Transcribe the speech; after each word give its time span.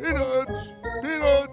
Peanuts! 0.00 0.68
Peanuts! 1.02 1.52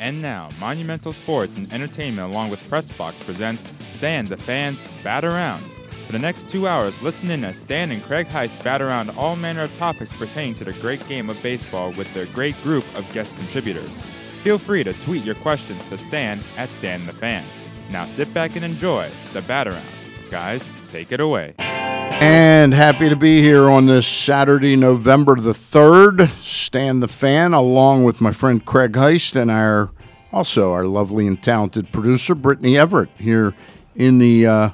And 0.00 0.22
now, 0.22 0.48
Monumental 0.58 1.12
Sports 1.12 1.56
and 1.56 1.70
Entertainment 1.70 2.30
along 2.30 2.48
with 2.48 2.60
Pressbox 2.70 3.20
presents 3.26 3.68
Stan 3.90 4.26
the 4.26 4.38
Fans 4.38 4.82
Bat 5.02 5.26
Around. 5.26 5.64
For 6.06 6.12
the 6.12 6.18
next 6.18 6.48
two 6.48 6.66
hours, 6.66 7.00
listen 7.02 7.30
in 7.30 7.44
as 7.44 7.58
Stan 7.58 7.90
and 7.90 8.02
Craig 8.02 8.28
Heist 8.28 8.62
bat 8.64 8.80
around 8.80 9.10
all 9.10 9.36
manner 9.36 9.62
of 9.62 9.76
topics 9.76 10.12
pertaining 10.12 10.54
to 10.56 10.64
the 10.64 10.72
great 10.74 11.06
game 11.06 11.28
of 11.28 11.42
baseball 11.42 11.92
with 11.92 12.12
their 12.14 12.26
great 12.26 12.60
group 12.62 12.84
of 12.96 13.10
guest 13.12 13.36
contributors. 13.36 14.00
Feel 14.44 14.58
free 14.58 14.84
to 14.84 14.92
tweet 14.92 15.24
your 15.24 15.36
questions 15.36 15.82
to 15.86 15.96
Stan 15.96 16.38
at 16.58 16.70
Stan 16.70 17.06
the 17.06 17.14
Fan. 17.14 17.42
Now 17.90 18.04
sit 18.04 18.32
back 18.34 18.56
and 18.56 18.62
enjoy 18.62 19.10
the 19.32 19.40
bat 19.40 19.66
around. 19.66 19.86
Guys, 20.30 20.62
take 20.90 21.12
it 21.12 21.20
away. 21.20 21.54
And 21.56 22.74
happy 22.74 23.08
to 23.08 23.16
be 23.16 23.40
here 23.40 23.70
on 23.70 23.86
this 23.86 24.06
Saturday, 24.06 24.76
November 24.76 25.36
the 25.36 25.52
3rd. 25.52 26.28
Stan 26.42 27.00
the 27.00 27.08
Fan, 27.08 27.54
along 27.54 28.04
with 28.04 28.20
my 28.20 28.32
friend 28.32 28.62
Craig 28.62 28.92
Heist 28.92 29.34
and 29.34 29.50
our 29.50 29.92
also 30.30 30.72
our 30.72 30.84
lovely 30.84 31.26
and 31.26 31.42
talented 31.42 31.90
producer, 31.90 32.34
Brittany 32.34 32.76
Everett, 32.76 33.08
here 33.16 33.54
in 33.94 34.18
the 34.18 34.46
uh, 34.46 34.70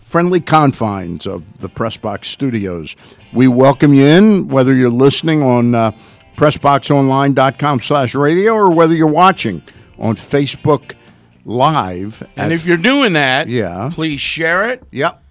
friendly 0.00 0.40
confines 0.40 1.26
of 1.26 1.60
the 1.60 1.68
Pressbox 1.68 2.24
Studios. 2.24 2.96
We 3.34 3.48
welcome 3.48 3.92
you 3.92 4.06
in, 4.06 4.48
whether 4.48 4.74
you're 4.74 4.88
listening 4.88 5.42
on 5.42 5.74
uh, 5.74 5.92
PressBoxOnline.com 6.40 7.80
slash 7.80 8.14
radio 8.14 8.52
or 8.54 8.70
whether 8.70 8.94
you're 8.94 9.06
watching 9.06 9.62
on 9.98 10.16
Facebook 10.16 10.94
Live. 11.44 12.26
And 12.36 12.52
if 12.52 12.64
you're 12.64 12.76
doing 12.78 13.12
that, 13.12 13.48
Yeah. 13.48 13.90
please 13.92 14.20
share 14.20 14.64
it. 14.70 14.82
Yep. 14.90 15.22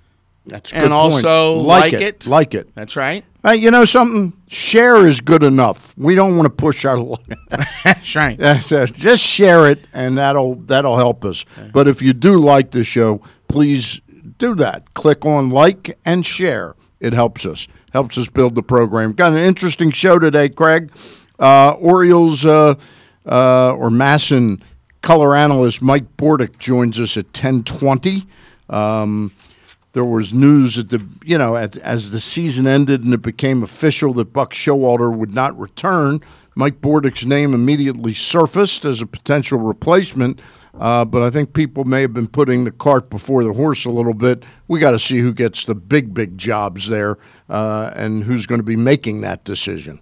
That's 0.46 0.72
And 0.72 0.94
also 0.94 1.54
like 1.54 1.94
it. 1.94 2.26
Like 2.28 2.54
it. 2.54 2.70
That's 2.76 2.96
right. 2.96 3.24
Uh, 3.44 3.52
you 3.52 3.72
know 3.72 3.86
something? 3.86 4.34
Share 4.50 5.06
is 5.08 5.20
good 5.22 5.44
enough. 5.44 5.96
We 5.98 6.14
don't 6.16 6.36
want 6.38 6.46
to 6.48 6.50
push 6.54 6.86
our. 6.86 7.18
That's 7.84 8.16
right. 8.16 8.38
That's 8.40 8.72
it. 8.72 8.94
Just 8.94 9.24
share 9.24 9.70
it, 9.70 9.80
and 9.94 10.18
that'll 10.18 10.56
that'll 10.56 10.98
help 10.98 11.24
us. 11.24 11.46
But 11.72 11.88
if 11.88 12.02
you 12.02 12.14
do 12.14 12.36
like 12.36 12.72
the 12.72 12.84
show, 12.84 13.22
please 13.48 14.02
do 14.40 14.56
that. 14.56 14.94
Click 14.94 15.26
on 15.26 15.50
like 15.52 15.98
and 16.04 16.26
share. 16.26 16.76
It 17.00 17.14
helps 17.14 17.46
us. 17.46 17.68
Helps 17.94 18.18
us 18.18 18.30
build 18.30 18.56
the 18.56 18.64
program. 18.64 19.14
Got 19.14 19.32
an 19.32 19.40
interesting 19.40 19.92
show 19.92 20.20
today, 20.20 20.50
Craig. 20.50 20.92
Uh, 21.40 21.72
Orioles 21.72 22.46
uh, 22.46 22.76
uh, 23.26 23.74
or 23.74 23.90
MASN 23.90 24.62
color 25.02 25.36
analyst 25.36 25.82
Mike 25.82 26.18
Bordick 26.18 26.60
joins 26.60 27.00
us 27.00 27.18
at 27.18 27.34
ten 27.34 27.64
twenty. 27.64 28.26
Um, 28.70 29.32
there 29.94 30.06
was 30.06 30.34
news 30.34 30.78
at 30.78 30.90
the 30.90 31.04
you 31.24 31.38
know 31.38 31.56
at, 31.56 31.78
as 31.78 32.12
the 32.12 32.20
season 32.20 32.68
ended 32.68 33.04
and 33.04 33.14
it 33.14 33.22
became 33.22 33.64
official 33.64 34.14
that 34.14 34.34
Buck 34.34 34.54
Showalter 34.54 35.16
would 35.16 35.34
not 35.34 35.58
return. 35.58 36.22
Mike 36.56 36.82
Bordick's 36.82 37.26
name 37.26 37.54
immediately 37.54 38.14
surfaced 38.14 38.84
as 38.84 39.02
a 39.02 39.06
potential 39.06 39.60
replacement, 39.60 40.42
uh, 40.80 41.06
but 41.06 41.22
I 41.22 41.30
think 41.30 41.54
people 41.54 41.84
may 41.84 42.02
have 42.02 42.14
been 42.14 42.28
putting 42.28 42.64
the 42.64 42.72
cart 42.72 43.10
before 43.10 43.44
the 43.44 43.54
horse 43.54 43.86
a 43.86 43.90
little 43.90 44.14
bit. 44.14 44.44
We 44.68 44.80
got 44.80 44.92
to 44.92 45.00
see 45.00 45.20
who 45.20 45.34
gets 45.34 45.66
the 45.66 45.76
big 45.76 46.14
big 46.14 46.38
jobs 46.38 46.88
there 46.88 47.18
uh, 47.50 47.92
and 47.96 48.24
who's 48.24 48.46
going 48.46 48.60
to 48.60 48.66
be 48.66 48.76
making 48.76 49.22
that 49.22 49.44
decision. 49.44 50.00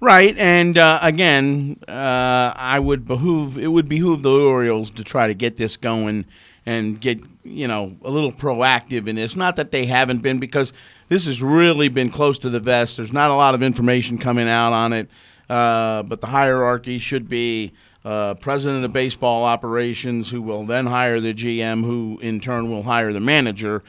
Right. 0.00 0.36
And 0.36 0.76
uh, 0.76 0.98
again, 1.00 1.78
uh, 1.88 2.52
I 2.56 2.78
would 2.78 3.06
behoove 3.06 3.58
it 3.58 3.68
would 3.68 3.88
behoove 3.88 4.22
the 4.22 4.32
Orioles 4.32 4.90
to 4.92 5.04
try 5.04 5.26
to 5.26 5.34
get 5.34 5.56
this 5.56 5.76
going 5.76 6.26
and 6.66 7.00
get 7.00 7.20
you 7.42 7.68
know 7.68 7.96
a 8.04 8.10
little 8.10 8.32
proactive 8.32 9.06
in 9.06 9.16
this. 9.16 9.36
Not 9.36 9.56
that 9.56 9.70
they 9.70 9.86
haven't 9.86 10.22
been, 10.22 10.38
because 10.38 10.72
this 11.08 11.26
has 11.26 11.42
really 11.42 11.88
been 11.88 12.10
close 12.10 12.38
to 12.38 12.50
the 12.50 12.60
vest. 12.60 12.96
There's 12.96 13.12
not 13.12 13.30
a 13.30 13.34
lot 13.34 13.54
of 13.54 13.62
information 13.62 14.18
coming 14.18 14.48
out 14.48 14.72
on 14.72 14.92
it, 14.92 15.08
uh, 15.48 16.02
but 16.02 16.20
the 16.20 16.26
hierarchy 16.26 16.98
should 16.98 17.28
be. 17.28 17.72
Uh, 18.04 18.34
president 18.34 18.84
of 18.84 18.92
baseball 18.92 19.44
operations, 19.44 20.30
who 20.30 20.42
will 20.42 20.64
then 20.64 20.86
hire 20.86 21.20
the 21.20 21.32
GM, 21.32 21.82
who 21.84 22.18
in 22.20 22.38
turn 22.38 22.68
will 22.70 22.82
hire 22.82 23.12
the 23.12 23.20
manager. 23.20 23.82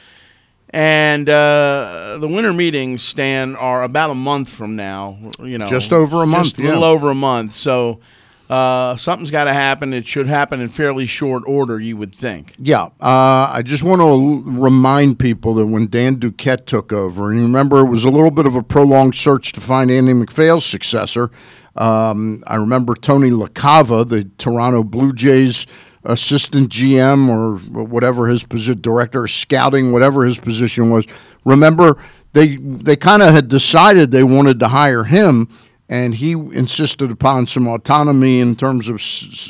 And 0.70 1.30
uh, 1.30 2.18
the 2.20 2.28
winter 2.28 2.54
meetings, 2.54 3.04
Stan, 3.04 3.56
are 3.56 3.84
about 3.84 4.10
a 4.10 4.16
month 4.16 4.50
from 4.50 4.76
now. 4.76 5.18
You 5.40 5.58
know, 5.58 5.68
Just 5.68 5.92
over 5.94 6.24
a 6.24 6.26
month, 6.26 6.56
just 6.56 6.60
a 6.60 6.62
little 6.62 6.82
yeah. 6.82 6.88
over 6.88 7.12
a 7.12 7.16
month. 7.16 7.54
So 7.54 8.00
uh, 8.50 8.96
something's 8.96 9.32
got 9.32 9.46
to 9.46 9.54
happen. 9.54 9.94
It 9.94 10.06
should 10.06 10.28
happen 10.28 10.62
in 10.62 10.70
fairly 10.70 11.06
short 11.06 11.44
order, 11.48 11.80
you 11.80 11.98
would 11.98 12.14
think. 12.14 12.56
Yeah, 12.60 12.86
uh, 13.02 13.50
I 13.52 13.64
just 13.64 13.84
want 13.84 14.02
to 14.02 14.50
remind 14.50 15.18
people 15.18 15.56
that 15.56 15.66
when 15.66 15.88
Dan 15.88 16.18
Duquette 16.18 16.66
took 16.66 16.94
over, 16.94 17.32
and 17.32 17.40
you 17.40 17.46
remember 17.46 17.80
it 17.80 17.90
was 17.90 18.04
a 18.04 18.12
little 18.12 18.32
bit 18.32 18.46
of 18.46 18.56
a 18.56 18.62
prolonged 18.62 19.16
search 19.16 19.52
to 19.54 19.62
find 19.62 19.90
Andy 19.90 20.14
MacPhail's 20.14 20.66
successor. 20.66 21.32
Um, 21.76 22.44
I 22.48 22.56
remember 22.56 22.96
Tony 22.96 23.32
LaCava, 23.32 24.08
the 24.08 24.26
Toronto 24.38 24.84
Blue 24.84 25.12
Jays 25.12 25.68
assistant 26.06 26.70
GM 26.70 27.30
or 27.30 27.58
whatever 27.84 28.28
his 28.28 28.44
position, 28.44 28.80
director 28.80 29.28
scouting, 29.28 29.92
whatever 29.92 30.26
his 30.26 30.40
position 30.40 30.90
was. 30.90 31.06
Remember, 31.44 31.98
they 32.34 32.58
they 32.58 32.96
kind 32.96 33.22
of 33.22 33.34
had 33.34 33.48
decided 33.48 34.12
they 34.12 34.24
wanted 34.24 34.60
to 34.60 34.70
hire 34.70 35.06
him, 35.06 35.50
and 35.90 36.16
he 36.16 36.32
insisted 36.32 37.12
upon 37.12 37.48
some 37.48 37.68
autonomy 37.68 38.40
in 38.40 38.56
terms 38.56 38.88
of 38.88 39.02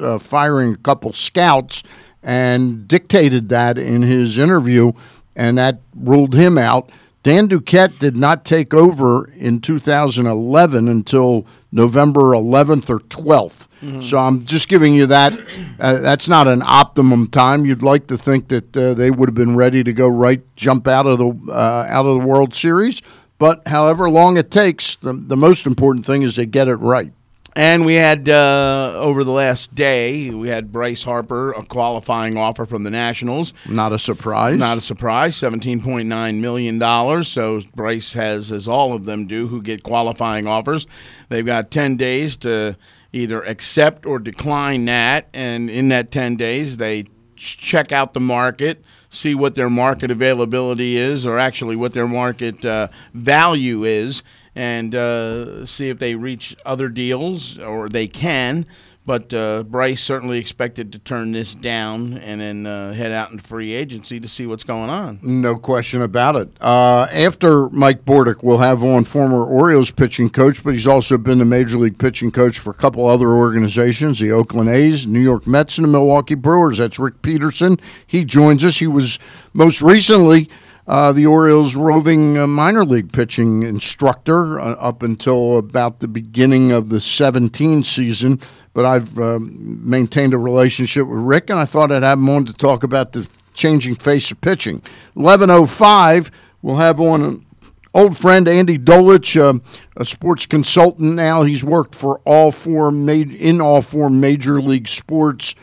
uh, 0.06 0.18
firing 0.18 0.74
a 0.74 0.78
couple 0.78 1.14
scouts 1.14 1.84
and 2.24 2.88
dictated 2.88 3.50
that 3.50 3.78
in 3.78 4.02
his 4.02 4.38
interview, 4.38 4.92
and 5.36 5.58
that 5.58 5.82
ruled 5.96 6.34
him 6.34 6.58
out. 6.58 6.92
Dan 7.26 7.48
Duquette 7.48 7.98
did 7.98 8.16
not 8.16 8.46
take 8.46 8.72
over 8.72 9.28
in 9.32 9.60
2011 9.60 10.88
until 10.88 11.48
November 11.72 12.22
11th 12.34 12.88
or 12.88 13.00
12th. 13.00 13.68
So 14.04 14.20
I'm 14.20 14.46
just 14.46 14.68
giving 14.68 14.94
you 14.94 15.08
that. 15.08 15.34
Uh, 15.80 15.94
that's 16.02 16.28
not 16.28 16.48
an 16.48 16.62
optimum 16.64 17.28
time. 17.28 17.66
You'd 17.66 17.82
like 17.82 18.06
to 18.08 18.18
think 18.18 18.50
that 18.50 18.78
uh, 18.78 18.94
they 18.94 19.10
would 19.10 19.28
have 19.28 19.36
been 19.36 19.56
ready 19.56 19.84
to 19.84 19.92
go 19.92 20.08
right, 20.08 20.44
jump 20.56 20.88
out 20.88 21.08
of 21.08 21.18
the 21.18 21.52
uh, 21.52 21.88
out 21.90 22.06
of 22.06 22.20
the 22.20 22.26
World 22.28 22.54
Series. 22.54 23.02
But 23.40 23.68
however 23.68 24.08
long 24.08 24.38
it 24.38 24.52
takes, 24.52 24.96
the, 24.98 25.14
the 25.14 25.36
most 25.36 25.66
important 25.66 26.06
thing 26.06 26.22
is 26.22 26.36
they 26.36 26.46
get 26.46 26.68
it 26.68 26.76
right. 26.76 27.12
And 27.58 27.86
we 27.86 27.94
had 27.94 28.28
uh, 28.28 28.94
over 28.98 29.24
the 29.24 29.32
last 29.32 29.74
day, 29.76 30.30
we 30.30 30.50
had 30.50 30.74
Bryce 30.74 31.04
Harper, 31.04 31.54
a 31.54 31.64
qualifying 31.64 32.38
offer 32.38 32.66
from 32.66 32.84
the 32.84 32.92
Nationals. 32.92 33.54
Not 33.70 33.94
a 33.94 34.00
surprise. 34.00 34.58
Not 34.58 34.78
a 34.78 34.82
surprise, 34.82 35.38
seventeen 35.38 35.82
point 35.82 36.10
nine 36.10 36.42
million 36.42 36.80
dollars. 36.80 37.30
So 37.30 37.62
Bryce 37.74 38.12
has, 38.12 38.52
as 38.52 38.68
all 38.68 38.92
of 38.92 39.06
them 39.06 39.26
do, 39.26 39.48
who 39.48 39.62
get 39.62 39.84
qualifying 39.84 40.48
offers. 40.48 40.86
They've 41.30 41.46
got 41.46 41.72
ten 41.72 41.96
days 41.96 42.36
to 42.38 42.78
either 43.14 43.42
accept 43.44 44.06
or 44.06 44.20
decline 44.20 44.84
that, 44.86 45.30
and 45.34 45.70
in 45.70 45.88
that 45.88 46.12
ten 46.12 46.36
days, 46.36 46.76
they 46.76 47.06
check 47.38 47.94
out 47.94 48.14
the 48.14 48.20
market, 48.20 48.84
see 49.10 49.34
what 49.34 49.56
their 49.56 49.70
market 49.70 50.12
availability 50.12 50.98
is, 50.98 51.26
or 51.26 51.40
actually 51.40 51.78
what 51.78 51.94
their 51.94 52.08
market 52.08 52.66
uh, 52.66 52.90
value 53.14 53.86
is, 53.86 54.24
and 54.56 54.96
uh, 54.96 55.66
see 55.66 55.90
if 55.90 56.00
they 56.00 56.16
reach 56.16 56.56
other 56.66 56.90
deals 56.90 57.58
or 57.60 57.90
they 57.90 58.08
can. 58.08 58.66
But 59.08 59.32
uh, 59.36 59.62
Bryce 59.62 60.02
certainly 60.02 60.40
expected 60.40 60.92
to 60.94 61.00
turn 61.00 61.32
this 61.32 61.54
down 61.54 62.18
and 62.18 62.42
then 62.42 62.66
uh, 62.66 62.92
head 62.92 63.12
out 63.12 63.32
in 63.32 63.38
free 63.38 63.72
agency 63.72 64.20
to 64.20 64.28
see 64.28 64.48
what's 64.48 64.64
going 64.64 64.90
on. 64.90 65.20
No 65.22 65.58
question 65.58 66.02
about 66.02 66.36
it. 66.36 66.50
Uh, 66.60 67.06
after 67.14 67.70
Mike 67.70 68.04
Bordick, 68.04 68.42
we'll 68.42 68.58
have 68.58 68.84
on 68.84 69.04
former 69.04 69.46
Orioles 69.46 69.92
pitching 69.92 70.32
coach, 70.32 70.64
but 70.64 70.74
he's 70.74 70.88
also 70.88 71.20
been 71.20 71.38
the 71.38 71.46
major 71.46 71.78
league 71.78 72.00
pitching 72.00 72.32
coach 72.32 72.58
for 72.58 72.72
a 72.72 72.76
couple 72.76 73.06
other 73.06 73.30
organizations, 73.30 74.18
the 74.18 74.32
Oakland 74.32 74.70
A's, 74.70 75.06
New 75.06 75.22
York 75.22 75.46
Mets, 75.46 75.78
and 75.78 75.86
the 75.86 75.92
Milwaukee 75.92 76.34
Brewers. 76.34 76.80
That's 76.80 76.98
Rick 76.98 77.22
Peterson. 77.22 77.80
He 78.08 78.26
joins 78.26 78.66
us. 78.66 78.80
He 78.80 78.88
was 78.88 79.20
most 79.54 79.84
recently 79.84 80.50
uh, 80.88 81.12
the 81.12 81.26
Orioles' 81.26 81.76
roving 81.76 82.38
uh, 82.38 82.46
minor 82.48 82.86
league 82.86 83.12
pitching 83.12 83.64
instructor 83.64 84.60
uh, 84.60 84.74
up 84.74 85.02
until 85.02 85.58
about 85.58 86.00
the 86.00 86.08
beginning 86.08 86.72
of 86.72 86.90
the 86.90 87.02
17 87.02 87.84
season. 87.84 88.40
But 88.74 88.86
I've 88.86 89.18
um, 89.18 89.90
maintained 89.90 90.34
a 90.34 90.38
relationship 90.38 91.08
with 91.08 91.20
Rick, 91.20 91.50
and 91.50 91.60
I 91.60 91.66
thought 91.66 91.92
I'd 91.92 92.04
have 92.04 92.20
him 92.20 92.30
on 92.30 92.46
to 92.46 92.54
talk 92.54 92.84
about 92.84 93.14
the 93.14 93.28
changing 93.54 93.96
face 93.96 94.30
of 94.32 94.42
pitching. 94.42 94.82
11:05, 95.16 96.30
we'll 96.62 96.76
have 96.76 97.00
on 97.00 97.22
an 97.22 97.46
old 97.94 98.18
friend 98.20 98.48
Andy 98.48 98.78
Dolich, 98.78 99.42
um, 99.42 99.64
a 99.96 100.06
sports 100.06 100.46
consultant 100.46 101.16
now. 101.16 101.44
He's 101.44 101.64
worked 101.64 101.96
for 101.96 102.20
all 102.26 102.52
four 102.52 102.92
ma- 102.92 103.14
in 103.14 103.62
all 103.62 103.82
four 103.82 104.10
major 104.10 104.62
league 104.62 104.90
sports. 104.90 105.56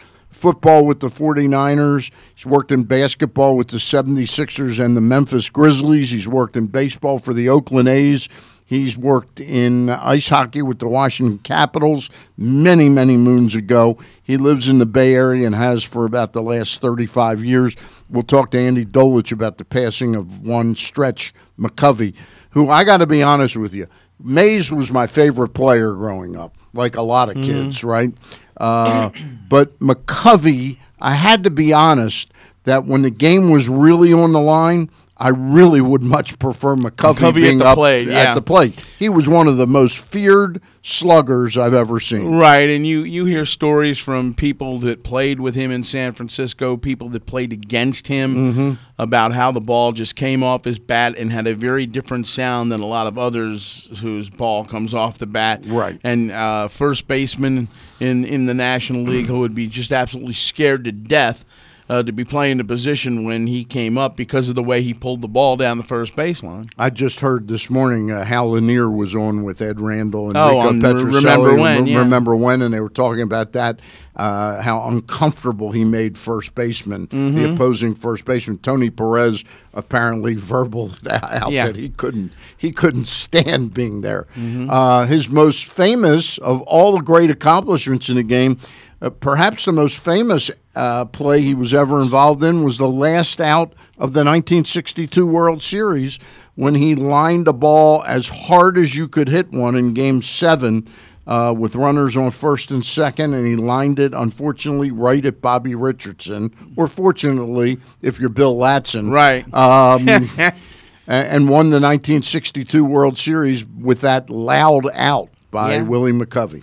Football 0.42 0.86
with 0.86 0.98
the 0.98 1.08
49ers. 1.08 2.10
He's 2.34 2.46
worked 2.46 2.72
in 2.72 2.82
basketball 2.82 3.56
with 3.56 3.68
the 3.68 3.76
76ers 3.76 4.84
and 4.84 4.96
the 4.96 5.00
Memphis 5.00 5.48
Grizzlies. 5.48 6.10
He's 6.10 6.26
worked 6.26 6.56
in 6.56 6.66
baseball 6.66 7.20
for 7.20 7.32
the 7.32 7.48
Oakland 7.48 7.88
A's 7.88 8.28
He's 8.72 8.96
worked 8.96 9.38
in 9.38 9.90
ice 9.90 10.30
hockey 10.30 10.62
with 10.62 10.78
the 10.78 10.88
Washington 10.88 11.40
Capitals 11.40 12.08
many, 12.38 12.88
many 12.88 13.18
moons 13.18 13.54
ago. 13.54 13.98
He 14.22 14.38
lives 14.38 14.66
in 14.66 14.78
the 14.78 14.86
Bay 14.86 15.14
Area 15.14 15.44
and 15.44 15.54
has 15.54 15.84
for 15.84 16.06
about 16.06 16.32
the 16.32 16.40
last 16.40 16.80
35 16.80 17.44
years. 17.44 17.76
We'll 18.08 18.22
talk 18.22 18.50
to 18.52 18.58
Andy 18.58 18.86
Dolich 18.86 19.30
about 19.30 19.58
the 19.58 19.66
passing 19.66 20.16
of 20.16 20.40
one 20.40 20.74
Stretch 20.74 21.34
McCovey, 21.58 22.14
who 22.52 22.70
I 22.70 22.84
got 22.84 22.96
to 22.98 23.06
be 23.06 23.22
honest 23.22 23.58
with 23.58 23.74
you, 23.74 23.88
Mays 24.18 24.72
was 24.72 24.92
my 24.92 25.06
favorite 25.06 25.50
player 25.50 25.92
growing 25.92 26.36
up, 26.36 26.56
like 26.72 26.96
a 26.96 27.02
lot 27.02 27.28
of 27.28 27.36
mm-hmm. 27.36 27.44
kids, 27.44 27.82
right? 27.82 28.14
Uh, 28.62 29.10
but 29.48 29.76
McCovey, 29.80 30.78
I 31.00 31.14
had 31.14 31.42
to 31.44 31.50
be 31.50 31.72
honest 31.72 32.30
that 32.64 32.84
when 32.84 33.02
the 33.02 33.10
game 33.10 33.50
was 33.50 33.68
really 33.68 34.12
on 34.12 34.32
the 34.32 34.40
line, 34.40 34.88
I 35.16 35.28
really 35.28 35.80
would 35.80 36.02
much 36.02 36.38
prefer 36.38 36.74
McCovey, 36.74 37.14
McCovey 37.14 37.28
at 37.28 37.34
being 37.34 37.58
the 37.58 37.66
up 37.66 37.76
plate, 37.76 38.08
yeah. 38.08 38.30
at 38.30 38.34
the 38.34 38.42
plate. 38.42 38.74
He 38.98 39.08
was 39.08 39.28
one 39.28 39.46
of 39.46 39.56
the 39.56 39.66
most 39.66 39.98
feared 39.98 40.60
sluggers 40.80 41.56
I've 41.56 41.74
ever 41.74 42.00
seen. 42.00 42.34
Right, 42.34 42.68
and 42.68 42.84
you 42.86 43.00
you 43.00 43.24
hear 43.26 43.44
stories 43.46 43.98
from 43.98 44.34
people 44.34 44.78
that 44.80 45.04
played 45.04 45.38
with 45.38 45.54
him 45.54 45.70
in 45.70 45.84
San 45.84 46.12
Francisco, 46.12 46.76
people 46.76 47.08
that 47.10 47.26
played 47.26 47.52
against 47.52 48.08
him 48.08 48.34
Mm-hmm. 48.34 48.72
about 48.98 49.32
how 49.32 49.52
the 49.52 49.60
ball 49.60 49.92
just 49.92 50.16
came 50.16 50.42
off 50.42 50.64
his 50.64 50.78
bat 50.78 51.14
and 51.16 51.30
had 51.30 51.46
a 51.46 51.54
very 51.54 51.86
different 51.86 52.26
sound 52.26 52.72
than 52.72 52.80
a 52.80 52.86
lot 52.86 53.06
of 53.06 53.16
others 53.18 53.88
whose 54.00 54.28
ball 54.30 54.64
comes 54.64 54.92
off 54.94 55.18
the 55.18 55.26
bat. 55.26 55.60
Right. 55.66 56.00
And 56.02 56.30
uh, 56.32 56.68
first 56.68 57.06
baseman 57.06 57.68
in 58.00 58.24
in 58.24 58.46
the 58.46 58.54
National 58.54 59.02
League 59.02 59.26
who 59.26 59.38
would 59.40 59.54
be 59.54 59.68
just 59.68 59.92
absolutely 59.92 60.34
scared 60.34 60.84
to 60.84 60.92
death. 60.92 61.44
Uh, 61.92 62.02
to 62.02 62.10
be 62.10 62.24
playing 62.24 62.56
the 62.56 62.64
position 62.64 63.22
when 63.22 63.46
he 63.46 63.64
came 63.64 63.98
up 63.98 64.16
because 64.16 64.48
of 64.48 64.54
the 64.54 64.62
way 64.62 64.80
he 64.80 64.94
pulled 64.94 65.20
the 65.20 65.28
ball 65.28 65.58
down 65.58 65.76
the 65.76 65.84
first 65.84 66.16
baseline. 66.16 66.70
I 66.78 66.88
just 66.88 67.20
heard 67.20 67.48
this 67.48 67.68
morning 67.68 68.10
uh, 68.10 68.24
Hal 68.24 68.52
Lanier 68.52 68.88
was 68.90 69.14
on 69.14 69.42
with 69.44 69.60
Ed 69.60 69.78
Randall 69.78 70.28
and 70.28 70.36
Oh, 70.38 70.70
Rico 70.72 70.80
Petrocelli. 70.94 71.14
Remember 71.16 71.54
When, 71.60 71.86
yeah. 71.86 71.98
Remember 71.98 72.34
when, 72.34 72.62
and 72.62 72.72
they 72.72 72.80
were 72.80 72.88
talking 72.88 73.20
about 73.20 73.52
that, 73.52 73.78
uh, 74.16 74.62
how 74.62 74.88
uncomfortable 74.88 75.72
he 75.72 75.84
made 75.84 76.16
first 76.16 76.54
baseman, 76.54 77.08
Mm-hmm. 77.08 77.36
the 77.36 77.52
opposing 77.52 77.94
first 77.94 78.24
baseman. 78.24 78.56
Tony 78.56 78.88
Perez 78.88 79.44
apparently 79.74 80.34
verbal 80.36 80.92
out 81.10 81.52
Yeah. 81.52 81.66
that 81.66 81.76
he 81.76 81.90
couldn't 81.90 82.32
he 82.56 82.72
couldn't 82.72 83.04
stand 83.06 83.74
being 83.74 84.00
there. 84.00 84.22
Mm-hmm. 84.34 84.70
Uh, 84.70 85.04
his 85.04 85.28
most 85.28 85.66
famous 85.70 86.38
of 86.38 86.62
all 86.62 86.92
the 86.96 87.02
great 87.02 87.28
accomplishments 87.28 88.08
in 88.08 88.16
the 88.16 88.22
game. 88.22 88.56
Uh, 89.02 89.10
perhaps 89.10 89.64
the 89.64 89.72
most 89.72 89.98
famous 89.98 90.48
uh, 90.76 91.04
play 91.06 91.40
he 91.40 91.54
was 91.54 91.74
ever 91.74 92.00
involved 92.00 92.42
in 92.44 92.62
was 92.62 92.78
the 92.78 92.88
last 92.88 93.40
out 93.40 93.72
of 93.98 94.12
the 94.12 94.20
1962 94.24 95.26
World 95.26 95.60
Series 95.62 96.20
when 96.54 96.76
he 96.76 96.94
lined 96.94 97.48
a 97.48 97.52
ball 97.52 98.04
as 98.04 98.28
hard 98.28 98.78
as 98.78 98.94
you 98.94 99.08
could 99.08 99.28
hit 99.28 99.50
one 99.50 99.74
in 99.74 99.92
Game 99.92 100.22
Seven 100.22 100.86
uh, 101.26 101.52
with 101.56 101.74
runners 101.74 102.16
on 102.16 102.30
first 102.30 102.70
and 102.70 102.84
second, 102.86 103.34
and 103.34 103.46
he 103.46 103.56
lined 103.56 103.98
it 103.98 104.12
unfortunately 104.14 104.90
right 104.90 105.24
at 105.26 105.40
Bobby 105.40 105.74
Richardson, 105.74 106.54
or 106.76 106.86
fortunately 106.86 107.78
if 108.02 108.20
you're 108.20 108.28
Bill 108.28 108.54
Latson, 108.56 109.10
Right. 109.10 109.44
um, 109.54 110.06
and 111.08 111.48
won 111.48 111.70
the 111.70 111.80
1962 111.80 112.84
World 112.84 113.18
Series 113.18 113.64
with 113.64 114.00
that 114.02 114.30
loud 114.30 114.84
out 114.94 115.28
by 115.50 115.76
Yeah. 115.76 115.82
Willie 115.82 116.12
McCovey. 116.12 116.62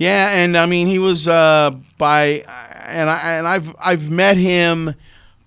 Yeah, 0.00 0.30
and 0.30 0.56
I 0.56 0.64
mean 0.64 0.86
he 0.86 0.98
was 0.98 1.28
uh, 1.28 1.72
by, 1.98 2.42
and 2.86 3.10
I 3.10 3.18
and 3.36 3.46
I've 3.46 3.76
I've 3.78 4.10
met 4.10 4.38
him, 4.38 4.94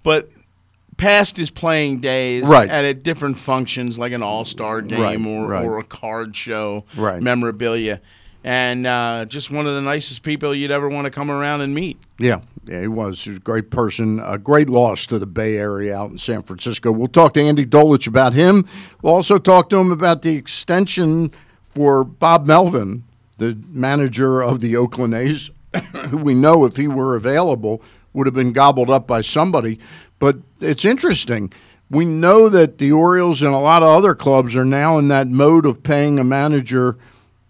but 0.04 0.30
past 0.98 1.36
his 1.38 1.50
playing 1.50 2.02
days, 2.02 2.44
Right. 2.44 2.70
at, 2.70 2.86
at 2.86 3.02
different 3.02 3.40
functions 3.40 3.98
like 3.98 4.12
an 4.14 4.22
All 4.22 4.46
Star 4.46 4.82
game 4.82 5.02
Right, 5.02 5.26
or 5.26 5.48
right. 5.48 5.66
or 5.66 5.80
a 5.80 5.84
card 5.84 6.36
show, 6.36 6.86
Right. 6.96 7.20
memorabilia, 7.20 8.00
and 8.44 8.86
uh, 8.86 9.26
just 9.28 9.50
one 9.50 9.66
of 9.66 9.74
the 9.74 9.82
nicest 9.82 10.22
people 10.22 10.54
you'd 10.54 10.70
ever 10.70 10.88
want 10.88 11.06
to 11.06 11.12
come 11.12 11.32
around 11.32 11.62
and 11.62 11.74
meet. 11.74 11.98
Yeah, 12.20 12.42
yeah, 12.68 12.82
he 12.82 12.88
was. 12.88 13.24
He 13.24 13.32
was 13.32 13.38
a 13.38 13.42
great 13.42 13.72
person. 13.72 14.20
A 14.24 14.38
great 14.38 14.70
loss 14.70 15.08
to 15.08 15.18
the 15.18 15.26
Bay 15.26 15.58
Area 15.58 15.98
out 15.98 16.12
in 16.12 16.20
San 16.20 16.44
Francisco. 16.44 16.92
We'll 16.92 17.08
talk 17.08 17.34
to 17.34 17.42
Andy 17.42 17.66
Dolich 17.66 18.06
about 18.06 18.34
him. 18.34 18.68
We'll 19.02 19.16
also 19.16 19.40
talk 19.40 19.72
to 19.72 19.78
him 19.78 19.92
about 19.92 20.22
the 20.22 20.36
extension 20.36 21.32
for 21.74 22.04
Bob 22.04 22.46
Melvin, 22.46 23.04
the 23.48 23.60
manager 23.70 24.42
of 24.42 24.60
the 24.62 24.76
Oakland 24.76 25.14
A's, 25.14 25.50
who 26.10 26.18
we 26.18 26.34
know 26.34 26.66
if 26.66 26.78
he 26.78 26.88
were 26.88 27.16
available 27.16 27.82
would 28.14 28.28
have 28.28 28.34
been 28.36 28.54
gobbled 28.54 28.90
up 28.90 29.08
by 29.08 29.22
somebody. 29.22 29.80
But 30.20 30.38
it's 30.62 30.86
interesting. 30.86 31.52
We 31.90 32.06
know 32.06 32.50
that 32.50 32.78
the 32.78 32.92
Orioles 32.92 33.42
and 33.42 33.54
a 33.54 33.60
lot 33.60 33.84
of 33.84 33.90
other 33.90 34.16
clubs 34.16 34.56
are 34.56 34.66
now 34.66 34.98
in 34.98 35.08
that 35.10 35.28
mode 35.28 35.66
of 35.66 35.84
paying 35.84 36.20
a 36.20 36.24
manager 36.24 36.98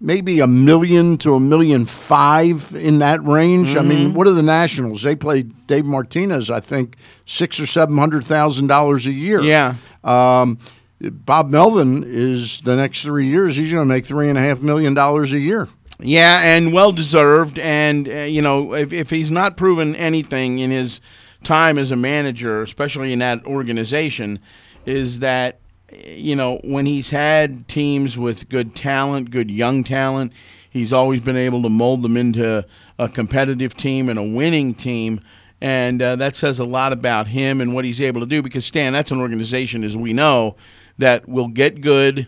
maybe 0.05 0.41
a 0.41 0.47
million 0.47 1.17
to 1.17 1.33
a 1.33 1.39
million 1.39 1.85
five 1.85 2.75
in 2.75 2.99
that 2.99 3.23
range. 3.23 3.73
I 3.75 3.79
Mm-hmm. 3.79 3.87
mean, 3.89 4.13
what 4.13 4.27
are 4.27 4.31
the 4.33 4.43
Nationals? 4.43 5.01
They 5.01 5.15
played 5.15 5.65
Dave 5.65 5.85
Martinez, 5.85 6.51
I 6.51 6.59
think, 6.59 6.97
six 7.25 7.57
or 7.57 7.65
seven 7.65 7.97
hundred 7.97 8.25
thousand 8.25 8.67
dollars 8.67 9.05
a 9.07 9.11
year. 9.13 9.41
Yeah. 9.41 9.75
Um, 10.03 10.57
Bob 10.99 11.49
Melvin 11.49 12.03
is 12.05 12.59
the 12.61 12.75
next 12.75 13.03
three 13.03 13.27
years. 13.27 13.55
He's 13.55 13.71
going 13.71 13.87
to 13.87 13.93
make 13.93 14.05
three 14.05 14.27
and 14.27 14.37
a 14.37 14.41
half 14.41 14.61
million 14.61 14.93
dollars 14.93 15.31
a 15.31 15.39
year. 15.39 15.69
Yeah, 15.99 16.41
and 16.43 16.73
well 16.73 16.91
deserved. 16.91 17.59
And 17.59 18.07
uh, 18.07 18.11
you 18.21 18.41
know, 18.41 18.73
if 18.73 18.91
if 18.91 19.09
he's 19.09 19.31
not 19.31 19.57
proven 19.57 19.95
anything 19.95 20.59
in 20.59 20.71
his 20.71 20.99
time 21.43 21.77
as 21.77 21.91
a 21.91 21.95
manager, 21.95 22.61
especially 22.61 23.13
in 23.13 23.19
that 23.19 23.45
organization, 23.45 24.39
is 24.85 25.19
that 25.19 25.59
you 26.05 26.35
know 26.35 26.59
when 26.63 26.85
he's 26.85 27.09
had 27.09 27.67
teams 27.67 28.17
with 28.17 28.49
good 28.49 28.75
talent, 28.75 29.31
good 29.31 29.51
young 29.51 29.83
talent, 29.83 30.33
he's 30.69 30.91
always 30.91 31.21
been 31.21 31.37
able 31.37 31.61
to 31.63 31.69
mold 31.69 32.01
them 32.01 32.17
into 32.17 32.65
a 32.99 33.09
competitive 33.09 33.73
team 33.75 34.09
and 34.09 34.19
a 34.19 34.23
winning 34.23 34.73
team. 34.73 35.19
And 35.61 36.01
uh, 36.01 36.17
that 36.17 36.35
says 36.35 36.59
a 36.59 36.65
lot 36.65 36.91
about 36.91 37.27
him 37.27 37.61
and 37.61 37.73
what 37.73 37.85
he's 37.85 38.01
able 38.01 38.19
to 38.19 38.27
do. 38.27 38.41
Because 38.41 38.65
Stan, 38.65 38.91
that's 38.91 39.11
an 39.11 39.21
organization, 39.21 39.85
as 39.85 39.95
we 39.95 40.11
know, 40.11 40.57
that 40.97 41.29
will 41.29 41.47
get 41.47 41.79
good 41.79 42.27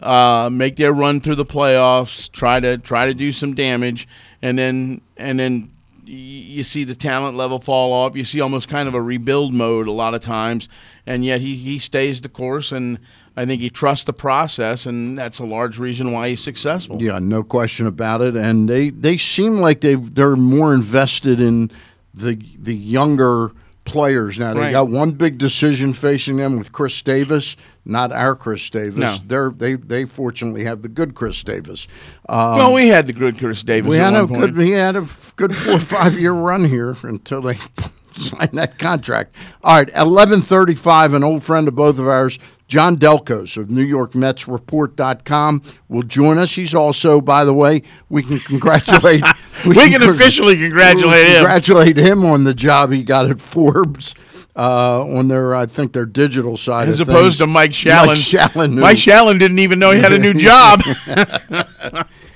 uh, 0.00 0.48
make 0.50 0.76
their 0.76 0.92
run 0.92 1.20
through 1.20 1.36
the 1.36 1.44
playoffs, 1.44 2.30
try 2.30 2.60
to 2.60 2.78
try 2.78 3.06
to 3.06 3.14
do 3.14 3.32
some 3.32 3.54
damage, 3.54 4.08
and 4.42 4.58
then 4.58 5.00
and 5.16 5.38
then 5.38 5.70
you 6.04 6.64
see 6.64 6.82
the 6.82 6.94
talent 6.94 7.36
level 7.36 7.60
fall 7.60 7.92
off. 7.92 8.16
You 8.16 8.24
see 8.24 8.40
almost 8.40 8.68
kind 8.68 8.88
of 8.88 8.94
a 8.94 9.02
rebuild 9.02 9.54
mode 9.54 9.86
a 9.86 9.92
lot 9.92 10.14
of 10.14 10.22
times, 10.22 10.68
and 11.06 11.24
yet 11.24 11.40
he, 11.40 11.54
he 11.56 11.78
stays 11.78 12.20
the 12.20 12.28
course, 12.28 12.72
and 12.72 12.98
I 13.36 13.46
think 13.46 13.62
he 13.62 13.70
trusts 13.70 14.04
the 14.04 14.12
process, 14.12 14.86
and 14.86 15.16
that's 15.16 15.38
a 15.38 15.44
large 15.44 15.78
reason 15.78 16.10
why 16.10 16.30
he's 16.30 16.42
successful. 16.42 17.00
Yeah, 17.00 17.20
no 17.20 17.42
question 17.42 17.86
about 17.86 18.22
it. 18.22 18.36
And 18.36 18.68
they, 18.68 18.90
they 18.90 19.16
seem 19.18 19.58
like 19.58 19.82
they 19.82 19.94
they're 19.94 20.36
more 20.36 20.74
invested 20.74 21.40
in 21.40 21.70
the 22.12 22.34
the 22.58 22.74
younger 22.74 23.52
players 23.90 24.38
now. 24.38 24.54
They 24.54 24.60
Right. 24.60 24.72
got 24.72 24.88
one 24.88 25.12
big 25.12 25.38
decision 25.38 25.92
facing 25.92 26.36
them 26.36 26.56
with 26.58 26.72
Chris 26.72 27.00
Davis, 27.02 27.56
not 27.84 28.12
our 28.12 28.34
Chris 28.36 28.68
Davis. 28.70 28.98
No. 28.98 29.16
They're 29.26 29.50
they 29.50 29.74
they 29.74 30.04
fortunately 30.04 30.64
have 30.64 30.82
the 30.82 30.88
good 30.88 31.14
Chris 31.14 31.42
Davis. 31.42 31.86
Um, 32.28 32.56
well, 32.56 32.72
we 32.74 32.88
had 32.88 33.06
the 33.06 33.12
good 33.12 33.38
Chris 33.38 33.62
Davis. 33.62 33.88
we 33.88 33.96
had 33.98 34.14
a 34.14 34.26
point. 34.26 34.54
good 34.54 34.64
he 34.64 34.70
had 34.72 34.96
a 34.96 35.06
good 35.36 35.54
four 35.54 35.74
or 35.76 35.78
five 35.78 36.18
year 36.18 36.32
run 36.32 36.64
here 36.64 36.96
until 37.02 37.40
they 37.42 37.58
signed 38.16 38.50
that 38.58 38.78
contract. 38.78 39.34
All 39.62 39.74
right, 39.76 39.90
eleven 39.96 40.42
thirty 40.42 40.74
five. 40.74 41.14
An 41.14 41.24
old 41.24 41.42
friend 41.42 41.68
of 41.68 41.74
both 41.74 41.98
of 41.98 42.06
ours, 42.08 42.38
John 42.70 42.96
Delcos 42.96 43.56
of 43.56 43.68
New 43.68 43.82
York 43.82 44.14
Mets 44.14 44.46
Report.com 44.46 45.60
will 45.88 46.02
join 46.04 46.38
us. 46.38 46.54
He's 46.54 46.72
also, 46.72 47.20
by 47.20 47.44
the 47.44 47.52
way, 47.52 47.82
we 48.08 48.22
can 48.22 48.38
congratulate. 48.38 49.22
We 49.66 49.74
can 49.74 50.00
con- 50.00 50.08
officially 50.08 50.56
congratulate 50.56 51.26
him. 51.26 51.34
Congratulate 51.34 51.96
him 51.98 52.24
on 52.24 52.44
the 52.44 52.54
job 52.54 52.92
he 52.92 53.04
got 53.04 53.28
at 53.28 53.38
Forbes. 53.40 54.14
Uh, 54.56 55.04
on 55.04 55.28
their, 55.28 55.54
I 55.54 55.66
think 55.66 55.92
their 55.92 56.06
digital 56.06 56.56
side, 56.56 56.88
As 56.88 56.98
opposed 57.00 57.38
to. 57.38 57.46
Mike 57.46 57.72
Shalin. 57.72 58.06
Mike 58.06 58.16
Shalin, 58.16 58.74
Mike 58.80 58.96
Shalin 58.96 59.38
didn't 59.38 59.58
even 59.58 59.78
know 59.78 59.90
he 59.90 60.00
had 60.00 60.12
a 60.14 60.18
new 60.18 60.32
job. 60.48 60.80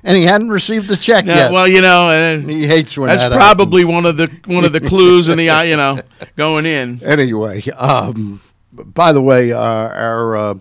and 0.05 0.17
he 0.17 0.25
hadn't 0.25 0.51
received 0.51 0.89
the 0.89 0.97
check 0.97 1.25
Yeah, 1.27 1.35
yet. 1.35 1.53
well, 1.53 1.67
you 1.67 1.81
know, 1.81 2.09
uh, 2.09 2.39
he 2.39 2.67
hates 2.67 2.97
when 2.99 3.09
that's 3.09 3.23
that 3.23 3.33
probably 3.33 3.85
one 3.85 4.05
of 4.07 4.17
the 4.17 4.31
one 4.47 4.65
of 4.65 4.73
the 4.73 4.81
clues 4.81 5.29
in 5.29 5.39
the 5.39 5.45
you 5.67 5.77
know 5.77 5.99
going 6.37 6.67
in. 6.67 7.03
anyway, 7.03 7.63
um, 7.71 8.41
by 8.75 9.13
the 9.13 9.21
way, 9.23 9.53
uh, 9.53 9.59
our 9.59 10.37
uh, 10.37 10.55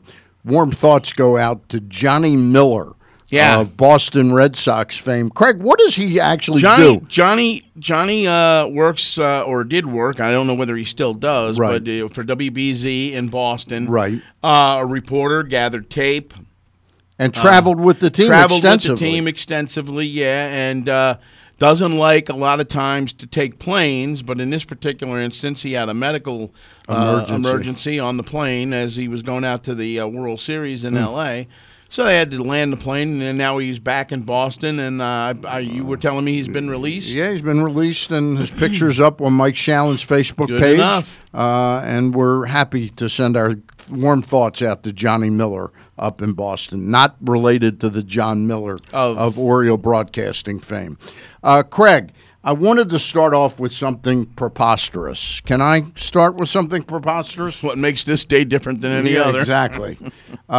warm 0.46 0.72
thoughts 0.72 1.13
go 1.13 1.38
out 1.38 1.67
to 1.70 1.79
Johnny 1.79 2.36
Miller 2.36 2.93
Yeah. 3.29 3.60
of 3.60 3.75
Boston 3.77 4.34
Red 4.34 4.55
Sox 4.55 4.98
fame. 4.98 5.29
Craig, 5.29 5.58
what 5.62 5.79
does 5.79 5.96
he 5.96 6.20
actually 6.20 6.62
Johnny 6.62 7.00
do? 7.00 7.05
Johnny 7.08 7.63
Johnny 7.79 8.27
uh, 8.27 8.67
works 8.67 9.17
uh, 9.17 9.43
or 9.43 9.63
did 9.63 9.86
work. 9.86 10.20
I 10.20 10.32
don't 10.32 10.46
know 10.48 10.53
whether 10.55 10.75
he 10.75 10.84
still 10.84 11.13
does, 11.13 11.58
Right. 11.58 11.84
but 11.84 11.89
uh, 11.91 12.08
for 12.10 12.24
WBZ 12.24 13.13
in 13.13 13.29
Boston, 13.29 13.88
Right. 13.88 14.22
Uh, 14.43 14.77
a 14.82 14.86
reporter 14.86 15.41
gathered 15.43 15.89
tape, 15.89 16.34
And 17.17 17.34
traveled 17.34 17.79
with 17.79 18.00
the 18.00 18.10
team 18.10 18.27
traveled 18.27 18.60
extensively. 18.60 18.91
with 18.93 19.00
the 19.00 19.05
team 19.12 19.27
extensively, 19.27 20.05
yeah, 20.05 20.48
and 20.48 20.88
uh, 20.89 21.17
doesn't 21.60 21.95
like 21.98 22.29
a 22.29 22.36
lot 22.36 22.60
of 22.60 22.67
times 22.67 23.13
to 23.13 23.27
take 23.27 23.60
planes, 23.60 24.22
but 24.22 24.39
in 24.41 24.50
this 24.50 24.63
particular 24.65 25.19
instance, 25.19 25.62
he 25.62 25.74
had 25.74 25.88
a 25.89 25.93
medical 25.93 26.53
uh, 26.89 27.24
Emergency. 27.25 27.36
emergency 27.36 28.00
on 28.00 28.17
the 28.17 28.24
plane 28.24 28.74
as 28.74 28.95
he 28.95 29.07
was 29.07 29.22
going 29.22 29.45
out 29.45 29.63
to 29.65 29.75
the 29.75 30.00
uh, 30.00 30.07
World 30.07 30.39
Series 30.39 30.83
in 30.83 30.98
L.A. 30.98 31.48
So 31.89 32.03
they 32.05 32.17
had 32.17 32.31
to 32.31 32.41
land 32.41 32.74
the 32.74 32.77
plane, 32.77 33.22
and 33.22 33.38
now 33.38 33.60
he's 33.60 33.77
back 33.77 34.12
in 34.12 34.24
Boston. 34.24 34.79
And 34.79 35.00
uh, 35.00 35.36
I, 35.45 35.60
you 35.60 35.86
were 35.86 35.95
telling 35.95 36.25
me 36.25 36.33
he's 36.33 36.48
been 36.48 36.67
released. 36.67 37.10
Yeah, 37.10 37.29
he's 37.31 37.43
been 37.43 37.62
released, 37.62 38.10
and 38.10 38.39
his 38.39 38.50
picture's 38.60 39.00
up 39.00 39.22
on 39.22 39.33
Mike 39.33 39.53
Shalin's 39.55 40.03
Facebook 40.03 40.48
Good 40.48 40.60
page. 40.62 40.79
enough. 40.79 41.22
Uh, 41.36 41.81
and 41.86 42.15
we're 42.15 42.45
happy 42.45 42.89
to 42.89 43.07
send 43.07 43.38
our 43.38 43.53
warm 43.89 44.21
thoughts 44.21 44.61
out 44.61 44.83
to 44.83 44.91
Johnny 44.93 45.29
Miller 45.29 45.71
up 45.97 46.21
in 46.21 46.33
Boston, 46.33 46.89
not 46.91 47.15
related 47.21 47.79
to 47.81 47.89
the 47.89 48.03
John 48.03 48.45
Miller 48.47 48.77
Of- 48.91 49.17
of, 49.17 49.39
Oriole 49.39 49.77
Broadcasting 49.77 50.59
fame. 50.59 50.97
Uh, 51.43 51.63
Craig, 51.63 52.11
I 52.43 52.51
wanted 52.51 52.89
to 52.89 52.99
start 52.99 53.33
off 53.33 53.59
with 53.59 53.71
something 53.71 54.25
preposterous. 54.25 55.39
Can 55.41 55.61
I 55.61 55.85
start 55.95 56.35
with 56.35 56.49
something 56.49 56.83
preposterous? 56.83 57.63
What 57.63 57.77
makes 57.77 58.03
this 58.03 58.25
day 58.25 58.43
different 58.43 58.81
than 58.81 58.91
any 58.91 59.13
Yeah, 59.13 59.21
other? 59.21 59.39
Exactly. 59.39 59.97
Yeah, 59.99 60.09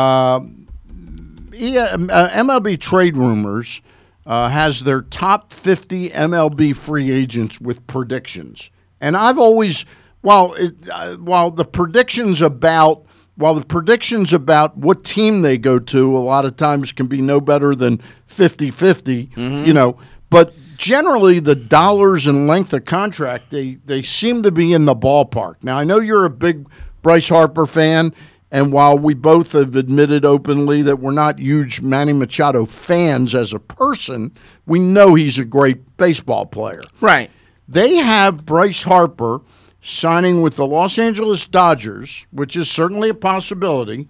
uh, 1.52 1.52
MLB 1.52 2.81
Trade 2.81 3.16
Rumors 3.16 3.83
uh, 4.26 4.49
has 4.49 4.85
their 4.85 5.02
top 5.02 5.52
50 5.52 6.11
MLB 6.11 6.75
free 6.75 7.11
agents 7.11 7.61
with 7.61 7.87
predictions, 7.87 8.71
and 9.00 9.16
I've 9.16 9.38
always, 9.38 9.85
while 10.23 10.54
it, 10.54 10.75
uh, 10.90 11.16
while 11.16 11.50
the 11.50 11.64
predictions 11.66 12.40
about 12.40 13.04
while 13.37 13.55
the 13.55 13.64
predictions 13.64 14.33
about 14.33 14.76
what 14.76 15.05
team 15.05 15.43
they 15.43 15.59
go 15.59 15.79
to 15.79 16.17
a 16.17 16.19
lot 16.19 16.45
of 16.45 16.57
times 16.57 16.93
can 16.93 17.07
be 17.07 17.21
no 17.21 17.41
better 17.41 17.75
than 17.75 17.99
50-50, 18.29 19.31
mm-hmm. 19.31 19.64
you 19.67 19.73
know, 19.73 19.99
but 20.31 20.55
generally 20.76 21.38
the 21.38 21.55
dollars 21.55 22.26
and 22.26 22.47
length 22.47 22.73
of 22.73 22.85
contract 22.85 23.50
they 23.50 23.76
they 23.87 24.03
seem 24.03 24.43
to 24.43 24.50
be 24.50 24.73
in 24.73 24.85
the 24.85 24.95
ballpark. 24.95 25.55
Now 25.62 25.79
I 25.79 25.85
know 25.85 26.00
you're 26.00 26.25
a 26.25 26.31
big 26.31 26.67
Bryce 27.03 27.29
Harper 27.29 27.67
fan, 27.67 28.12
and 28.50 28.73
while 28.73 28.99
we 28.99 29.14
both 29.14 29.53
have 29.53 29.76
admitted 29.76 30.25
openly 30.25 30.83
that 30.83 30.99
we're 30.99 31.12
not 31.12 31.38
huge 31.38 31.81
Manny 31.81 32.12
Machado 32.12 32.64
fans 32.64 33.35
as 33.35 33.53
a 33.53 33.59
person, 33.59 34.33
we 34.67 34.79
know 34.79 35.14
he's 35.14 35.38
a 35.38 35.45
great 35.45 35.97
baseball 35.97 36.47
player. 36.47 36.83
Right. 37.00 37.31
They 37.69 37.97
have 37.97 38.45
Bryce 38.45 38.83
Harper 38.83 39.41
signing 39.85 40.41
with 40.41 40.57
the 40.57 40.67
Los 40.67 40.99
Angeles 40.99 41.47
Dodgers, 41.47 42.26
which 42.31 42.57
is 42.57 42.71
certainly 42.71 43.11
a 43.11 43.14
possibility, 43.14 44.09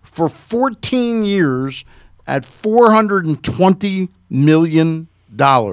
for 0.00 0.28
14 0.28 1.24
years 1.24 1.84
at 2.28 2.44
$420 2.44 4.08
million. 4.30 5.08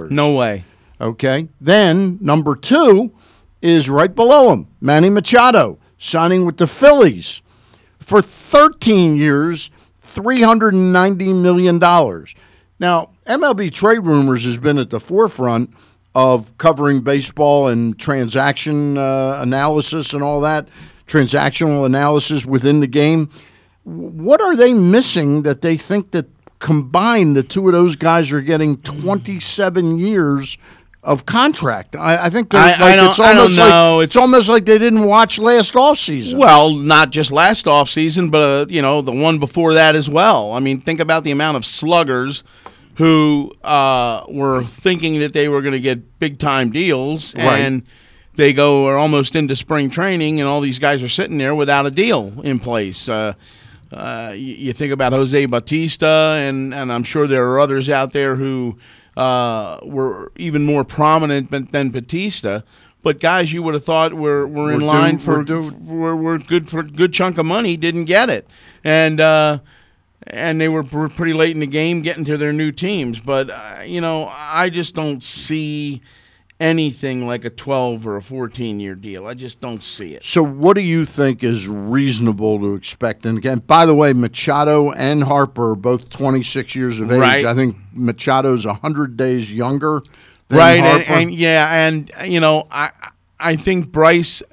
No 0.09 0.35
way. 0.35 0.63
Okay. 0.99 1.47
Then 1.61 2.17
number 2.19 2.55
two 2.55 3.13
is 3.61 3.89
right 3.89 4.13
below 4.13 4.51
him, 4.51 4.67
Manny 4.81 5.11
Machado, 5.11 5.77
signing 5.99 6.45
with 6.45 6.57
the 6.57 6.67
Phillies 6.67 7.43
for 7.99 8.23
13 8.23 9.15
years, 9.15 9.69
$390 10.01 11.41
million. 11.41 11.79
Now, 12.79 13.11
MLB 13.27 13.71
Trade 13.71 13.99
Rumors 13.99 14.45
has 14.45 14.57
been 14.57 14.79
at 14.79 14.89
the 14.89 14.99
forefront 14.99 15.73
of 16.15 16.55
covering 16.57 17.01
baseball 17.01 17.67
and 17.67 17.97
transaction 17.99 18.97
uh, 18.97 19.39
analysis 19.41 20.13
and 20.13 20.21
all 20.23 20.41
that, 20.41 20.67
transactional 21.07 21.85
analysis 21.85 22.45
within 22.45 22.79
the 22.81 22.87
game. 22.87 23.29
What 23.83 24.41
are 24.41 24.55
they 24.55 24.73
missing 24.73 25.43
that 25.43 25.61
they 25.61 25.75
think 25.75 26.11
that 26.11 26.27
combined 26.59 27.35
the 27.35 27.43
two 27.43 27.65
of 27.67 27.73
those 27.73 27.95
guys 27.95 28.31
are 28.31 28.41
getting 28.41 28.77
27 28.77 29.97
years 29.99 30.57
of 31.01 31.25
contract? 31.25 31.95
I, 31.95 32.25
I 32.25 32.29
think 32.29 32.53
I- 32.53 32.77
like 32.79 32.95
don't- 32.95 33.09
it's 33.09 33.19
I 33.19 33.33
don't 33.33 33.37
almost 33.41 33.57
know. 33.57 33.97
like 33.97 34.03
it's, 34.05 34.15
It's- 34.15 34.21
almost 34.21 34.49
like 34.49 34.65
they 34.65 34.77
didn't 34.77 35.03
watch 35.03 35.39
last 35.39 35.75
off 35.75 35.99
season. 35.99 36.39
Well, 36.39 36.69
not 36.75 37.09
just 37.09 37.31
last 37.31 37.65
offseason, 37.65 38.31
but 38.31 38.41
uh, 38.41 38.65
you 38.69 38.81
know 38.81 39.01
the 39.01 39.11
one 39.11 39.39
before 39.39 39.73
that 39.73 39.95
as 39.95 40.09
well. 40.09 40.53
I 40.53 40.59
mean, 40.59 40.79
think 40.79 40.99
about 40.99 41.23
the 41.23 41.31
amount 41.31 41.57
of 41.57 41.65
sluggers 41.65 42.43
who 42.95 43.51
uh, 43.63 44.23
were 44.29 44.63
thinking 44.63 45.19
that 45.19 45.33
they 45.33 45.47
were 45.49 45.61
going 45.61 45.73
to 45.73 45.79
get 45.79 46.19
big 46.19 46.37
time 46.39 46.71
deals, 46.71 47.33
Right. 47.35 47.59
and 47.59 47.83
they 48.35 48.53
go 48.53 48.87
are 48.87 48.97
almost 48.97 49.35
into 49.35 49.55
spring 49.55 49.89
training, 49.89 50.39
and 50.39 50.47
all 50.47 50.61
these 50.61 50.79
guys 50.79 51.01
are 51.03 51.09
sitting 51.09 51.37
there 51.37 51.55
without 51.55 51.85
a 51.85 51.91
deal 51.91 52.33
in 52.43 52.59
place. 52.59 53.07
Uh, 53.09 53.33
uh, 53.91 54.31
you, 54.35 54.55
you 54.55 54.73
think 54.73 54.91
about 54.91 55.13
Jose 55.13 55.45
Bautista, 55.45 56.39
and, 56.41 56.73
and 56.73 56.91
I'm 56.91 57.03
sure 57.03 57.27
there 57.27 57.47
are 57.51 57.59
others 57.59 57.89
out 57.89 58.11
there 58.11 58.35
who 58.35 58.77
uh, 59.15 59.79
were 59.83 60.31
even 60.35 60.63
more 60.65 60.83
prominent 60.83 61.51
than, 61.51 61.65
than 61.65 61.89
Bautista. 61.89 62.63
But 63.03 63.19
guys, 63.19 63.51
you 63.53 63.61
would 63.61 63.73
have 63.75 63.83
thought 63.83 64.13
were, 64.13 64.47
were 64.47 64.71
in 64.71 64.79
Were 64.79 64.85
line 64.87 65.17
due- 65.17 65.23
for 65.23 65.37
were 65.39 65.43
due- 65.43 65.75
were, 65.83 66.15
were 66.15 66.37
good 66.39 66.69
for 66.69 66.79
a 66.79 66.83
good 66.87 67.13
chunk 67.13 67.37
of 67.37 67.45
money, 67.45 67.75
didn't 67.77 68.05
get 68.05 68.29
it, 68.29 68.47
and 68.83 69.19
uh, 69.19 69.59
and 70.27 70.59
they 70.59 70.69
were 70.69 70.83
pretty 70.83 71.33
late 71.33 71.51
in 71.51 71.59
the 71.59 71.67
game 71.67 72.01
getting 72.01 72.25
to 72.25 72.37
their 72.37 72.53
new 72.53 72.71
teams. 72.71 73.19
But 73.19 73.49
uh, 73.49 73.81
you 73.85 74.01
know, 74.01 74.27
I 74.31 74.69
just 74.69 74.95
don't 74.95 75.23
see 75.23 76.01
anything 76.59 77.25
like 77.27 77.43
a 77.45 77.49
twelve 77.49 78.07
or 78.07 78.15
a 78.15 78.21
fourteen 78.21 78.79
year 78.79 78.95
deal. 78.95 79.25
I 79.27 79.33
just 79.33 79.59
don't 79.59 79.83
see 79.83 80.13
it. 80.15 80.23
So, 80.23 80.43
what 80.43 80.75
do 80.75 80.81
you 80.81 81.05
think 81.05 81.43
is 81.43 81.67
reasonable 81.67 82.59
to 82.59 82.75
expect? 82.75 83.25
And 83.25 83.37
again, 83.37 83.59
by 83.59 83.85
the 83.85 83.95
way, 83.95 84.13
Machado 84.13 84.91
and 84.91 85.23
Harper 85.23 85.71
are 85.71 85.75
both 85.75 86.09
26 86.09 86.75
years 86.75 86.99
of 86.99 87.11
age. 87.11 87.19
Right. 87.19 87.45
I 87.45 87.53
think 87.53 87.77
Machado's 87.93 88.65
100 88.65 89.17
days 89.17 89.51
younger 89.51 89.99
than 90.49 90.57
right 90.57 90.83
and, 90.83 91.03
and 91.03 91.33
yeah 91.33 91.87
and 91.87 92.11
you 92.25 92.39
know 92.39 92.67
i 92.69 92.91
i 93.39 93.55
think 93.55 93.87
bryce 93.93 94.43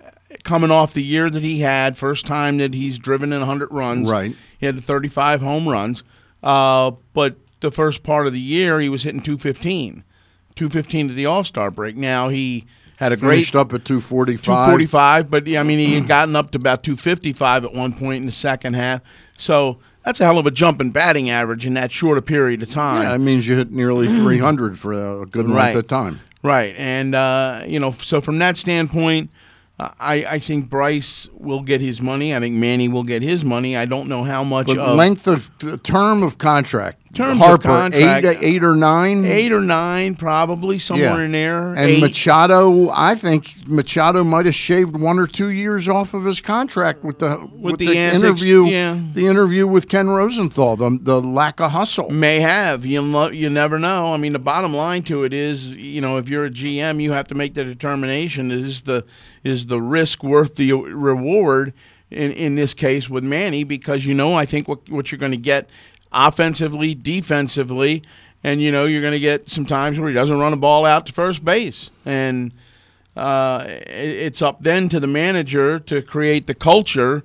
coming 0.45 0.71
off 0.71 0.95
the 0.95 1.03
year 1.03 1.29
that 1.29 1.43
he 1.43 1.59
had 1.61 1.99
first 1.99 2.25
time 2.27 2.59
that 2.59 2.73
he's 2.73 2.97
driven 2.97 3.33
in 3.33 3.41
100 3.41 3.73
runs 3.73 4.09
Right. 4.09 4.35
He 4.61 4.67
had 4.67 4.79
35 4.79 5.41
home 5.41 5.69
runs 5.69 6.05
uh, 6.45 6.93
but 7.13 7.35
the 7.61 7.71
first 7.73 8.03
part 8.05 8.27
of 8.29 8.33
the 8.33 8.41
year 8.41 8.79
he 8.81 8.89
was 8.89 9.03
hitting 9.03 9.21
215 9.21 10.05
215 10.55 11.09
to 11.09 11.15
the 11.15 11.27
all-star 11.27 11.71
break 11.71 11.97
now 11.97 12.29
he 12.29 12.67
had 12.99 13.13
a 13.13 13.17
great 13.17 13.37
Finished 13.37 13.57
up 13.57 13.73
at 13.73 13.87
245. 13.87 14.45
245, 14.45 15.31
but 15.31 15.47
yeah, 15.47 15.61
I 15.61 15.63
mean, 15.63 15.79
he 15.79 15.95
had 15.95 16.07
gotten 16.07 16.37
up 16.37 16.51
to 16.51 16.59
about 16.59 16.83
255 16.83 17.65
at 17.65 17.73
one 17.73 17.95
point 17.95 18.21
in 18.21 18.27
the 18.27 18.31
second 18.33 18.75
half. 18.75 19.01
So 19.39 19.79
that's 20.05 20.21
a 20.21 20.25
hell 20.25 20.37
of 20.37 20.45
a 20.45 20.51
jump 20.51 20.83
in 20.83 20.91
batting 20.91 21.31
average 21.31 21.65
in 21.65 21.73
that 21.75 21.91
short 21.93 22.19
a 22.19 22.23
period 22.23 22.61
of 22.61 22.69
time. 22.69 23.03
Yeah, 23.05 23.13
that 23.13 23.19
means 23.21 23.49
you 23.49 23.57
hit 23.57 23.71
nearly 23.73 24.07
300 24.07 24.79
for 24.79 24.93
a 24.93 25.25
good 25.25 25.47
length 25.49 25.57
Right. 25.57 25.77
of 25.77 25.87
time. 25.89 26.21
Right, 26.43 26.75
and 26.77 27.15
uh, 27.15 27.63
you 27.67 27.81
know, 27.81 27.93
so 27.93 28.21
from 28.21 28.39
that 28.41 28.59
standpoint, 28.59 29.31
I 29.99 30.25
I 30.29 30.39
think 30.39 30.69
Bryce 30.69 31.29
will 31.33 31.63
get 31.63 31.81
his 31.81 32.01
money. 32.01 32.35
I 32.35 32.41
think 32.41 32.55
Manny 32.55 32.89
will 32.89 33.03
get 33.03 33.23
his 33.23 33.45
money. 33.45 33.77
I 33.77 33.87
don't 33.87 34.09
know 34.09 34.25
how 34.25 34.45
much 34.45 34.67
But 34.67 34.79
of 34.79 34.97
length 34.97 35.27
of 35.27 35.51
term 35.83 36.23
of 36.23 36.39
contract. 36.39 37.00
Terms 37.13 37.33
of 37.33 37.39
Harper, 37.39 37.63
contract. 37.65 38.25
eight, 38.25 38.39
eight 38.41 38.63
or 38.63 38.77
nine. 38.77 39.25
eight 39.25 39.51
or 39.51 39.61
nine, 39.61 40.15
probably 40.15 40.79
somewhere 40.79 41.25
in 41.25 41.33
there. 41.33 41.71
And 41.71 41.91
Eight. 41.91 42.01
Machado, 42.01 42.89
I 42.91 43.17
think 43.17 43.67
Machado 43.67 44.23
might 44.23 44.47
have 44.47 44.55
shaved 44.55 44.97
one 44.97 45.19
or 45.19 45.27
two 45.27 45.49
years 45.49 45.89
off 45.89 46.15
of 46.15 46.25
his 46.25 46.41
contract 46.41 47.03
with 47.03 47.19
the 47.19 47.51
with, 47.53 47.79
the 47.79 47.89
the, 47.89 47.99
antics, 47.99 48.23
interview, 48.23 48.67
yeah. 48.67 48.97
the 49.13 49.27
interview 49.27 49.67
with 49.67 49.89
Ken 49.89 50.09
Rosenthal, 50.09 50.77
the, 50.77 50.99
the 51.03 51.21
lack 51.21 51.61
of 51.61 51.73
hustle. 51.73 52.11
May 52.11 52.39
have 52.39 52.87
you 52.87 53.01
lo- 53.01 53.31
you 53.31 53.51
never 53.51 53.81
know. 53.81 54.15
I 54.15 54.17
mean, 54.17 54.33
the 54.33 54.39
bottom 54.39 54.73
line 54.73 55.03
to 55.05 55.25
it 55.25 55.33
is, 55.33 55.75
you 55.75 56.01
know, 56.01 56.19
if 56.19 56.29
you're 56.29 56.45
a 56.45 56.51
GM, 56.51 57.03
you 57.03 57.11
have 57.11 57.27
to 57.29 57.35
make 57.35 57.55
the 57.55 57.65
determination: 57.65 58.53
is 58.53 58.83
the 58.83 59.05
is 59.43 59.67
the 59.67 59.83
risk 59.83 60.23
worth 60.23 60.55
the 60.55 60.73
reward? 60.75 61.73
In 62.11 62.33
in 62.33 62.57
this 62.57 62.75
case 62.75 63.09
with 63.09 63.23
Manny, 63.23 63.63
because 63.63 64.05
you 64.05 64.15
know, 64.15 64.35
I 64.35 64.45
think 64.45 64.67
what 64.67 64.89
what 64.89 65.13
you're 65.13 65.19
going 65.21 65.31
to 65.31 65.39
get 65.39 65.71
offensively, 66.13 66.95
defensively, 66.95 68.03
and 68.43 68.61
you 68.63 68.73
know, 68.73 68.87
you're 68.87 69.03
going 69.03 69.13
to 69.13 69.21
get 69.21 69.49
some 69.49 69.67
times 69.67 69.99
where 69.99 70.09
he 70.09 70.15
doesn't 70.15 70.39
run 70.39 70.53
a 70.53 70.57
ball 70.57 70.85
out 70.85 71.07
to 71.07 71.13
first 71.13 71.45
base, 71.45 71.91
and 72.05 72.53
uh, 73.17 73.65
it's 73.67 74.43
up 74.43 74.63
then 74.63 74.89
to 74.89 75.01
the 75.01 75.07
manager 75.07 75.79
to 75.79 76.03
create 76.03 76.47
the 76.47 76.55
culture 76.55 77.25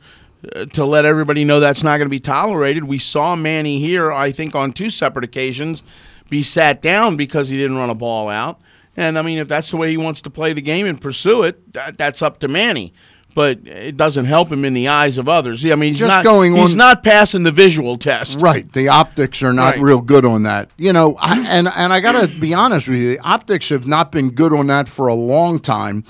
uh, 0.55 0.65
to 0.65 0.85
let 0.85 1.05
everybody 1.05 1.45
know 1.45 1.59
that's 1.59 1.83
not 1.83 1.97
going 1.97 2.07
to 2.07 2.09
be 2.09 2.19
tolerated. 2.19 2.83
We 2.83 2.99
saw 2.99 3.35
Manny 3.35 3.79
here, 3.79 4.11
I 4.11 4.31
think, 4.31 4.55
on 4.55 4.73
two 4.73 4.89
separate 4.89 5.23
occasions, 5.23 5.83
be 6.29 6.43
sat 6.43 6.81
down 6.81 7.15
because 7.17 7.49
he 7.49 7.57
didn't 7.57 7.77
run 7.77 7.89
a 7.89 7.95
ball 7.95 8.29
out. 8.29 8.59
And 8.97 9.17
I 9.19 9.21
mean, 9.21 9.37
if 9.37 9.47
that's 9.47 9.71
the 9.71 9.77
way 9.77 9.89
he 9.89 9.97
wants 9.97 10.21
to 10.21 10.29
play 10.29 10.53
the 10.53 10.61
game 10.61 10.85
and 10.85 10.99
pursue 10.99 11.43
it, 11.43 11.73
that, 11.73 11.97
that's 11.97 12.21
up 12.21 12.39
to 12.39 12.47
Manny. 12.47 12.93
But 13.35 13.59
it 13.67 13.97
doesn't 13.97 14.25
help 14.25 14.49
him 14.51 14.65
in 14.65 14.73
the 14.73 14.87
eyes 14.87 15.17
of 15.19 15.29
others. 15.29 15.63
I 15.63 15.75
mean, 15.75 15.91
he's 15.91 15.99
Just 15.99 16.15
not 16.15 16.23
going 16.23 16.55
he's 16.55 16.71
on- 16.71 16.77
not 16.77 17.03
passing 17.03 17.43
the 17.43 17.51
visual 17.51 17.97
test. 17.97 18.39
Right, 18.39 18.71
the 18.71 18.87
optics 18.87 19.43
are 19.43 19.53
not 19.53 19.75
Right. 19.75 19.81
real 19.81 19.99
good 20.01 20.23
on 20.25 20.43
that. 20.43 20.69
You 20.77 20.93
know, 20.93 21.17
I, 21.19 21.45
and 21.49 21.67
and 21.67 21.91
I 21.93 21.99
got 21.99 22.13
to 22.19 22.27
be 22.27 22.53
honest 22.53 22.89
with 22.89 22.97
you, 22.99 23.09
the 23.09 23.19
optics 23.19 23.69
have 23.69 23.85
not 23.85 24.11
been 24.11 24.31
good 24.31 24.53
on 24.53 24.67
that 24.67 24.87
for 24.87 25.07
a 25.07 25.13
long 25.13 25.59
time. 25.59 26.03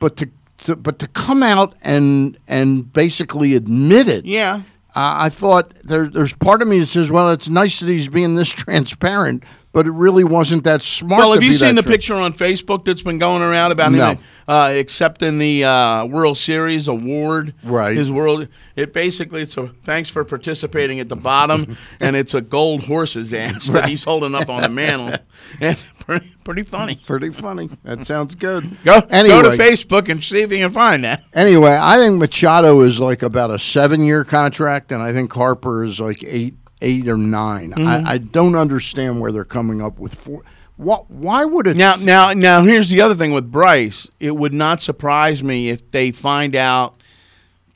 But 0.00 0.16
to, 0.16 0.28
to 0.64 0.74
but 0.74 0.98
to 1.00 1.06
come 1.08 1.42
out 1.42 1.74
and 1.82 2.36
and 2.48 2.90
basically 2.92 3.54
admit 3.54 4.08
it, 4.08 4.24
Yeah. 4.24 4.62
Uh, 4.96 5.26
I 5.26 5.28
thought 5.28 5.72
there, 5.84 6.08
there's 6.08 6.32
part 6.34 6.62
of 6.62 6.66
me 6.68 6.80
that 6.80 6.86
says, 6.86 7.12
well, 7.12 7.30
it's 7.30 7.48
nice 7.48 7.78
that 7.78 7.86
he's 7.88 8.08
being 8.08 8.34
this 8.34 8.48
transparent, 8.64 9.44
but 9.72 9.86
it 9.86 9.92
really 9.92 10.24
wasn't 10.24 10.64
that 10.64 10.82
smart. 10.82 11.20
Well, 11.20 11.32
have 11.32 11.44
you 11.44 11.52
seen 11.52 11.76
the 11.76 11.84
picture 11.84 12.16
on 12.16 12.32
Facebook 12.32 12.84
that's 12.84 13.02
been 13.02 13.18
going 13.18 13.40
around 13.40 13.70
about 13.70 13.92
No. 13.92 14.04
him 14.12 14.18
uh, 14.50 14.68
accepting 14.72 15.38
the 15.38 15.62
uh, 15.62 16.04
World 16.06 16.36
Series 16.36 16.88
award. 16.88 17.54
Right. 17.62 17.96
His 17.96 18.10
world. 18.10 18.48
It 18.74 18.92
basically 18.92 19.42
it's 19.42 19.56
a 19.56 19.68
thanks 19.84 20.10
for 20.10 20.24
participating 20.24 20.98
at 20.98 21.08
the 21.08 21.14
bottom, 21.14 21.76
and 22.00 22.16
it's 22.16 22.34
a 22.34 22.40
gold 22.40 22.82
horse's 22.84 23.32
ass 23.32 23.68
that 23.68 23.88
he's 23.88 24.02
holding 24.02 24.34
up 24.34 24.48
on 24.48 24.62
the 24.62 24.68
mantle. 24.68 25.14
And 25.60 25.82
pretty, 25.98 26.32
pretty 26.44 26.62
funny. 26.62 26.94
Pretty 26.94 27.30
funny. 27.30 27.70
That 27.82 28.06
sounds 28.06 28.34
good. 28.36 28.76
Go 28.84 29.00
anyway, 29.10 29.42
go 29.42 29.50
to 29.50 29.56
Facebook 29.56 30.08
and 30.08 30.22
see 30.22 30.42
if 30.42 30.52
you 30.52 30.58
can 30.58 30.70
find 30.70 31.02
that. 31.02 31.24
Anyway, 31.32 31.76
I 31.80 31.96
think 31.96 32.18
Machado 32.18 32.80
is 32.82 33.00
like 33.00 33.22
about 33.22 33.50
a 33.50 33.58
seven-year 33.58 34.24
contract, 34.24 34.92
and 34.92 35.02
I 35.02 35.12
think 35.12 35.32
Harper 35.32 35.82
is 35.82 35.98
like 35.98 36.22
eight, 36.22 36.54
eight 36.82 37.08
or 37.08 37.16
9 37.16 37.70
Mm-hmm. 37.72 37.86
I, 38.06 38.12
I 38.12 38.18
don't 38.18 38.54
understand 38.54 39.20
where 39.20 39.32
they're 39.32 39.44
coming 39.44 39.82
up 39.82 39.98
with 39.98 40.14
four. 40.14 40.42
What? 40.80 41.10
Why 41.10 41.44
would 41.44 41.66
it? 41.66 41.76
Now, 41.76 41.96
now, 41.96 42.32
now. 42.32 42.62
Here's 42.62 42.88
the 42.88 43.02
other 43.02 43.14
thing 43.14 43.32
with 43.32 43.52
Bryce. 43.52 44.08
It 44.18 44.34
would 44.34 44.54
not 44.54 44.80
surprise 44.80 45.42
me 45.42 45.68
if 45.68 45.90
they 45.90 46.10
find 46.10 46.56
out 46.56 46.96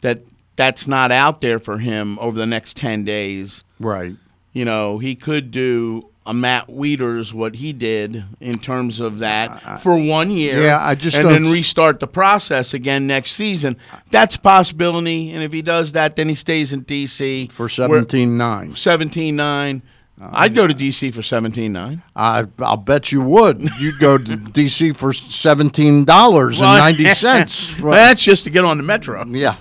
that 0.01 0.21
that's 0.57 0.89
not 0.89 1.13
out 1.13 1.41
there 1.41 1.59
for 1.59 1.79
him 1.79 2.19
over 2.19 2.39
the 2.39 2.47
next 2.47 2.77
ten 2.79 3.05
days. 3.05 3.63
right. 3.79 4.15
You 4.55 4.65
know, 4.65 4.99
he 4.99 5.17
could 5.17 5.51
do 5.51 6.09
a 6.25 6.33
Matt 6.33 6.69
Wieters 6.69 7.33
what 7.35 7.57
he 7.57 7.73
did 7.73 8.25
in 8.41 8.59
terms 8.59 9.01
of 9.01 9.19
that 9.19 9.83
for 9.83 9.97
one 9.97 10.31
year. 10.31 10.63
Yeah, 10.63 10.83
I 10.83 10.95
just 10.95 11.19
and 11.19 11.29
then 11.29 11.43
restart 11.45 12.01
the 12.01 12.07
process 12.07 12.73
again 12.73 13.07
next 13.07 13.33
season. 13.33 13.77
That's 14.11 14.37
a 14.37 14.41
possibility. 14.41 15.33
And 15.33 15.43
if 15.43 15.53
he 15.53 15.61
does 15.61 15.93
that, 15.93 16.17
then 16.17 16.29
he 16.29 16.35
stays 16.35 16.73
in 16.73 16.85
DC 16.85 17.53
For 17.53 17.69
seventeen 17.69 18.39
nine, 18.39 18.75
17-9. 18.75 19.83
I'd 20.33 20.55
go 20.55 20.67
to 20.67 20.75
DC 20.75 21.13
for 21.13 21.21
17-9. 21.21 22.03
I 22.17 22.47
I'll 22.59 22.77
bet 22.77 23.13
you 23.13 23.21
would. 23.23 23.69
You'd 23.79 23.99
go 23.99 24.19
to 24.19 24.25
DC 24.37 24.97
for 24.97 25.13
seventeen 25.13 26.05
dollars 26.05 26.61
and 26.61 26.79
ninety 26.79 27.09
cents. 27.11 27.77
That's 27.83 28.23
just 28.23 28.45
to 28.45 28.51
get 28.51 28.65
on 28.65 28.77
the 28.77 28.83
metro. 28.83 29.25
yeah, 29.29 29.57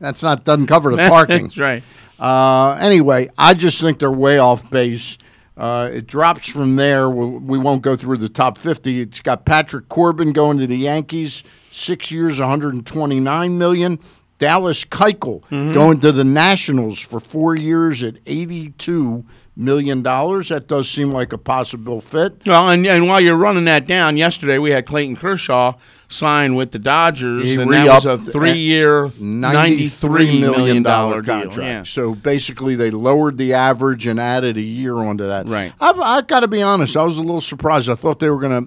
that's 0.00 0.22
not 0.22 0.44
doesn't 0.44 0.66
cover 0.66 0.90
the 0.90 1.08
parking. 1.08 1.44
That's 1.44 1.58
right. 1.58 1.82
Uh, 2.18 2.78
anyway, 2.80 3.28
I 3.38 3.54
just 3.54 3.80
think 3.80 3.98
they're 3.98 4.10
way 4.10 4.38
off 4.38 4.68
base. 4.70 5.18
Uh, 5.56 5.90
it 5.92 6.06
drops 6.06 6.48
from 6.48 6.76
there. 6.76 7.10
We, 7.10 7.26
we 7.26 7.58
won't 7.58 7.82
go 7.82 7.96
through 7.96 8.18
the 8.18 8.28
top 8.28 8.58
50. 8.58 9.00
It's 9.00 9.20
got 9.20 9.44
Patrick 9.44 9.88
Corbin 9.88 10.32
going 10.32 10.58
to 10.58 10.68
the 10.68 10.76
Yankees, 10.76 11.42
six 11.70 12.12
years, 12.12 12.38
129 12.38 13.58
million. 13.58 13.98
Dallas 14.38 14.84
Keuchel 14.84 15.42
Mm-hmm. 15.42 15.72
going 15.72 16.00
to 16.00 16.12
the 16.12 16.24
Nationals 16.24 16.98
for 17.00 17.20
four 17.20 17.54
years 17.56 18.02
at 18.02 18.16
82 18.26 19.24
million 19.56 20.02
dollars. 20.02 20.48
That 20.50 20.68
does 20.68 20.88
seem 20.88 21.10
like 21.10 21.32
a 21.32 21.38
possible 21.38 22.00
fit. 22.00 22.46
Well, 22.46 22.70
and, 22.70 22.86
and 22.86 23.06
while 23.06 23.20
you're 23.20 23.36
running 23.36 23.64
that 23.64 23.86
down, 23.86 24.16
yesterday 24.16 24.58
we 24.58 24.70
had 24.70 24.86
Clayton 24.86 25.16
Kershaw 25.16 25.74
sign 26.08 26.54
with 26.54 26.70
the 26.70 26.78
Dodgers, 26.78 27.44
He 27.44 27.56
and 27.56 27.72
that 27.72 27.86
was 27.86 28.06
a 28.06 28.16
three-year, 28.18 29.10
ninety-three 29.20 30.40
million 30.40 30.82
dollar 30.82 31.22
contract. 31.22 31.58
Yeah. 31.58 31.82
So 31.84 32.14
basically, 32.14 32.74
they 32.76 32.90
lowered 32.90 33.36
the 33.38 33.54
average 33.54 34.06
and 34.06 34.18
added 34.20 34.56
a 34.56 34.62
year 34.62 34.96
onto 34.96 35.26
that. 35.26 35.46
Right. 35.46 35.72
I've, 35.80 35.98
I 35.98 36.20
got 36.22 36.40
to 36.40 36.48
be 36.48 36.62
honest. 36.62 36.96
I 36.96 37.02
was 37.04 37.18
a 37.18 37.22
little 37.22 37.40
surprised. 37.40 37.88
I 37.88 37.94
thought 37.94 38.18
they 38.20 38.30
were 38.30 38.40
gonna. 38.40 38.62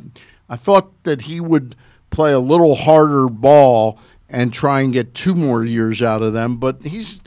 I 0.49 0.55
thought 0.57 1.03
that 1.03 1.21
he 1.23 1.39
would 1.39 1.75
play 2.09 2.33
a 2.33 2.39
little 2.39 2.75
harder 2.75 3.29
ball 3.29 3.97
and 4.31 4.53
try 4.53 4.81
and 4.81 4.91
get 4.93 5.13
two 5.13 5.35
more 5.35 5.63
years 5.63 6.01
out 6.01 6.21
of 6.21 6.33
them. 6.33 6.57
But 6.57 6.81
he's. 6.83 7.21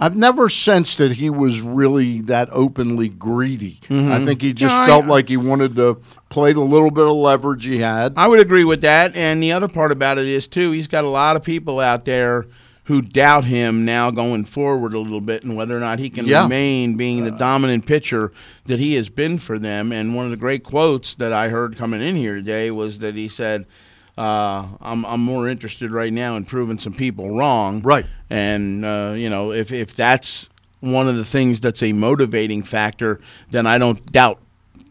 I've 0.00 0.14
never 0.14 0.48
sensed 0.48 0.98
that 0.98 1.12
he 1.14 1.28
was 1.28 1.60
really 1.60 2.20
that 2.22 2.48
openly 2.52 3.08
greedy. 3.08 3.80
I 3.90 4.24
think 4.24 4.42
he 4.42 4.52
just 4.52 4.72
Mm-hmm. 4.72 4.78
No, 4.78 4.82
I- 4.84 4.86
felt 4.86 5.06
like 5.06 5.28
he 5.28 5.36
wanted 5.36 5.74
to 5.74 5.98
play 6.28 6.52
the 6.52 6.60
little 6.60 6.92
bit 6.92 7.04
of 7.04 7.16
leverage 7.16 7.64
he 7.64 7.78
had. 7.80 8.12
I 8.16 8.28
would 8.28 8.38
agree 8.38 8.62
with 8.62 8.80
that. 8.82 9.16
And 9.16 9.42
the 9.42 9.50
other 9.50 9.66
part 9.66 9.90
about 9.90 10.18
it 10.18 10.26
is 10.26 10.46
too, 10.46 10.70
he's 10.70 10.86
got 10.86 11.02
a 11.02 11.08
lot 11.08 11.34
of 11.34 11.42
people 11.42 11.80
out 11.80 12.04
there 12.04 12.46
who 12.84 13.02
doubt 13.02 13.42
him 13.44 13.84
now 13.84 14.12
going 14.12 14.44
forward 14.44 14.94
a 14.94 15.00
little 15.00 15.20
bit 15.20 15.42
and 15.42 15.56
whether 15.56 15.76
or 15.76 15.80
not 15.80 15.98
he 15.98 16.08
can 16.10 16.26
Yeah. 16.26 16.44
remain 16.44 16.96
being 16.96 17.24
the 17.24 17.32
dominant 17.32 17.84
pitcher 17.84 18.30
that 18.66 18.78
he 18.78 18.94
has 18.94 19.08
been 19.08 19.36
for 19.38 19.58
them. 19.58 19.90
And 19.90 20.14
one 20.14 20.24
of 20.26 20.30
the 20.30 20.36
great 20.36 20.62
quotes 20.62 21.16
that 21.16 21.32
I 21.32 21.48
heard 21.48 21.76
coming 21.76 22.00
in 22.00 22.14
here 22.14 22.36
today 22.36 22.70
was 22.70 23.00
that 23.00 23.16
he 23.16 23.28
said, 23.28 23.66
uh, 24.18 24.66
I'm, 24.80 25.04
I'm 25.06 25.20
more 25.20 25.48
interested 25.48 25.92
right 25.92 26.12
now 26.12 26.36
in 26.36 26.44
proving 26.44 26.78
some 26.78 26.92
people 26.94 27.30
wrong. 27.30 27.80
Right. 27.82 28.04
And, 28.28 28.84
uh, 28.84 29.14
you 29.16 29.30
know, 29.30 29.52
if, 29.52 29.70
if 29.72 29.94
that's 29.94 30.48
one 30.80 31.08
of 31.08 31.16
the 31.16 31.24
things 31.24 31.60
that's 31.60 31.82
a 31.82 31.92
motivating 31.92 32.62
factor, 32.62 33.20
then 33.50 33.66
I 33.66 33.78
don't 33.78 34.04
doubt. 34.10 34.40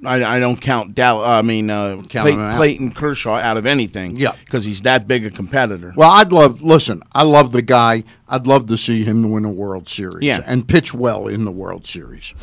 I, 0.05 0.23
I 0.23 0.39
don't 0.39 0.61
count 0.61 0.93
doubt. 0.95 1.23
I 1.23 1.41
mean, 1.41 1.69
uh, 1.71 2.03
Count 2.07 2.27
Clay- 2.29 2.55
Clayton 2.55 2.91
Kershaw 2.91 3.33
out 3.35 3.57
of 3.57 3.65
anything. 3.65 4.15
Yeah. 4.15 4.33
because 4.45 4.63
he's 4.63 4.83
that 4.83 5.07
big 5.07 5.25
a 5.25 5.31
competitor. 5.31 5.91
Well, 5.97 6.11
I'd 6.11 6.31
love. 6.31 6.61
Listen, 6.61 7.01
I 7.13 7.23
love 7.23 7.51
the 7.51 7.63
guy. 7.63 8.03
I'd 8.29 8.45
love 8.47 8.67
to 8.67 8.77
see 8.77 9.03
him 9.03 9.29
win 9.31 9.43
a 9.43 9.49
World 9.51 9.89
Series 9.89 10.23
Yeah. 10.23 10.41
and 10.45 10.67
pitch 10.67 10.93
well 10.93 11.27
in 11.27 11.45
the 11.45 11.51
World 11.51 11.87
Series. 11.87 12.33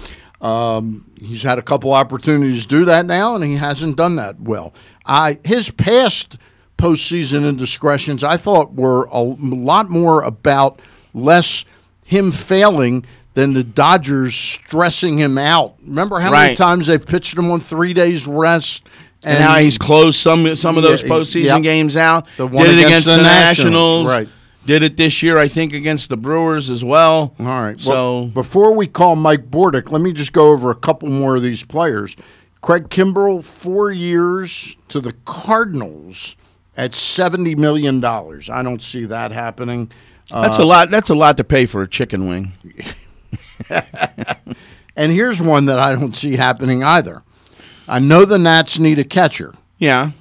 Um, 0.40 1.06
he's 1.18 1.42
had 1.44 1.58
a 1.58 1.62
couple 1.62 1.92
opportunities 1.94 2.62
to 2.62 2.68
do 2.68 2.84
that 2.86 3.06
now, 3.06 3.34
and 3.36 3.44
he 3.44 3.54
hasn't 3.54 3.96
done 3.96 4.16
that 4.16 4.40
well. 4.40 4.74
I 5.06 5.38
his 5.44 5.70
past 5.70 6.36
postseason 6.78 7.48
indiscretions, 7.48 8.22
I 8.24 8.36
thought, 8.36 8.72
were 8.74 9.04
a 9.12 9.20
lot 9.22 9.90
more 9.90 10.22
about 10.22 10.80
less 11.12 11.64
him 12.04 12.32
failing 12.32 13.04
than 13.34 13.52
the 13.54 13.64
Dodgers 13.64 14.34
stressing 14.34 15.18
him 15.18 15.38
out. 15.38 15.74
Remember 15.84 16.20
how 16.20 16.30
many 16.30 16.54
times 16.56 16.86
they 16.86 16.98
pitched 16.98 17.36
him 17.36 17.50
on 17.50 17.60
three 17.60 17.92
days 17.92 18.26
rest, 18.26 18.84
and 19.24 19.42
how 19.42 19.58
he's 19.58 19.78
closed 19.78 20.18
some 20.18 20.54
some 20.56 20.76
of 20.76 20.82
those 20.82 21.02
Yeah, 21.02 21.08
postseason 21.08 21.44
yeah. 21.44 21.60
games 21.60 21.96
out. 21.96 22.26
The 22.36 22.46
one 22.46 22.64
Did 22.66 22.78
it 22.78 22.86
against 22.86 23.06
against, 23.06 23.06
the 23.06 23.16
the, 23.16 23.22
Nationals, 23.22 24.04
Nationals. 24.04 24.06
right. 24.06 24.28
Did 24.66 24.82
it 24.82 24.96
this 24.96 25.22
year, 25.22 25.36
I 25.36 25.48
think, 25.48 25.74
against 25.74 26.08
the 26.08 26.16
Brewers 26.16 26.70
as 26.70 26.82
well. 26.82 27.34
All 27.38 27.44
right. 27.46 27.78
So 27.78 27.90
Well, 27.92 28.26
before 28.28 28.74
we 28.74 28.86
call 28.86 29.14
Mike 29.14 29.50
Bordick, 29.50 29.90
let 29.90 30.00
me 30.00 30.12
just 30.14 30.32
go 30.32 30.50
over 30.52 30.70
a 30.70 30.74
couple 30.74 31.08
more 31.10 31.36
of 31.36 31.42
these 31.42 31.64
players. 31.64 32.16
Craig 32.62 32.88
Kimbrel, 32.88 33.44
four 33.44 33.92
years 33.92 34.76
to 34.88 35.00
the 35.00 35.12
Cardinals 35.26 36.36
at 36.76 36.94
seventy 36.94 37.54
million 37.54 38.00
dollars. 38.00 38.48
I 38.50 38.62
don't 38.62 38.82
see 38.82 39.04
that 39.06 39.32
happening. 39.32 39.90
that's 40.30 40.58
a 40.58 40.62
uh, 40.62 40.66
lot. 40.66 40.90
That's 40.90 41.10
a 41.10 41.14
lot 41.14 41.36
to 41.38 41.44
pay 41.44 41.66
for 41.66 41.82
a 41.82 41.88
chicken 41.88 42.26
wing. 42.28 42.52
And 44.96 45.10
here's 45.12 45.40
one 45.42 45.66
that 45.66 45.78
I 45.78 45.94
don't 45.94 46.14
see 46.14 46.36
happening 46.36 46.84
either. 46.84 47.22
I 47.88 47.98
know 47.98 48.24
the 48.24 48.38
Nats 48.38 48.78
need 48.78 48.98
a 48.98 49.04
catcher. 49.04 49.54
Yeah. 49.78 50.12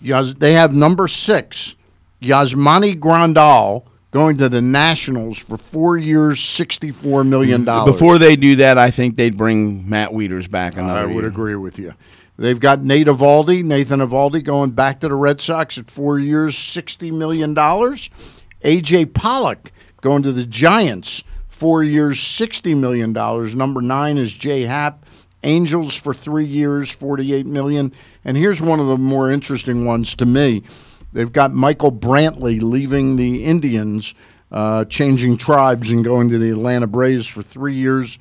Yas- 0.00 0.34
They 0.34 0.54
have 0.54 0.74
number 0.74 1.08
six, 1.08 1.76
Yasmani 2.20 2.98
Grandal, 2.98 3.84
going 4.10 4.36
to 4.38 4.48
the 4.48 4.60
Nationals 4.60 5.38
for 5.38 5.56
four 5.56 5.96
years, 5.96 6.40
sixty-four 6.40 7.24
million 7.24 7.64
dollars. 7.64 7.92
Before 7.92 8.18
they 8.18 8.36
do 8.36 8.56
that, 8.56 8.76
I 8.76 8.90
think 8.90 9.16
they'd 9.16 9.36
bring 9.36 9.88
Matt 9.88 10.10
Wieters 10.10 10.50
back 10.50 10.76
another 10.76 11.00
I 11.00 11.04
would 11.06 11.14
year. 11.14 11.28
agree 11.28 11.54
with 11.54 11.78
you. 11.78 11.94
They've 12.38 12.60
got 12.60 12.80
Nate 12.80 13.08
Eovaldi, 13.08 13.64
Nathan 13.64 13.98
Eovaldi, 13.98 14.44
going 14.44 14.70
back 14.70 15.00
to 15.00 15.08
the 15.08 15.16
Red 15.16 15.40
Sox 15.40 15.76
at 15.76 15.90
four 15.90 16.20
years, 16.20 16.54
$60 16.54 17.12
million. 17.12 17.58
A.J. 18.62 19.06
Pollock 19.06 19.72
going 20.00 20.22
to 20.22 20.30
the 20.30 20.46
Giants, 20.46 21.24
four 21.48 21.82
years, 21.82 22.18
$60 22.18 22.78
million. 22.78 23.12
Number 23.12 23.82
nine 23.82 24.18
is 24.18 24.32
Jay 24.32 24.62
Happ. 24.62 25.04
Angels 25.42 25.96
for 25.96 26.14
three 26.14 26.44
years, 26.44 26.90
48 26.90 27.44
million. 27.44 27.92
And 28.24 28.36
here's 28.36 28.60
one 28.62 28.78
of 28.78 28.86
the 28.86 28.96
more 28.96 29.30
interesting 29.30 29.84
ones 29.84 30.14
to 30.16 30.26
me. 30.26 30.62
They've 31.12 31.32
got 31.32 31.52
Michael 31.52 31.92
Brantley 31.92 32.62
leaving 32.62 33.16
the 33.16 33.44
Indians, 33.44 34.14
uh, 34.52 34.84
changing 34.84 35.38
tribes 35.38 35.90
and 35.90 36.04
going 36.04 36.28
to 36.30 36.38
the 36.38 36.50
Atlanta 36.50 36.86
Braves 36.86 37.26
for 37.26 37.42
three 37.42 37.74
years, 37.74 38.18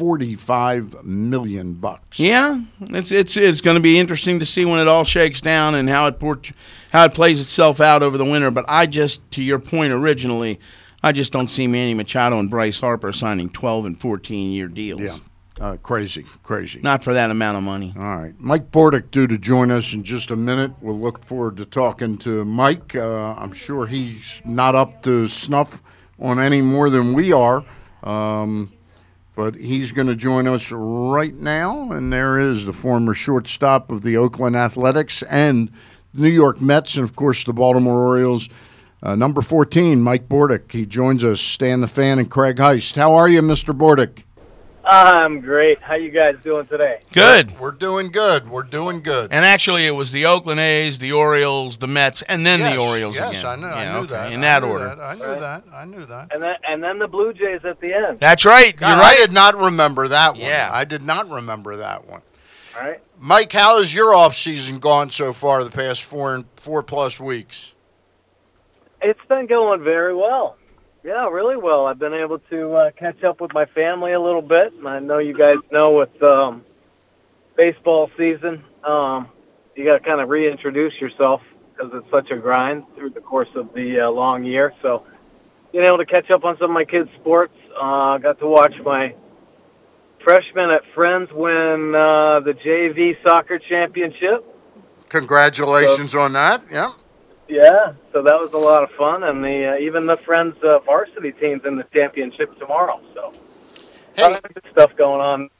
45 0.00 1.04
million 1.04 1.74
bucks. 1.74 2.18
Yeah, 2.18 2.62
it's 2.80 3.12
it's 3.12 3.36
it's 3.36 3.60
going 3.60 3.74
to 3.74 3.82
be 3.82 3.98
interesting 3.98 4.40
to 4.40 4.46
see 4.46 4.64
when 4.64 4.80
it 4.80 4.88
all 4.88 5.04
shakes 5.04 5.42
down 5.42 5.74
and 5.74 5.90
how 5.90 6.06
it 6.06 6.18
port- 6.18 6.52
how 6.90 7.04
it 7.04 7.12
plays 7.12 7.38
itself 7.38 7.82
out 7.82 8.02
over 8.02 8.16
the 8.16 8.24
winter. 8.24 8.50
But 8.50 8.64
I 8.66 8.86
just, 8.86 9.20
to 9.32 9.42
your 9.42 9.58
point 9.58 9.92
originally, 9.92 10.58
I 11.02 11.12
just 11.12 11.32
don't 11.34 11.48
see 11.48 11.66
Manny 11.66 11.92
Machado 11.92 12.38
and 12.38 12.48
Bryce 12.48 12.80
Harper 12.80 13.12
signing 13.12 13.50
twelve 13.50 13.84
and 13.84 14.00
fourteen 14.00 14.52
year 14.52 14.68
deals. 14.68 15.02
Yeah. 15.02 15.18
Uh, 15.60 15.76
crazy, 15.76 16.24
crazy. 16.42 16.80
not 16.80 17.04
for 17.04 17.12
that 17.12 17.30
amount 17.30 17.58
of 17.58 17.62
money. 17.62 17.92
All 17.94 18.16
right. 18.16 18.32
Mike 18.38 18.70
Bordick 18.70 19.10
due 19.10 19.26
to 19.26 19.36
join 19.36 19.70
us 19.70 19.92
in 19.92 20.02
just 20.02 20.30
a 20.30 20.36
minute. 20.36 20.72
We'll 20.80 20.98
look 20.98 21.26
forward 21.26 21.58
to 21.58 21.66
talking 21.66 22.16
to 22.18 22.46
Mike. 22.46 22.96
Uh, 22.96 23.34
I'm 23.34 23.52
sure 23.52 23.86
he's 23.86 24.40
not 24.46 24.74
up 24.74 25.02
to 25.02 25.28
snuff 25.28 25.82
on 26.18 26.38
any 26.40 26.62
more 26.62 26.88
than 26.88 27.12
we 27.12 27.34
are. 27.34 27.62
Um, 28.02 28.72
but 29.40 29.54
he's 29.54 29.90
going 29.90 30.06
to 30.06 30.14
join 30.14 30.46
us 30.46 30.70
right 30.70 31.34
now. 31.34 31.90
And 31.92 32.12
there 32.12 32.38
is 32.38 32.66
the 32.66 32.74
former 32.74 33.14
shortstop 33.14 33.90
of 33.90 34.02
the 34.02 34.14
Oakland 34.14 34.54
Athletics 34.54 35.22
and 35.22 35.70
New 36.12 36.28
York 36.28 36.60
Mets, 36.60 36.96
and 36.98 37.08
of 37.08 37.16
course 37.16 37.42
the 37.44 37.54
Baltimore 37.54 38.06
Orioles. 38.06 38.50
Uh, 39.02 39.16
number 39.16 39.40
14, 39.40 40.02
Mike 40.02 40.28
Bordick. 40.28 40.72
He 40.72 40.84
joins 40.84 41.24
us, 41.24 41.40
Stan 41.40 41.80
the 41.80 41.88
Fan 41.88 42.18
and 42.18 42.30
Craig 42.30 42.56
Heist. 42.56 42.96
How 42.96 43.14
are 43.14 43.30
you, 43.30 43.40
Mr. 43.40 43.74
Bordick? 43.74 44.24
I'm 44.90 45.40
great. 45.40 45.80
How 45.80 45.94
you 45.94 46.10
guys 46.10 46.34
doing 46.42 46.66
today? 46.66 46.98
Good. 47.12 47.60
We're 47.60 47.70
doing 47.70 48.10
good. 48.10 48.50
We're 48.50 48.64
doing 48.64 49.02
good. 49.02 49.32
And 49.32 49.44
actually, 49.44 49.86
it 49.86 49.92
was 49.92 50.10
the 50.10 50.26
Oakland 50.26 50.58
A's, 50.58 50.98
the 50.98 51.12
Orioles, 51.12 51.78
the 51.78 51.86
Mets, 51.86 52.22
and 52.22 52.44
then 52.44 52.58
yes, 52.58 52.74
the 52.74 52.80
Orioles 52.82 53.14
yes, 53.14 53.38
again. 53.40 53.46
I 53.46 53.56
know. 53.56 53.68
I 53.68 53.92
knew 53.92 53.98
okay, 54.00 54.12
that. 54.14 54.32
In 54.32 54.40
that 54.40 54.62
knew 54.64 54.68
order. 54.68 54.84
that. 54.86 54.98
I 55.00 55.14
knew 55.14 55.24
Right. 55.24 55.38
that. 55.38 55.64
I 55.72 55.84
knew 55.84 56.04
that. 56.06 56.34
And 56.34 56.42
then 56.42 56.56
and 56.66 56.82
then 56.82 56.98
the 56.98 57.06
Blue 57.06 57.32
Jays 57.32 57.64
at 57.64 57.80
the 57.80 57.94
end. 57.94 58.18
That's 58.18 58.44
right. 58.44 58.74
God, 58.74 58.88
You're 58.90 58.98
right. 58.98 59.16
I 59.16 59.20
did 59.20 59.32
not 59.32 59.54
remember 59.56 60.08
that 60.08 60.32
one. 60.32 60.40
Yeah. 60.40 60.70
I 60.72 60.84
did 60.84 61.02
not 61.02 61.30
remember 61.30 61.76
that 61.76 62.08
one. 62.08 62.22
All 62.76 62.82
right. 62.88 63.00
Mike, 63.16 63.52
how 63.52 63.78
has 63.78 63.94
your 63.94 64.12
off 64.12 64.34
season 64.34 64.80
gone 64.80 65.10
so 65.10 65.32
far 65.32 65.62
the 65.62 65.70
past 65.70 66.02
four 66.02 66.34
and 66.34 66.46
four 66.56 66.82
plus 66.82 67.20
weeks? 67.20 67.74
It's 69.02 69.20
been 69.28 69.46
going 69.46 69.84
very 69.84 70.16
well. 70.16 70.56
Yeah, 71.02 71.28
really 71.28 71.56
well. 71.56 71.86
I've 71.86 71.98
been 71.98 72.12
able 72.12 72.40
to 72.50 72.72
uh, 72.74 72.90
catch 72.90 73.24
up 73.24 73.40
with 73.40 73.54
my 73.54 73.64
family 73.64 74.12
a 74.12 74.20
little 74.20 74.42
bit, 74.42 74.74
and 74.74 74.86
I 74.86 74.98
know 74.98 75.18
you 75.18 75.32
guys 75.32 75.56
know 75.72 75.92
with 75.92 76.22
um, 76.22 76.62
baseball 77.56 78.10
season, 78.18 78.62
um, 78.84 79.28
you 79.74 79.84
got 79.84 79.94
to 79.94 80.00
kind 80.00 80.20
of 80.20 80.28
reintroduce 80.28 81.00
yourself 81.00 81.40
because 81.72 81.90
it's 81.94 82.10
such 82.10 82.30
a 82.30 82.36
grind 82.36 82.84
through 82.96 83.10
the 83.10 83.20
course 83.20 83.48
of 83.54 83.72
the 83.72 84.00
uh, 84.00 84.10
long 84.10 84.44
year. 84.44 84.74
So, 84.82 85.04
being 85.72 85.84
able 85.84 85.98
to 85.98 86.06
catch 86.06 86.30
up 86.30 86.44
on 86.44 86.58
some 86.58 86.70
of 86.70 86.74
my 86.74 86.84
kids' 86.84 87.08
sports, 87.18 87.56
uh, 87.80 88.18
got 88.18 88.38
to 88.40 88.46
watch 88.46 88.74
my 88.84 89.14
freshman 90.22 90.68
at 90.68 90.82
Friends 90.94 91.32
win 91.32 91.94
uh, 91.94 92.40
the 92.40 92.52
JV 92.52 93.16
soccer 93.22 93.58
championship. 93.58 94.44
Congratulations 95.08 96.14
on 96.14 96.34
that. 96.34 96.62
Yeah. 96.70 96.92
Yeah, 97.50 97.94
so 98.12 98.22
that 98.22 98.38
was 98.38 98.52
a 98.52 98.58
lot 98.58 98.84
of 98.84 98.92
fun, 98.92 99.24
and 99.24 99.42
the 99.42 99.72
uh, 99.72 99.78
even 99.78 100.06
the 100.06 100.16
friends 100.18 100.54
uh, 100.62 100.78
varsity 100.78 101.32
teams 101.32 101.62
in 101.64 101.74
the 101.74 101.84
championship 101.92 102.56
tomorrow. 102.60 103.00
So, 103.12 103.34
a 104.18 104.20
Hey, 104.20 104.32
lot 104.34 104.44
of 104.44 104.54
good 104.54 104.64
stuff 104.70 104.96
going 104.96 105.20
on. 105.20 105.50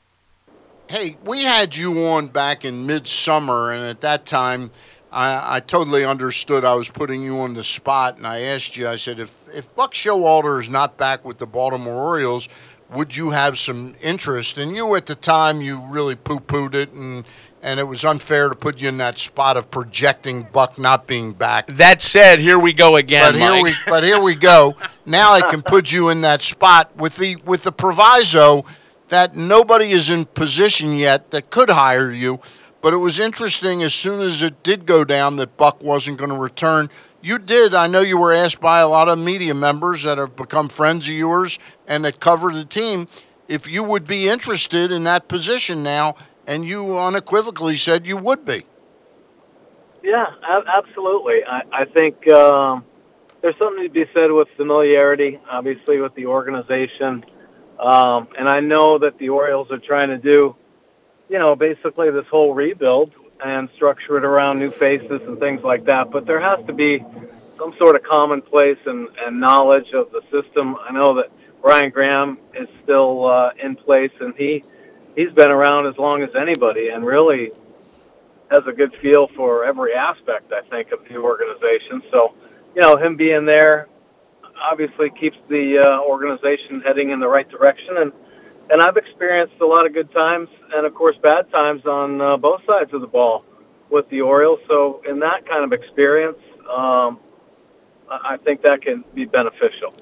hey, 0.89 1.17
we 1.25 1.43
had 1.43 1.77
you 1.77 2.07
on 2.07 2.29
back 2.29 2.65
in 2.65 2.87
midsummer, 2.87 3.73
and 3.73 3.83
at 3.83 4.01
that 4.03 4.25
time, 4.25 4.71
I, 5.11 5.57
I 5.57 5.61
totally 5.61 6.05
understood 6.05 6.65
I 6.65 6.75
was 6.75 6.89
putting 6.89 7.23
you 7.25 7.41
on 7.41 7.55
the 7.55 7.65
spot, 7.65 8.17
and 8.17 8.25
I 8.25 8.43
asked 8.43 8.77
you. 8.77 8.87
I 8.87 8.95
said, 8.95 9.19
if 9.19 9.45
if 9.53 9.75
Buck 9.75 9.93
Showalter 9.93 10.61
is 10.61 10.69
not 10.69 10.97
back 10.97 11.25
with 11.25 11.39
the 11.39 11.47
Baltimore 11.47 12.01
Orioles, 12.01 12.49
would 12.89 13.17
you 13.17 13.31
have 13.31 13.59
some 13.59 13.97
interest? 14.01 14.59
And 14.59 14.77
you, 14.77 14.95
at 14.95 15.07
the 15.07 15.17
time, 15.17 15.61
you 15.61 15.81
really 15.81 16.15
poo-pooed 16.15 16.75
it, 16.75 16.93
and 16.93 17.25
and 17.63 17.79
it 17.79 17.85
was 17.85 18.05
unfair 18.05 18.49
to 18.49 18.55
put 18.55 18.81
you 18.81 18.89
in 18.89 18.99
that 18.99 19.19
spot 19.19 19.57
of 19.57 19.71
projecting 19.71 20.43
Buck 20.45 20.79
not 20.79 21.07
being 21.07 21.33
back. 21.33 21.67
That 21.67 22.01
said, 22.03 22.39
here 22.39 22.59
we 22.59 22.73
go 22.73 22.97
again, 22.97 23.33
But 23.33 23.41
here 23.41 23.51
Mike. 23.51 23.63
we, 23.63 23.73
but 23.87 24.03
here 24.03 24.21
we 24.21 24.35
go. 24.35 24.77
Now 25.05 25.33
I 25.33 25.41
can 25.43 25.63
put 25.63 25.93
you 25.93 26.09
in 26.09 26.23
that 26.23 26.43
spot 26.43 26.97
with 26.97 27.17
the 27.17 27.37
with 27.37 27.63
the 27.63 27.73
proviso 27.73 28.65
that 29.09 29.35
nobody 29.35 29.91
is 29.91 30.09
in 30.09 30.25
position 30.25 30.95
yet 30.95 31.31
that 31.33 31.51
could 31.51 31.71
hire 31.71 32.11
you. 32.11 32.41
But 32.83 32.95
it 32.95 32.99
was 32.99 33.21
interesting 33.21 33.83
as 33.83 33.93
soon 33.93 34.21
as 34.23 34.41
it 34.41 34.63
did 34.63 34.87
go 34.87 35.05
down 35.05 35.37
that 35.37 35.57
Buck 35.59 35.83
wasn't 35.83 36.17
going 36.17 36.31
to 36.31 36.37
return. 36.37 36.89
You 37.21 37.39
did. 37.39 37.75
I 37.75 37.87
know 37.87 38.01
you 38.01 38.17
were 38.17 38.33
asked 38.33 38.61
by 38.61 38.81
a 38.81 38.89
lot 38.89 39.09
of 39.09 39.19
media 39.19 39.53
members 39.53 40.05
that 40.05 40.17
have 40.17 40.35
become 40.35 40.71
friends 40.71 41.07
of 41.07 41.13
yours 41.13 41.59
and 41.87 42.07
that 42.07 42.21
cover 42.21 42.51
the 42.53 42.65
team 42.65 43.07
if 43.51 43.69
you 43.69 43.83
would 43.83 44.07
be 44.07 44.29
interested 44.29 44.93
in 44.93 45.03
that 45.05 45.27
position 45.27 45.83
now, 45.83 46.15
and 46.51 46.65
you 46.65 46.99
unequivocally 46.99 47.77
said 47.77 48.09
you 48.09 48.17
would 48.17 48.45
be. 48.45 48.65
Yeah, 50.03 50.27
absolutely. 50.43 51.45
I, 51.45 51.63
I 51.73 51.85
think 51.85 52.27
um, 52.33 52.85
there's 53.41 53.57
something 53.57 53.85
to 53.85 53.89
be 53.89 54.07
said 54.13 54.33
with 54.33 54.49
familiarity, 54.57 55.39
obviously 55.49 56.01
with 56.01 56.13
the 56.17 56.27
organization, 56.27 57.25
um, 57.79 58.29
and 58.37 58.49
I 58.49 58.59
know 58.61 58.99
that 58.99 59.17
the 59.19 59.29
Orioles 59.29 59.71
are 59.71 59.79
trying 59.79 60.09
to 60.09 60.19
do, 60.19 60.57
you 61.29 61.39
know, 61.39 61.55
basically 61.55 62.11
this 62.11 62.27
whole 62.27 62.53
rebuild 62.53 63.13
and 63.43 63.69
structure 63.77 64.19
it 64.19 64.25
around 64.25 64.59
new 64.59 64.73
faces 64.73 65.23
and 65.23 65.39
things 65.39 65.63
like 65.63 65.85
that. 65.85 66.11
But 66.11 66.27
there 66.27 66.41
has 66.41 66.59
to 66.67 66.73
be 66.73 67.05
some 67.57 67.75
sort 67.79 67.95
of 67.95 68.03
commonplace 68.03 68.79
and, 68.87 69.09
and 69.25 69.39
knowledge 69.39 69.93
of 69.93 70.11
the 70.11 70.23
system. 70.33 70.77
I 70.77 70.93
know 70.93 71.15
that 71.15 71.31
Brian 71.63 71.91
Graham 71.91 72.39
is 72.55 72.69
still 72.83 73.27
uh, 73.27 73.53
in 73.63 73.77
place, 73.77 74.13
and 74.21 74.35
he 74.35 74.65
he's 75.21 75.33
been 75.33 75.51
around 75.51 75.87
as 75.87 75.99
long 75.99 76.23
as 76.23 76.35
anybody, 76.35 76.89
and 76.89 77.05
really 77.05 77.51
has 78.51 78.67
a 78.67 78.73
good 78.73 78.95
feel 79.03 79.29
for 79.29 79.65
every 79.65 79.95
aspect, 79.95 80.53
I 80.53 80.63
think, 80.63 80.93
of 80.93 81.07
the 81.09 81.17
organization. 81.17 82.03
So, 82.11 82.35
you 82.75 82.81
know, 82.81 82.97
him 82.97 83.17
being 83.17 83.45
there 83.45 83.87
obviously 84.61 85.11
keeps 85.11 85.37
the 85.49 85.79
uh, 85.79 86.01
organization 86.01 86.81
heading 86.81 87.11
in 87.11 87.21
the 87.21 87.29
right 87.29 87.49
direction. 87.49 87.97
And 87.99 88.13
and 88.71 88.81
I've 88.81 88.97
experienced 88.97 89.61
a 89.61 89.67
lot 89.67 89.85
of 89.85 89.93
good 89.93 90.13
times 90.13 90.49
and, 90.73 90.87
of 90.87 90.95
course, 90.95 91.17
bad 91.17 91.51
times 91.51 91.85
on 91.87 92.21
uh, 92.21 92.37
both 92.37 92.65
sides 92.65 92.93
of 92.93 93.01
the 93.01 93.09
ball 93.09 93.45
with 93.91 94.09
the 94.11 94.21
Orioles. 94.21 94.61
So, 94.69 95.03
in 95.09 95.19
that 95.21 95.45
kind 95.47 95.65
of 95.65 95.73
experience, 95.73 96.39
um, 96.69 97.19
I 98.09 98.35
I 98.35 98.37
think 98.39 98.63
that 98.63 98.83
can 98.83 99.05
be 99.15 99.25
beneficial. 99.27 99.93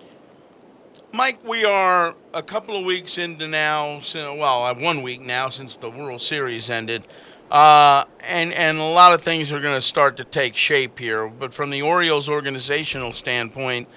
Mike, 1.12 1.42
we 1.42 1.64
are 1.64 2.14
a 2.34 2.42
couple 2.42 2.76
of 2.76 2.84
weeks 2.84 3.16
into 3.16 3.48
now. 3.48 4.00
Well, 4.14 4.64
uh, 4.64 4.74
one 4.74 5.02
week 5.02 5.22
now 5.22 5.48
since 5.48 5.76
the 5.76 5.88
World 5.88 6.20
Series 6.20 6.68
ended, 6.68 7.02
uh, 7.50 8.04
and 8.28 8.52
and 8.52 8.78
a 8.78 8.84
lot 8.84 9.14
of 9.14 9.22
things 9.22 9.50
are 9.50 9.58
going 9.58 9.74
to 9.74 9.80
start 9.80 10.18
to 10.18 10.24
take 10.24 10.54
shape 10.54 10.98
here. 10.98 11.26
But 11.26 11.54
from 11.54 11.70
the 11.70 11.80
Orioles 11.80 12.28
organizational 12.28 13.14
standpoint, 13.14 13.88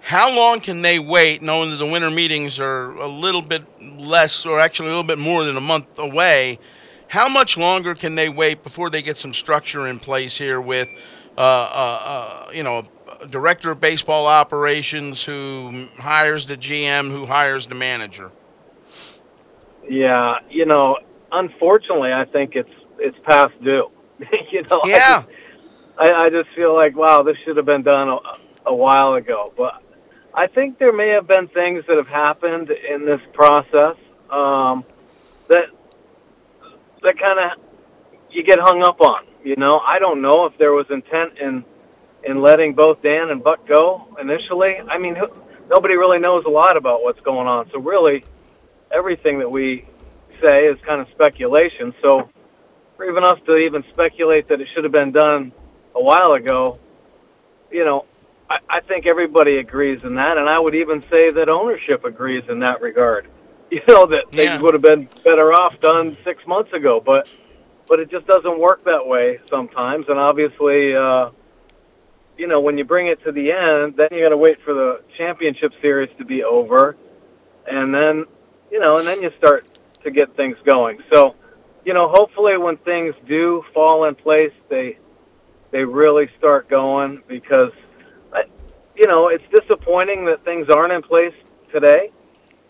how 0.00 0.34
long 0.34 0.58
can 0.58 0.82
they 0.82 0.98
wait, 0.98 1.40
knowing 1.40 1.70
that 1.70 1.76
the 1.76 1.86
winter 1.86 2.10
meetings 2.10 2.58
are 2.58 2.90
a 2.96 3.08
little 3.08 3.42
bit 3.42 3.62
less, 3.96 4.44
or 4.44 4.58
actually 4.58 4.88
a 4.88 4.90
little 4.90 5.04
bit 5.04 5.18
more 5.18 5.44
than 5.44 5.56
a 5.56 5.60
month 5.62 6.00
away? 6.00 6.58
How 7.06 7.28
much 7.28 7.56
longer 7.56 7.94
can 7.94 8.16
they 8.16 8.28
wait 8.28 8.64
before 8.64 8.90
they 8.90 9.02
get 9.02 9.16
some 9.16 9.32
structure 9.32 9.86
in 9.86 10.00
place 10.00 10.36
here 10.36 10.60
with, 10.60 10.92
uh, 11.38 11.40
uh, 11.40 12.00
uh, 12.04 12.50
you 12.52 12.64
know, 12.64 12.82
director 13.30 13.70
of 13.70 13.80
baseball 13.80 14.26
operations 14.26 15.24
who 15.24 15.86
hires 15.96 16.46
the 16.46 16.56
GM, 16.56 17.10
who 17.10 17.26
hires 17.26 17.66
the 17.66 17.74
manager? 17.74 18.30
Yeah, 19.88 20.38
you 20.50 20.64
know, 20.66 20.98
unfortunately, 21.32 22.12
I 22.12 22.24
think 22.24 22.56
it's 22.56 22.70
it's 22.98 23.16
past 23.24 23.52
due. 23.62 23.90
you 24.50 24.62
know, 24.62 24.80
I 24.84 24.88
Yeah. 24.88 24.98
just- 25.22 25.28
I, 25.96 26.10
I 26.24 26.30
just 26.30 26.48
feel 26.56 26.74
like 26.74 26.96
wow, 26.96 27.22
this 27.22 27.36
should 27.44 27.56
have 27.56 27.66
been 27.66 27.82
done 27.84 28.08
a, 28.08 28.18
a 28.66 28.74
while 28.74 29.14
ago. 29.14 29.52
But 29.56 29.80
I 30.34 30.48
think 30.48 30.78
there 30.80 30.92
may 30.92 31.08
have 31.10 31.28
been 31.28 31.46
things 31.46 31.84
that 31.86 31.96
have 31.96 32.08
happened 32.08 32.70
in 32.70 33.04
this 33.04 33.20
process 33.32 33.94
um, 34.28 34.84
that 35.48 35.66
that 37.02 37.16
kind 37.18 37.38
of 37.38 37.50
you 38.30 38.42
get 38.42 38.58
hung 38.58 38.82
up 38.82 39.00
on. 39.00 39.24
You 39.44 39.54
know, 39.56 39.78
I 39.78 39.98
don't 40.00 40.20
know 40.20 40.46
if 40.46 40.58
there 40.58 40.72
was 40.72 40.86
intent 40.90 41.38
in 41.38 41.64
in 42.26 42.40
letting 42.40 42.74
both 42.74 43.02
Dan 43.02 43.30
and 43.30 43.42
Buck 43.42 43.66
go 43.66 44.16
initially. 44.20 44.76
I 44.76 44.98
mean, 44.98 45.14
who, 45.14 45.26
nobody 45.68 45.96
really 45.96 46.18
knows 46.18 46.44
a 46.46 46.50
lot 46.50 46.76
about 46.76 47.02
what's 47.02 47.20
going 47.20 47.46
on. 47.46 47.70
So 47.70 47.78
really, 47.78 48.24
everything 48.90 49.38
that 49.40 49.50
we 49.50 49.84
say 50.42 50.66
is 50.66 50.78
kind 50.86 51.00
of 51.00 51.08
speculation. 51.10 51.94
So 52.02 52.28
for 52.96 53.08
even 53.08 53.24
us 53.24 53.38
to 53.46 53.56
even 53.56 53.84
speculate 53.92 54.48
that 54.48 54.60
it 54.60 54.68
should 54.74 54.84
have 54.84 54.92
been 54.92 55.12
done 55.12 55.52
a 55.94 56.02
while 56.02 56.32
ago, 56.32 56.78
you 57.70 57.84
know, 57.84 58.06
I, 58.48 58.58
I 58.68 58.80
think 58.80 59.06
everybody 59.06 59.58
agrees 59.58 60.00
in 60.04 60.14
that, 60.16 60.38
and 60.38 60.48
I 60.48 60.58
would 60.58 60.74
even 60.74 61.02
say 61.10 61.30
that 61.30 61.48
ownership 61.48 62.04
agrees 62.04 62.44
in 62.48 62.60
that 62.60 62.80
regard. 62.80 63.28
You 63.70 63.80
know 63.88 64.06
that 64.06 64.26
they 64.30 64.44
Yeah. 64.44 64.60
would 64.60 64.74
have 64.74 64.82
been 64.82 65.08
better 65.24 65.52
off 65.52 65.80
done 65.80 66.16
six 66.22 66.46
months 66.46 66.72
ago, 66.72 67.02
but 67.04 67.28
but 67.88 67.98
it 67.98 68.08
just 68.08 68.24
doesn't 68.26 68.60
work 68.60 68.84
that 68.84 69.04
way 69.06 69.40
sometimes. 69.50 70.06
And 70.08 70.16
obviously, 70.18 70.94
uh, 70.94 71.30
you 72.36 72.46
know, 72.46 72.60
when 72.60 72.76
you 72.78 72.84
bring 72.84 73.06
it 73.06 73.22
to 73.24 73.32
the 73.32 73.52
end, 73.52 73.96
then 73.96 74.08
you 74.12 74.22
got 74.22 74.30
to 74.30 74.36
wait 74.36 74.60
for 74.62 74.74
the 74.74 75.02
championship 75.16 75.72
series 75.80 76.10
to 76.18 76.24
be 76.24 76.42
over, 76.44 76.96
and 77.66 77.94
then 77.94 78.26
you 78.70 78.80
know, 78.80 78.98
and 78.98 79.06
then 79.06 79.22
you 79.22 79.30
start 79.38 79.66
to 80.02 80.10
get 80.10 80.34
things 80.36 80.56
going. 80.64 80.98
So, 81.12 81.34
you 81.84 81.94
know, 81.94 82.08
hopefully 82.08 82.56
when 82.58 82.76
things 82.78 83.14
do 83.26 83.64
fall 83.72 84.04
in 84.04 84.14
place, 84.14 84.52
they 84.68 84.98
they 85.70 85.84
really 85.84 86.28
start 86.38 86.68
going 86.68 87.22
because, 87.26 87.72
I, 88.32 88.44
you 88.96 89.06
know, 89.06 89.28
it's 89.28 89.44
disappointing 89.50 90.24
that 90.26 90.44
things 90.44 90.68
aren't 90.68 90.92
in 90.92 91.02
place 91.02 91.34
today, 91.72 92.10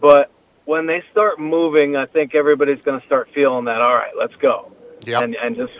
but 0.00 0.30
when 0.64 0.86
they 0.86 1.02
start 1.10 1.38
moving, 1.38 1.96
I 1.96 2.06
think 2.06 2.34
everybody's 2.34 2.80
going 2.80 2.98
to 2.98 3.06
start 3.06 3.28
feeling 3.34 3.66
that. 3.66 3.80
All 3.80 3.94
right, 3.94 4.12
let's 4.16 4.36
go, 4.36 4.72
Yep. 5.06 5.22
and 5.22 5.36
and 5.36 5.56
just 5.56 5.72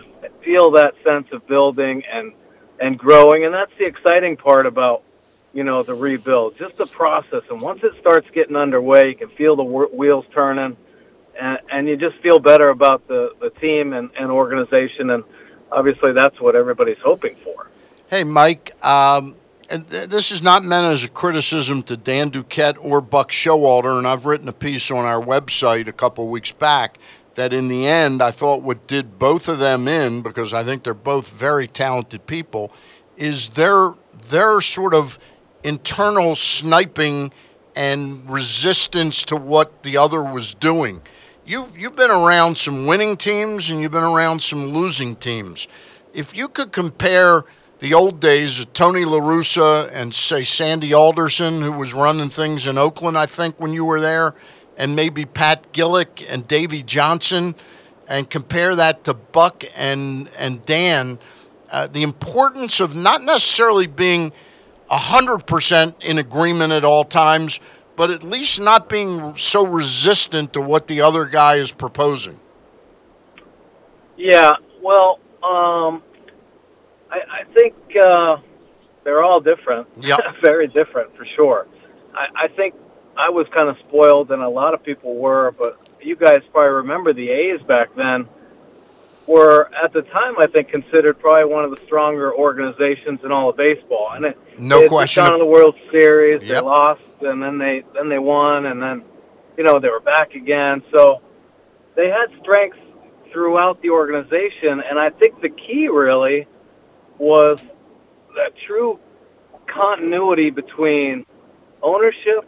feel 0.43 0.71
that 0.71 0.95
sense 1.03 1.27
of 1.31 1.45
building 1.47 2.03
and 2.11 2.33
and 2.79 2.97
growing, 2.97 3.45
and 3.45 3.53
that's 3.53 3.71
the 3.77 3.85
exciting 3.85 4.37
part 4.37 4.65
about 4.65 5.03
you 5.53 5.63
know 5.63 5.83
the 5.83 5.95
rebuild, 5.95 6.57
just 6.57 6.77
the 6.77 6.85
process. 6.85 7.43
And 7.49 7.61
once 7.61 7.83
it 7.83 7.93
starts 7.99 8.29
getting 8.31 8.55
underway, 8.55 9.09
you 9.09 9.15
can 9.15 9.29
feel 9.29 9.55
the 9.55 9.63
wheels 9.63 10.25
turning, 10.33 10.77
and, 11.39 11.59
and 11.71 11.87
you 11.87 11.97
just 11.97 12.17
feel 12.17 12.39
better 12.39 12.69
about 12.69 13.07
the 13.07 13.33
the 13.39 13.49
team 13.49 13.93
and, 13.93 14.09
and 14.19 14.31
organization. 14.31 15.09
And 15.09 15.23
obviously, 15.71 16.11
that's 16.11 16.39
what 16.39 16.55
everybody's 16.55 16.99
hoping 16.99 17.35
for. 17.43 17.67
Hey, 18.09 18.23
Mike, 18.23 18.73
um, 18.85 19.35
and 19.71 19.89
th- 19.89 20.09
this 20.09 20.31
is 20.31 20.43
not 20.43 20.63
meant 20.63 20.85
as 20.85 21.03
a 21.03 21.09
criticism 21.09 21.81
to 21.83 21.97
Dan 21.97 22.29
Duquette 22.29 22.77
or 22.79 23.01
Buck 23.01 23.31
Showalter, 23.31 23.97
and 23.97 24.05
I've 24.05 24.25
written 24.25 24.47
a 24.47 24.53
piece 24.53 24.91
on 24.91 25.05
our 25.05 25.21
website 25.21 25.87
a 25.87 25.93
couple 25.93 26.27
weeks 26.27 26.51
back 26.51 26.99
that 27.35 27.53
in 27.53 27.67
the 27.67 27.87
end 27.87 28.21
I 28.21 28.31
thought 28.31 28.61
what 28.61 28.87
did 28.87 29.19
both 29.19 29.47
of 29.47 29.59
them 29.59 29.87
in, 29.87 30.21
because 30.21 30.53
I 30.53 30.63
think 30.63 30.83
they're 30.83 30.93
both 30.93 31.31
very 31.31 31.67
talented 31.67 32.25
people, 32.25 32.71
is 33.17 33.51
their 33.51 33.93
their 34.29 34.61
sort 34.61 34.93
of 34.93 35.19
internal 35.63 36.35
sniping 36.35 37.31
and 37.75 38.29
resistance 38.29 39.23
to 39.25 39.35
what 39.35 39.83
the 39.83 39.97
other 39.97 40.23
was 40.23 40.53
doing. 40.53 41.01
You 41.45 41.69
you've 41.77 41.95
been 41.95 42.11
around 42.11 42.57
some 42.57 42.85
winning 42.85 43.17
teams 43.17 43.69
and 43.69 43.81
you've 43.81 43.91
been 43.91 44.03
around 44.03 44.41
some 44.41 44.67
losing 44.67 45.15
teams. 45.15 45.67
If 46.13 46.35
you 46.35 46.47
could 46.47 46.71
compare 46.71 47.43
the 47.79 47.93
old 47.93 48.21
days 48.21 48.59
of 48.61 48.71
Tony 48.73 49.03
La 49.03 49.19
Russa 49.19 49.89
and 49.91 50.15
say 50.15 50.43
Sandy 50.43 50.93
Alderson, 50.93 51.61
who 51.61 51.73
was 51.73 51.93
running 51.93 52.29
things 52.29 52.67
in 52.67 52.77
Oakland, 52.77 53.17
I 53.17 53.25
think 53.25 53.59
when 53.59 53.73
you 53.73 53.83
were 53.83 53.99
there, 53.99 54.33
and 54.77 54.95
maybe 54.95 55.25
Pat 55.25 55.71
Gillick 55.71 56.25
and 56.29 56.47
Davey 56.47 56.83
Johnson, 56.83 57.55
and 58.07 58.29
compare 58.29 58.75
that 58.75 59.03
to 59.05 59.13
Buck 59.13 59.63
and 59.75 60.29
and 60.37 60.65
Dan, 60.65 61.19
uh, 61.71 61.87
the 61.87 62.03
importance 62.03 62.79
of 62.79 62.95
not 62.95 63.23
necessarily 63.23 63.87
being 63.87 64.31
hundred 64.89 65.45
percent 65.47 65.95
in 66.03 66.17
agreement 66.17 66.71
at 66.71 66.85
all 66.85 67.03
times, 67.03 67.59
but 67.95 68.09
at 68.11 68.23
least 68.23 68.59
not 68.61 68.89
being 68.89 69.35
so 69.35 69.65
resistant 69.65 70.53
to 70.53 70.61
what 70.61 70.87
the 70.87 71.01
other 71.01 71.25
guy 71.25 71.55
is 71.55 71.71
proposing. 71.71 72.39
Yeah, 74.17 74.53
well, 74.81 75.19
um, 75.43 76.01
I, 77.11 77.19
I 77.29 77.43
think 77.53 77.75
uh, 78.01 78.37
they're 79.03 79.23
all 79.23 79.41
different. 79.41 79.87
Yep. 79.99 80.19
very 80.43 80.67
different 80.67 81.15
for 81.15 81.25
sure. 81.35 81.67
I, 82.13 82.27
I 82.35 82.47
think 82.47 82.75
I 83.17 83.29
was 83.29 83.45
kind 83.49 83.69
of 83.69 83.77
spoiled, 83.83 84.31
and 84.31 84.41
a 84.41 84.49
lot 84.49 84.73
of 84.73 84.83
people 84.83 85.15
were. 85.15 85.51
But 85.51 85.79
you 86.01 86.15
guys 86.15 86.41
probably 86.51 86.71
remember 86.71 87.13
the 87.13 87.29
A's 87.29 87.61
back 87.61 87.95
then 87.95 88.27
were 89.27 89.71
at 89.73 89.91
the 89.91 90.03
time 90.03 90.37
I 90.37 90.47
think 90.47 90.69
considered 90.69 91.19
probably 91.19 91.51
one 91.51 91.63
of 91.63 91.71
the 91.71 91.81
stronger 91.85 92.33
organizations 92.33 93.21
in 93.23 93.31
all 93.31 93.49
of 93.49 93.57
baseball. 93.57 94.11
And 94.11 94.25
it, 94.25 94.59
No 94.59 94.77
they 94.77 94.81
had 94.83 94.89
question. 94.89 95.23
Just 95.23 95.31
gone 95.31 95.39
the 95.39 95.45
World 95.45 95.75
Series, 95.91 96.47
they 96.47 96.59
lost, 96.59 97.01
and 97.21 97.41
then 97.41 97.57
they 97.57 97.83
then 97.93 98.09
they 98.09 98.19
won, 98.19 98.65
and 98.65 98.81
then 98.81 99.03
you 99.57 99.63
know 99.63 99.79
they 99.79 99.89
were 99.89 99.99
back 99.99 100.35
again. 100.35 100.83
So 100.91 101.21
they 101.95 102.09
had 102.09 102.27
strengths 102.41 102.79
throughout 103.31 103.81
the 103.81 103.89
organization, 103.89 104.81
and 104.81 104.99
I 104.99 105.09
think 105.09 105.41
the 105.41 105.49
key 105.49 105.87
really 105.87 106.47
was 107.17 107.59
that 108.35 108.53
true 108.65 108.99
continuity 109.67 110.49
between 110.49 111.25
ownership, 111.81 112.45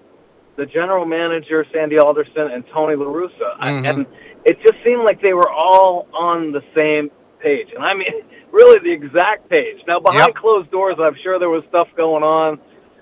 the 0.58 0.66
general 0.66 1.06
manager 1.06 1.66
Sandy 1.72 1.98
Alderson, 1.98 2.52
and 2.52 2.66
Tony 2.68 2.96
La 2.96 3.06
Russa. 3.06 3.56
I- 3.60 3.72
Mhm. 3.72 3.86
and 3.90 4.06
it 4.44 4.60
just 4.62 4.84
seemed 4.84 5.04
like 5.04 5.22
they 5.22 5.34
were 5.34 5.50
all 5.50 6.08
on 6.14 6.52
the 6.52 6.64
same 6.76 7.10
page, 7.40 7.72
and 7.74 7.84
I 7.86 7.94
mean 7.94 8.12
really 8.52 8.80
the 8.80 8.92
exact 8.92 9.50
page. 9.50 9.84
Now 9.88 10.00
behind 10.00 10.28
Yep. 10.30 10.36
closed 10.36 10.72
doors, 10.72 10.96
I'm 11.00 11.16
sure 11.16 11.40
there 11.40 11.50
was 11.50 11.64
stuff 11.70 11.88
going 11.96 12.24
on. 12.24 12.60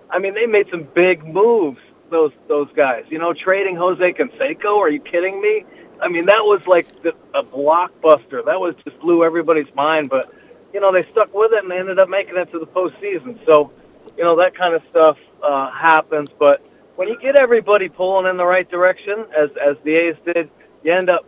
I 0.10 0.20
mean, 0.20 0.34
they 0.36 0.46
made 0.46 0.70
some 0.70 0.84
big 0.84 1.26
moves. 1.26 1.80
Those 2.12 2.32
those 2.48 2.68
guys, 2.76 3.06
you 3.10 3.18
know, 3.18 3.34
trading 3.34 3.76
Jose 3.78 4.13
Canseco. 4.13 4.78
Are 4.78 4.89
you 4.89 5.00
kidding 5.00 5.41
me? 5.41 5.65
I 6.02 6.08
mean, 6.10 6.26
that 6.26 6.46
was 6.46 6.62
like 6.68 6.88
the, 7.02 7.15
a 7.34 7.41
blockbuster. 7.41 8.46
That 8.46 8.60
was 8.60 8.76
just 8.86 9.00
blew 9.00 9.24
everybody's 9.24 9.74
mind. 9.76 10.10
But 10.10 10.30
you 10.74 10.80
know, 10.82 10.91
they 10.91 11.04
stuck 11.04 11.34
with 11.34 11.54
it 11.54 11.63
and 11.63 11.72
they 11.72 11.80
ended 11.80 11.98
up 12.00 12.10
making 12.10 12.36
it 12.38 12.52
to 12.52 12.60
the 12.60 12.68
postseason. 12.68 13.39
So, 13.46 13.72
you 14.18 14.24
know, 14.24 14.36
that 14.36 14.54
kind 14.56 14.76
of 14.76 14.82
stuff 14.89 15.18
uh, 15.41 15.72
happens. 15.72 16.30
But 16.38 16.62
when 16.95 17.08
you 17.08 17.17
get 17.19 17.36
everybody 17.36 17.89
pulling 17.89 18.29
in 18.29 18.38
the 18.38 18.45
right 18.45 18.69
direction, 18.69 19.25
as 19.38 19.49
as 19.58 19.77
the 19.84 19.95
A's 19.95 20.15
did, 20.25 20.49
you 20.84 20.93
end 20.93 21.10
up 21.10 21.25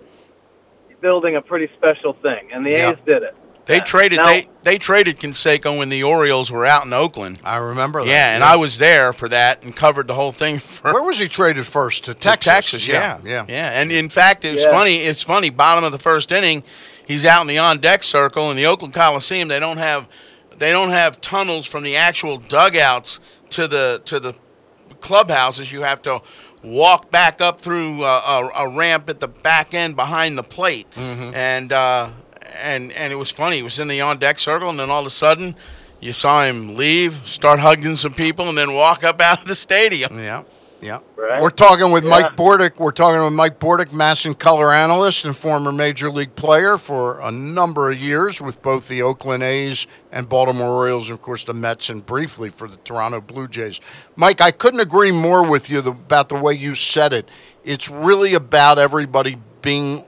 building 1.01 1.35
a 1.35 1.41
pretty 1.41 1.69
special 1.77 2.13
thing. 2.13 2.49
And 2.51 2.63
the 2.65 2.71
Yeah. 2.71 2.89
A's 2.91 2.97
did 3.05 3.23
it. 3.23 3.35
They 3.65 3.75
Yeah. 3.75 3.83
traded 3.83 4.17
Now- 4.19 4.25
they 4.25 4.47
they 4.63 4.77
traded 4.77 5.19
Canseco 5.19 5.77
when 5.77 5.89
the 5.89 6.03
Orioles 6.03 6.49
were 6.49 6.65
out 6.65 6.85
in 6.85 6.93
Oakland. 6.93 7.39
I 7.43 7.57
remember 7.57 7.99
that. 8.03 8.09
Yeah, 8.09 8.33
and 8.35 8.43
I 8.43 8.55
was 8.55 8.77
there 8.79 9.13
for 9.13 9.27
that 9.29 9.63
and 9.63 9.75
covered 9.75 10.07
the 10.07 10.13
whole 10.13 10.31
thing 10.31 10.59
for 10.59 10.91
Where 10.93 11.03
was 11.03 11.19
he 11.19 11.27
traded 11.27 11.65
first? 11.67 12.05
To 12.05 12.13
to 12.13 12.19
Texas. 12.19 12.53
Texas. 12.53 12.87
yeah, 12.87 13.17
yeah. 13.25 13.45
yeah. 13.47 13.79
And 13.79 13.91
in 13.91 14.09
fact, 14.09 14.43
it's 14.45 14.63
Yeah. 14.63 14.71
funny. 14.71 14.95
It's 14.97 15.21
funny. 15.21 15.49
Bottom 15.49 15.83
of 15.83 15.91
the 15.91 15.99
first 15.99 16.31
inning, 16.31 16.63
he's 17.05 17.25
out 17.25 17.41
in 17.41 17.47
the 17.47 17.57
on 17.57 17.79
deck 17.79 18.03
circle 18.03 18.49
in 18.51 18.57
the 18.57 18.65
Oakland 18.65 18.93
Coliseum. 18.93 19.47
They 19.49 19.59
don't 19.59 19.77
have 19.77 20.07
they 20.57 20.71
don't 20.71 20.89
have 20.89 21.21
tunnels 21.21 21.67
from 21.67 21.83
the 21.83 21.95
actual 21.97 22.37
dugouts 22.37 23.19
to 23.51 23.67
the 23.67 24.01
to 24.05 24.19
the 24.19 24.33
clubhouses. 25.01 25.71
You 25.71 25.81
have 25.83 26.01
to 26.03 26.21
walk 26.63 27.11
back 27.11 27.39
up 27.41 27.61
through 27.61 28.03
uh, 28.03 28.49
a, 28.55 28.65
a 28.65 28.69
ramp 28.69 29.09
at 29.09 29.19
the 29.19 29.27
back 29.27 29.73
end 29.73 29.95
behind 29.95 30.37
the 30.37 30.43
plate, 30.43 30.87
and 30.97 31.71
uh, 31.71 32.09
and 32.61 32.91
and 32.93 33.13
it 33.13 33.15
was 33.17 33.31
funny. 33.31 33.57
He 33.57 33.63
was 33.63 33.79
in 33.79 33.87
the 33.87 34.01
on 34.01 34.17
deck 34.19 34.39
circle, 34.39 34.69
and 34.69 34.79
then 34.79 34.89
all 34.89 35.01
of 35.01 35.07
a 35.07 35.11
sudden. 35.11 35.55
You 35.99 36.13
saw 36.13 36.43
him 36.43 36.75
leave, 36.75 37.15
start 37.27 37.57
hugging 37.59 37.95
some 37.95 38.13
people, 38.13 38.49
and 38.49 38.55
then 38.55 38.71
walk 38.71 39.03
up 39.03 39.19
out 39.19 39.41
of 39.41 39.47
the 39.47 39.55
stadium. 39.55 40.19
Yeah, 40.19 40.43
yeah. 40.81 40.99
Right. 41.15 41.41
We're 41.41 41.49
talking 41.49 41.91
with 41.91 42.03
Yeah. 42.03 42.09
Mike 42.11 42.35
Bordick. 42.35 42.77
We're 42.77 42.91
talking 42.91 43.23
with 43.23 43.33
Mike 43.33 43.59
Bordick, 43.59 43.87
MASN 43.91 44.37
color 44.37 44.71
analyst 44.71 45.25
and 45.25 45.35
former 45.35 45.71
major 45.71 46.11
league 46.11 46.35
player 46.35 46.77
for 46.77 47.19
a 47.19 47.31
number 47.31 47.89
of 47.91 47.97
years 47.99 48.41
with 48.41 48.61
both 48.61 48.87
the 48.87 49.01
Oakland 49.01 49.43
A's 49.43 49.87
and 50.11 50.29
Baltimore 50.29 50.69
Orioles, 50.69 51.09
and 51.09 51.17
of 51.17 51.21
course 51.23 51.43
the 51.43 51.53
Mets, 51.53 51.89
and 51.89 52.05
briefly 52.05 52.49
for 52.49 52.67
the 52.67 52.77
Toronto 52.77 53.21
Blue 53.21 53.47
Jays. 53.47 53.81
Mike, 54.15 54.39
I 54.41 54.51
couldn't 54.51 54.79
agree 54.79 55.11
more 55.11 55.47
with 55.47 55.69
you 55.69 55.81
the, 55.81 55.91
about 55.91 56.29
the 56.29 56.35
way 56.35 56.53
you 56.53 56.75
said 56.75 57.13
it. 57.13 57.29
It's 57.63 57.89
really 57.89 58.33
about 58.33 58.77
everybody 58.77 59.37
being 59.61 60.05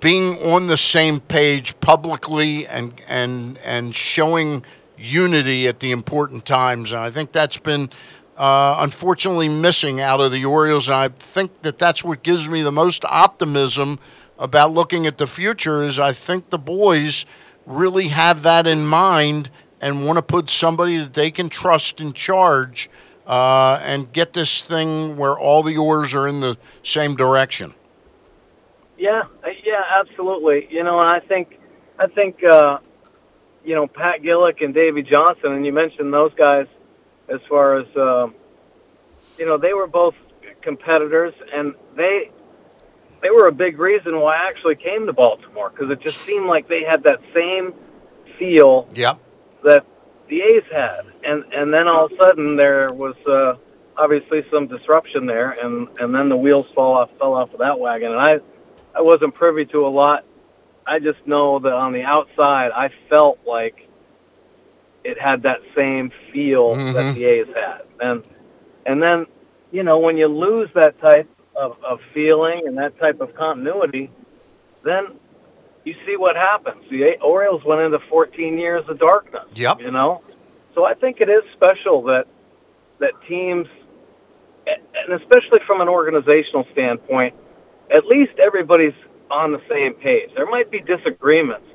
being 0.00 0.34
on 0.52 0.66
the 0.66 0.76
same 0.76 1.20
page 1.20 1.78
publicly 1.80 2.66
and 2.66 3.00
and 3.08 3.58
and 3.64 3.96
showing 3.96 4.64
unity 4.98 5.66
at 5.66 5.80
the 5.80 5.90
important 5.90 6.44
times. 6.44 6.92
And 6.92 7.00
I 7.00 7.10
think 7.10 7.32
that's 7.32 7.58
been 7.58 7.90
uh, 8.36 8.76
unfortunately 8.80 9.48
missing 9.48 10.00
out 10.00 10.20
of 10.20 10.32
the 10.32 10.44
Orioles. 10.44 10.88
And 10.88 10.96
I 10.96 11.08
think 11.08 11.62
that 11.62 11.78
that's 11.78 12.04
what 12.04 12.22
gives 12.22 12.48
me 12.48 12.62
the 12.62 12.72
most 12.72 13.04
optimism 13.04 13.98
about 14.38 14.72
looking 14.72 15.06
at 15.06 15.18
the 15.18 15.26
future. 15.26 15.82
Is 15.82 15.98
I 15.98 16.12
think 16.12 16.50
the 16.50 16.58
boys 16.58 17.26
really 17.64 18.08
have 18.08 18.42
that 18.42 18.66
in 18.66 18.86
mind 18.86 19.50
and 19.80 20.06
want 20.06 20.18
to 20.18 20.22
put 20.22 20.50
somebody 20.50 20.98
that 20.98 21.14
they 21.14 21.30
can 21.30 21.48
trust 21.48 22.00
in 22.00 22.12
charge. 22.12 22.88
Uh, 23.26 23.80
and 23.84 24.12
get 24.12 24.34
this 24.34 24.62
thing 24.62 25.16
where 25.16 25.36
all 25.36 25.64
the 25.64 25.76
oars 25.76 26.14
are 26.14 26.28
in 26.28 26.38
the 26.38 26.56
same 26.84 27.16
direction. 27.16 27.74
Yeah, 28.96 29.24
uh, 29.42 29.48
yeah, 29.64 29.82
absolutely. 29.90 30.68
You 30.70 30.84
know, 30.84 31.00
I 31.00 31.18
think, 31.18 31.58
I 31.98 32.06
think, 32.06 32.44
uh, 32.44 32.78
you 33.64 33.74
know, 33.74 33.88
Pat 33.88 34.22
Gillick 34.22 34.64
and 34.64 34.72
Davey 34.72 35.02
Johnson, 35.02 35.54
and 35.54 35.66
you 35.66 35.72
mentioned 35.72 36.14
those 36.14 36.32
guys 36.34 36.68
as 37.28 37.40
far 37.48 37.76
as, 37.78 37.86
um, 37.96 38.34
you 39.38 39.46
know, 39.46 39.58
they 39.58 39.74
were 39.74 39.86
both 39.86 40.14
competitors, 40.62 41.34
and 41.52 41.74
they, 41.96 42.30
they 43.22 43.30
were 43.30 43.46
a 43.46 43.52
big 43.52 43.78
reason 43.78 44.20
why 44.20 44.36
I 44.36 44.48
actually 44.48 44.76
came 44.76 45.06
to 45.06 45.12
Baltimore 45.12 45.70
because 45.70 45.90
it 45.90 46.00
just 46.00 46.24
seemed 46.24 46.46
like 46.46 46.68
they 46.68 46.84
had 46.84 47.02
that 47.04 47.20
same 47.34 47.74
feel 48.38 48.88
Yep. 48.94 49.18
that 49.64 49.86
the 50.28 50.42
A's 50.42 50.64
had, 50.72 51.02
and 51.24 51.44
and 51.52 51.72
then 51.72 51.86
all 51.86 52.06
of 52.06 52.12
a 52.12 52.16
sudden 52.16 52.56
there 52.56 52.92
was 52.92 53.14
uh, 53.26 53.54
obviously 53.96 54.44
some 54.50 54.66
disruption 54.66 55.26
there, 55.26 55.52
and 55.52 55.88
and 56.00 56.14
then 56.14 56.28
the 56.28 56.36
wheels 56.36 56.66
fall 56.74 56.94
off 56.94 57.10
fell 57.18 57.34
off 57.34 57.52
of 57.52 57.60
that 57.60 57.78
wagon, 57.78 58.10
and 58.12 58.20
I 58.20 58.40
I 58.94 59.02
wasn't 59.02 59.34
privy 59.34 59.64
to 59.66 59.78
a 59.78 59.88
lot. 59.88 60.24
I 60.86 60.98
just 60.98 61.24
know 61.26 61.58
that 61.60 61.72
on 61.72 61.92
the 61.92 62.02
outside, 62.02 62.70
I 62.72 62.90
felt 63.08 63.38
like 63.46 63.85
it 65.06 65.18
had 65.20 65.42
that 65.42 65.60
same 65.74 66.10
feel 66.32 66.74
Mhm. 66.74 66.92
that 66.94 67.14
the 67.14 67.24
A's 67.24 67.46
had, 67.54 67.82
and 68.00 68.22
and 68.84 69.02
then 69.02 69.26
you 69.70 69.82
know 69.82 69.98
when 69.98 70.16
you 70.16 70.26
lose 70.26 70.68
that 70.74 70.98
type 71.00 71.28
of, 71.54 71.76
of 71.82 72.00
feeling 72.12 72.66
and 72.66 72.76
that 72.78 72.98
type 72.98 73.20
of 73.20 73.34
continuity, 73.34 74.10
then 74.82 75.06
you 75.84 75.94
see 76.04 76.16
what 76.16 76.36
happens. 76.36 76.82
The 76.90 77.16
Orioles 77.20 77.64
went 77.64 77.80
into 77.80 77.98
14 78.00 78.58
years 78.58 78.84
of 78.88 78.98
darkness. 78.98 79.46
Yep. 79.54 79.80
You 79.80 79.92
know, 79.92 80.22
so 80.74 80.84
I 80.84 80.94
think 80.94 81.20
it 81.20 81.28
is 81.28 81.42
special 81.52 82.02
that 82.04 82.26
that 82.98 83.12
teams, 83.28 83.68
and 84.66 85.12
especially 85.12 85.60
from 85.66 85.80
an 85.80 85.88
organizational 85.88 86.66
standpoint, 86.72 87.34
at 87.90 88.06
least 88.06 88.32
everybody's 88.38 88.94
on 89.30 89.52
the 89.52 89.60
same 89.68 89.94
page. 89.94 90.30
There 90.34 90.46
might 90.46 90.70
be 90.70 90.80
disagreements, 90.80 91.66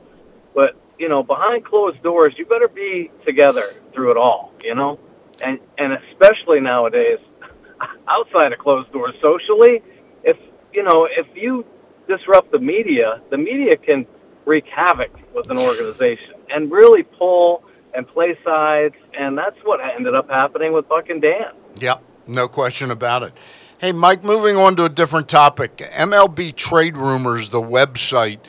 but 0.54 0.76
you 1.02 1.10
know, 1.10 1.24
behind 1.24 1.66
closed 1.66 2.02
doors, 2.04 2.34
you 2.38 2.46
better 2.46 2.68
be 2.68 3.10
together 3.26 3.64
through 3.92 4.12
it 4.12 4.18
all. 4.18 4.54
You 4.64 4.76
know, 4.76 5.00
and 5.44 5.60
and 5.80 5.94
especially 5.94 6.60
nowadays, 6.60 7.18
outside 8.08 8.54
of 8.54 8.60
closed 8.60 8.92
doors, 8.92 9.16
socially, 9.20 9.82
if 10.24 10.38
you 10.72 10.84
know, 10.84 11.08
if 11.10 11.26
you 11.36 11.66
disrupt 12.08 12.52
the 12.52 12.60
media, 12.60 13.20
the 13.32 13.38
media 13.38 13.76
can 13.76 14.06
wreak 14.46 14.68
havoc 14.68 15.12
with 15.34 15.50
an 15.50 15.58
organization 15.58 16.36
and 16.54 16.72
really 16.72 17.02
pull 17.02 17.64
and 17.96 18.08
play 18.08 18.38
sides, 18.46 18.96
and 19.18 19.36
that's 19.36 19.58
what 19.64 19.80
ended 19.82 20.14
up 20.14 20.30
happening 20.30 20.72
with 20.72 20.88
Buck 20.88 21.10
and 21.10 21.22
Dan. 21.22 21.52
Yep, 21.78 22.04
no 22.28 22.48
question 22.48 22.92
about 22.92 23.24
it. 23.24 23.34
Hey, 23.80 23.92
Mike, 23.92 24.24
moving 24.24 24.58
on 24.58 24.76
to 24.76 24.86
a 24.86 24.90
different 24.90 25.28
topic. 25.28 25.78
MLB 25.78 26.56
Trade 26.56 26.96
Rumors, 26.96 27.50
the 27.50 27.62
website, 27.62 28.40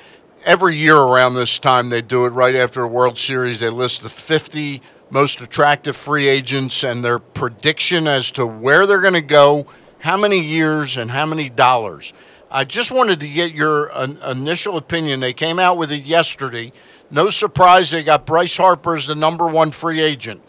every 0.44 0.76
year 0.76 0.96
around 0.96 1.35
this 1.35 1.59
time, 1.59 1.88
they 1.88 2.02
do 2.02 2.24
it 2.24 2.31
right 2.31 2.55
after 2.55 2.83
a 2.83 2.88
World 2.88 3.18
Series. 3.18 3.61
They 3.61 3.70
list 3.70 4.02
the 4.02 4.09
50 4.09 4.83
most 5.11 5.40
attractive 5.40 5.96
free 5.96 6.26
agents 6.26 6.83
and 6.83 7.05
their 7.05 7.18
prediction 7.18 8.07
as 8.07 8.31
to 8.33 8.46
where 8.46 8.87
they're 8.87 9.00
going 9.00 9.12
to 9.12 9.20
go, 9.20 9.66
how 10.00 10.16
many 10.16 10.40
years, 10.40 10.96
and 10.96 11.11
how 11.11 11.26
many 11.26 11.48
dollars. 11.48 12.12
I 12.50 12.64
just 12.64 12.90
wanted 12.90 13.20
to 13.20 13.28
get 13.28 13.52
your 13.52 13.92
uh, 13.92 14.09
initial 14.31 14.76
opinion. 14.76 15.20
They 15.20 15.33
came 15.33 15.59
out 15.59 15.78
with 15.78 15.92
it 15.92 16.05
yesterday. 16.05 16.72
No 17.11 17.28
surprise, 17.28 17.90
they 17.90 18.02
got 18.02 18.26
Bryce 18.26 18.57
Harper 18.57 18.96
as 18.96 19.07
the 19.07 19.14
number 19.14 19.46
one 19.46 19.70
free 19.70 20.00
agent. 20.00 20.42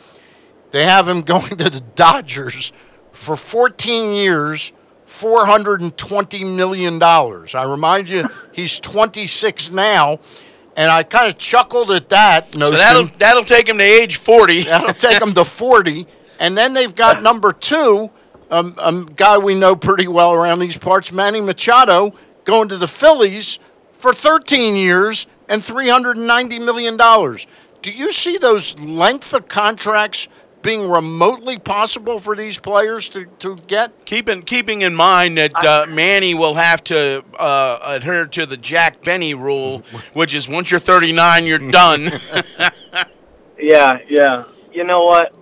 They 0.71 0.85
have 0.85 1.07
him 1.07 1.21
going 1.33 1.57
to 1.57 1.69
the 1.69 1.83
Dodgers 1.95 2.71
for 3.11 3.35
14 3.35 4.13
years, 4.13 4.73
$420 5.13 6.55
million. 6.55 7.01
I 7.01 7.63
remind 7.67 8.09
you, 8.09 8.27
he's 8.51 8.79
26 8.79 9.71
now. 9.71 10.19
And 10.75 10.89
I 10.89 11.03
kind 11.03 11.29
of 11.29 11.37
chuckled 11.37 11.91
at 11.91 12.09
that 12.09 12.55
notion. 12.57 12.77
So 12.77 12.83
that'll 12.83 13.17
that'll 13.19 13.43
take 13.43 13.69
him 13.69 13.77
to 13.77 13.83
age 13.83 14.17
forty. 14.17 14.63
that'll 14.63 14.91
take 14.91 15.21
him 15.21 15.31
to 15.33 15.45
forty, 15.45 16.07
and 16.39 16.57
then 16.57 16.73
they've 16.73 16.95
got 16.95 17.21
number 17.21 17.53
two, 17.53 18.09
um, 18.49 18.73
a 18.79 19.05
guy 19.15 19.37
we 19.37 19.53
know 19.53 19.75
pretty 19.75 20.07
well 20.07 20.33
around 20.33 20.57
these 20.57 20.79
parts, 20.79 21.11
Manny 21.11 21.41
Machado, 21.41 22.15
going 22.43 22.69
to 22.69 22.77
the 22.77 22.87
Phillies 22.87 23.59
for 23.93 24.13
13 24.13 24.75
years 24.75 25.27
and 25.47 25.61
$390 25.61 26.63
million. 26.63 26.97
Do 26.97 27.91
you 27.91 28.11
see 28.11 28.37
those 28.37 28.77
length 28.79 29.33
of 29.33 29.47
contracts 29.47 30.27
being 30.63 30.89
remotely 30.89 31.59
possible 31.59 32.19
for 32.19 32.35
these 32.35 32.57
players 32.57 33.09
to, 33.09 33.25
to 33.39 33.55
get? 33.67 34.05
Keeping 34.05 34.41
keeping 34.41 34.81
in 34.81 34.95
mind 34.95 35.37
that 35.37 35.53
uh, 35.55 35.85
Manny 35.89 36.33
will 36.33 36.55
have 36.55 36.83
to 36.85 37.23
uh, 37.37 37.79
adhere 37.85 38.25
to 38.25 38.45
the 38.45 38.57
Jack 38.57 39.03
Benny 39.03 39.33
rule, 39.33 39.79
which 40.13 40.33
is 40.33 40.49
once 40.49 40.71
you're 40.71 40.79
39, 40.79 41.45
you're 41.45 41.59
done. 41.59 42.07
yeah, 43.59 43.99
yeah. 44.07 44.45
You 44.71 44.83
know 44.83 45.05
what? 45.05 45.35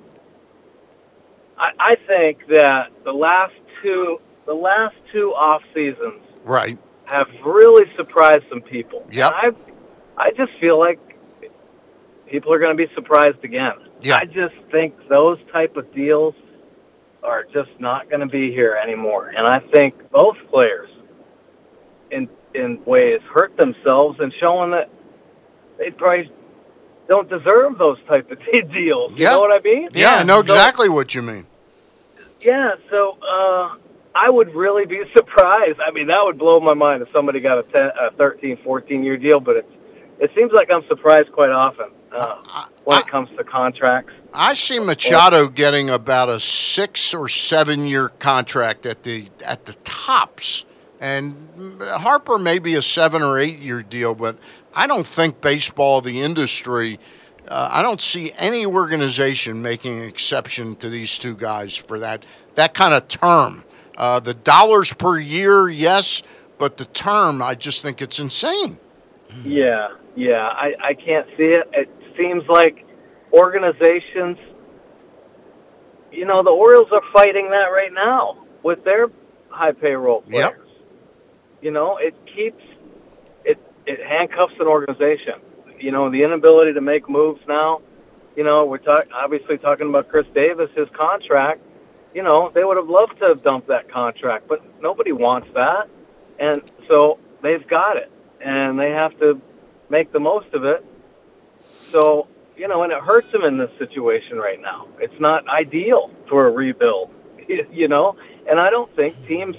I, 1.57 1.71
I 1.79 1.95
think 1.95 2.47
that 2.47 2.91
the 3.05 3.13
last 3.13 3.53
two 3.81 4.19
the 4.45 4.53
last 4.53 4.95
two 5.11 5.33
off 5.33 5.61
seasons 5.73 6.21
right 6.43 6.77
have 7.05 7.29
really 7.45 7.89
surprised 7.95 8.45
some 8.49 8.61
people. 8.61 9.07
Yeah. 9.11 9.29
I 9.29 9.53
I 10.17 10.31
just 10.31 10.53
feel 10.59 10.79
like 10.79 10.99
people 12.27 12.53
are 12.53 12.59
going 12.59 12.75
to 12.75 12.87
be 12.87 12.91
surprised 12.93 13.43
again. 13.43 13.75
Yeah. 14.01 14.17
I 14.17 14.25
just 14.25 14.55
think 14.71 15.07
those 15.07 15.37
type 15.51 15.77
of 15.77 15.93
deals 15.93 16.35
are 17.23 17.43
just 17.45 17.69
not 17.79 18.09
going 18.09 18.21
to 18.21 18.25
be 18.25 18.51
here 18.51 18.77
anymore. 18.81 19.27
And 19.35 19.45
I 19.45 19.59
think 19.59 20.09
both 20.11 20.37
players 20.49 20.89
in 22.09 22.27
in 22.53 22.83
ways 22.83 23.21
hurt 23.33 23.55
themselves 23.57 24.19
and 24.19 24.33
showing 24.39 24.71
that 24.71 24.89
they 25.77 25.89
probably 25.91 26.29
don't 27.07 27.29
deserve 27.29 27.77
those 27.77 27.97
type 28.07 28.29
of 28.31 28.39
deals. 28.73 29.11
You 29.11 29.23
Yeah. 29.25 29.29
know 29.33 29.39
what 29.39 29.51
I 29.51 29.59
mean? 29.63 29.89
Yeah, 29.93 30.15
I 30.15 30.23
know 30.23 30.37
So- 30.37 30.41
exactly 30.41 30.89
what 30.89 31.13
you 31.15 31.21
mean. 31.21 31.45
yeah, 32.41 32.73
so 32.89 33.17
uh, 33.21 33.75
I 34.15 34.29
would 34.29 34.53
really 34.53 34.85
be 34.85 35.01
surprised. 35.15 35.79
I 35.79 35.91
mean, 35.91 36.07
that 36.07 36.23
would 36.25 36.37
blow 36.37 36.59
my 36.59 36.73
mind 36.73 37.01
if 37.03 37.11
somebody 37.11 37.39
got 37.39 37.59
a, 37.59 37.63
10, 37.63 37.91
a 37.99 38.11
13, 38.11 38.57
14 38.63 39.03
year 39.03 39.15
deal, 39.17 39.39
but 39.39 39.57
it's, 39.57 39.71
it 40.19 40.31
seems 40.35 40.51
like 40.51 40.69
I'm 40.71 40.85
surprised 40.87 41.31
quite 41.31 41.51
often 41.51 41.87
uh, 42.11 42.65
when 42.83 42.99
it 42.99 43.07
comes 43.07 43.29
to 43.37 43.43
contracts. 43.43 44.13
I 44.33 44.53
see 44.53 44.79
Machado 44.79 45.47
getting 45.47 45.89
about 45.89 46.29
a 46.29 46.39
six 46.39 47.13
or 47.13 47.27
seven 47.27 47.85
year 47.85 48.09
contract 48.09 48.85
at 48.85 49.03
the 49.03 49.27
at 49.45 49.65
the 49.65 49.73
tops, 49.83 50.65
and 50.99 51.49
Harper 51.81 52.37
may 52.37 52.59
be 52.59 52.75
a 52.75 52.81
seven 52.81 53.21
or 53.21 53.37
eight 53.37 53.59
year 53.59 53.83
deal, 53.83 54.15
but 54.15 54.37
I 54.73 54.87
don't 54.87 55.05
think 55.05 55.41
baseball, 55.41 56.01
the 56.01 56.21
industry, 56.21 56.97
uh, 57.47 57.69
I 57.71 57.81
don't 57.81 58.01
see 58.01 58.31
any 58.37 58.65
organization 58.65 59.61
making 59.61 59.99
an 59.99 60.07
exception 60.07 60.75
to 60.77 60.89
these 60.89 61.17
two 61.17 61.35
guys 61.35 61.75
for 61.75 61.99
that 61.99 62.23
that 62.55 62.73
kind 62.73 62.93
of 62.93 63.07
term. 63.07 63.63
Uh, 63.97 64.19
the 64.19 64.33
dollars 64.33 64.93
per 64.93 65.19
year, 65.19 65.69
yes, 65.69 66.23
but 66.57 66.77
the 66.77 66.85
term, 66.85 67.41
I 67.41 67.55
just 67.55 67.81
think 67.81 68.01
it's 68.01 68.19
insane. 68.19 68.79
Yeah, 69.43 69.89
yeah, 70.15 70.47
I, 70.47 70.75
I 70.81 70.93
can't 70.93 71.27
see 71.37 71.53
it. 71.53 71.69
It 71.73 71.89
seems 72.21 72.47
like 72.47 72.85
organizations, 73.33 74.37
you 76.11 76.25
know, 76.25 76.43
the 76.43 76.49
Orioles 76.49 76.91
are 76.91 77.01
fighting 77.13 77.49
that 77.51 77.67
right 77.67 77.91
now 77.93 78.37
with 78.63 78.83
their 78.83 79.07
high 79.49 79.71
payroll 79.71 80.21
players. 80.21 80.51
Yep. 80.51 80.67
You 81.61 81.71
know, 81.71 81.97
it 81.97 82.15
keeps 82.25 82.63
it 83.45 83.59
it 83.85 84.03
handcuffs 84.05 84.55
an 84.59 84.67
organization. 84.67 85.35
You 85.79 85.91
know, 85.91 86.09
the 86.09 86.23
inability 86.23 86.73
to 86.73 86.81
make 86.81 87.09
moves 87.09 87.41
now. 87.47 87.81
You 88.35 88.43
know, 88.43 88.65
we're 88.65 88.77
talk, 88.77 89.07
obviously 89.13 89.57
talking 89.57 89.89
about 89.89 90.07
Chris 90.09 90.27
Davis, 90.33 90.69
his 90.75 90.89
contract. 90.89 91.61
You 92.13 92.23
know, 92.23 92.51
they 92.53 92.63
would 92.63 92.77
have 92.77 92.89
loved 92.89 93.19
to 93.19 93.25
have 93.29 93.43
dumped 93.43 93.67
that 93.67 93.89
contract, 93.89 94.47
but 94.47 94.61
nobody 94.81 95.11
wants 95.11 95.47
that, 95.53 95.87
and 96.39 96.61
so 96.87 97.19
they've 97.41 97.65
got 97.65 97.95
it, 97.95 98.11
and 98.41 98.77
they 98.77 98.91
have 98.91 99.17
to 99.19 99.41
make 99.89 100.11
the 100.11 100.19
most 100.19 100.53
of 100.53 100.65
it. 100.65 100.85
So, 101.91 102.27
you 102.55 102.67
know, 102.67 102.83
and 102.83 102.91
it 102.91 102.99
hurts 102.99 103.31
them 103.31 103.43
in 103.43 103.57
this 103.57 103.71
situation 103.77 104.37
right 104.37 104.61
now. 104.61 104.87
It's 104.99 105.19
not 105.19 105.47
ideal 105.47 106.11
for 106.29 106.47
a 106.47 106.51
rebuild, 106.51 107.11
you 107.71 107.87
know, 107.87 108.15
and 108.49 108.59
I 108.59 108.69
don't 108.69 108.93
think 108.95 109.15
teams 109.27 109.55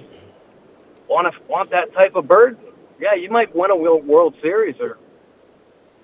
want 1.09 1.33
to 1.33 1.40
want 1.49 1.71
that 1.71 1.92
type 1.92 2.16
of 2.16 2.27
burden. 2.27 2.59
Yeah, 2.99 3.14
you 3.14 3.31
might 3.31 3.55
win 3.55 3.71
a 3.71 3.77
World 3.77 4.35
Series 4.40 4.77
or, 4.81 4.99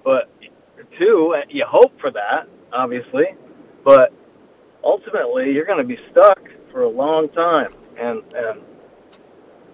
but 0.04 0.30
two, 0.98 1.34
you 1.48 1.64
hope 1.64 1.98
for 2.00 2.10
that, 2.10 2.48
obviously, 2.72 3.26
but 3.84 4.12
ultimately 4.82 5.52
you're 5.52 5.64
going 5.64 5.78
to 5.78 5.84
be 5.84 5.98
stuck 6.10 6.40
for 6.72 6.82
a 6.82 6.88
long 6.88 7.28
time, 7.30 7.72
and 7.98 8.22
and 8.34 8.60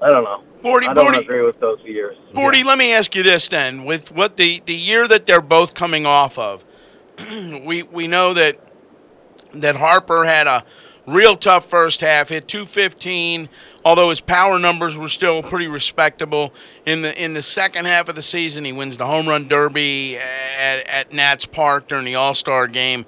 I 0.01 0.11
don't 0.11 0.25
know. 0.25 0.45
Forty, 0.65 0.87
I 0.89 0.95
don't 0.95 1.05
forty. 1.05 1.19
agree 1.19 1.43
with 1.43 1.61
those 1.61 1.79
years. 1.83 2.17
Forty. 2.33 2.65
Let 2.65 2.79
me 2.79 2.95
ask 2.95 3.15
you 3.15 3.23
this 3.23 3.49
then: 3.49 3.85
with 3.85 4.11
what 4.11 4.39
the 4.39 4.63
the 4.65 4.75
year 4.75 5.07
that 5.07 5.27
they're 5.27 5.43
both 5.43 5.75
coming 5.75 6.07
off 6.07 6.39
of, 6.39 6.65
we 7.63 7.83
we 7.83 8.07
know 8.07 8.33
that 8.33 8.57
that 9.53 9.77
Harper 9.77 10.25
had 10.25 10.47
a 10.47 10.65
real 11.07 11.37
tough 11.37 11.67
first 11.67 12.01
half, 12.01 12.31
hit 12.31 12.49
215, 12.49 13.51
although 13.85 14.09
his 14.09 14.23
power 14.23 14.59
numbers 14.59 14.97
were 14.97 15.11
still 15.11 15.43
pretty 15.43 15.67
respectable. 15.67 16.55
In 16.87 17.03
the 17.03 17.23
in 17.23 17.35
the 17.35 17.43
second 17.43 17.85
half 17.85 18.09
of 18.09 18.15
the 18.15 18.23
season, 18.23 18.65
he 18.65 18.73
wins 18.73 18.97
the 18.97 19.05
home 19.05 19.29
run 19.29 19.49
derby 19.49 20.17
at, 20.17 20.89
at 20.89 21.13
Nats 21.13 21.45
Park 21.45 21.89
during 21.89 22.07
the 22.07 22.15
All 22.15 22.33
Star 22.33 22.67
game. 22.69 23.05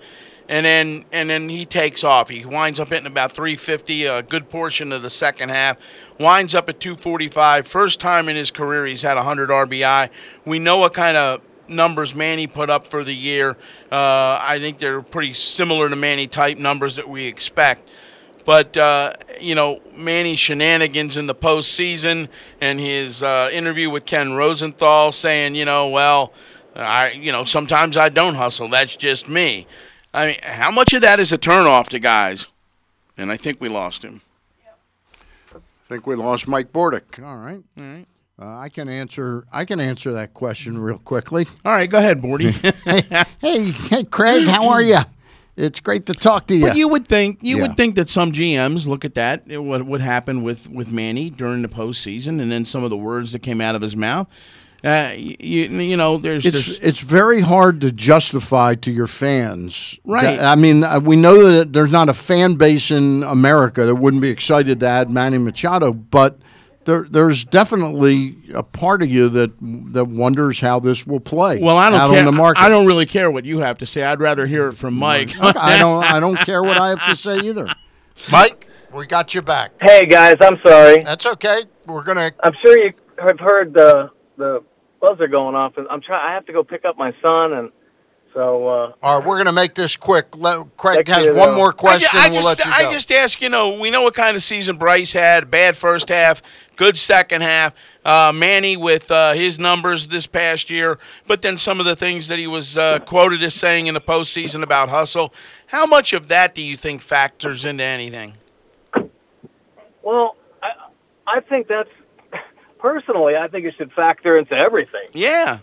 And 0.49 0.65
then, 0.65 1.05
and 1.11 1.29
then 1.29 1.49
he 1.49 1.65
takes 1.65 2.05
off. 2.05 2.29
He 2.29 2.45
winds 2.45 2.79
up 2.79 2.89
hitting 2.89 3.07
about 3.07 3.33
350 3.33 4.07
a 4.07 4.23
good 4.23 4.49
portion 4.49 4.93
of 4.93 5.03
the 5.03 5.11
second 5.11 5.49
half. 5.49 5.77
Winds 6.21 6.55
up 6.55 6.69
at 6.69 6.79
245. 6.79 7.67
First 7.67 7.99
time 7.99 8.29
in 8.29 8.37
his 8.37 8.51
career 8.51 8.87
he's 8.87 9.03
had 9.03 9.17
100 9.17 9.49
RBI. 9.49 10.11
We 10.45 10.59
know 10.61 10.79
what 10.79 10.95
kind 10.95 11.17
of 11.17 11.41
numbers 11.69 12.15
Manny 12.15 12.47
put 12.47 12.71
up 12.71 12.87
for 12.87 13.03
the 13.03 13.13
year. 13.13 13.57
Uh, 13.91 14.39
I 14.41 14.59
think 14.61 14.79
they're 14.79 15.03
pretty 15.03 15.33
similar 15.33 15.89
to 15.89 15.97
Manny 15.97 16.27
type 16.27 16.59
numbers 16.59 16.97
that 16.97 17.09
we 17.09 17.27
expect. 17.27 17.89
But 18.45 18.77
uh, 18.77 19.13
you 19.41 19.57
know, 19.57 19.81
Manny's 19.97 20.39
shenanigans 20.39 21.17
in 21.17 21.27
the 21.27 21.35
postseason 21.35 22.29
and 22.61 22.79
his 22.79 23.23
uh, 23.23 23.51
interview 23.53 23.91
with 23.91 24.07
Ken 24.07 24.35
Rosenthal 24.35 25.11
saying, 25.11 25.57
you 25.57 25.65
know, 25.65 25.91
well, 25.91 26.33
I, 26.77 27.11
you 27.13 27.33
know, 27.33 27.43
sometimes 27.45 27.97
I 27.97 28.09
don't 28.09 28.37
hustle. 28.37 28.69
That's 28.69 28.95
just 28.95 29.29
me. 29.29 29.67
I 30.17 30.27
mean, 30.27 30.37
how 30.43 30.71
much 30.71 30.93
of 30.95 31.03
that 31.03 31.21
is 31.21 31.33
a 31.33 31.39
turnoff 31.39 31.89
to 31.89 31.99
guys? 31.99 32.49
And 33.19 33.31
I 33.31 33.37
think 33.37 33.61
we 33.61 33.69
lost 33.69 34.03
him. 34.03 34.23
I 35.55 35.59
think 35.89 36.07
we 36.07 36.17
lost 36.17 36.49
Mike 36.49 36.73
Bordick. 36.73 37.23
All 37.25 37.37
right. 37.37 37.63
All 37.79 37.85
right. 37.85 38.07
Uh, 38.39 38.59
I 38.59 38.69
can 38.69 38.89
answer. 38.89 39.45
I 39.53 39.65
can 39.65 39.79
answer 39.81 40.13
that 40.15 40.35
question 40.35 40.77
real 40.79 40.99
quickly. 40.99 41.47
All 41.65 41.73
right, 41.73 41.89
go 41.89 41.99
ahead, 41.99 42.21
Bordy. 42.21 42.53
Hey, 43.41 43.71
hey, 43.71 44.05
Craig, 44.05 44.47
how 44.47 44.69
are 44.69 44.83
you? 44.83 44.99
It's 45.57 45.81
great 45.81 46.05
to 46.07 46.13
talk 46.13 46.47
to 46.49 46.55
you. 46.57 46.67
But 46.67 46.77
you 46.77 46.89
would 46.89 47.07
think 47.09 47.39
you 47.41 47.57
Yeah. 47.57 47.63
would 47.69 47.77
think 47.79 47.95
that 47.97 48.11
some 48.11 48.33
GMs 48.33 48.87
look 48.87 49.05
at 49.07 49.15
that 49.15 49.47
what 49.49 49.85
what 49.85 50.01
happened 50.03 50.45
with 50.45 50.69
with 50.69 50.91
Manny 50.91 51.31
during 51.31 51.63
the 51.63 51.69
postseason, 51.69 52.41
and 52.43 52.51
then 52.53 52.65
some 52.67 52.85
of 52.85 52.91
the 52.91 52.97
words 52.97 53.33
that 53.33 53.39
came 53.39 53.61
out 53.63 53.75
of 53.75 53.81
his 53.83 53.97
mouth. 53.97 54.27
Uh, 54.87 55.13
you, 55.17 55.65
you 55.69 55.97
know, 55.97 56.17
there's, 56.17 56.47
it's 56.47 56.67
there's 56.67 56.79
it's 56.79 57.01
very 57.01 57.41
hard 57.41 57.81
to 57.81 57.91
justify 57.91 58.77
to 58.77 58.93
your 58.93 59.09
fans. 59.09 59.99
Right. 60.05 60.37
That- 60.37 60.45
I 60.45 60.55
mean, 60.55 60.85
uh, 60.85 61.01
we 61.01 61.17
know 61.17 61.43
that 61.59 61.73
there's 61.73 61.91
not 61.91 62.09
a 62.09 62.15
fan 62.15 62.55
base 62.55 62.93
in 62.93 63.25
America 63.25 63.85
that 63.85 63.97
wouldn't 63.97 64.23
be 64.23 64.31
excited 64.31 64.79
to 64.81 64.87
add 64.87 65.11
Manny 65.11 65.39
Machado, 65.39 65.93
but 65.93 66.39
there, 66.85 67.05
there's 67.11 67.45
definitely 67.45 68.37
a 68.55 68.63
part 68.63 69.03
of 69.03 69.09
you 69.11 69.29
that 69.31 69.51
that 69.93 70.05
wonders 70.05 70.61
how 70.61 70.79
this 70.79 71.05
will 71.05 71.19
play. 71.19 71.61
Well, 71.61 71.77
I 71.77 71.91
don't 71.91 71.99
out 71.99 72.11
care. 72.11 72.21
on 72.21 72.25
the 72.25 72.31
market. 72.31 72.63
I 72.63 72.69
don't 72.69 72.87
really 72.87 73.07
care 73.07 73.29
what 73.29 73.45
you 73.45 73.59
have 73.59 73.79
to 73.79 73.87
say. 73.87 74.05
I'd 74.05 74.21
rather 74.21 74.47
hear 74.47 74.69
it 74.69 74.75
from 74.75 74.95
Mike. 74.95 75.35
I 75.41 75.79
don't. 75.79 76.05
I 76.05 76.21
don't 76.21 76.37
care 76.47 76.63
what 76.63 76.77
I 76.79 76.91
have 76.91 77.05
to 77.07 77.17
say 77.17 77.41
either. 77.41 77.67
Mike, 78.31 78.69
we 78.95 79.05
got 79.07 79.35
you 79.35 79.43
back. 79.43 79.73
Hey 79.83 80.07
guys, 80.07 80.37
I'm 80.41 80.59
sorry. 80.65 81.03
That's 81.03 81.27
okay. 81.27 81.63
We're 81.87 82.05
gonna. 82.05 82.31
I'm 82.45 82.55
sure 82.65 82.79
you 82.79 82.93
have 83.19 83.41
heard 83.41 83.75
the 83.75 84.11
the 84.37 84.63
buzzer 85.01 85.29
going 85.29 85.55
off, 85.55 85.77
and 85.77 85.87
I'm 85.89 86.01
trying. 86.01 86.29
I 86.29 86.35
have 86.35 86.47
to 86.47 86.53
go 86.53 86.65
pick 86.65 86.85
up 86.85 86.97
my 86.97 87.15
son, 87.23 87.53
and 87.53 87.71
so 88.37 88.69
uh, 88.69 88.93
All 89.03 89.19
right, 89.19 89.27
we're 89.27 89.39
gonna 89.39 89.53
make 89.53 89.75
this 89.75 89.97
quick. 89.97 90.37
Let, 90.37 90.77
Craig 90.77 91.09
has 91.09 91.29
one 91.29 91.37
though. 91.37 91.57
more 91.57 91.69
I, 91.69 91.71
ju- 91.71 91.77
question. 91.77 92.21
I 92.21 92.25
and 92.27 92.35
we'll 92.35 92.43
just, 92.43 92.59
let 92.59 92.67
you 92.83 92.89
I 92.89 92.93
just 92.93 93.11
ask, 93.11 93.41
you 93.41 93.49
know, 93.49 93.81
we 93.81 93.91
know 93.91 94.03
what 94.03 94.13
kind 94.15 94.37
of 94.37 94.43
season 94.43 94.77
Bryce 94.77 95.15
had. 95.15 95.51
Bad 95.51 95.75
first 95.75 96.11
half, 96.11 96.43
good 96.77 96.99
second 96.99 97.41
half. 97.41 97.75
Uh, 98.05 98.33
Manny 98.35 98.77
with 98.77 99.11
uh, 99.11 99.33
his 99.33 99.59
numbers 99.59 100.09
this 100.09 100.27
past 100.27 100.69
year, 100.69 100.99
but 101.27 101.41
then 101.41 101.57
some 101.57 101.81
of 101.81 101.87
the 101.87 101.97
things 101.97 102.29
that 102.29 102.39
he 102.39 102.47
was 102.47 102.77
uh, 102.77 102.99
quoted 103.01 103.43
as 103.43 103.55
saying 103.55 103.87
in 103.87 103.95
the 103.95 104.03
postseason 104.03 104.63
about 104.63 104.91
hustle. 104.91 105.33
How 105.69 105.87
much 105.87 106.13
of 106.13 106.29
that 106.29 106.55
do 106.55 106.61
you 106.61 106.77
think 106.77 107.01
factors 107.01 107.65
into 107.65 107.85
anything? 107.85 108.35
well, 110.03 110.37
I 110.63 110.73
I 111.27 111.41
think 111.41 111.69
that's 111.69 111.89
personally, 112.79 113.37
I 113.37 113.49
think 113.49 113.67
it 113.67 113.75
should 113.77 113.93
factor 113.93 114.37
into 114.39 114.55
everything. 114.57 115.09
Yeah. 115.13 115.59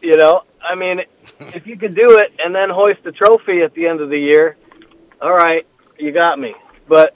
You 0.00 0.16
know, 0.16 0.42
I 0.62 0.74
mean, 0.74 1.02
if 1.40 1.66
you 1.66 1.76
could 1.76 1.94
do 1.94 2.18
it 2.18 2.32
and 2.44 2.54
then 2.54 2.70
hoist 2.70 3.02
the 3.04 3.12
trophy 3.12 3.62
at 3.62 3.74
the 3.74 3.86
end 3.86 4.00
of 4.00 4.10
the 4.10 4.18
year, 4.18 4.56
all 5.20 5.32
right, 5.32 5.66
you 5.98 6.12
got 6.12 6.38
me. 6.38 6.54
But 6.88 7.14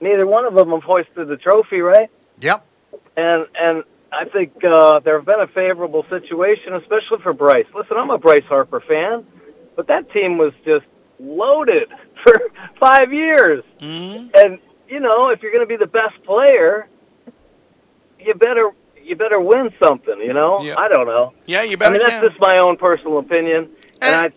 neither 0.00 0.26
one 0.26 0.44
of 0.44 0.54
them 0.54 0.70
have 0.70 0.82
hoisted 0.84 1.28
the 1.28 1.36
trophy, 1.36 1.80
right? 1.80 2.10
Yep. 2.40 2.64
and 3.16 3.46
and 3.58 3.84
I 4.12 4.24
think 4.26 4.62
uh, 4.64 5.00
there 5.00 5.16
have 5.16 5.24
been 5.26 5.40
a 5.40 5.46
favorable 5.48 6.04
situation, 6.08 6.74
especially 6.74 7.18
for 7.22 7.32
Bryce. 7.32 7.66
Listen, 7.74 7.96
I'm 7.96 8.10
a 8.10 8.18
Bryce 8.18 8.44
Harper 8.44 8.80
fan, 8.80 9.26
but 9.74 9.88
that 9.88 10.12
team 10.12 10.38
was 10.38 10.52
just 10.64 10.84
loaded 11.18 11.88
for 12.22 12.32
five 12.78 13.12
years, 13.12 13.64
hmm 13.80 14.28
and 14.34 14.58
you 14.88 15.00
know 15.00 15.30
if 15.30 15.42
you're 15.42 15.50
going 15.52 15.64
to 15.64 15.68
be 15.68 15.76
the 15.76 15.86
best 15.86 16.22
player, 16.24 16.86
you 18.24 18.34
better 18.34 18.70
you 19.02 19.16
better 19.16 19.38
win 19.40 19.70
something. 19.82 20.18
You 20.20 20.32
know, 20.32 20.62
Yeah. 20.62 20.74
I 20.78 20.88
don't 20.88 21.06
know. 21.06 21.34
Yeah, 21.46 21.62
you 21.62 21.76
better. 21.76 21.94
I 21.94 21.98
better. 21.98 22.04
mean, 22.04 22.10
that's 22.20 22.22
yeah. 22.24 22.28
just 22.30 22.40
my 22.40 22.58
own 22.58 22.76
personal 22.76 23.18
opinion, 23.18 23.68
and, 24.00 24.14
I 24.16 24.24
And- 24.26 24.34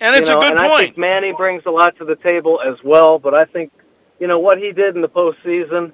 and 0.00 0.16
it's 0.16 0.28
know, 0.28 0.38
a 0.38 0.40
good 0.40 0.50
and 0.52 0.60
I 0.60 0.68
point. 0.68 0.80
think 0.80 0.98
Manny 0.98 1.32
brings 1.32 1.62
a 1.66 1.70
lot 1.70 1.96
to 1.98 2.04
the 2.04 2.16
table 2.16 2.60
as 2.60 2.82
well. 2.82 3.18
But 3.18 3.34
I 3.34 3.44
think, 3.44 3.70
you 4.18 4.26
know, 4.26 4.38
what 4.38 4.58
he 4.58 4.72
did 4.72 4.96
in 4.96 5.02
the 5.02 5.08
postseason 5.08 5.92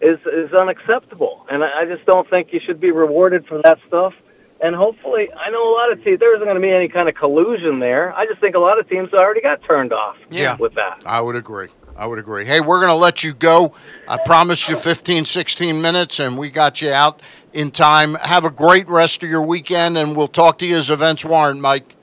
is 0.00 0.18
is 0.26 0.52
unacceptable, 0.54 1.44
and 1.50 1.62
I, 1.62 1.80
I 1.80 1.84
just 1.84 2.06
don't 2.06 2.28
think 2.30 2.52
you 2.52 2.60
should 2.60 2.80
be 2.80 2.90
rewarded 2.90 3.46
for 3.46 3.60
that 3.62 3.78
stuff. 3.86 4.14
And 4.62 4.74
hopefully, 4.76 5.30
I 5.34 5.48
know 5.50 5.70
a 5.70 5.74
lot 5.74 5.90
of 5.90 6.04
teams. 6.04 6.20
There 6.20 6.34
isn't 6.34 6.46
going 6.46 6.60
to 6.60 6.66
be 6.66 6.70
any 6.72 6.88
kind 6.88 7.08
of 7.08 7.14
collusion 7.14 7.78
there. 7.78 8.14
I 8.14 8.26
just 8.26 8.40
think 8.40 8.54
a 8.54 8.58
lot 8.58 8.78
of 8.78 8.88
teams 8.88 9.12
already 9.14 9.40
got 9.40 9.62
turned 9.64 9.92
off 9.92 10.16
Yeah. 10.30 10.56
with 10.58 10.74
that. 10.74 11.02
I 11.06 11.20
would 11.22 11.34
agree. 11.36 11.68
I 12.00 12.06
would 12.06 12.18
agree. 12.18 12.46
Hey, 12.46 12.62
we're 12.62 12.78
going 12.78 12.88
to 12.88 12.94
let 12.94 13.22
you 13.22 13.34
go. 13.34 13.74
I 14.08 14.16
promised 14.16 14.70
you 14.70 14.76
15, 14.76 15.26
16 15.26 15.82
minutes, 15.82 16.18
and 16.18 16.38
we 16.38 16.48
got 16.48 16.80
you 16.80 16.90
out 16.90 17.20
in 17.52 17.70
time. 17.70 18.14
Have 18.14 18.46
a 18.46 18.50
great 18.50 18.88
rest 18.88 19.22
of 19.22 19.28
your 19.28 19.42
weekend, 19.42 19.98
and 19.98 20.16
we'll 20.16 20.26
talk 20.26 20.56
to 20.60 20.66
you 20.66 20.78
as 20.78 20.88
events 20.88 21.26
warrant, 21.26 21.60
Mike. 21.60 21.96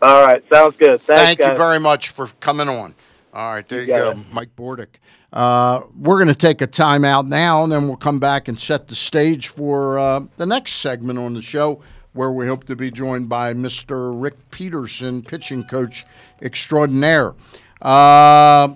All 0.00 0.24
right, 0.24 0.44
sounds 0.48 0.76
good. 0.76 1.00
Thanks, 1.00 1.24
Thank 1.24 1.38
you 1.40 1.56
very 1.56 1.80
much 1.80 2.10
for 2.10 2.28
coming 2.38 2.68
on. 2.68 2.94
All 3.34 3.52
right, 3.52 3.68
there 3.68 3.80
you, 3.80 3.92
You 3.92 4.00
go, 4.00 4.10
it. 4.12 4.18
Mike 4.32 4.54
Bordick. 4.54 5.00
Uh, 5.32 5.80
we're 5.98 6.18
going 6.18 6.28
to 6.28 6.34
take 6.34 6.60
a 6.60 6.66
time 6.68 7.04
out 7.04 7.26
now, 7.26 7.64
and 7.64 7.72
then 7.72 7.88
we'll 7.88 7.96
come 7.96 8.20
back 8.20 8.46
and 8.46 8.60
set 8.60 8.86
the 8.86 8.94
stage 8.94 9.48
for 9.48 9.98
uh, 9.98 10.20
the 10.36 10.46
next 10.46 10.74
segment 10.74 11.18
on 11.18 11.34
the 11.34 11.42
show, 11.42 11.82
where 12.12 12.30
we 12.30 12.46
hope 12.46 12.62
to 12.62 12.76
be 12.76 12.92
joined 12.92 13.28
by 13.28 13.54
Mr. 13.54 14.22
Rick 14.22 14.52
Peterson, 14.52 15.20
pitching 15.24 15.64
coach 15.64 16.06
extraordinaire. 16.40 17.34
Uh, 17.82 18.74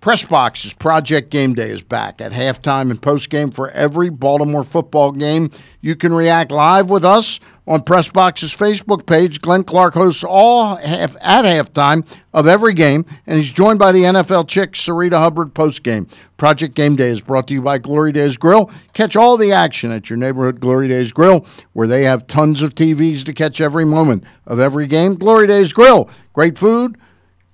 Press 0.00 0.24
Boxes 0.24 0.74
Project 0.74 1.28
Game 1.28 1.54
Day 1.54 1.70
is 1.70 1.82
back 1.82 2.20
at 2.20 2.30
halftime 2.30 2.92
and 2.92 3.02
postgame 3.02 3.52
for 3.52 3.68
every 3.70 4.10
Baltimore 4.10 4.62
football 4.62 5.10
game. 5.10 5.50
You 5.80 5.96
can 5.96 6.14
react 6.14 6.52
live 6.52 6.88
with 6.88 7.04
us 7.04 7.40
on 7.66 7.82
Press 7.82 8.08
Boxes 8.08 8.56
Facebook 8.56 9.06
page. 9.06 9.40
Glenn 9.40 9.64
Clark 9.64 9.94
hosts 9.94 10.22
all 10.22 10.76
half, 10.76 11.16
at 11.20 11.44
halftime 11.44 12.06
of 12.32 12.46
every 12.46 12.74
game, 12.74 13.06
and 13.26 13.38
he's 13.38 13.52
joined 13.52 13.80
by 13.80 13.90
the 13.90 14.04
NFL 14.04 14.46
chick 14.46 14.74
Sarita 14.74 15.18
Hubbard 15.18 15.52
postgame. 15.52 16.08
Project 16.36 16.76
Game 16.76 16.94
Day 16.94 17.08
is 17.08 17.20
brought 17.20 17.48
to 17.48 17.54
you 17.54 17.60
by 17.60 17.78
Glory 17.78 18.12
Days 18.12 18.36
Grill. 18.36 18.70
Catch 18.92 19.16
all 19.16 19.36
the 19.36 19.50
action 19.50 19.90
at 19.90 20.08
your 20.08 20.16
neighborhood 20.16 20.60
Glory 20.60 20.86
Days 20.86 21.10
Grill, 21.10 21.44
where 21.72 21.88
they 21.88 22.04
have 22.04 22.28
tons 22.28 22.62
of 22.62 22.76
TVs 22.76 23.24
to 23.24 23.32
catch 23.32 23.60
every 23.60 23.84
moment 23.84 24.22
of 24.46 24.60
every 24.60 24.86
game. 24.86 25.16
Glory 25.16 25.48
Days 25.48 25.72
Grill, 25.72 26.08
great 26.32 26.56
food. 26.56 26.96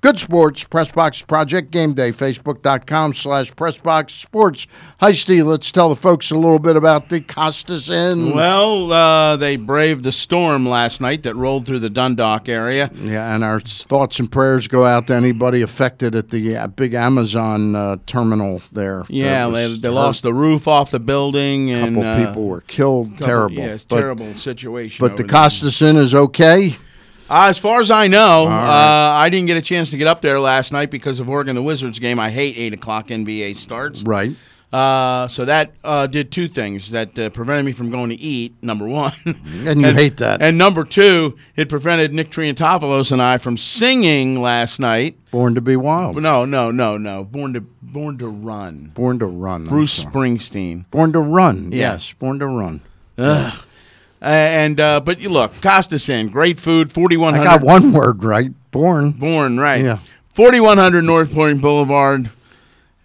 Good 0.05 0.21
Sports, 0.21 0.65
Pressbox 0.65 1.27
Project 1.27 1.71
Game 1.71 1.95
Day, 1.95 2.11
Facebook.com 2.13 3.15
slash 3.15 3.51
Pressbox 3.55 4.11
Sports. 4.11 4.67
Hi, 5.01 5.13
Steve. 5.13 5.47
Let's 5.47 5.73
tell 5.73 5.89
the 5.89 5.97
folks 5.97 6.31
a 6.31 6.35
little 6.35 6.59
bit 6.59 6.77
about 6.77 7.09
the 7.09 7.23
Costas 7.23 7.89
Inn. 7.89 8.35
Well, 8.35 8.93
uh, 8.93 9.39
they 9.39 9.57
braved 9.57 10.05
the 10.05 10.13
storm 10.13 10.69
last 10.69 11.01
night 11.01 11.23
that 11.23 11.35
rolled 11.37 11.65
through 11.65 11.79
the 11.79 11.89
Dundalk 11.89 12.51
area. 12.51 12.91
yeah, 13.01 13.35
and 13.35 13.43
our 13.43 13.61
thoughts 13.61 14.21
and 14.21 14.31
prayers 14.31 14.69
go 14.69 14.85
out 14.85 15.07
to 15.07 15.15
anybody 15.15 15.63
affected 15.63 16.15
at 16.15 16.29
the 16.29 16.55
uh, 16.55 16.67
big 16.67 16.93
Amazon 16.93 17.75
uh, 17.75 17.97
terminal 18.05 18.61
there. 18.73 19.05
Yeah, 19.09 19.49
they, 19.49 19.75
they 19.75 19.89
lost 19.89 20.23
the 20.23 20.35
roof 20.35 20.69
off 20.69 20.91
the 20.91 21.01
building, 21.01 21.71
A 21.71 21.77
and 21.77 21.97
couple 21.97 22.11
uh, 22.11 22.27
people 22.27 22.45
were 22.45 22.61
killed. 22.61 23.13
couple- 23.13 23.27
terrible. 23.27 23.55
Yeah, 23.57 23.73
it's 23.73 23.87
but, 23.87 24.01
terrible 24.01 24.35
situation. 24.35 25.03
But 25.03 25.17
the. 25.17 25.25
Costas 25.25 25.81
Inn 25.81 25.97
is 25.97 26.15
okay. 26.15 26.77
Uh, 27.29 27.47
as 27.49 27.59
far 27.59 27.81
as 27.81 27.91
I 27.91 28.07
know, 28.07 28.47
right. 28.47 28.53
uh, 28.53 29.13
I 29.15 29.29
didn't 29.31 29.47
get 29.47 29.57
a 29.57 29.63
chance 29.63 29.91
to 29.91 29.97
get 29.97 30.07
up 30.07 30.21
there 30.21 30.39
last 30.41 30.73
night 30.73 30.91
because 30.91 31.21
of 31.21 31.29
Oregon 31.31 31.55
the 31.57 31.63
Wizards 31.63 31.99
game. 31.99 32.19
I 32.19 32.31
hate 32.31 32.57
eight 32.57 32.75
o'clock 32.75 33.09
NBA 33.09 33.57
starts. 33.57 34.03
Right. 34.03 34.33
Uh, 34.73 35.29
so 35.29 35.45
that 35.45 35.71
uh, 35.85 36.05
did 36.09 36.33
two 36.33 36.49
things 36.49 36.91
that 36.91 37.17
uh, 37.17 37.31
prevented 37.31 37.65
me 37.65 37.71
from 37.71 37.91
going 37.91 38.11
to 38.11 38.17
eat. 38.17 38.61
Number 38.61 38.89
one, 38.89 39.13
And 39.65 39.81
you 39.81 39.93
hate 39.93 40.17
that. 40.17 40.43
and 40.43 40.59
number 40.59 40.83
two, 40.83 41.39
it 41.55 41.69
prevented 41.69 42.13
Nick 42.13 42.31
Triantopoulos 42.31 43.13
and 43.13 43.23
I 43.23 43.39
from 43.39 43.57
singing 43.57 44.43
last 44.43 44.81
night. 44.81 45.17
Born 45.31 45.55
to 45.55 45.61
be 45.61 45.77
wild. 45.77 46.21
No, 46.21 46.45
no, 46.45 46.73
no, 46.73 46.97
no. 46.99 47.23
Born 47.23 47.55
to 47.55 47.61
Born 47.61 48.19
to 48.19 48.27
Run. 48.27 48.91
Born 48.95 49.21
to 49.21 49.27
run. 49.27 49.65
Bruce. 49.67 50.03
Springsteen. 50.05 50.91
Born 50.91 51.13
to 51.13 51.21
run. 51.21 51.71
Yeah. 51.71 51.93
Yes, 51.93 52.13
born 52.13 52.41
to 52.41 52.47
run. 52.49 52.81
Ugh. 53.17 53.55
And 54.25 54.81
uh, 54.81 55.01
but 55.01 55.21
you 55.21 55.29
look, 55.29 55.53
Costas 55.61 56.09
Inn, 56.09 56.29
great 56.29 56.59
food, 56.59 56.91
forty 56.91 57.19
one 57.19 57.35
hundred. 57.35 57.49
I 57.49 57.59
got 57.59 57.63
one 57.63 57.93
word 57.93 58.25
right. 58.25 58.51
Born. 58.71 59.13
Born 59.13 59.61
right. 59.61 59.85
Yeah. 59.85 59.99
Forty 60.33 60.61
one 60.61 60.79
hundred 60.79 61.03
North 61.03 61.33
Point 61.33 61.61
Boulevard. 61.61 62.31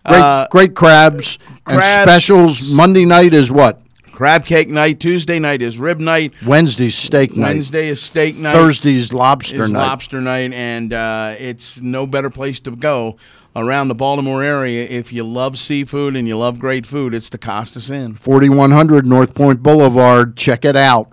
Great, 0.05 0.20
Uh, 0.22 0.47
great 0.49 0.76
crabs 0.76 1.38
and 1.67 1.84
specials. 1.84 2.72
Monday 2.72 3.03
night 3.03 3.34
is 3.34 3.51
what? 3.51 3.82
Crab 4.13 4.45
cake 4.45 4.70
night. 4.70 5.01
Tuesday 5.01 5.39
night 5.39 5.61
is 5.61 5.78
rib 5.78 5.99
night. 5.99 6.34
Wednesday's 6.45 6.95
steak 6.95 7.36
night. 7.36 7.47
Wednesday 7.55 7.89
is 7.89 8.01
steak 8.01 8.38
night. 8.38 8.55
Thursday's 8.55 9.11
lobster 9.11 9.63
is 9.63 9.74
night. 9.74 9.80
lobster 9.80 10.22
night, 10.22 10.53
and 10.53 10.93
uh, 10.93 11.36
it's 11.38 11.82
no 11.82 12.07
better 12.07 12.30
place 12.30 12.61
to 12.61 12.72
go 12.72 13.17
around 13.55 13.87
the 13.87 13.95
Baltimore 13.95 14.43
area 14.43 14.85
if 14.87 15.11
you 15.11 15.23
love 15.23 15.57
seafood 15.57 16.15
and 16.15 16.27
you 16.27 16.37
love 16.37 16.59
great 16.59 16.85
food. 16.85 17.13
It's 17.13 17.29
the 17.29 17.37
Costas 17.37 17.89
Inn. 17.89 18.15
4100 18.15 19.05
North 19.05 19.35
Point 19.35 19.61
Boulevard. 19.61 20.37
Check 20.37 20.65
it 20.65 20.75
out. 20.75 21.11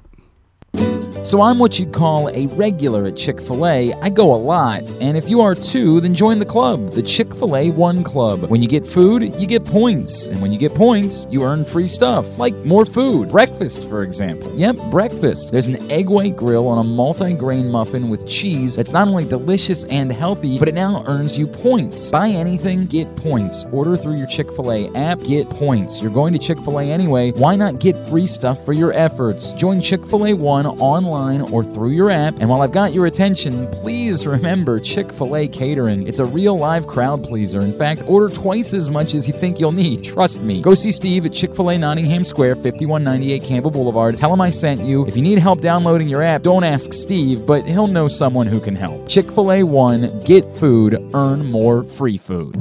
So 1.27 1.43
I'm 1.43 1.59
what 1.59 1.81
you'd 1.81 1.93
call 1.93 2.29
a 2.29 2.47
regular 2.55 3.07
at 3.07 3.16
Chick 3.16 3.41
fil 3.41 3.66
A. 3.66 3.93
I 3.95 4.11
go 4.11 4.33
a 4.33 4.37
lot. 4.37 4.85
And 5.01 5.16
if 5.16 5.29
you 5.29 5.41
are 5.41 5.57
too, 5.57 6.01
then 6.01 6.14
join 6.14 6.39
the 6.39 6.45
club, 6.45 6.93
the 6.93 7.03
Chick 7.03 7.35
fil 7.35 7.57
A 7.57 7.72
One 7.72 8.05
Club. 8.05 8.45
When 8.49 8.62
you 8.62 8.68
get 8.68 8.87
food, 8.87 9.35
you 9.35 9.45
get 9.49 9.64
points. 9.64 10.29
And 10.29 10.41
when 10.41 10.53
you 10.53 10.59
get 10.61 10.72
points, 10.72 11.27
you 11.29 11.43
earn 11.43 11.64
free 11.64 11.89
stuff, 11.89 12.39
like 12.39 12.55
more 12.64 12.85
food. 12.85 13.31
Breakfast, 13.31 13.89
for 13.89 14.05
example. 14.05 14.55
Yep, 14.55 14.77
breakfast. 14.93 15.51
There's 15.51 15.66
an 15.66 15.91
egg 15.91 16.09
white 16.09 16.37
grill 16.37 16.68
on 16.68 16.79
a 16.79 16.85
multi 16.85 17.33
grain 17.33 17.68
muffin 17.72 18.09
with 18.09 18.29
cheese 18.29 18.77
that's 18.77 18.93
not 18.93 19.09
only 19.09 19.24
delicious 19.24 19.85
and 19.87 20.12
healthy, 20.12 20.61
but 20.61 20.68
it 20.68 20.74
now 20.74 21.03
earns 21.09 21.37
you 21.37 21.49
points. 21.49 22.09
Buy 22.12 22.29
anything, 22.29 22.87
get 22.87 23.16
points. 23.16 23.64
Order 23.72 23.97
through 23.97 24.16
your 24.18 24.29
Chick 24.29 24.55
fil 24.55 24.70
A 24.70 24.95
app, 24.95 25.20
get 25.24 25.51
points. 25.51 26.01
You're 26.01 26.12
going 26.12 26.33
to 26.35 26.39
Chick 26.39 26.61
fil 26.61 26.79
A 26.79 26.85
anyway. 26.85 27.33
Why 27.33 27.57
not 27.57 27.81
get 27.81 27.97
free 28.07 28.29
stuff 28.29 28.64
for 28.64 28.74
your 28.74 28.93
efforts? 28.93 29.53
Join 29.55 29.81
Chick 29.81 30.07
fil 30.07 30.24
A 30.24 30.33
One 30.33 30.66
online 30.66 31.16
or 31.53 31.64
through 31.64 31.91
your 31.91 32.11
app. 32.11 32.39
And 32.41 32.49
while 32.49 32.62
I've 32.62 32.73
got 32.73 32.93
your 32.93 33.07
attention, 33.07 33.67
please 33.73 34.27
remember 34.27 34.79
Chick 34.81 35.12
fil 35.12 35.37
A 35.37 35.49
catering. 35.49 36.07
It's 36.07 36.19
a 36.19 36.25
real 36.25 36.59
live 36.59 36.87
crowd 36.87 37.25
pleaser. 37.25 37.61
In 37.61 37.73
fact, 37.77 38.03
order 38.07 38.29
twice 38.29 38.75
as 38.75 38.91
much 38.91 39.14
as 39.14 39.27
you 39.27 39.35
think 39.35 39.59
you'll 39.59 39.73
need. 39.73 40.05
Trust 40.05 40.43
me. 40.43 40.61
Go 40.61 40.75
see 40.75 40.91
Steve 40.91 41.27
at 41.27 41.33
Chick 41.33 41.55
fil 41.55 41.71
A 41.71 41.79
Nottingham 41.79 42.25
Square, 42.25 42.57
5198 42.57 43.43
Campbell 43.43 43.71
Boulevard. 43.71 44.17
Tell 44.17 44.33
him 44.33 44.41
I 44.41 44.51
sent 44.51 44.83
you. 44.83 45.07
If 45.07 45.17
you 45.17 45.23
need 45.23 45.39
help 45.39 45.61
downloading 45.61 46.09
your 46.09 46.23
app, 46.23 46.43
don't 46.43 46.64
ask 46.64 46.93
Steve, 46.93 47.47
but 47.47 47.64
he'll 47.64 47.87
know 47.87 48.09
someone 48.09 48.47
who 48.47 48.61
can 48.61 48.77
help. 48.77 49.09
Chick 49.09 49.27
fil 49.27 49.53
A 49.53 49.62
One, 49.62 50.21
get 50.25 50.45
food, 50.55 50.99
earn 51.14 51.45
more 51.47 51.85
free 51.85 52.19
food. 52.19 52.57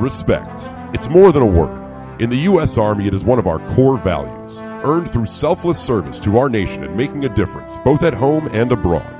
Respect. 0.00 0.62
It's 0.94 1.08
more 1.08 1.32
than 1.32 1.42
a 1.42 1.46
word. 1.46 1.80
In 2.20 2.28
the 2.28 2.36
U.S. 2.36 2.76
Army, 2.76 3.06
it 3.06 3.14
is 3.14 3.24
one 3.24 3.38
of 3.38 3.46
our 3.46 3.58
core 3.74 3.96
values, 3.96 4.58
earned 4.84 5.10
through 5.10 5.26
selfless 5.26 5.78
service 5.78 6.18
to 6.20 6.38
our 6.38 6.48
nation 6.48 6.84
and 6.84 6.96
making 6.96 7.24
a 7.24 7.34
difference, 7.34 7.78
both 7.84 8.02
at 8.02 8.14
home 8.14 8.48
and 8.52 8.72
abroad. 8.72 9.12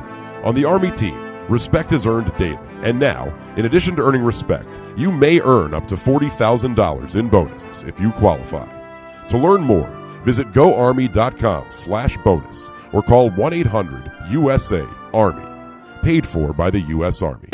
On 0.44 0.54
the 0.54 0.64
Army 0.64 0.90
team, 0.90 1.18
respect 1.48 1.92
is 1.92 2.06
earned 2.06 2.34
daily. 2.36 2.58
And 2.82 2.98
now, 2.98 3.32
in 3.56 3.66
addition 3.66 3.94
to 3.96 4.02
earning 4.02 4.22
respect, 4.22 4.80
you 4.96 5.12
may 5.12 5.40
earn 5.40 5.74
up 5.74 5.86
to 5.88 5.94
$40,000 5.94 7.16
in 7.16 7.28
bonuses 7.28 7.82
if 7.84 8.00
you 8.00 8.10
qualify. 8.12 8.66
To 9.28 9.38
learn 9.38 9.62
more, 9.62 9.88
visit 10.24 10.52
goarmy.com 10.52 11.66
slash 11.70 12.16
bonus 12.18 12.70
or 12.92 13.02
call 13.02 13.30
1-800-USA-ARMY. 13.30 15.48
Paid 16.02 16.26
for 16.26 16.52
by 16.52 16.70
the 16.70 16.80
U.S. 16.80 17.22
Army. 17.22 17.48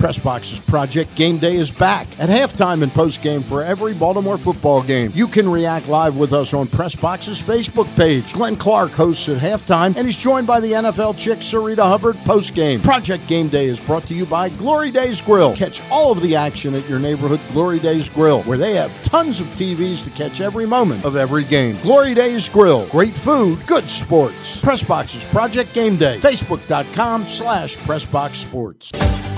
Pressbox's 0.00 0.60
Project 0.60 1.14
Game 1.14 1.38
Day 1.38 1.56
is 1.56 1.70
back 1.70 2.06
at 2.18 2.28
halftime 2.28 2.82
and 2.82 2.92
postgame 2.92 3.42
for 3.42 3.62
every 3.62 3.94
Baltimore 3.94 4.38
football 4.38 4.82
game. 4.82 5.12
You 5.14 5.26
can 5.26 5.48
react 5.48 5.88
live 5.88 6.16
with 6.16 6.32
us 6.32 6.52
on 6.52 6.66
Press 6.66 6.90
Pressbox's 6.90 7.40
Facebook 7.40 7.86
page. 7.94 8.32
Glenn 8.32 8.56
Clark 8.56 8.90
hosts 8.90 9.28
at 9.28 9.38
halftime, 9.38 9.94
and 9.96 10.06
he's 10.06 10.18
joined 10.18 10.46
by 10.46 10.58
the 10.58 10.72
NFL 10.72 11.16
chick 11.18 11.38
Sarita 11.38 11.84
Hubbard 11.84 12.16
postgame. 12.16 12.82
Project 12.82 13.26
Game 13.28 13.48
Day 13.48 13.66
is 13.66 13.80
brought 13.80 14.04
to 14.06 14.14
you 14.14 14.26
by 14.26 14.48
Glory 14.48 14.90
Days 14.90 15.20
Grill. 15.20 15.54
Catch 15.54 15.82
all 15.90 16.10
of 16.10 16.20
the 16.20 16.34
action 16.34 16.74
at 16.74 16.88
your 16.88 16.98
neighborhood 16.98 17.40
Glory 17.52 17.78
Days 17.78 18.08
Grill, 18.08 18.42
where 18.42 18.58
they 18.58 18.74
have 18.74 18.90
tons 19.02 19.40
of 19.40 19.46
TVs 19.48 20.02
to 20.02 20.10
catch 20.10 20.40
every 20.40 20.66
moment 20.66 21.04
of 21.04 21.14
every 21.14 21.44
game. 21.44 21.76
Glory 21.82 22.14
Days 22.14 22.48
Grill. 22.48 22.86
Great 22.88 23.14
food, 23.14 23.64
good 23.66 23.88
sports. 23.88 24.60
Pressbox's 24.60 25.24
Project 25.26 25.72
Game 25.72 25.96
Day. 25.96 26.18
Facebook.com 26.18 27.26
slash 27.26 27.76
Pressbox 27.76 28.34
Sports. 28.34 28.90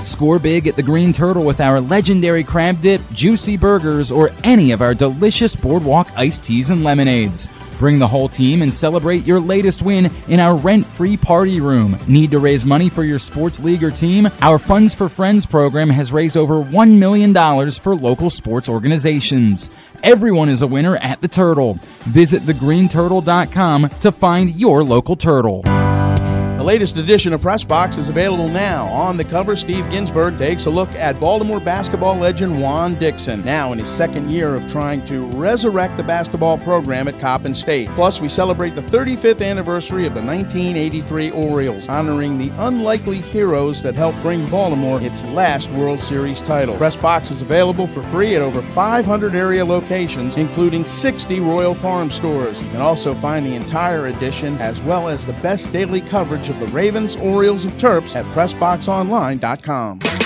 Score 0.05 0.39
big 0.39 0.67
at 0.67 0.77
the 0.77 0.83
Green 0.83 1.13
Turtle 1.13 1.45
with 1.45 1.61
our 1.61 1.81
legendary 1.81 2.43
crab 2.45 2.81
dip, 2.81 3.01
juicy 3.13 3.57
burgers, 3.57 4.11
or 4.11 4.31
any 4.45 4.73
of 4.73 4.83
our 4.83 4.95
delicious 4.95 5.55
boardwalk 5.55 6.09
iced 6.17 6.45
teas 6.45 6.71
and 6.71 6.83
lemonades. 6.83 7.49
Bring 7.79 7.99
the 7.99 8.07
whole 8.07 8.29
team 8.29 8.63
and 8.63 8.73
celebrate 8.73 9.25
your 9.25 9.41
latest 9.41 9.83
win 9.83 10.09
in 10.29 10.39
our 10.39 10.57
rent 10.57 10.87
free 10.87 11.17
party 11.17 11.61
room. 11.61 11.99
Need 12.07 12.31
to 12.31 12.39
raise 12.39 12.65
money 12.65 12.89
for 12.89 13.03
your 13.03 13.19
sports 13.19 13.59
league 13.59 13.83
or 13.83 13.91
team? 13.91 14.29
Our 14.41 14.59
Funds 14.59 14.95
for 14.95 15.09
Friends 15.09 15.47
program 15.47 15.91
has 15.91 16.13
raised 16.13 16.37
over 16.37 16.63
$1 16.63 16.99
million 16.99 17.35
for 17.73 17.97
local 17.97 18.31
sports 18.31 18.69
organizations. 18.69 19.69
Everyone 20.05 20.49
is 20.49 20.63
a 20.63 20.67
winner 20.67 20.97
at 20.99 21.21
the 21.23 21.29
Turtle. 21.29 21.75
Visit 22.05 22.43
thegreenturtle.com 22.43 23.89
to 23.89 24.13
find 24.13 24.55
your 24.55 24.85
local 24.85 25.17
turtle. 25.17 25.63
The 26.63 26.69
latest 26.69 26.97
edition 26.97 27.33
of 27.33 27.43
Press 27.43 27.65
Box 27.65 27.97
is 27.97 28.09
available 28.09 28.47
now. 28.47 28.87
On 28.87 29.17
the 29.17 29.25
cover, 29.25 29.57
Steve 29.57 29.85
Ginsburg 29.91 30.39
takes 30.39 30.67
a 30.67 30.71
look 30.71 30.89
at 30.91 31.19
Baltimore 31.19 31.59
basketball 31.59 32.15
legend 32.15 32.63
Juan 32.63 32.95
Dixon, 32.95 33.45
now 33.45 33.73
in 33.73 33.81
his 33.81 33.89
second 33.89 34.31
year 34.31 34.55
of 34.55 34.71
trying 34.71 35.05
to 35.07 35.27
resurrect 35.31 35.97
the 35.97 36.05
basketball 36.05 36.59
program 36.59 37.09
at 37.09 37.19
Coppin 37.19 37.53
State. 37.53 37.89
Plus, 37.97 38.21
we 38.21 38.29
celebrate 38.29 38.77
the 38.77 38.83
35th 38.83 39.45
anniversary 39.45 40.07
of 40.07 40.15
the 40.15 40.23
1983 40.23 41.33
Orioles, 41.33 41.89
honoring 41.89 42.39
the 42.39 42.53
unlikely 42.65 43.19
heroes 43.19 43.83
that 43.83 43.97
helped 43.97 44.23
bring 44.23 44.49
Baltimore 44.49 45.03
its 45.03 45.25
last 45.25 45.69
World 45.73 45.99
Series 45.99 46.41
title. 46.41 46.77
Press 46.77 46.95
Box 46.95 47.33
is 47.33 47.41
available 47.41 47.89
for 47.89 48.05
free 48.05 48.37
at 48.37 48.41
over 48.41 48.63
500 48.63 49.35
area 49.35 49.65
locations, 49.65 50.37
including 50.37 50.85
60 50.85 51.41
Royal 51.41 51.75
Farm 51.75 52.09
stores. 52.09 52.57
You 52.63 52.71
can 52.71 52.81
also 52.81 53.15
find 53.15 53.45
the 53.45 53.57
entire 53.57 54.07
edition 54.07 54.57
as 54.59 54.81
well 54.83 55.09
as 55.09 55.27
the 55.27 55.33
best 55.35 55.73
daily 55.73 56.03
coverage 56.03 56.52
of 56.53 56.61
the 56.61 56.67
Ravens, 56.69 57.17
Orioles, 57.17 57.65
and 57.65 57.73
Terps 57.75 58.15
at 58.15 58.25
PressBoxOnline.com. 58.27 60.22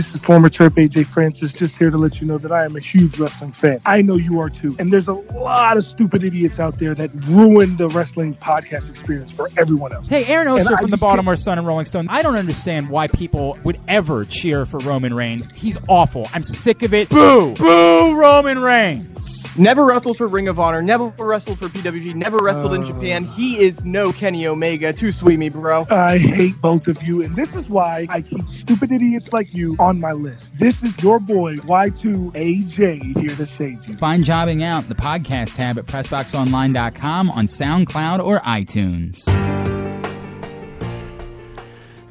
This 0.00 0.14
is 0.14 0.20
former 0.22 0.48
Terp 0.48 0.70
AJ 0.82 1.08
Francis, 1.08 1.52
just 1.52 1.76
here 1.78 1.90
to 1.90 1.98
let 1.98 2.22
you 2.22 2.26
know 2.26 2.38
that 2.38 2.50
I 2.50 2.64
am 2.64 2.74
a 2.74 2.80
huge 2.80 3.18
wrestling 3.18 3.52
fan. 3.52 3.82
I 3.84 4.00
know 4.00 4.14
you 4.14 4.40
are 4.40 4.48
too. 4.48 4.74
And 4.78 4.90
there's 4.90 5.08
a 5.08 5.12
lot 5.12 5.76
of 5.76 5.84
stupid 5.84 6.24
idiots 6.24 6.58
out 6.58 6.78
there 6.78 6.94
that 6.94 7.10
ruin 7.26 7.76
the 7.76 7.86
wrestling 7.88 8.34
podcast 8.36 8.88
experience 8.88 9.30
for 9.30 9.50
everyone 9.58 9.92
else. 9.92 10.06
Hey, 10.06 10.24
Aaron 10.24 10.48
And 10.48 10.56
Oster 10.56 10.72
I 10.72 10.80
from 10.80 10.86
the 10.86 10.92
just 10.92 11.02
can't- 11.02 11.10
Baltimore 11.10 11.36
Sun 11.36 11.58
and 11.58 11.66
Rolling 11.66 11.84
Stone. 11.84 12.06
I 12.08 12.22
don't 12.22 12.36
understand 12.36 12.88
why 12.88 13.08
people 13.08 13.58
would 13.64 13.78
ever 13.88 14.24
cheer 14.24 14.64
for 14.64 14.78
Roman 14.78 15.12
Reigns. 15.12 15.50
He's 15.54 15.76
awful. 15.86 16.30
I'm 16.32 16.44
sick 16.44 16.82
of 16.82 16.94
it. 16.94 17.10
Boo! 17.10 17.52
Boo! 17.56 18.14
Roman 18.14 18.58
Reigns. 18.58 19.58
Never 19.58 19.84
wrestled 19.84 20.16
for 20.16 20.28
Ring 20.28 20.48
of 20.48 20.58
Honor, 20.58 20.80
never 20.80 21.08
wrestled 21.18 21.58
for 21.58 21.68
PWG, 21.68 22.14
never 22.14 22.38
wrestled 22.38 22.72
in 22.72 22.84
Japan. 22.84 23.24
He 23.24 23.58
is 23.58 23.84
no 23.84 24.12
Kenny 24.14 24.46
Omega. 24.46 24.94
Too 24.94 25.12
sweet 25.12 25.38
me, 25.38 25.50
bro. 25.50 25.86
I 25.90 26.16
hate 26.16 26.58
both 26.62 26.88
of 26.88 27.02
you, 27.02 27.20
and 27.22 27.36
this 27.36 27.54
is 27.54 27.68
why 27.68 28.06
I 28.08 28.22
keep 28.22 28.48
stupid 28.48 28.90
idiots 28.92 29.34
like 29.34 29.54
you 29.54 29.76
on 29.78 29.89
my 29.98 30.10
list. 30.10 30.56
This 30.58 30.82
is 30.82 31.02
your 31.02 31.18
boy 31.18 31.56
Y2AJ 31.56 33.18
here 33.18 33.36
to 33.36 33.46
save 33.46 33.88
you. 33.88 33.96
Find 33.96 34.22
Jobbing 34.22 34.62
Out, 34.62 34.88
the 34.88 34.94
podcast 34.94 35.54
tab 35.54 35.78
at 35.78 35.86
PressBoxOnline.com 35.86 37.30
on 37.30 37.46
SoundCloud 37.46 38.24
or 38.24 38.40
iTunes. 38.40 39.26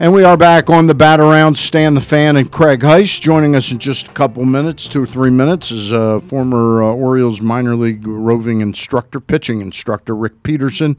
And 0.02 0.14
we 0.14 0.24
are 0.24 0.38
back 0.38 0.70
on 0.70 0.88
the 0.88 0.96
bat 0.96 1.20
around. 1.20 1.60
Stan 1.60 1.94
the 1.94 2.00
Fan 2.00 2.38
and 2.38 2.50
Craig 2.50 2.80
Heist 2.80 3.20
joining 3.20 3.54
us 3.54 3.70
in 3.74 3.80
just 3.80 4.08
a 4.08 4.12
couple 4.12 4.46
minutes, 4.46 4.88
two 4.88 5.04
or 5.04 5.06
three 5.06 5.30
minutes, 5.30 5.72
is 5.72 5.92
uh, 5.92 6.22
former 6.22 6.82
uh, 6.82 6.86
Orioles 6.86 7.42
minor 7.42 7.76
league 7.76 8.08
roving 8.08 8.62
instructor, 8.62 9.20
pitching 9.20 9.60
instructor 9.60 10.16
Rick 10.16 10.42
Peterson, 10.42 10.98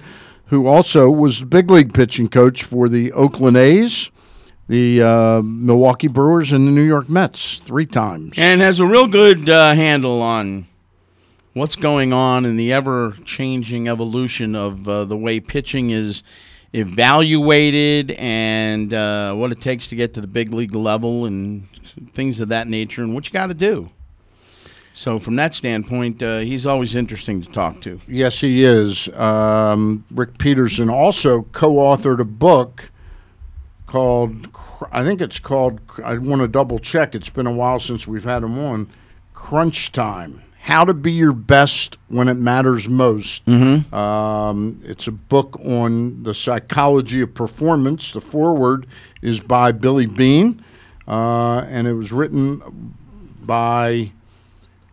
who 0.49 0.67
also 0.67 1.11
was 1.11 1.41
the 1.41 1.47
big 1.47 1.71
league 1.71 1.95
pitching 1.95 2.29
coach 2.29 2.63
for 2.63 2.91
the 2.91 3.11
Oakland 3.13 3.57
A's, 3.57 4.11
the 4.71 5.03
uh, 5.03 5.43
Milwaukee 5.43 6.07
Brewers, 6.07 6.53
and 6.53 6.65
the 6.65 6.71
New 6.71 6.85
York 6.85 7.09
Mets 7.09 7.59
three 7.59 7.87
times. 7.87 8.39
and 8.39 8.61
has 8.61 8.79
a 8.79 8.87
real 8.87 9.09
good 9.09 9.49
uh, 9.49 9.75
handle 9.75 10.23
on 10.23 10.65
what's 11.55 11.75
going 11.75 12.13
on 12.13 12.45
in 12.45 12.57
the 12.57 12.73
ever 12.73 13.17
changing 13.25 13.89
evolution 13.89 14.55
of 14.55 14.87
uh, 14.87 15.05
the 15.07 15.17
way 15.17 15.41
pitching 15.41 15.91
is 15.91 16.23
evaluated 16.73 18.13
and 18.13 18.95
uh, 18.95 19.35
what 19.35 19.51
it 19.51 19.61
takes 19.61 19.89
to 19.89 19.97
get 19.97 20.15
to 20.15 20.21
the 20.21 20.29
big 20.29 20.55
league 20.55 20.73
level 20.73 21.25
and 21.25 21.69
things 22.13 22.39
of 22.39 22.51
that 22.51 22.69
nature 22.69 23.03
and 23.03 23.13
what 23.13 23.27
you 23.27 23.33
got 23.33 23.49
to 23.49 23.55
do. 23.55 23.91
So, 24.95 25.19
from 25.19 25.35
that 25.35 25.53
standpoint, 25.53 26.23
uh, 26.23 26.39
he's 26.39 26.65
always 26.65 26.95
interesting 26.95 27.43
to 27.43 27.51
talk 27.51 27.81
to. 27.81 28.01
Yes, 28.07 28.41
he 28.41 28.63
is. 28.63 29.09
Um, 29.17 30.05
Rick 30.13 30.39
Peterson 30.39 30.89
also 30.89 31.43
co-authored 31.43 32.21
a 32.21 32.25
book 32.25 32.93
called, 33.91 34.47
I 34.93 35.05
think 35.05 35.21
it's 35.21 35.41
called. 35.41 35.81
I 36.05 36.17
want 36.17 36.43
to 36.43 36.49
double 36.49 36.79
check. 36.79 37.17
It's 37.17 37.29
been 37.29 37.49
a 37.49 37.53
while 37.53 37.81
since 37.81 38.07
we've 38.07 38.25
had 38.25 38.45
him 38.45 38.57
on. 38.57 38.89
Crunch 39.35 39.91
Time: 39.91 40.43
How 40.61 40.85
to 40.85 40.95
Be 40.95 41.11
Your 41.11 41.33
Best 41.33 41.99
When 42.07 42.29
It 42.29 42.35
Matters 42.35 42.89
Most. 42.89 43.45
Mm-hmm. 43.47 43.93
Um, 43.93 44.81
it's 44.85 45.09
a 45.09 45.13
book 45.13 45.59
on 45.65 46.23
the 46.23 46.35
psychology 46.35 47.21
of 47.21 47.35
performance. 47.35 48.13
The 48.13 48.21
foreword 48.21 48.87
is 49.23 49.41
by 49.41 49.73
Billy 49.73 50.07
Beane, 50.07 50.65
uh, 51.09 51.65
and 51.69 51.89
it 51.89 51.95
was 51.95 52.13
written 52.13 52.95
by 53.43 54.13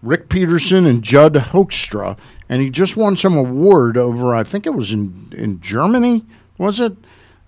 Rick 0.01 0.29
Peterson 0.29 0.87
and 0.87 1.03
Judd 1.03 1.35
Hoekstra, 1.35 2.17
and 2.49 2.63
he 2.63 2.71
just 2.71 2.97
won 2.97 3.15
some 3.15 3.37
award 3.37 3.95
over, 3.95 4.33
I 4.33 4.43
think 4.43 4.65
it 4.65 4.73
was 4.73 4.91
in, 4.91 5.31
in 5.35 5.61
Germany, 5.61 6.25
was 6.57 6.79
it? 6.79 6.95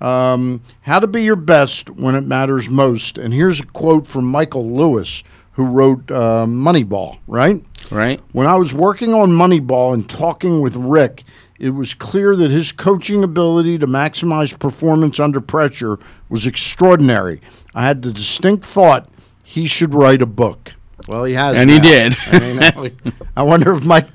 Um, 0.02 0.62
how 0.82 1.00
to 1.00 1.08
be 1.08 1.24
your 1.24 1.36
best 1.36 1.90
when 1.90 2.16
it 2.16 2.22
matters 2.26 2.70
most. 2.70 3.18
And 3.18 3.34
here's 3.34 3.60
a 3.60 3.66
quote 3.66 4.08
from 4.08 4.26
Michael 4.26 4.72
Lewis, 4.76 5.24
who 5.54 5.66
wrote 5.66 6.10
uh, 6.10 6.46
Moneyball, 6.46 7.20
right? 7.28 7.64
Right? 7.92 8.22
When 8.32 8.48
I 8.48 8.56
was 8.56 8.74
working 8.74 9.14
on 9.14 9.32
Moneyball 9.32 9.94
and 9.94 10.10
talking 10.10 10.62
with 10.62 10.76
Rick, 10.76 11.24
it 11.60 11.72
was 11.72 11.94
clear 11.94 12.36
that 12.38 12.50
his 12.50 12.72
coaching 12.72 13.24
ability 13.24 13.78
to 13.80 13.88
maximize 13.88 14.58
performance 14.58 15.20
under 15.20 15.42
pressure 15.42 16.00
was 16.30 16.48
extraordinary. 16.48 17.42
I 17.76 17.86
had 17.86 18.02
the 18.02 18.14
distinct 18.14 18.64
thought 18.64 19.10
he 19.44 19.66
should 19.66 19.94
write 19.94 20.22
a 20.22 20.26
book. 20.26 20.76
Well, 21.08 21.26
he 21.26 21.34
has, 21.34 21.58
And 21.58 21.70
he 21.70 21.80
did. 21.80 22.16
I, 22.28 22.40
mean, 22.78 22.98
I 23.36 23.44
wonder 23.44 23.74
if 23.74 23.84
Mike, 23.84 24.08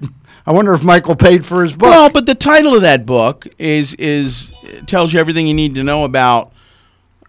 I 0.46 0.52
wonder 0.52 0.72
if 0.74 0.82
Michael 0.82 1.16
paid 1.16 1.44
for 1.44 1.62
his 1.62 1.72
book. 1.72 1.90
Well, 1.90 2.08
but 2.08 2.24
the 2.24 2.34
title 2.34 2.74
of 2.74 2.82
that 2.82 3.04
book 3.04 3.46
is 3.58 3.94
is 3.94 4.52
tells 4.86 5.12
you 5.12 5.20
everything 5.20 5.46
you 5.46 5.54
need 5.54 5.74
to 5.76 5.82
know 5.82 6.04
about, 6.04 6.52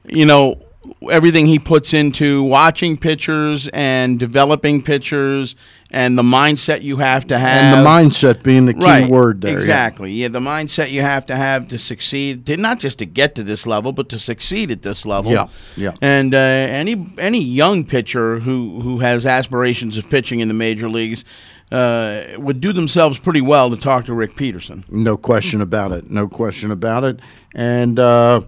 you 0.05 0.25
know, 0.25 0.61
everything 1.09 1.45
he 1.45 1.59
puts 1.59 1.93
into 1.93 2.43
watching 2.43 2.97
pitchers 2.97 3.67
and 3.69 4.19
developing 4.19 4.81
pitchers 4.81 5.55
and 5.91 6.17
the 6.17 6.23
mindset 6.23 6.81
you 6.81 6.97
have 6.97 7.25
to 7.25 7.37
have. 7.37 7.73
and 7.73 7.85
the 7.85 7.89
mindset 7.89 8.43
being 8.43 8.65
the 8.65 8.73
key 8.73 8.83
right, 8.83 9.09
word 9.09 9.41
there. 9.41 9.51
yeah. 9.51 9.57
Exactly. 9.57 10.11
Yeah. 10.11 10.27
the 10.27 10.39
mindset 10.39 10.91
you 10.91 11.01
have 11.01 11.25
to 11.27 11.35
have 11.35 11.67
to 11.69 11.77
succeed, 11.77 12.45
to, 12.47 12.57
not 12.57 12.79
just 12.79 12.99
to 12.99 13.05
get 13.05 13.35
to 13.35 13.43
this 13.43 13.65
level, 13.65 13.91
but 13.91 14.09
to 14.09 14.19
succeed 14.19 14.71
at 14.71 14.81
this 14.81 15.05
level. 15.05 15.31
Yeah, 15.31 15.47
yeah. 15.77 15.91
And 16.01 16.33
uh, 16.33 16.37
any 16.37 17.07
any 17.17 17.41
young 17.41 17.85
pitcher 17.85 18.39
who 18.39 18.81
who 18.81 18.99
has 18.99 19.25
aspirations 19.25 19.97
of 19.97 20.09
pitching 20.09 20.39
in 20.39 20.47
the 20.47 20.53
major 20.53 20.89
leagues 20.89 21.23
uh, 21.71 22.23
would 22.37 22.61
do 22.61 22.71
themselves 22.73 23.19
pretty 23.19 23.41
well 23.41 23.69
to 23.69 23.77
talk 23.77 24.05
to 24.05 24.13
Rick 24.13 24.35
Peterson. 24.35 24.85
No 24.89 25.17
question 25.17 25.61
about 25.61 25.91
it. 25.91 26.09
No 26.09 26.27
question 26.27 26.71
about 26.71 27.03
it. 27.03 27.19
And 27.53 27.99
uh, 27.99 28.41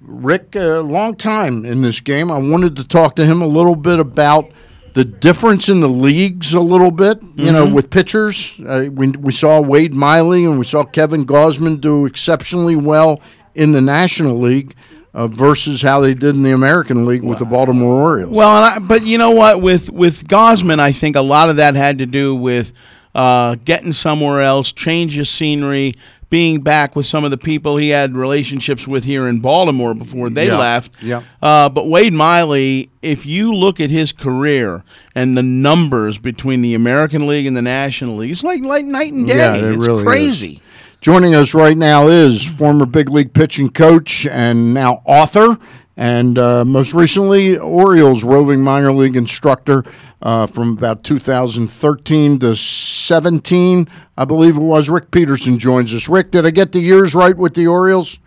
Rick, 0.00 0.56
a 0.56 0.80
long 0.80 1.14
time 1.14 1.64
in 1.64 1.82
this 1.82 2.00
game. 2.00 2.30
I 2.30 2.38
wanted 2.38 2.76
to 2.76 2.86
talk 2.86 3.16
to 3.16 3.24
him 3.24 3.40
a 3.42 3.46
little 3.46 3.76
bit 3.76 3.98
about 4.00 4.50
the 4.94 5.04
difference 5.04 5.68
in 5.68 5.80
the 5.80 5.88
leagues 5.88 6.52
a 6.52 6.60
little 6.60 6.90
bit. 6.90 7.22
You 7.36 7.52
know, 7.52 7.72
with 7.72 7.90
pitchers, 7.90 8.58
uh, 8.66 8.88
we 8.90 9.10
we 9.10 9.32
saw 9.32 9.60
Wade 9.60 9.94
Miley 9.94 10.44
and 10.44 10.58
we 10.58 10.64
saw 10.64 10.84
Kevin 10.84 11.24
Gausman 11.24 11.80
do 11.80 12.04
exceptionally 12.04 12.76
well 12.76 13.20
in 13.54 13.72
the 13.72 13.80
National 13.80 14.38
League. 14.38 14.74
Uh, 15.14 15.26
versus 15.26 15.82
how 15.82 16.00
they 16.00 16.14
did 16.14 16.34
in 16.34 16.42
the 16.42 16.52
American 16.52 17.04
League 17.04 17.22
with 17.22 17.38
the 17.38 17.44
Baltimore 17.44 18.00
Orioles. 18.00 18.32
Well, 18.34 18.48
and 18.64 18.64
I, 18.64 18.78
but 18.86 19.04
you 19.04 19.18
know 19.18 19.32
what? 19.32 19.60
With 19.60 19.90
with 19.90 20.26
Gausman, 20.26 20.78
I 20.80 20.92
think 20.92 21.16
a 21.16 21.20
lot 21.20 21.50
of 21.50 21.56
that 21.56 21.74
had 21.74 21.98
to 21.98 22.06
do 22.06 22.34
with 22.34 22.72
uh, 23.14 23.56
getting 23.64 23.92
somewhere 23.92 24.40
else, 24.40 24.72
change 24.72 25.18
of 25.18 25.28
scenery, 25.28 25.92
being 26.30 26.62
back 26.62 26.96
with 26.96 27.04
some 27.04 27.24
of 27.24 27.30
the 27.30 27.36
people 27.36 27.76
he 27.76 27.90
had 27.90 28.16
relationships 28.16 28.88
with 28.88 29.04
here 29.04 29.28
in 29.28 29.40
Baltimore 29.40 29.92
before 29.92 30.30
they 30.30 30.46
Yeah, 30.46 30.56
left. 30.56 30.92
yeah. 31.02 31.22
Uh, 31.42 31.68
but 31.68 31.88
Wade 31.88 32.14
Miley, 32.14 32.88
if 33.02 33.26
you 33.26 33.54
look 33.54 33.80
at 33.80 33.90
his 33.90 34.12
career 34.14 34.82
and 35.14 35.36
the 35.36 35.42
numbers 35.42 36.16
between 36.16 36.62
the 36.62 36.72
American 36.74 37.26
League 37.26 37.44
and 37.44 37.54
the 37.54 37.60
National 37.60 38.16
League, 38.16 38.30
it's 38.30 38.42
like 38.44 38.62
like 38.62 38.86
night 38.86 39.12
and 39.12 39.26
day. 39.26 39.36
Yeah, 39.36 39.56
it 39.56 39.74
it's 39.74 39.86
really 39.86 40.04
is. 40.04 40.60
Crazy. 41.02 41.16
Joining 41.16 41.34
us 41.34 41.54
right 41.54 41.76
now 41.76 42.08
is 42.08 42.44
former 42.44 42.86
big 42.86 43.08
league 43.08 43.34
pitching 43.34 43.70
coach 43.70 44.26
and 44.26 44.72
now 44.74 45.02
author, 45.04 45.58
and 45.96 46.38
uh, 46.38 46.64
most 46.64 46.94
recently 46.94 47.58
Orioles 47.58 48.24
roving 48.24 48.60
minor 48.60 48.92
league 48.92 49.16
instructor 49.16 49.84
uh, 50.22 50.46
from 50.46 50.72
about 50.72 51.02
2013 51.04 52.38
to 52.38 52.54
17, 52.56 53.88
I 54.16 54.24
believe 54.24 54.56
it 54.56 54.62
was. 54.62 54.88
Rick 54.88 55.10
Peterson 55.10 55.58
joins 55.58 55.92
us. 55.94 56.08
Rick, 56.08 56.30
did 56.30 56.46
I 56.46 56.50
get 56.50 56.72
the 56.72 56.80
years 56.80 57.14
right 57.14 57.36
with 57.36 57.54
the 57.54 57.66
Orioles? 57.66 58.18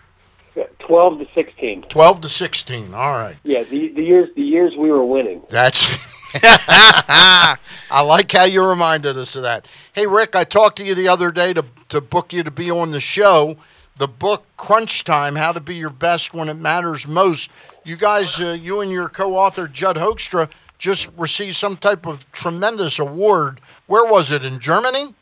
12 0.80 1.20
to 1.20 1.28
16. 1.34 1.84
12 1.84 2.22
to 2.22 2.30
16. 2.30 2.94
All 2.94 3.12
right. 3.12 3.36
Yeah, 3.44 3.64
the, 3.64 3.90
the 3.90 4.04
years 4.04 4.30
the 4.36 4.44
years 4.44 4.74
we 4.78 4.92
were 4.92 5.04
winning. 5.04 5.42
That's. 5.50 5.90
I 6.44 7.58
like 8.04 8.32
how 8.32 8.44
you 8.44 8.68
reminded 8.68 9.18
us 9.18 9.36
of 9.36 9.44
that. 9.44 9.68
Hey, 9.94 10.06
Rick, 10.06 10.36
I 10.36 10.44
talked 10.44 10.78
to 10.78 10.86
you 10.86 10.94
the 10.94 11.08
other 11.08 11.32
day 11.32 11.54
to, 11.54 11.66
to 11.96 12.02
book 12.02 12.34
you 12.34 12.44
to 12.44 12.52
be 12.52 12.70
on 12.70 12.92
the 12.92 13.00
show. 13.00 13.56
The 13.98 14.08
book 14.08 14.46
Crunch 14.58 15.06
Time 15.06 15.38
How 15.38 15.54
to 15.54 15.62
Be 15.62 15.76
Your 15.76 15.90
Best 15.90 16.34
When 16.34 16.50
It 16.50 16.56
Matters 16.56 17.08
Most. 17.08 17.50
You 17.86 17.96
guys, 17.96 18.42
uh, 18.42 18.52
you 18.52 18.82
and 18.82 18.92
your 18.92 19.08
co 19.08 19.38
author, 19.38 19.70
Judd 19.70 19.96
Hoekstra, 19.96 20.52
just 20.78 21.10
received 21.18 21.56
some 21.56 21.78
type 21.78 22.06
of 22.06 22.30
tremendous 22.34 23.00
award. 23.00 23.62
Where 23.88 24.12
was 24.12 24.30
it? 24.32 24.44
In 24.44 24.60
Germany? 24.60 25.16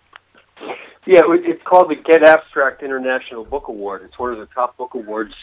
Yeah, 1.06 1.22
it's 1.28 1.62
called 1.64 1.92
the 1.92 1.96
Get 1.96 2.24
Abstract 2.24 2.82
International 2.82 3.46
Book 3.46 3.68
Award. 3.68 4.02
It's 4.06 4.18
one 4.18 4.34
of 4.34 4.40
the 4.40 4.48
top 4.48 4.76
book 4.76 4.96
awards 4.96 5.36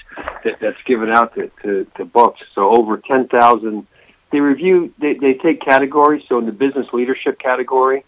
that, 0.43 0.59
that's 0.59 0.83
given 0.85 1.11
out 1.11 1.35
to, 1.37 1.51
to, 1.63 1.87
to 1.97 2.05
books. 2.05 2.41
So 2.57 2.71
over 2.71 2.97
10,000, 2.97 3.87
they 4.33 4.41
review, 4.41 4.93
they, 4.99 5.15
they 5.15 5.35
take 5.35 5.61
categories. 5.61 6.25
So 6.29 6.39
in 6.39 6.47
the 6.47 6.53
business 6.53 6.89
leadership 6.93 7.39
category 7.39 8.05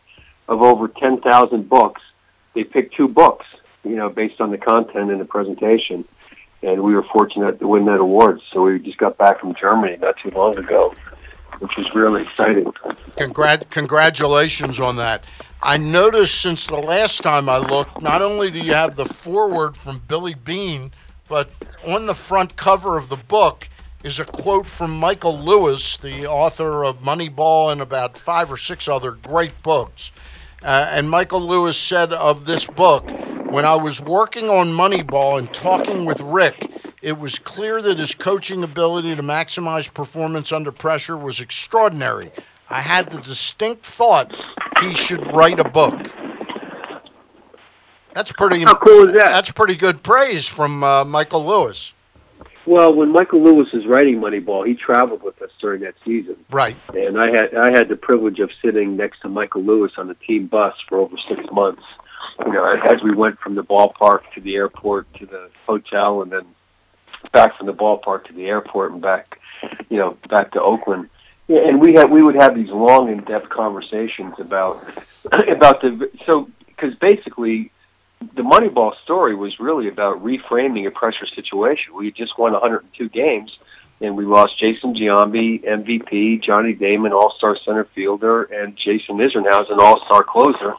of 0.48 0.62
over 0.62 0.88
10,000 0.88 1.68
books, 1.68 2.02
they 2.54 2.64
picked 2.64 2.94
two 2.94 3.08
books, 3.08 3.46
you 3.84 3.96
know, 3.96 4.08
based 4.08 4.40
on 4.40 4.50
the 4.50 4.58
content 4.58 5.10
and 5.10 5.20
the 5.20 5.24
presentation. 5.24 6.04
And 6.62 6.82
we 6.82 6.94
were 6.94 7.02
fortunate 7.02 7.58
to 7.58 7.66
win 7.66 7.86
that 7.86 7.98
award. 7.98 8.40
So 8.52 8.62
we 8.62 8.78
just 8.78 8.98
got 8.98 9.18
back 9.18 9.40
from 9.40 9.54
Germany 9.54 9.96
not 10.00 10.16
too 10.18 10.30
long 10.30 10.56
ago, 10.56 10.94
which 11.58 11.76
was 11.76 11.92
really 11.94 12.22
exciting. 12.22 12.72
Congrat- 13.16 13.70
congratulations 13.70 14.78
on 14.78 14.96
that. 14.96 15.24
I 15.62 15.76
noticed 15.76 16.40
since 16.40 16.66
the 16.66 16.76
last 16.76 17.22
time 17.22 17.48
I 17.48 17.58
looked, 17.58 18.00
not 18.00 18.22
only 18.22 18.50
do 18.50 18.60
you 18.60 18.74
have 18.74 18.96
the 18.96 19.04
foreword 19.04 19.76
from 19.76 20.02
Billy 20.06 20.34
Beane, 20.34 20.92
but 21.28 21.50
on 21.86 22.06
the 22.06 22.14
front 22.14 22.56
cover 22.56 22.96
of 22.96 23.08
the 23.08 23.16
book 23.16 23.68
is 24.02 24.18
a 24.18 24.24
quote 24.24 24.68
from 24.68 24.90
Michael 24.90 25.38
Lewis, 25.38 25.96
the 25.96 26.26
author 26.26 26.84
of 26.84 26.98
Moneyball 26.98 27.70
and 27.70 27.80
about 27.80 28.18
five 28.18 28.50
or 28.50 28.56
six 28.56 28.88
other 28.88 29.12
great 29.12 29.62
books. 29.62 30.10
Uh, 30.64 30.88
and 30.90 31.10
Michael 31.10 31.40
Lewis 31.40 31.76
said 31.76 32.12
of 32.12 32.46
this 32.46 32.66
book, 32.66 33.10
when 33.50 33.64
I 33.64 33.74
was 33.74 34.00
working 34.00 34.48
on 34.48 34.68
Moneyball 34.68 35.38
and 35.38 35.52
talking 35.52 36.04
with 36.04 36.20
Rick, 36.20 36.70
it 37.02 37.18
was 37.18 37.38
clear 37.38 37.82
that 37.82 37.98
his 37.98 38.14
coaching 38.14 38.62
ability 38.62 39.16
to 39.16 39.22
maximize 39.22 39.92
performance 39.92 40.52
under 40.52 40.70
pressure 40.70 41.16
was 41.16 41.40
extraordinary. 41.40 42.30
I 42.70 42.80
had 42.80 43.10
the 43.10 43.20
distinct 43.20 43.84
thought 43.84 44.34
he 44.80 44.94
should 44.94 45.26
write 45.26 45.60
a 45.60 45.68
book. 45.68 46.14
That's 48.14 48.32
pretty. 48.32 48.60
How 48.62 48.74
cool 48.74 49.04
is 49.04 49.12
that? 49.14 49.30
That's 49.30 49.50
pretty 49.50 49.76
good 49.76 50.02
praise 50.02 50.46
from 50.46 50.84
uh, 50.84 51.04
Michael 51.04 51.44
Lewis. 51.44 51.92
Well, 52.64 52.94
when 52.94 53.10
Michael 53.10 53.42
Lewis 53.42 53.72
was 53.72 53.86
writing 53.86 54.20
Moneyball, 54.20 54.66
he 54.66 54.74
traveled 54.74 55.22
with 55.22 55.40
us 55.42 55.50
during 55.60 55.80
that 55.82 55.94
season, 56.04 56.36
Right. 56.50 56.76
and 56.94 57.20
I 57.20 57.30
had 57.30 57.54
I 57.54 57.70
had 57.72 57.88
the 57.88 57.96
privilege 57.96 58.38
of 58.38 58.50
sitting 58.62 58.96
next 58.96 59.20
to 59.22 59.28
Michael 59.28 59.62
Lewis 59.62 59.92
on 59.96 60.06
the 60.08 60.14
team 60.14 60.46
bus 60.46 60.74
for 60.88 60.98
over 60.98 61.16
six 61.28 61.40
months. 61.52 61.82
You 62.46 62.52
know, 62.52 62.64
as 62.64 63.02
we 63.02 63.12
went 63.14 63.40
from 63.40 63.56
the 63.56 63.64
ballpark 63.64 64.20
to 64.34 64.40
the 64.40 64.54
airport 64.54 65.12
to 65.14 65.26
the 65.26 65.50
hotel, 65.66 66.22
and 66.22 66.30
then 66.30 66.46
back 67.32 67.56
from 67.56 67.66
the 67.66 67.74
ballpark 67.74 68.26
to 68.26 68.32
the 68.32 68.46
airport 68.46 68.92
and 68.92 69.02
back, 69.02 69.38
you 69.90 69.98
know, 69.98 70.16
back 70.28 70.52
to 70.52 70.62
Oakland. 70.62 71.08
Yeah, 71.48 71.66
and 71.66 71.80
we 71.80 71.94
had 71.94 72.10
we 72.10 72.22
would 72.22 72.36
have 72.36 72.54
these 72.54 72.70
long, 72.70 73.10
in-depth 73.10 73.48
conversations 73.48 74.34
about 74.38 74.82
about 75.48 75.80
the 75.82 76.10
so 76.26 76.48
because 76.66 76.94
basically 76.94 77.72
the 78.34 78.42
Moneyball 78.42 78.94
story 79.02 79.34
was 79.34 79.60
really 79.60 79.88
about 79.88 80.24
reframing 80.24 80.86
a 80.86 80.90
pressure 80.90 81.26
situation. 81.26 81.94
We 81.94 82.10
just 82.12 82.38
won 82.38 82.52
102 82.52 83.08
games, 83.08 83.58
and 84.00 84.16
we 84.16 84.24
lost 84.24 84.58
Jason 84.58 84.94
Giambi, 84.94 85.64
MVP, 85.64 86.42
Johnny 86.42 86.72
Damon, 86.72 87.12
All-Star 87.12 87.56
center 87.56 87.84
fielder, 87.84 88.44
and 88.44 88.76
Jason 88.76 89.18
Isringhausen, 89.18 89.72
an 89.72 89.80
All-Star 89.80 90.24
closer. 90.24 90.74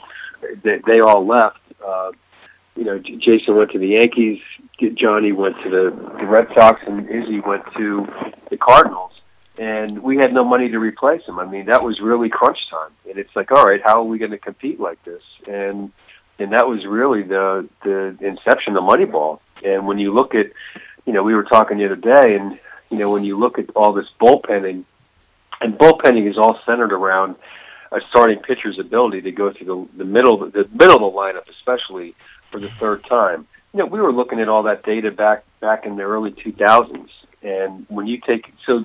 They, 0.61 0.79
they 0.79 0.99
all 0.99 1.25
left. 1.25 1.59
Uh, 1.85 2.11
you 2.75 2.83
know, 2.83 2.99
J- 2.99 3.17
Jason 3.17 3.55
went 3.55 3.71
to 3.71 3.79
the 3.79 3.87
Yankees, 3.87 4.41
Johnny 4.95 5.31
went 5.31 5.55
to 5.63 5.69
the, 5.69 5.91
the 6.17 6.25
Red 6.25 6.47
Sox, 6.53 6.81
and 6.85 7.09
Izzy 7.09 7.39
went 7.39 7.63
to 7.77 8.07
the 8.49 8.57
Cardinals. 8.57 9.11
And 9.57 10.01
we 10.01 10.17
had 10.17 10.33
no 10.33 10.43
money 10.43 10.69
to 10.69 10.79
replace 10.79 11.23
him. 11.25 11.37
I 11.37 11.45
mean, 11.45 11.67
that 11.67 11.83
was 11.83 11.99
really 11.99 12.27
crunch 12.27 12.69
time. 12.69 12.89
And 13.07 13.19
it's 13.19 13.35
like, 13.35 13.51
all 13.51 13.65
right, 13.65 13.81
how 13.83 13.99
are 13.99 14.03
we 14.03 14.17
going 14.17 14.31
to 14.31 14.39
compete 14.39 14.79
like 14.79 15.03
this? 15.03 15.21
And 15.47 15.91
and 16.39 16.51
that 16.53 16.67
was 16.67 16.85
really 16.85 17.23
the 17.23 17.67
the 17.83 18.17
inception 18.21 18.75
of 18.75 18.83
Moneyball. 18.83 19.39
And 19.63 19.87
when 19.87 19.97
you 19.97 20.13
look 20.13 20.35
at, 20.35 20.51
you 21.05 21.13
know, 21.13 21.23
we 21.23 21.35
were 21.35 21.43
talking 21.43 21.77
the 21.77 21.85
other 21.85 21.95
day, 21.95 22.35
and 22.35 22.59
you 22.89 22.97
know, 22.97 23.11
when 23.11 23.23
you 23.23 23.37
look 23.37 23.59
at 23.59 23.69
all 23.75 23.93
this 23.93 24.09
bullpenning, 24.19 24.83
and 25.61 25.77
bullpenning 25.77 26.29
is 26.29 26.37
all 26.37 26.59
centered 26.65 26.91
around 26.91 27.35
a 27.91 28.01
starting 28.09 28.39
pitcher's 28.39 28.79
ability 28.79 29.21
to 29.21 29.31
go 29.31 29.51
through 29.51 29.89
the, 29.93 30.03
the 30.03 30.05
middle 30.05 30.37
the 30.37 30.67
middle 30.73 30.95
of 30.95 31.13
the 31.13 31.19
lineup, 31.19 31.49
especially 31.49 32.15
for 32.51 32.59
the 32.59 32.69
third 32.69 33.03
time. 33.03 33.47
You 33.73 33.79
know, 33.79 33.85
we 33.85 34.01
were 34.01 34.11
looking 34.11 34.39
at 34.39 34.49
all 34.49 34.63
that 34.63 34.83
data 34.83 35.11
back 35.11 35.43
back 35.59 35.85
in 35.85 35.95
the 35.95 36.03
early 36.03 36.31
2000s, 36.31 37.09
and 37.41 37.85
when 37.89 38.07
you 38.07 38.19
take 38.19 38.53
so 38.65 38.83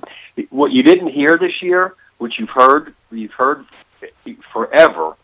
what 0.49 0.71
you 0.71 0.83
didn't 0.83 1.09
hear 1.09 1.37
this 1.37 1.61
year, 1.61 1.95
which 2.19 2.39
you've 2.39 2.49
heard, 2.49 2.93
you've 3.11 3.33
heard 3.33 3.65
forever 4.53 5.15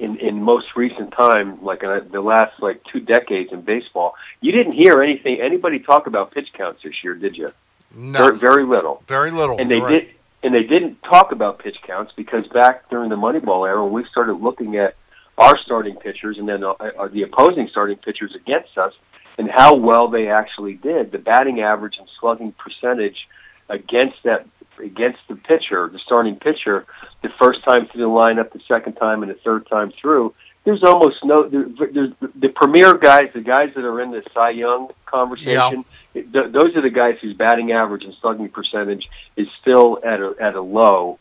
in 0.00 0.16
in 0.16 0.42
most 0.42 0.74
recent 0.74 1.12
time, 1.12 1.62
like 1.62 1.82
in 1.82 2.08
the 2.10 2.20
last 2.20 2.60
like 2.60 2.82
two 2.84 3.00
decades 3.00 3.52
in 3.52 3.60
baseball, 3.60 4.16
you 4.40 4.50
didn't 4.50 4.72
hear 4.72 5.02
anything 5.02 5.40
anybody 5.40 5.78
talk 5.78 6.06
about 6.06 6.32
pitch 6.32 6.52
counts 6.52 6.82
this 6.82 7.04
year, 7.04 7.14
did 7.14 7.36
you? 7.36 7.52
No, 7.94 8.18
Very, 8.18 8.38
very 8.38 8.64
little. 8.64 9.02
very 9.06 9.30
little. 9.30 9.58
And 9.58 9.70
they 9.70 9.80
right. 9.80 10.06
did, 10.06 10.14
and 10.42 10.54
they 10.54 10.64
didn't 10.64 11.02
talk 11.02 11.32
about 11.32 11.58
pitch 11.58 11.78
counts 11.82 12.12
because 12.16 12.46
back 12.48 12.88
during 12.88 13.10
the 13.10 13.16
Moneyball 13.16 13.68
era, 13.68 13.82
when 13.84 13.92
we 13.92 14.04
started 14.04 14.34
looking 14.34 14.76
at 14.76 14.96
our 15.36 15.58
starting 15.58 15.96
pitchers 15.96 16.38
and 16.38 16.48
then 16.48 16.64
uh, 16.64 16.70
uh, 16.70 17.08
the 17.08 17.22
opposing 17.22 17.68
starting 17.68 17.96
pitchers 17.96 18.34
against 18.34 18.78
us, 18.78 18.94
and 19.38 19.50
how 19.50 19.74
well 19.74 20.08
they 20.08 20.28
actually 20.28 20.74
did, 20.74 21.12
the 21.12 21.18
batting 21.18 21.60
average 21.60 21.98
and 21.98 22.08
slugging 22.18 22.52
percentage 22.52 23.28
against 23.68 24.22
that 24.22 24.46
against 24.80 25.20
the 25.28 25.36
pitcher, 25.36 25.88
the 25.88 25.98
starting 25.98 26.36
pitcher, 26.36 26.86
the 27.22 27.30
first 27.38 27.62
time 27.64 27.86
through 27.86 28.02
the 28.02 28.08
lineup, 28.08 28.52
the 28.52 28.60
second 28.66 28.94
time, 28.94 29.22
and 29.22 29.30
the 29.30 29.36
third 29.36 29.66
time 29.66 29.92
through. 29.92 30.34
There's 30.64 30.82
almost 30.82 31.24
no 31.24 31.48
there, 31.48 31.66
there's 31.90 32.12
the 32.34 32.48
premier 32.48 32.94
guys, 32.94 33.30
the 33.32 33.40
guys 33.40 33.72
that 33.74 33.84
are 33.84 34.00
in 34.00 34.10
the 34.10 34.22
Cy 34.34 34.50
Young 34.50 34.90
conversation. 35.06 35.84
Th- 36.12 36.52
those 36.52 36.76
are 36.76 36.82
the 36.82 36.90
guys 36.90 37.18
whose 37.20 37.34
batting 37.34 37.72
average 37.72 38.04
and 38.04 38.14
slugging 38.20 38.48
percentage 38.48 39.08
is 39.36 39.48
still 39.60 39.98
at 40.04 40.20
a 40.20 40.34
at 40.38 40.54
a 40.56 40.60
low 40.60 41.18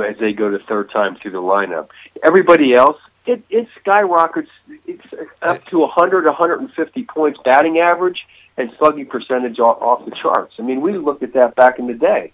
as 0.00 0.16
they 0.18 0.32
go 0.32 0.50
to 0.50 0.58
third 0.58 0.90
time 0.90 1.14
through 1.16 1.30
the 1.32 1.42
lineup. 1.42 1.90
Everybody 2.22 2.74
else, 2.74 2.98
it, 3.26 3.44
it 3.50 3.68
skyrockets. 3.80 4.50
It's 4.86 5.14
up 5.42 5.64
to 5.66 5.78
100, 5.80 6.24
150 6.24 7.04
points 7.04 7.38
batting 7.44 7.78
average 7.78 8.26
and 8.56 8.72
slugging 8.78 9.06
percentage 9.06 9.58
off, 9.60 9.80
off 9.80 10.04
the 10.04 10.10
charts. 10.10 10.54
I 10.58 10.62
mean, 10.62 10.80
we 10.80 10.96
looked 10.96 11.22
at 11.22 11.34
that 11.34 11.54
back 11.54 11.78
in 11.78 11.86
the 11.86 11.94
day, 11.94 12.32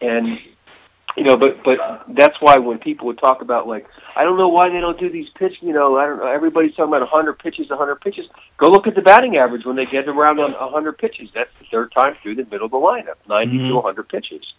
and 0.00 0.38
you 1.16 1.24
know, 1.24 1.36
but 1.36 1.62
but 1.64 2.04
that's 2.08 2.40
why 2.40 2.56
when 2.56 2.78
people 2.78 3.06
would 3.08 3.18
talk 3.18 3.42
about 3.42 3.66
like, 3.66 3.86
I 4.14 4.24
don't 4.24 4.38
know 4.38 4.48
why 4.48 4.68
they 4.68 4.80
don't 4.80 4.98
do 4.98 5.08
these 5.08 5.28
pitch. 5.30 5.58
You 5.60 5.72
know, 5.72 5.98
I 5.98 6.06
don't 6.06 6.18
know. 6.18 6.26
Everybody's 6.26 6.74
talking 6.74 6.92
about 6.94 7.02
100 7.02 7.38
pitches, 7.38 7.68
100 7.68 7.96
pitches. 7.96 8.28
Go 8.58 8.70
look 8.70 8.86
at 8.86 8.94
the 8.94 9.02
batting 9.02 9.36
average 9.36 9.64
when 9.64 9.76
they 9.76 9.86
get 9.86 10.08
around 10.08 10.38
on 10.40 10.52
100 10.52 10.98
pitches. 10.98 11.30
That's 11.34 11.50
the 11.58 11.66
third 11.66 11.92
time 11.92 12.16
through 12.22 12.36
the 12.36 12.44
middle 12.44 12.66
of 12.66 12.70
the 12.70 12.76
lineup, 12.76 13.16
90 13.28 13.58
mm-hmm. 13.58 13.68
to 13.68 13.74
100 13.76 14.08
pitches. 14.08 14.54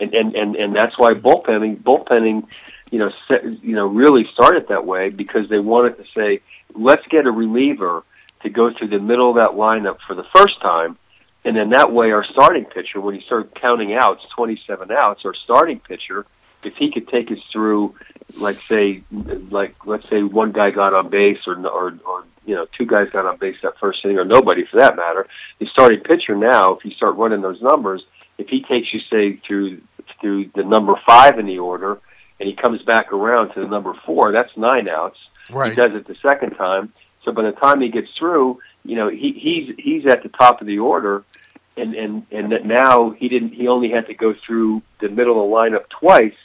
and 0.00 0.14
and 0.14 0.34
and, 0.34 0.56
and 0.56 0.74
that's 0.74 0.98
why 0.98 1.14
bullpenning 1.14 1.76
bullpenning, 1.82 2.46
you 2.90 2.98
know, 3.00 3.12
set, 3.26 3.44
you 3.62 3.74
know, 3.74 3.86
really 3.86 4.24
started 4.32 4.68
that 4.68 4.86
way 4.86 5.10
because 5.10 5.48
they 5.48 5.58
wanted 5.58 5.96
to 5.98 6.04
say, 6.14 6.40
let's 6.74 7.06
get 7.08 7.26
a 7.26 7.30
reliever 7.30 8.04
to 8.42 8.50
go 8.50 8.70
through 8.70 8.88
the 8.88 9.00
middle 9.00 9.28
of 9.30 9.36
that 9.36 9.50
lineup 9.50 9.98
for 10.06 10.14
the 10.14 10.24
first 10.24 10.60
time. 10.60 10.96
And 11.44 11.56
then 11.56 11.70
that 11.70 11.92
way, 11.92 12.10
our 12.10 12.24
starting 12.24 12.64
pitcher, 12.64 13.00
when 13.00 13.14
you 13.14 13.20
start 13.20 13.54
counting 13.54 13.94
outs, 13.94 14.24
27 14.34 14.90
outs, 14.90 15.24
our 15.24 15.34
starting 15.34 15.80
pitcher, 15.80 16.26
if 16.62 16.74
he 16.76 16.90
could 16.90 17.08
take 17.08 17.30
us 17.30 17.38
through, 17.52 17.94
like 18.38 18.56
say, 18.68 19.02
like 19.50 19.74
let's 19.86 20.08
say 20.10 20.22
one 20.22 20.52
guy 20.52 20.70
got 20.70 20.94
on 20.94 21.08
base, 21.08 21.38
or 21.46 21.54
or, 21.66 21.98
or 22.04 22.24
you 22.44 22.54
know 22.54 22.66
two 22.76 22.84
guys 22.84 23.08
got 23.10 23.26
on 23.26 23.36
base 23.38 23.56
that 23.62 23.78
first 23.78 24.04
inning, 24.04 24.18
or 24.18 24.24
nobody 24.24 24.64
for 24.64 24.76
that 24.78 24.96
matter, 24.96 25.28
the 25.60 25.66
starting 25.66 26.00
pitcher 26.00 26.34
now, 26.34 26.72
if 26.72 26.84
you 26.84 26.90
start 26.90 27.16
running 27.16 27.40
those 27.40 27.62
numbers, 27.62 28.02
if 28.38 28.48
he 28.48 28.62
takes 28.62 28.92
you 28.92 29.00
say 29.00 29.36
through 29.36 29.80
through 30.20 30.50
the 30.54 30.64
number 30.64 30.94
five 31.06 31.38
in 31.38 31.46
the 31.46 31.58
order, 31.58 31.98
and 32.40 32.48
he 32.48 32.54
comes 32.54 32.82
back 32.82 33.12
around 33.12 33.54
to 33.54 33.60
the 33.60 33.68
number 33.68 33.94
four, 34.04 34.32
that's 34.32 34.56
nine 34.56 34.88
outs. 34.88 35.18
Right. 35.50 35.70
He 35.70 35.76
does 35.76 35.94
it 35.94 36.06
the 36.06 36.16
second 36.16 36.56
time. 36.56 36.92
So 37.24 37.32
by 37.32 37.42
the 37.42 37.52
time 37.52 37.80
he 37.80 37.88
gets 37.88 38.10
through, 38.16 38.60
you 38.88 38.96
know, 38.96 39.08
he, 39.08 39.32
he's 39.32 39.74
he's 39.78 40.06
at 40.06 40.22
the 40.22 40.30
top 40.30 40.62
of 40.62 40.66
the 40.66 40.78
order, 40.78 41.22
and 41.76 41.94
and 41.94 42.26
and 42.32 42.52
that 42.52 42.64
now 42.64 43.10
he 43.10 43.28
didn't. 43.28 43.50
He 43.52 43.68
only 43.68 43.90
had 43.90 44.06
to 44.06 44.14
go 44.14 44.32
through 44.34 44.80
the 45.00 45.10
middle 45.10 45.44
of 45.44 45.50
the 45.50 45.54
lineup 45.54 45.90
twice 45.90 46.38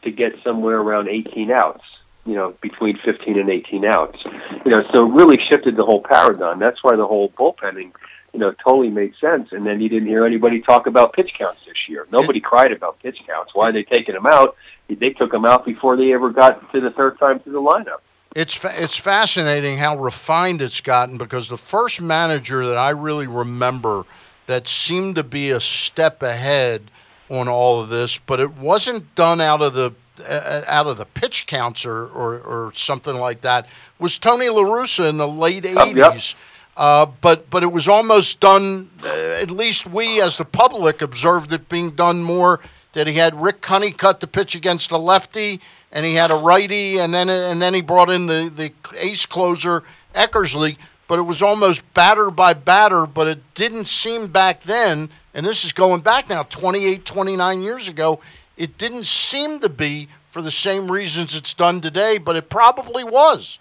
to 0.00 0.10
get 0.10 0.42
somewhere 0.42 0.80
around 0.80 1.08
18 1.08 1.50
outs. 1.50 1.84
You 2.24 2.36
know, 2.36 2.54
between 2.62 2.96
15 2.96 3.38
and 3.38 3.50
18 3.50 3.84
outs. 3.84 4.24
You 4.64 4.70
know, 4.70 4.82
so 4.94 5.04
really 5.04 5.36
shifted 5.36 5.76
the 5.76 5.84
whole 5.84 6.00
paradigm. 6.00 6.58
That's 6.58 6.82
why 6.82 6.96
the 6.96 7.06
whole 7.06 7.28
bullpenning, 7.28 7.92
you 8.32 8.40
know, 8.40 8.52
totally 8.52 8.88
made 8.88 9.14
sense. 9.20 9.52
And 9.52 9.66
then 9.66 9.82
you 9.82 9.90
didn't 9.90 10.08
hear 10.08 10.24
anybody 10.24 10.62
talk 10.62 10.86
about 10.86 11.12
pitch 11.12 11.34
counts 11.34 11.60
this 11.66 11.86
year. 11.86 12.06
Nobody 12.10 12.40
cried 12.40 12.72
about 12.72 12.98
pitch 13.02 13.20
counts. 13.26 13.54
Why 13.54 13.68
are 13.68 13.72
they 13.72 13.82
taking 13.82 14.14
them 14.14 14.24
out? 14.24 14.56
They 14.88 15.10
took 15.10 15.32
them 15.32 15.44
out 15.44 15.66
before 15.66 15.98
they 15.98 16.14
ever 16.14 16.30
got 16.30 16.72
to 16.72 16.80
the 16.80 16.90
third 16.92 17.18
time 17.18 17.40
through 17.40 17.52
the 17.52 17.60
lineup. 17.60 18.00
It's 18.34 18.54
fa- 18.56 18.74
it's 18.74 18.96
fascinating 18.96 19.78
how 19.78 19.96
refined 19.96 20.60
it's 20.60 20.80
gotten 20.80 21.18
because 21.18 21.48
the 21.48 21.56
first 21.56 22.00
manager 22.00 22.66
that 22.66 22.76
I 22.76 22.90
really 22.90 23.26
remember 23.28 24.04
that 24.46 24.66
seemed 24.68 25.14
to 25.16 25.22
be 25.22 25.50
a 25.50 25.60
step 25.60 26.22
ahead 26.22 26.90
on 27.30 27.48
all 27.48 27.80
of 27.80 27.88
this, 27.88 28.18
but 28.18 28.40
it 28.40 28.54
wasn't 28.54 29.14
done 29.14 29.40
out 29.40 29.62
of 29.62 29.74
the 29.74 29.94
uh, 30.28 30.62
out 30.66 30.86
of 30.86 30.96
the 30.96 31.06
pitch 31.06 31.46
counts 31.46 31.84
or, 31.84 32.06
or, 32.06 32.40
or 32.40 32.72
something 32.74 33.16
like 33.16 33.40
that 33.40 33.66
was 33.98 34.18
Tony 34.18 34.48
La 34.48 34.62
Russa 34.62 35.08
in 35.08 35.16
the 35.16 35.26
late 35.28 35.64
'80s. 35.64 36.34
Uh, 36.76 37.06
but 37.20 37.48
but 37.50 37.62
it 37.62 37.72
was 37.72 37.86
almost 37.88 38.40
done. 38.40 38.90
Uh, 39.02 39.38
at 39.40 39.50
least 39.50 39.86
we, 39.88 40.20
as 40.20 40.36
the 40.36 40.44
public, 40.44 41.02
observed 41.02 41.52
it 41.52 41.68
being 41.68 41.92
done 41.92 42.22
more. 42.22 42.60
That 42.92 43.08
he 43.08 43.14
had 43.14 43.34
Rick 43.34 43.64
Honeycutt 43.66 44.20
the 44.20 44.28
pitch 44.28 44.54
against 44.54 44.92
a 44.92 44.98
lefty, 44.98 45.60
and 45.94 46.04
he 46.04 46.14
had 46.14 46.32
a 46.32 46.34
righty, 46.34 46.98
and 46.98 47.14
then 47.14 47.30
and 47.30 47.62
then 47.62 47.72
he 47.72 47.80
brought 47.80 48.10
in 48.10 48.26
the 48.26 48.52
the 48.54 48.72
ace 48.98 49.24
closer 49.24 49.84
Eckersley. 50.14 50.76
But 51.06 51.18
it 51.18 51.22
was 51.22 51.42
almost 51.42 51.82
batter 51.94 52.30
by 52.30 52.54
batter. 52.54 53.06
But 53.06 53.28
it 53.28 53.54
didn't 53.54 53.86
seem 53.86 54.26
back 54.26 54.62
then, 54.62 55.08
and 55.32 55.46
this 55.46 55.64
is 55.64 55.72
going 55.72 56.00
back 56.00 56.28
now 56.28 56.42
28, 56.42 57.04
29 57.04 57.62
years 57.62 57.88
ago. 57.88 58.20
It 58.56 58.76
didn't 58.76 59.06
seem 59.06 59.60
to 59.60 59.68
be 59.68 60.08
for 60.28 60.42
the 60.42 60.50
same 60.50 60.90
reasons 60.90 61.36
it's 61.36 61.54
done 61.54 61.80
today, 61.80 62.18
but 62.18 62.36
it 62.36 62.50
probably 62.50 63.04
was. 63.04 63.58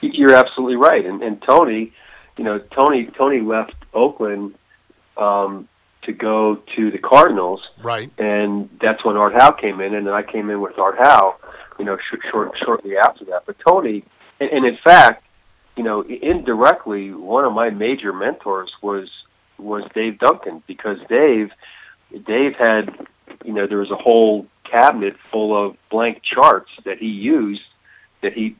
You're 0.00 0.34
absolutely 0.34 0.76
right, 0.76 1.04
and, 1.04 1.22
and 1.22 1.42
Tony, 1.42 1.92
you 2.36 2.44
know, 2.44 2.58
Tony 2.58 3.06
Tony 3.06 3.40
left 3.40 3.74
Oakland 3.92 4.54
um, 5.16 5.68
to 6.06 6.12
go 6.12 6.56
to 6.74 6.90
the 6.90 6.98
Cardinals, 6.98 7.68
right? 7.82 8.10
And 8.18 8.70
that's 8.80 9.04
when 9.04 9.16
Art 9.16 9.34
Howe 9.34 9.50
came 9.50 9.80
in, 9.80 9.94
and 9.94 10.06
then 10.06 10.14
I 10.14 10.22
came 10.22 10.48
in 10.50 10.60
with 10.60 10.78
Art 10.78 10.98
Howe, 10.98 11.36
you 11.78 11.84
know, 11.84 11.98
sh- 11.98 12.30
short 12.30 12.56
shortly 12.56 12.96
after 12.96 13.24
that. 13.26 13.44
But 13.44 13.58
Tony, 13.58 14.04
and, 14.40 14.50
and 14.50 14.64
in 14.64 14.76
fact, 14.76 15.24
you 15.76 15.82
know, 15.82 16.02
indirectly, 16.02 17.12
one 17.12 17.44
of 17.44 17.52
my 17.52 17.70
major 17.70 18.12
mentors 18.12 18.72
was 18.80 19.10
was 19.58 19.84
Dave 19.94 20.18
Duncan 20.18 20.62
because 20.66 20.98
Dave 21.08 21.52
Dave 22.24 22.54
had, 22.54 23.06
you 23.44 23.52
know, 23.52 23.66
there 23.66 23.78
was 23.78 23.90
a 23.90 23.96
whole 23.96 24.46
cabinet 24.64 25.16
full 25.30 25.56
of 25.56 25.76
blank 25.90 26.22
charts 26.22 26.70
that 26.84 26.98
he 26.98 27.08
used 27.08 27.62
that 28.26 28.34
he 28.34 28.56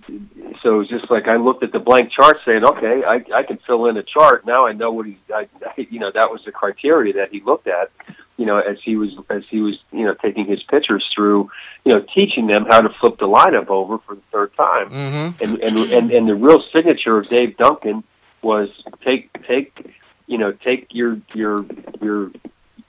so 0.63 0.77
it 0.77 0.79
was 0.79 0.89
just 0.89 1.11
like 1.11 1.27
I 1.27 1.37
looked 1.37 1.65
at 1.65 1.73
the 1.73 1.81
blank 1.81 2.11
chart 2.11 2.39
saying, 2.45 2.65
okay, 2.65 3.03
I 3.05 3.25
I 3.35 3.43
can 3.43 3.59
fill 3.59 3.87
in 3.87 3.97
a 3.97 4.03
chart. 4.03 4.47
Now 4.47 4.65
I 4.65 4.73
know 4.73 4.93
what 4.93 5.07
he 5.07 5.19
I, 5.35 5.49
you 5.77 5.99
know, 5.99 6.13
that 6.13 6.31
was 6.31 6.45
the 6.45 6.53
criteria 6.53 7.13
that 7.15 7.33
he 7.33 7.41
looked 7.41 7.67
at, 7.67 7.91
you 8.37 8.47
know, 8.47 8.59
as 8.59 8.79
he 8.81 8.97
was 8.97 9.17
as 9.29 9.43
he 9.51 9.61
was, 9.61 9.77
you 9.91 10.05
know, 10.05 10.15
taking 10.15 10.47
his 10.47 10.63
pitchers 10.63 11.09
through, 11.13 11.51
you 11.85 11.93
know, 11.93 12.05
teaching 12.15 12.47
them 12.47 12.65
how 12.65 12.81
to 12.81 12.89
flip 13.01 13.19
the 13.19 13.27
lineup 13.27 13.69
over 13.69 13.99
for 13.99 14.15
the 14.15 14.23
third 14.31 14.55
time. 14.57 14.89
Mm-hmm. 14.89 15.43
And 15.43 15.65
and 15.65 15.93
and 15.93 16.11
and 16.13 16.29
the 16.29 16.37
real 16.37 16.63
signature 16.73 17.19
of 17.19 17.29
Dave 17.29 17.57
Duncan 17.57 18.05
was 18.43 18.71
take 19.03 19.31
take 19.49 19.97
you 20.29 20.39
know, 20.39 20.53
take 20.53 20.95
your 20.95 21.21
your 21.35 21.65
your 22.01 22.31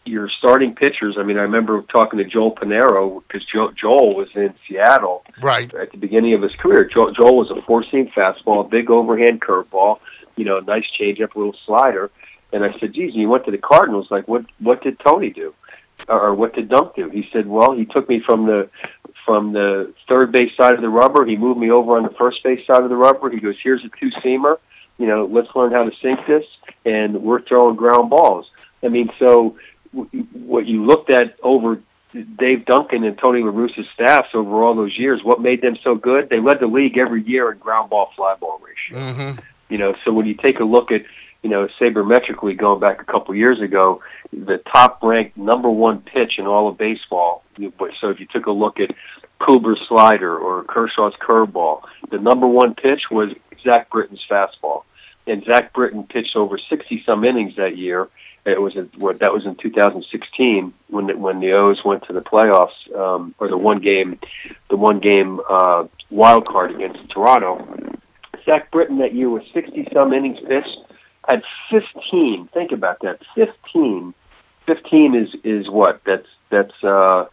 your 0.08 0.30
starting 0.30 0.76
pitchers. 0.76 1.18
I 1.18 1.24
mean, 1.24 1.38
I 1.38 1.42
remember 1.42 1.82
talking 1.84 2.20
to 2.20 2.26
Joel 2.26 2.56
Piñeiro 2.56 3.24
because 3.28 3.46
jo- 3.46 3.72
Joel 3.72 4.16
was 4.16 4.30
in 4.36 4.54
Seattle 4.68 5.24
right 5.42 5.74
at 5.74 5.92
the 5.92 5.98
beginning 5.98 6.34
of 6.34 6.42
his 6.42 6.56
career. 6.56 6.86
Jo- 6.86 7.12
Joel 7.12 7.38
was 7.38 7.52
a 7.52 7.62
four-seam 7.62 8.08
fastball, 8.08 8.66
a 8.66 8.68
big 8.68 8.90
overhand 8.90 9.42
curveball, 9.42 10.00
you 10.36 10.46
know, 10.46 10.58
a 10.58 10.62
nice 10.62 10.88
changeup, 10.88 11.36
a 11.36 11.38
little 11.40 11.56
slider. 11.66 12.10
And 12.54 12.64
I 12.64 12.78
said, 12.80 12.94
"Geez, 12.94 13.14
you 13.14 13.28
went 13.28 13.46
to 13.46 13.52
the 13.52 13.58
Cardinals. 13.58 14.10
Like, 14.10 14.28
what? 14.28 14.46
What 14.60 14.82
did 14.82 15.00
Tony 15.00 15.30
do, 15.30 15.54
or 16.08 16.34
what 16.34 16.54
did 16.54 16.70
Dunk 16.70 16.96
do?" 16.96 17.10
He 17.10 17.28
said, 17.34 17.48
"Well, 17.48 17.74
he 17.74 17.86
took 17.86 18.08
me 18.08 18.20
from 18.20 18.46
the 18.46 18.70
from 19.28 19.52
the 19.52 19.94
third 20.08 20.32
base 20.32 20.56
side 20.56 20.74
of 20.74 20.82
the 20.82 20.88
rubber. 20.88 21.26
He 21.26 21.36
moved 21.36 21.60
me 21.60 21.70
over 21.70 21.98
on 21.98 22.04
the 22.04 22.16
first 22.18 22.42
base 22.44 22.66
side 22.66 22.82
of 22.82 22.90
the 22.90 22.96
rubber. 22.96 23.30
He 23.30 23.42
goes, 23.42 23.58
here's 23.62 23.84
a 23.84 23.90
two-seamer. 23.90 24.58
You 24.98 25.06
know, 25.06 25.26
let's 25.26 25.54
learn 25.54 25.74
how 25.74 25.84
to 25.84 25.96
sink 26.02 26.26
this, 26.26 26.46
and 26.86 27.22
we're 27.22 27.42
throwing 27.42 27.76
ground 27.76 28.10
balls. 28.10 28.50
I 28.82 28.88
mean, 28.88 29.12
so 29.20 29.58
what 29.92 30.66
you 30.68 30.86
looked 30.86 31.10
at 31.10 31.38
over 31.42 31.82
Dave 32.38 32.66
Duncan 32.66 33.04
and 33.04 33.18
Tony 33.18 33.42
La 33.42 33.52
Russa's 33.52 33.88
staffs 33.94 34.30
over 34.34 34.64
all 34.64 34.76
those 34.76 34.98
years, 34.98 35.24
what 35.24 35.42
made 35.42 35.62
them 35.62 35.78
so 35.84 35.96
good? 35.96 36.30
They 36.30 36.40
led 36.40 36.60
the 36.60 36.68
league 36.68 36.98
every 36.98 37.22
year 37.22 37.52
in 37.52 37.58
ground 37.58 37.90
ball 37.90 38.12
fly 38.16 38.36
ball 38.36 38.60
ratio. 38.66 38.98
Mm-hmm. 38.98 39.40
You 39.70 39.78
know, 39.78 39.96
so 40.04 40.14
when 40.14 40.26
you 40.26 40.34
take 40.34 40.60
a 40.60 40.64
look 40.64 40.92
at, 40.92 41.04
you 41.44 41.50
know, 41.50 41.68
sabermetrically 41.80 42.58
going 42.58 42.80
back 42.80 43.02
a 43.02 43.06
couple 43.06 43.36
years 43.36 43.60
ago, 43.60 44.02
the 44.32 44.58
top 44.60 45.04
ranked 45.04 45.38
number 45.38 45.70
one 45.70 46.00
pitch 46.00 46.40
in 46.40 46.48
all 46.48 46.68
of 46.68 46.78
baseball. 46.78 47.44
So 48.00 48.10
if 48.10 48.20
you 48.20 48.26
took 48.26 48.48
a 48.48 48.52
look 48.52 48.80
at 48.80 48.96
Kluber's 49.40 49.86
slider 49.88 50.38
or 50.38 50.64
Kershaw's 50.64 51.16
curveball, 51.16 51.84
the 52.10 52.18
number 52.18 52.48
one 52.48 52.74
pitch 52.74 53.12
was 53.12 53.34
Zach 53.64 53.90
Britton's 53.90 54.26
fastball. 54.30 54.84
And 55.28 55.44
Zach 55.44 55.74
Britton 55.74 56.04
pitched 56.04 56.38
over 56.38 56.58
60 56.58 57.04
some 57.06 57.26
innings 57.26 57.58
that 57.58 57.78
year 57.78 58.08
it 58.48 58.62
was 58.62 58.76
a, 58.76 58.84
what 58.98 59.20
that 59.20 59.34
was 59.34 59.46
in 59.46 59.56
2016 59.56 60.74
when 60.88 61.08
the, 61.08 61.18
when 61.18 61.40
the 61.40 61.52
O's 61.52 61.84
went 61.84 62.04
to 62.08 62.14
the 62.14 62.22
playoffs 62.22 62.96
um, 62.96 63.36
or 63.40 63.48
the 63.48 63.58
one 63.58 63.80
game 63.80 64.20
the 64.70 64.78
one 64.78 65.00
game 65.00 65.42
uh, 65.50 65.86
wild 66.10 66.48
card 66.48 66.72
against 66.72 67.10
Toronto. 67.10 67.68
Zach 68.46 68.72
Britton 68.72 69.00
that 69.00 69.14
year 69.14 69.30
was 69.30 69.44
60 69.54 69.90
some 69.94 70.14
innings 70.14 70.40
pitched 70.40 70.78
had 71.28 71.44
15. 71.70 72.48
Think 72.48 72.72
about 72.72 73.02
that. 73.02 73.20
15. 73.36 74.14
15 74.66 75.16
is 75.16 75.36
is 75.44 75.70
what? 75.70 76.02
That's 76.06 76.28
that's 76.50 76.84
uh, 76.84 77.26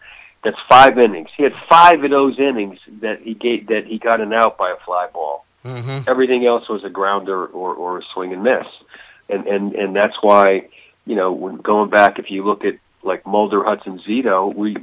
that's 0.45 0.59
five 0.69 0.99
innings. 0.99 1.31
He 1.37 1.43
had 1.43 1.55
five 1.69 2.05
of 2.05 2.11
those 2.11 2.39
innings 2.39 2.79
that 3.01 3.23
he 3.23 3.35
gave 3.35 3.69
that 3.69 3.87
he 3.87 3.99
got 3.99 4.21
an 4.21 4.33
out 4.33 4.57
by 4.57 4.71
a 4.71 4.77
fly 4.85 5.09
ball. 5.13 5.45
Mm-hmm. 5.65 6.09
Everything 6.09 6.47
else 6.47 6.69
was 6.69 6.85
a 6.85 6.91
grounder 6.91 7.47
or, 7.47 7.75
or 7.75 7.99
a 7.99 8.03
swing 8.13 8.33
and 8.33 8.43
miss, 8.43 8.67
and 9.29 9.47
and 9.47 9.75
and 9.75 9.97
that's 9.97 10.17
why 10.21 10.69
you 11.07 11.15
know, 11.15 11.33
when 11.33 11.57
going 11.57 11.91
back, 11.91 12.19
if 12.19 12.31
you 12.31 12.45
look 12.45 12.65
at 12.65 12.79
like 13.03 13.27
Mulder, 13.27 13.63
Hudson, 13.65 13.99
Zito, 13.99 14.55
we 14.55 14.77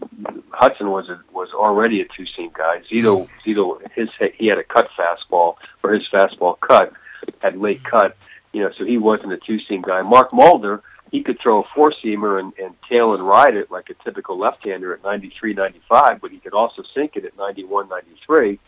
Hudson 0.51 0.91
was 0.91 1.09
a, 1.09 1.19
was 1.33 1.49
already 1.53 2.01
a 2.01 2.05
two 2.05 2.25
seam 2.25 2.51
guy. 2.53 2.81
Zito, 2.89 3.27
Zito, 3.45 3.81
his 3.93 4.09
he 4.35 4.47
had 4.47 4.59
a 4.59 4.63
cut 4.63 4.89
fastball, 4.97 5.55
or 5.83 5.93
his 5.93 6.07
fastball 6.07 6.59
cut 6.59 6.93
had 7.39 7.57
late 7.57 7.83
cut. 7.83 8.15
You 8.53 8.63
know, 8.63 8.71
so 8.77 8.85
he 8.85 8.97
wasn't 8.97 9.33
a 9.33 9.37
two 9.37 9.59
seam 9.59 9.81
guy. 9.81 10.01
Mark 10.01 10.33
Mulder, 10.33 10.81
he 11.11 11.23
could 11.23 11.39
throw 11.39 11.61
a 11.61 11.67
four 11.75 11.91
seamer 11.91 12.39
and, 12.39 12.53
and 12.61 12.75
tail 12.87 13.13
and 13.13 13.25
ride 13.25 13.55
it 13.55 13.71
like 13.71 13.89
a 13.89 14.03
typical 14.03 14.37
left 14.37 14.63
hander 14.63 14.93
at 14.93 15.03
93, 15.03 15.53
95, 15.53 16.21
but 16.21 16.31
he 16.31 16.37
could 16.37 16.53
also 16.53 16.83
sink 16.93 17.15
it 17.15 17.25
at 17.25 17.37
91, 17.37 17.89
93. 17.89 18.59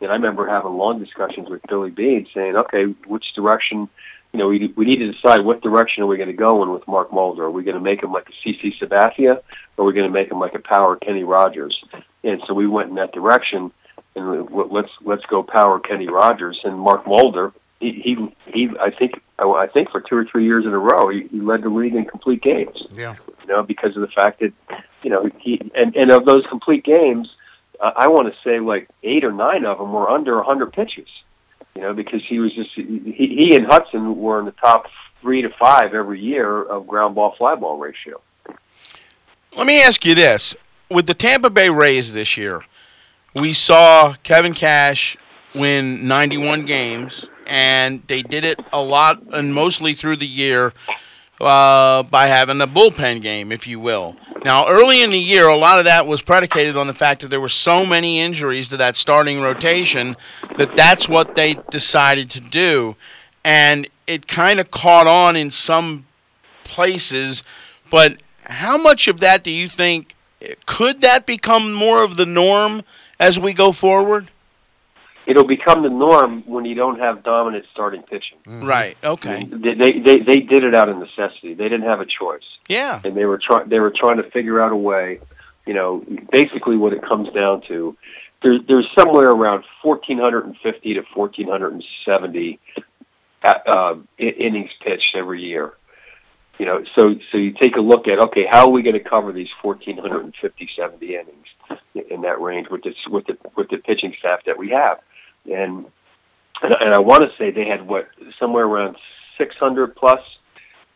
And 0.00 0.10
I 0.10 0.14
remember 0.14 0.46
having 0.46 0.76
long 0.76 0.98
discussions 0.98 1.50
with 1.50 1.62
Billy 1.68 1.90
Beane 1.90 2.26
saying, 2.32 2.56
okay, 2.56 2.84
which 3.06 3.34
direction 3.34 3.88
you 4.32 4.38
know, 4.38 4.48
we 4.48 4.72
we 4.76 4.84
need 4.84 4.98
to 4.98 5.12
decide 5.12 5.40
what 5.40 5.60
direction 5.60 6.02
are 6.02 6.06
we 6.06 6.16
going 6.16 6.28
to 6.28 6.32
go 6.32 6.62
in 6.62 6.70
with 6.70 6.86
Mark 6.86 7.12
Mulder. 7.12 7.44
Are 7.44 7.50
we 7.50 7.64
going 7.64 7.76
to 7.76 7.80
make 7.80 8.02
him 8.02 8.12
like 8.12 8.28
a 8.28 8.48
CC 8.48 8.78
Sabathia, 8.78 9.40
or 9.76 9.84
are 9.84 9.84
we 9.84 9.92
going 9.92 10.06
to 10.06 10.12
make 10.12 10.30
him 10.30 10.38
like 10.38 10.54
a 10.54 10.60
power 10.60 10.96
Kenny 10.96 11.24
Rogers? 11.24 11.82
And 12.22 12.40
so 12.46 12.54
we 12.54 12.66
went 12.68 12.90
in 12.90 12.94
that 12.96 13.12
direction, 13.12 13.72
and 14.14 14.48
let's 14.50 14.90
let's 15.02 15.26
go 15.26 15.42
power 15.42 15.80
Kenny 15.80 16.08
Rogers 16.08 16.60
and 16.62 16.78
Mark 16.78 17.06
Mulder. 17.06 17.52
He 17.80 17.92
he, 17.92 18.36
he 18.52 18.70
I 18.78 18.90
think 18.90 19.20
I 19.38 19.66
think 19.66 19.90
for 19.90 20.00
two 20.00 20.16
or 20.16 20.24
three 20.24 20.44
years 20.44 20.64
in 20.64 20.72
a 20.72 20.78
row, 20.78 21.08
he, 21.08 21.26
he 21.28 21.40
led 21.40 21.62
the 21.62 21.68
league 21.68 21.94
in 21.94 22.04
complete 22.04 22.42
games. 22.42 22.86
Yeah. 22.92 23.16
You 23.42 23.48
know, 23.48 23.62
because 23.62 23.96
of 23.96 24.02
the 24.02 24.08
fact 24.08 24.40
that, 24.40 24.52
you 25.02 25.10
know, 25.10 25.28
he 25.38 25.60
and 25.74 25.96
and 25.96 26.10
of 26.10 26.24
those 26.24 26.46
complete 26.46 26.84
games, 26.84 27.34
uh, 27.80 27.92
I 27.96 28.08
want 28.08 28.32
to 28.32 28.40
say 28.42 28.60
like 28.60 28.88
eight 29.02 29.24
or 29.24 29.32
nine 29.32 29.64
of 29.64 29.78
them 29.78 29.92
were 29.92 30.08
under 30.08 30.36
100 30.36 30.72
pitches. 30.72 31.08
You 31.74 31.82
know, 31.82 31.94
because 31.94 32.24
he 32.24 32.38
was 32.38 32.52
just 32.52 32.70
he, 32.74 33.12
he 33.14 33.54
and 33.54 33.66
Hudson 33.66 34.16
were 34.16 34.40
in 34.40 34.44
the 34.44 34.52
top 34.52 34.86
three 35.20 35.42
to 35.42 35.50
five 35.50 35.94
every 35.94 36.20
year 36.20 36.62
of 36.62 36.86
ground 36.86 37.14
ball 37.14 37.34
fly 37.36 37.54
ball 37.54 37.78
ratio. 37.78 38.20
Let 39.56 39.66
me 39.66 39.82
ask 39.82 40.04
you 40.04 40.14
this: 40.14 40.56
with 40.90 41.06
the 41.06 41.14
Tampa 41.14 41.50
Bay 41.50 41.70
Rays 41.70 42.12
this 42.12 42.36
year, 42.36 42.62
we 43.34 43.52
saw 43.52 44.14
Kevin 44.22 44.54
Cash 44.54 45.16
win 45.54 46.06
91 46.06 46.66
games, 46.66 47.28
and 47.46 48.02
they 48.06 48.22
did 48.22 48.44
it 48.44 48.60
a 48.72 48.80
lot 48.80 49.22
and 49.32 49.54
mostly 49.54 49.94
through 49.94 50.16
the 50.16 50.26
year 50.26 50.72
uh, 51.40 52.02
by 52.04 52.26
having 52.26 52.60
a 52.60 52.66
bullpen 52.66 53.22
game, 53.22 53.50
if 53.50 53.66
you 53.66 53.80
will. 53.80 54.16
Now, 54.44 54.68
early 54.68 55.02
in 55.02 55.10
the 55.10 55.18
year, 55.18 55.48
a 55.48 55.56
lot 55.56 55.78
of 55.78 55.84
that 55.84 56.06
was 56.06 56.22
predicated 56.22 56.76
on 56.76 56.86
the 56.86 56.94
fact 56.94 57.20
that 57.22 57.28
there 57.28 57.40
were 57.40 57.48
so 57.48 57.84
many 57.84 58.20
injuries 58.20 58.68
to 58.68 58.76
that 58.78 58.96
starting 58.96 59.40
rotation 59.40 60.16
that 60.56 60.76
that's 60.76 61.08
what 61.08 61.34
they 61.34 61.56
decided 61.70 62.30
to 62.30 62.40
do. 62.40 62.96
And 63.44 63.88
it 64.06 64.26
kind 64.26 64.60
of 64.60 64.70
caught 64.70 65.06
on 65.06 65.36
in 65.36 65.50
some 65.50 66.06
places, 66.64 67.42
but 67.90 68.20
how 68.44 68.78
much 68.78 69.08
of 69.08 69.20
that 69.20 69.42
do 69.42 69.50
you 69.50 69.68
think 69.68 70.14
could 70.66 71.00
that 71.00 71.26
become 71.26 71.72
more 71.72 72.02
of 72.02 72.16
the 72.16 72.26
norm 72.26 72.82
as 73.18 73.38
we 73.38 73.52
go 73.52 73.72
forward? 73.72 74.30
It'll 75.26 75.44
become 75.44 75.82
the 75.82 75.90
norm 75.90 76.42
when 76.46 76.64
you 76.64 76.74
don't 76.74 76.98
have 76.98 77.22
dominant 77.22 77.66
starting 77.70 78.02
pitching. 78.02 78.38
Right. 78.46 78.96
Okay. 79.04 79.44
They, 79.44 79.74
they 79.74 79.98
they 80.00 80.18
they 80.20 80.40
did 80.40 80.64
it 80.64 80.74
out 80.74 80.88
of 80.88 80.98
necessity. 80.98 81.54
They 81.54 81.68
didn't 81.68 81.86
have 81.86 82.00
a 82.00 82.06
choice. 82.06 82.58
Yeah. 82.68 83.00
and 83.04 83.16
they 83.16 83.26
were 83.26 83.38
trying 83.38 83.68
they 83.68 83.80
were 83.80 83.90
trying 83.90 84.16
to 84.16 84.30
figure 84.30 84.60
out 84.60 84.72
a 84.72 84.76
way. 84.76 85.20
You 85.66 85.74
know, 85.74 86.04
basically 86.32 86.76
what 86.76 86.92
it 86.92 87.02
comes 87.02 87.28
down 87.32 87.60
to, 87.68 87.96
there, 88.42 88.58
there's 88.58 88.88
somewhere 88.98 89.30
around 89.30 89.64
1,450 89.82 90.94
to 90.94 91.02
1,470 91.14 92.60
uh, 93.42 93.54
uh, 93.66 93.96
innings 94.18 94.70
pitched 94.80 95.14
every 95.14 95.42
year. 95.42 95.74
You 96.58 96.66
know, 96.66 96.84
so 96.94 97.14
so 97.30 97.38
you 97.38 97.52
take 97.52 97.76
a 97.76 97.80
look 97.80 98.06
at 98.06 98.18
okay, 98.18 98.46
how 98.50 98.66
are 98.66 98.70
we 98.70 98.82
going 98.82 98.94
to 98.94 99.00
cover 99.00 99.32
these 99.32 99.48
1,450, 99.62 100.70
70 100.76 101.14
innings 101.16 101.46
in 102.10 102.20
that 102.20 102.38
range 102.40 102.68
with 102.68 102.82
this 102.82 102.96
with 103.08 103.26
the 103.26 103.38
with 103.56 103.70
the 103.70 103.78
pitching 103.78 104.14
staff 104.18 104.40
that 104.44 104.58
we 104.58 104.68
have, 104.68 104.98
and 105.50 105.86
and, 106.62 106.74
and 106.80 106.94
I 106.94 106.98
want 106.98 107.30
to 107.30 107.36
say 107.36 107.50
they 107.50 107.66
had 107.66 107.86
what 107.86 108.08
somewhere 108.38 108.64
around 108.64 108.96
600 109.38 109.96
plus 109.96 110.20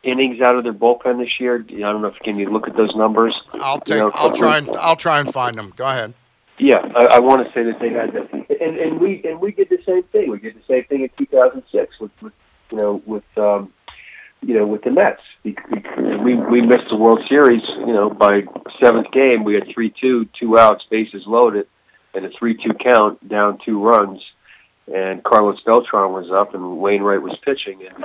innings 0.03 0.41
out 0.41 0.57
of 0.57 0.65
their 0.65 0.75
bullpen 0.75 1.19
this 1.19 1.41
year. 1.41 1.57
I 1.57 1.79
don't 1.79 2.03
know 2.03 2.09
if 2.09 2.19
can 2.21 2.39
you 2.39 2.51
look 2.51 2.69
at 2.69 2.77
those 2.77 2.95
numbers. 2.95 3.41
I'll 3.55 3.81
You 3.87 3.97
know, 3.97 4.13
I'll 4.15 4.33
try 4.33 4.59
and 4.59 4.69
I'll 4.77 4.97
try 4.97 5.21
and 5.21 5.33
find 5.33 5.57
them. 5.57 5.73
Go 5.77 5.87
ahead. 5.87 6.15
Yeah, 6.59 6.89
I, 6.95 7.17
I 7.17 7.19
want 7.19 7.45
to 7.45 7.53
say 7.53 7.65
that 7.65 7.81
they 7.81 7.91
had 7.91 8.13
that, 8.13 8.33
and 8.61 8.79
and 8.79 9.01
we 9.01 9.23
and 9.25 9.41
we 9.41 9.53
did 9.53 9.69
the 9.71 9.81
same 9.85 10.05
thing. 10.05 10.31
We 10.31 10.39
did 10.39 10.55
the 10.55 10.63
same 10.69 10.85
thing 10.85 11.03
in 11.03 11.11
2006 11.19 11.99
with, 11.99 12.11
with 12.23 12.33
you 12.71 12.79
know 12.79 13.03
with 13.07 13.25
um, 13.37 13.73
you 14.41 14.55
know 14.55 14.67
with 14.67 14.83
the 14.83 14.91
Mets. 14.91 15.23
We, 15.43 15.57
we 16.23 16.35
we 16.35 16.61
missed 16.61 16.89
the 16.91 16.97
World 16.97 17.27
Series. 17.29 17.63
You 17.69 17.93
know 17.93 18.09
by 18.11 18.45
seventh 18.79 19.11
game 19.11 19.43
we 19.43 19.55
had 19.55 19.67
three 19.69 19.91
two, 19.91 20.27
two 20.27 20.57
outs, 20.57 20.85
bases 20.89 21.27
loaded, 21.27 21.67
and 22.15 22.25
a 22.25 22.31
three 22.31 22.55
two 22.55 22.75
count, 22.75 23.29
down 23.29 23.59
two 23.65 23.83
runs. 23.83 24.23
And 24.93 25.23
Carlos 25.23 25.61
Beltran 25.63 26.13
was 26.13 26.31
up, 26.31 26.55
and 26.55 26.79
Wainwright 26.79 27.23
was 27.23 27.37
pitching, 27.39 27.87
and 27.87 28.05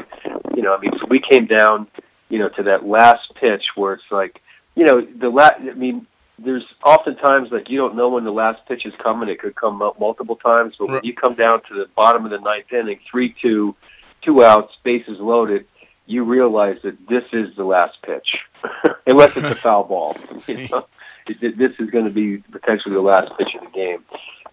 you 0.56 0.62
know, 0.62 0.74
I 0.74 0.80
mean, 0.80 0.92
so 0.98 1.08
we 1.10 1.20
came 1.20 1.46
down, 1.46 1.88
you 2.30 2.40
know, 2.40 2.48
to 2.50 2.64
that 2.64 2.86
last 2.86 3.36
pitch 3.36 3.72
where 3.76 3.94
it's 3.94 4.12
like, 4.12 4.42
you 4.76 4.86
know, 4.86 5.02
the 5.02 5.30
last. 5.30 5.56
I 5.60 5.74
mean, 5.74 6.08
there's 6.44 6.66
oftentimes 6.84 7.52
like 7.52 7.70
you 7.70 7.78
don't 7.78 7.96
know 7.96 8.10
when 8.10 8.24
the 8.24 8.32
last 8.32 8.66
pitch 8.66 8.86
is 8.86 8.94
coming. 8.96 9.30
It 9.30 9.40
could 9.40 9.56
come 9.56 9.82
up 9.82 10.00
multiple 10.00 10.36
times, 10.36 10.76
but 10.80 10.88
when 10.88 11.04
you 11.04 11.14
come 11.14 11.36
down 11.36 11.62
to 11.64 11.74
the 11.74 11.88
bottom 11.96 12.26
of 12.26 12.32
the 12.32 12.40
ninth 12.40 12.72
inning, 12.72 13.00
three 13.10 13.36
two, 13.42 13.76
two 14.22 14.44
outs, 14.44 14.76
bases 14.84 15.20
loaded, 15.20 15.66
you 16.06 16.24
realize 16.24 16.78
that 16.84 17.08
this 17.08 17.26
is 17.34 17.56
the 17.56 17.64
last 17.64 18.02
pitch, 18.02 18.40
unless 19.08 19.36
it's 19.36 19.52
a 19.52 19.56
foul 19.64 19.84
ball. 19.84 20.16
You 20.48 20.68
know? 20.70 20.88
This 21.28 21.76
is 21.78 21.90
going 21.90 22.06
to 22.06 22.12
be 22.12 22.38
potentially 22.38 22.96
the 22.96 23.02
last 23.02 23.38
pitch 23.38 23.54
of 23.56 23.62
the 23.62 23.70
game, 23.70 24.04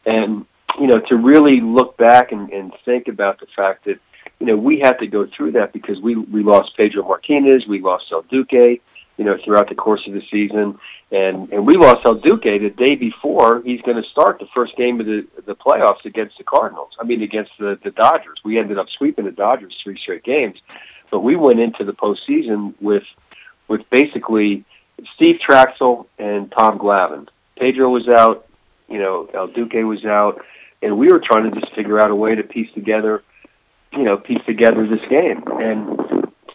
and 0.05 0.45
you 0.79 0.87
know 0.87 1.01
to 1.01 1.17
really 1.17 1.61
look 1.61 1.97
back 1.97 2.33
and, 2.33 2.51
and 2.51 2.73
think 2.85 3.09
about 3.09 3.41
the 3.41 3.47
fact 3.55 3.85
that 3.85 3.99
you 4.39 4.47
know 4.47 4.57
we 4.57 4.79
had 4.79 4.99
to 4.99 5.07
go 5.07 5.27
through 5.27 5.53
that 5.53 5.73
because 5.73 6.01
we 6.01 6.17
we 6.17 6.43
lost 6.43 6.77
Pedro 6.77 7.05
Martinez, 7.05 7.67
we 7.67 7.81
lost 7.81 8.11
El 8.13 8.23
Duque, 8.23 8.81
you 9.17 9.25
know, 9.25 9.39
throughout 9.43 9.69
the 9.69 9.75
course 9.75 10.07
of 10.07 10.13
the 10.13 10.23
season. 10.31 10.79
And 11.11 11.53
and 11.53 11.67
we 11.67 11.77
lost 11.77 12.05
El 12.05 12.17
Duque 12.17 12.43
the 12.43 12.71
day 12.71 12.97
before 12.97 13.63
he's 13.65 13.81
going 13.83 14.03
to 14.03 14.09
start 14.09 14.39
the 14.39 14.49
first 14.55 14.77
game 14.77 15.01
of 15.01 15.07
the 15.07 15.27
the 15.45 15.55
playoffs 15.55 16.05
against 16.05 16.39
the 16.39 16.45
Cardinals. 16.45 16.93
I 17.01 17.05
mean, 17.05 17.23
against 17.23 17.53
the 17.59 17.79
the 17.83 17.91
Dodgers. 17.91 18.39
We 18.45 18.59
ended 18.59 18.79
up 18.79 18.91
sweeping 18.91 19.25
the 19.25 19.33
Dodgers 19.33 19.79
three 19.83 19.99
straight 19.99 20.25
games, 20.25 20.61
but 21.11 21.21
we 21.21 21.37
went 21.37 21.61
into 21.61 21.85
the 21.85 21.95
postseason 21.95 22.75
with 22.81 23.05
with 23.69 23.89
basically 23.91 24.65
Steve 25.15 25.41
Trachsel 25.41 26.07
and 26.19 26.51
Tom 26.51 26.79
Glavine. 26.79 27.29
Pedro 27.57 27.89
was 27.89 28.09
out, 28.09 28.47
you 28.89 28.99
know, 28.99 29.29
El 29.33 29.49
Duque 29.49 29.85
was 29.85 30.05
out, 30.05 30.45
and 30.83 30.99
we 30.99 31.11
were 31.11 31.21
trying 31.21 31.51
to 31.51 31.61
just 31.61 31.75
figure 31.75 32.01
out 32.01 32.11
a 32.11 32.15
way 32.15 32.35
to 32.35 32.43
piece 32.43 32.73
together, 32.73 33.23
you 33.93 34.03
know, 34.03 34.17
piece 34.17 34.45
together 34.47 34.87
this 34.87 35.07
game. 35.09 35.43
And 35.61 35.89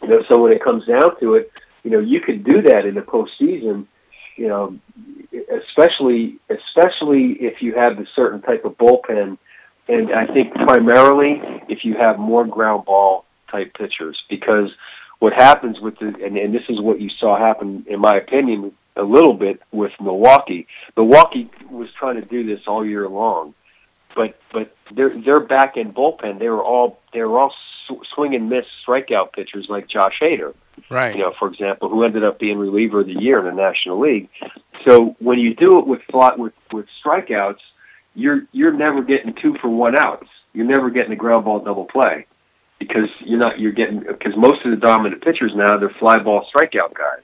you 0.02 0.08
know, 0.08 0.24
so 0.28 0.42
when 0.42 0.52
it 0.52 0.64
comes 0.64 0.86
down 0.86 1.20
to 1.20 1.36
it, 1.36 1.52
you 1.84 1.92
know, 1.92 2.00
you 2.00 2.22
could 2.22 2.44
do 2.44 2.62
that 2.64 2.86
in 2.86 2.96
the 2.96 3.02
postseason, 3.02 3.88
you 4.36 4.48
know, 4.48 4.78
especially 5.52 6.38
especially 6.50 7.34
if 7.34 7.62
you 7.62 7.74
have 7.76 8.00
a 8.00 8.06
certain 8.16 8.42
type 8.42 8.66
of 8.66 8.78
bullpen, 8.78 9.38
and 9.88 10.12
I 10.12 10.26
think 10.26 10.54
primarily 10.54 11.42
if 11.68 11.84
you 11.86 11.96
have 11.96 12.20
more 12.20 12.46
ground 12.46 12.86
ball 12.86 13.26
type 13.50 13.74
pitchers, 13.74 14.22
because 14.30 14.72
what 15.20 15.34
happens 15.34 15.80
with 15.80 16.00
the 16.00 16.08
and, 16.24 16.38
and 16.38 16.54
this 16.54 16.64
is 16.70 16.80
what 16.80 17.00
you 17.00 17.10
saw 17.10 17.38
happen, 17.38 17.86
in 17.88 18.00
my 18.00 18.16
opinion, 18.16 18.74
a 18.96 19.04
little 19.04 19.34
bit 19.34 19.62
with 19.72 19.92
Milwaukee. 20.00 20.68
Milwaukee 20.98 21.50
was 21.70 21.90
trying 21.98 22.16
to 22.16 22.26
do 22.26 22.46
this 22.46 22.62
all 22.68 22.86
year 22.86 23.08
long, 23.08 23.54
but 24.16 24.40
but 24.52 24.76
their 24.92 25.10
their 25.10 25.40
back 25.40 25.78
end 25.78 25.96
bullpen, 25.96 26.40
they 26.40 26.50
were 26.50 26.64
all 26.64 27.00
they 27.14 27.22
were 27.22 27.40
all 27.40 27.54
sw- 27.86 28.08
swing 28.14 28.36
and 28.36 28.50
miss 28.50 28.66
strikeout 28.86 29.34
pitchers 29.34 29.70
like 29.70 29.88
Josh 29.88 30.20
Hader 30.20 30.54
Right. 30.90 31.16
you 31.16 31.22
know, 31.22 31.32
for 31.32 31.48
example, 31.48 31.90
who 31.90 32.04
ended 32.04 32.24
up 32.24 32.40
being 32.40 32.58
reliever 32.58 33.02
of 33.02 33.08
the 33.08 33.14
year 33.20 33.40
in 33.40 33.46
the 33.46 33.62
National 33.62 34.00
League. 34.00 34.30
So 34.86 35.16
when 35.20 35.40
you 35.40 35.54
do 35.54 35.80
it 35.80 35.88
with 35.88 36.02
fly, 36.04 36.34
with 36.36 36.54
with 36.72 36.88
strikeouts, 37.04 37.60
you're 38.16 38.44
you're 38.52 38.74
never 38.74 39.02
getting 39.04 39.34
two 39.34 39.58
for 39.58 39.70
one 39.70 39.96
outs. 39.96 40.28
You're 40.54 40.66
never 40.66 40.90
getting 40.90 41.14
a 41.14 41.16
ground 41.16 41.46
ball 41.46 41.60
double 41.60 41.86
play 41.86 42.26
because 42.80 43.10
you're 43.20 43.40
not 43.40 43.60
you're 43.60 43.72
getting 43.72 44.00
because 44.00 44.36
most 44.36 44.66
of 44.66 44.72
the 44.72 44.78
dominant 44.78 45.22
pitchers 45.22 45.54
now 45.56 45.78
they're 45.78 45.90
fly 45.90 46.18
ball 46.20 46.48
strikeout 46.54 46.94
guys. 46.94 47.24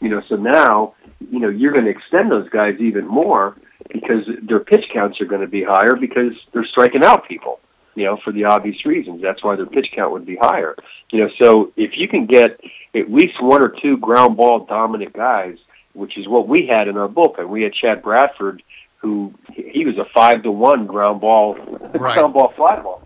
You 0.00 0.08
know, 0.08 0.22
so 0.28 0.36
now 0.36 0.94
you 1.30 1.40
know 1.40 1.48
you're 1.48 1.72
going 1.72 1.84
to 1.84 1.90
extend 1.90 2.30
those 2.30 2.48
guys 2.48 2.78
even 2.80 3.06
more 3.06 3.56
because 3.90 4.26
their 4.42 4.60
pitch 4.60 4.88
counts 4.92 5.20
are 5.20 5.26
going 5.26 5.40
to 5.40 5.46
be 5.46 5.62
higher 5.62 5.96
because 5.96 6.32
they're 6.52 6.64
striking 6.64 7.04
out 7.04 7.28
people 7.28 7.60
you 7.94 8.04
know, 8.04 8.16
for 8.16 8.32
the 8.32 8.44
obvious 8.44 8.84
reasons. 8.84 9.22
That's 9.22 9.42
why 9.42 9.56
their 9.56 9.66
pitch 9.66 9.92
count 9.92 10.12
would 10.12 10.26
be 10.26 10.36
higher. 10.36 10.74
You 11.10 11.20
know, 11.20 11.30
so 11.38 11.72
if 11.76 11.96
you 11.96 12.08
can 12.08 12.26
get 12.26 12.60
at 12.94 13.12
least 13.12 13.40
one 13.40 13.62
or 13.62 13.68
two 13.68 13.96
ground 13.98 14.36
ball 14.36 14.64
dominant 14.64 15.12
guys, 15.12 15.58
which 15.92 16.18
is 16.18 16.28
what 16.28 16.48
we 16.48 16.66
had 16.66 16.88
in 16.88 16.96
our 16.96 17.08
bullpen. 17.08 17.48
We 17.48 17.62
had 17.62 17.72
Chad 17.72 18.02
Bradford, 18.02 18.62
who 18.96 19.32
he 19.52 19.84
was 19.84 19.96
a 19.96 20.04
five 20.06 20.42
to 20.42 20.50
one 20.50 20.86
ground 20.86 21.20
ball, 21.20 21.54
ground 21.92 22.34
ball 22.34 22.48
fly 22.48 22.80
ball. 22.80 23.02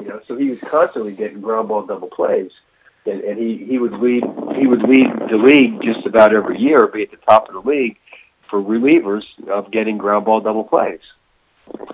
You 0.00 0.08
know, 0.08 0.20
so 0.28 0.36
he 0.36 0.50
was 0.50 0.60
constantly 0.60 1.14
getting 1.14 1.40
ground 1.40 1.68
ball 1.68 1.84
double 1.84 2.08
plays, 2.08 2.52
and, 3.06 3.20
and 3.22 3.38
he 3.38 3.56
he 3.64 3.78
would 3.78 3.94
lead 3.94 4.24
he 4.56 4.66
would 4.66 4.82
lead 4.82 5.10
the 5.28 5.36
league 5.36 5.82
just 5.82 6.06
about 6.06 6.34
every 6.34 6.60
year, 6.60 6.86
be 6.86 7.02
at 7.02 7.10
the 7.10 7.16
top 7.16 7.48
of 7.48 7.54
the 7.54 7.68
league 7.68 7.98
for 8.48 8.60
relievers 8.60 9.24
of 9.48 9.70
getting 9.70 9.98
ground 9.98 10.24
ball 10.24 10.40
double 10.40 10.64
plays. 10.64 11.00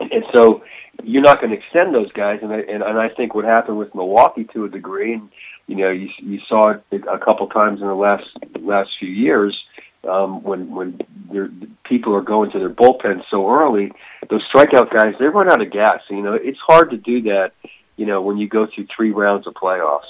And 0.00 0.24
so 0.32 0.62
you're 1.02 1.22
not 1.22 1.40
going 1.40 1.50
to 1.50 1.56
extend 1.56 1.94
those 1.94 2.12
guys, 2.12 2.40
and 2.42 2.52
I, 2.52 2.60
and, 2.60 2.82
and 2.82 2.98
I 2.98 3.08
think 3.08 3.34
what 3.34 3.44
happened 3.44 3.78
with 3.78 3.94
Milwaukee 3.94 4.44
to 4.52 4.64
a 4.64 4.68
degree, 4.68 5.14
and 5.14 5.30
you 5.66 5.76
know 5.76 5.90
you 5.90 6.10
you 6.18 6.40
saw 6.46 6.70
it 6.70 6.82
a 6.92 7.18
couple 7.18 7.46
times 7.48 7.80
in 7.80 7.86
the 7.86 7.94
last 7.94 8.26
last 8.60 8.90
few 8.98 9.08
years 9.08 9.64
um, 10.08 10.42
when 10.42 10.70
when 10.70 11.00
their, 11.30 11.50
people 11.84 12.14
are 12.14 12.22
going 12.22 12.50
to 12.50 12.58
their 12.58 12.70
bullpen 12.70 13.22
so 13.30 13.48
early, 13.50 13.92
those 14.28 14.46
strikeout 14.48 14.92
guys 14.92 15.14
they 15.18 15.26
run 15.26 15.50
out 15.50 15.62
of 15.62 15.70
gas. 15.70 16.02
You 16.10 16.22
know 16.22 16.34
it's 16.34 16.58
hard 16.58 16.90
to 16.90 16.96
do 16.96 17.22
that. 17.22 17.52
You 17.96 18.06
know 18.06 18.20
when 18.20 18.38
you 18.38 18.48
go 18.48 18.66
through 18.66 18.88
three 18.94 19.10
rounds 19.10 19.46
of 19.46 19.54
playoffs. 19.54 20.02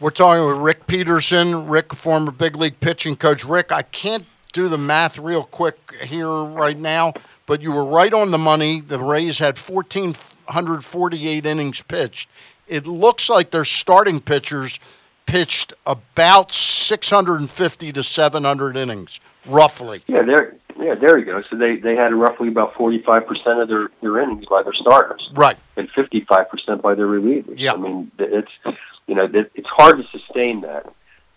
We're 0.00 0.10
talking 0.10 0.46
with 0.46 0.58
Rick 0.58 0.86
Peterson, 0.86 1.66
Rick, 1.66 1.94
former 1.94 2.30
big 2.30 2.56
league 2.56 2.78
pitching 2.78 3.16
coach. 3.16 3.44
Rick, 3.44 3.72
I 3.72 3.82
can't 3.82 4.26
do 4.52 4.68
the 4.68 4.78
math 4.78 5.18
real 5.18 5.44
quick 5.44 5.78
here 6.04 6.28
right 6.30 6.76
now, 6.78 7.12
but 7.46 7.60
you 7.62 7.72
were 7.72 7.84
right 7.84 8.12
on 8.12 8.30
the 8.30 8.38
money. 8.38 8.80
The 8.80 8.98
Rays 8.98 9.38
had 9.38 9.56
1,448 9.58 11.46
innings 11.46 11.82
pitched. 11.82 12.28
It 12.66 12.86
looks 12.86 13.28
like 13.30 13.50
their 13.50 13.64
starting 13.64 14.20
pitchers 14.20 14.78
pitched 15.26 15.72
about 15.86 16.52
650 16.52 17.92
to 17.92 18.02
700 18.02 18.76
innings, 18.76 19.20
roughly. 19.46 20.02
Yeah, 20.06 20.22
there. 20.22 20.54
Yeah, 20.80 20.94
there 20.94 21.18
you 21.18 21.24
go. 21.24 21.42
So 21.50 21.56
they, 21.56 21.76
they 21.76 21.96
had 21.96 22.14
roughly 22.14 22.46
about 22.48 22.72
forty 22.74 22.98
five 22.98 23.26
percent 23.26 23.58
of 23.58 23.66
their, 23.68 23.88
their 24.00 24.18
innings 24.20 24.46
by 24.46 24.62
their 24.62 24.72
starters, 24.72 25.28
Right. 25.34 25.56
and 25.76 25.90
fifty 25.90 26.20
five 26.20 26.48
percent 26.48 26.82
by 26.82 26.94
their 26.94 27.08
relievers. 27.08 27.54
Yeah. 27.58 27.72
I 27.72 27.76
mean, 27.78 28.12
it's 28.20 28.52
you 29.08 29.16
know 29.16 29.28
it's 29.32 29.68
hard 29.68 29.96
to 30.00 30.08
sustain 30.08 30.60
that. 30.60 30.86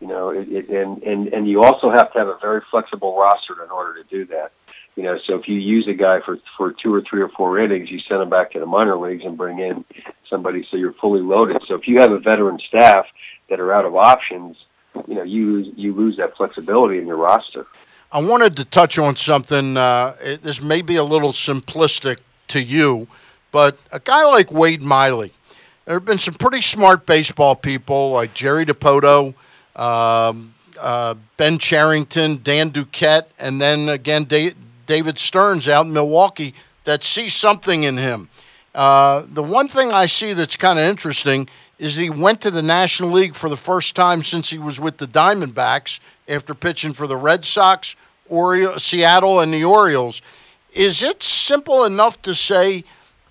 You 0.02 0.08
know, 0.08 0.30
it, 0.30 0.52
it, 0.52 0.70
and 0.70 1.02
and 1.04 1.28
and 1.28 1.47
you 1.47 1.64
also 1.64 1.91
have 1.91 2.12
to 2.14 2.20
have 2.20 2.28
a 2.28 2.38
very 2.41 2.62
flexible 2.72 3.16
roster 3.16 3.64
in 3.64 3.70
order 3.70 4.02
to 4.02 4.10
do 4.10 4.26
that. 4.26 4.52
You 4.95 5.04
know, 5.04 5.20
so 5.26 5.36
if 5.36 5.47
you 5.47 5.56
use 5.56 5.88
a 5.88 5.93
guy 5.93 6.20
for 6.22 6.39
for 6.58 6.74
two 6.74 6.93
or 6.93 7.02
three 7.02 7.22
or 7.22 7.30
four 7.30 7.60
innings, 7.60 7.89
you 7.91 7.99
send 7.99 8.22
him 8.22 8.30
back 8.30 8.52
to 8.52 8.60
the 8.60 8.66
minor 8.66 8.97
leagues 8.97 9.24
and 9.24 9.38
bring 9.38 9.60
in 9.60 9.86
somebody 10.28 10.68
so 10.70 10.76
you're 10.76 10.93
fully 10.93 11.22
loaded. 11.22 11.62
So 11.68 11.76
if 11.76 11.88
you 11.88 11.99
have 11.99 12.12
a 12.12 12.20
veteran 12.20 12.60
staff 12.60 13.06
that 13.49 13.60
are 13.60 13.72
out 13.72 13.86
of 13.86 13.95
options, 13.95 14.58
you 15.08 15.16
know, 15.16 15.24
you 15.24 15.45
lose 15.45 15.74
you 15.76 15.93
lose 15.93 16.18
that 16.18 16.36
flexibility 16.36 16.97
in 16.97 17.06
your 17.06 17.18
roster. 17.18 17.68
I 18.12 18.20
wanted 18.20 18.58
to 18.58 18.66
touch 18.66 18.99
on 18.99 19.16
something. 19.16 19.78
Uh, 19.78 20.16
it, 20.22 20.41
this 20.41 20.62
may 20.62 20.82
be 20.82 20.95
a 20.95 21.04
little 21.04 21.32
simplistic 21.32 22.18
to 22.47 22.62
you, 22.62 23.08
but 23.52 23.78
a 23.93 23.99
guy 23.99 24.26
like 24.26 24.52
Wade 24.52 24.82
Miley, 24.82 25.32
there 25.86 25.95
have 25.95 26.06
been 26.06 26.20
some 26.20 26.34
pretty 26.34 26.62
smart 26.62 27.06
baseball 27.06 27.56
people 27.56 28.12
like 28.12 28.34
Jerry 28.34 28.66
Dipoto, 28.66 29.36
um, 29.76 30.53
uh, 30.82 31.15
Ben 31.38 31.57
Cherington, 31.57 32.41
Dan 32.43 32.72
Duquette, 32.72 33.28
and 33.39 33.61
then 33.61 33.89
again 33.89 34.26
da- 34.26 34.53
David 34.86 35.17
Stearns 35.17 35.67
out 35.67 35.86
in 35.86 35.93
Milwaukee 35.93 36.53
that 36.84 37.03
see 37.03 37.30
something 37.30 37.84
in 37.84 37.97
him. 37.97 38.30
Uh, 38.74 39.24
the 39.28 39.43
one 39.43 39.67
thing 39.67 39.91
I 39.91 40.05
see 40.05 40.34
that's 40.34 40.55
kind 40.55 40.80
of 40.80 40.86
interesting 40.86 41.49
is 41.78 41.95
he 41.95 42.09
went 42.09 42.41
to 42.41 42.51
the 42.51 42.61
National 42.61 43.11
League 43.11 43.36
for 43.36 43.49
the 43.49 43.57
first 43.57 43.95
time 43.95 44.24
since 44.24 44.49
he 44.49 44.57
was 44.57 44.80
with 44.80 44.97
the 44.97 45.07
Diamondbacks 45.07 45.99
after 46.28 46.53
pitching 46.53 46.93
for 46.93 47.07
the 47.07 47.17
Red 47.17 47.43
Sox, 47.43 47.95
Ori- 48.30 48.80
Seattle, 48.80 49.39
and 49.39 49.53
the 49.53 49.63
Orioles. 49.63 50.22
Is 50.74 51.03
it 51.03 51.22
simple 51.22 51.84
enough 51.84 52.22
to 52.22 52.34
say 52.34 52.84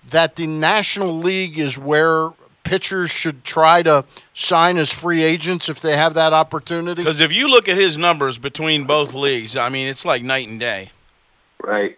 that 0.09 0.35
the 0.35 0.47
National 0.47 1.17
League 1.17 1.57
is 1.57 1.77
where 1.77 2.31
pitchers 2.71 3.11
should 3.11 3.43
try 3.43 3.83
to 3.83 4.05
sign 4.33 4.77
as 4.77 4.89
free 4.89 5.23
agents 5.23 5.67
if 5.67 5.81
they 5.81 5.97
have 5.97 6.13
that 6.13 6.31
opportunity? 6.31 7.03
Because 7.03 7.19
if 7.19 7.33
you 7.33 7.49
look 7.49 7.67
at 7.67 7.75
his 7.75 7.97
numbers 7.97 8.37
between 8.37 8.85
both 8.85 9.13
leagues, 9.13 9.57
I 9.57 9.67
mean, 9.67 9.89
it's 9.89 10.05
like 10.05 10.23
night 10.23 10.47
and 10.47 10.57
day. 10.57 10.91
Right. 11.61 11.97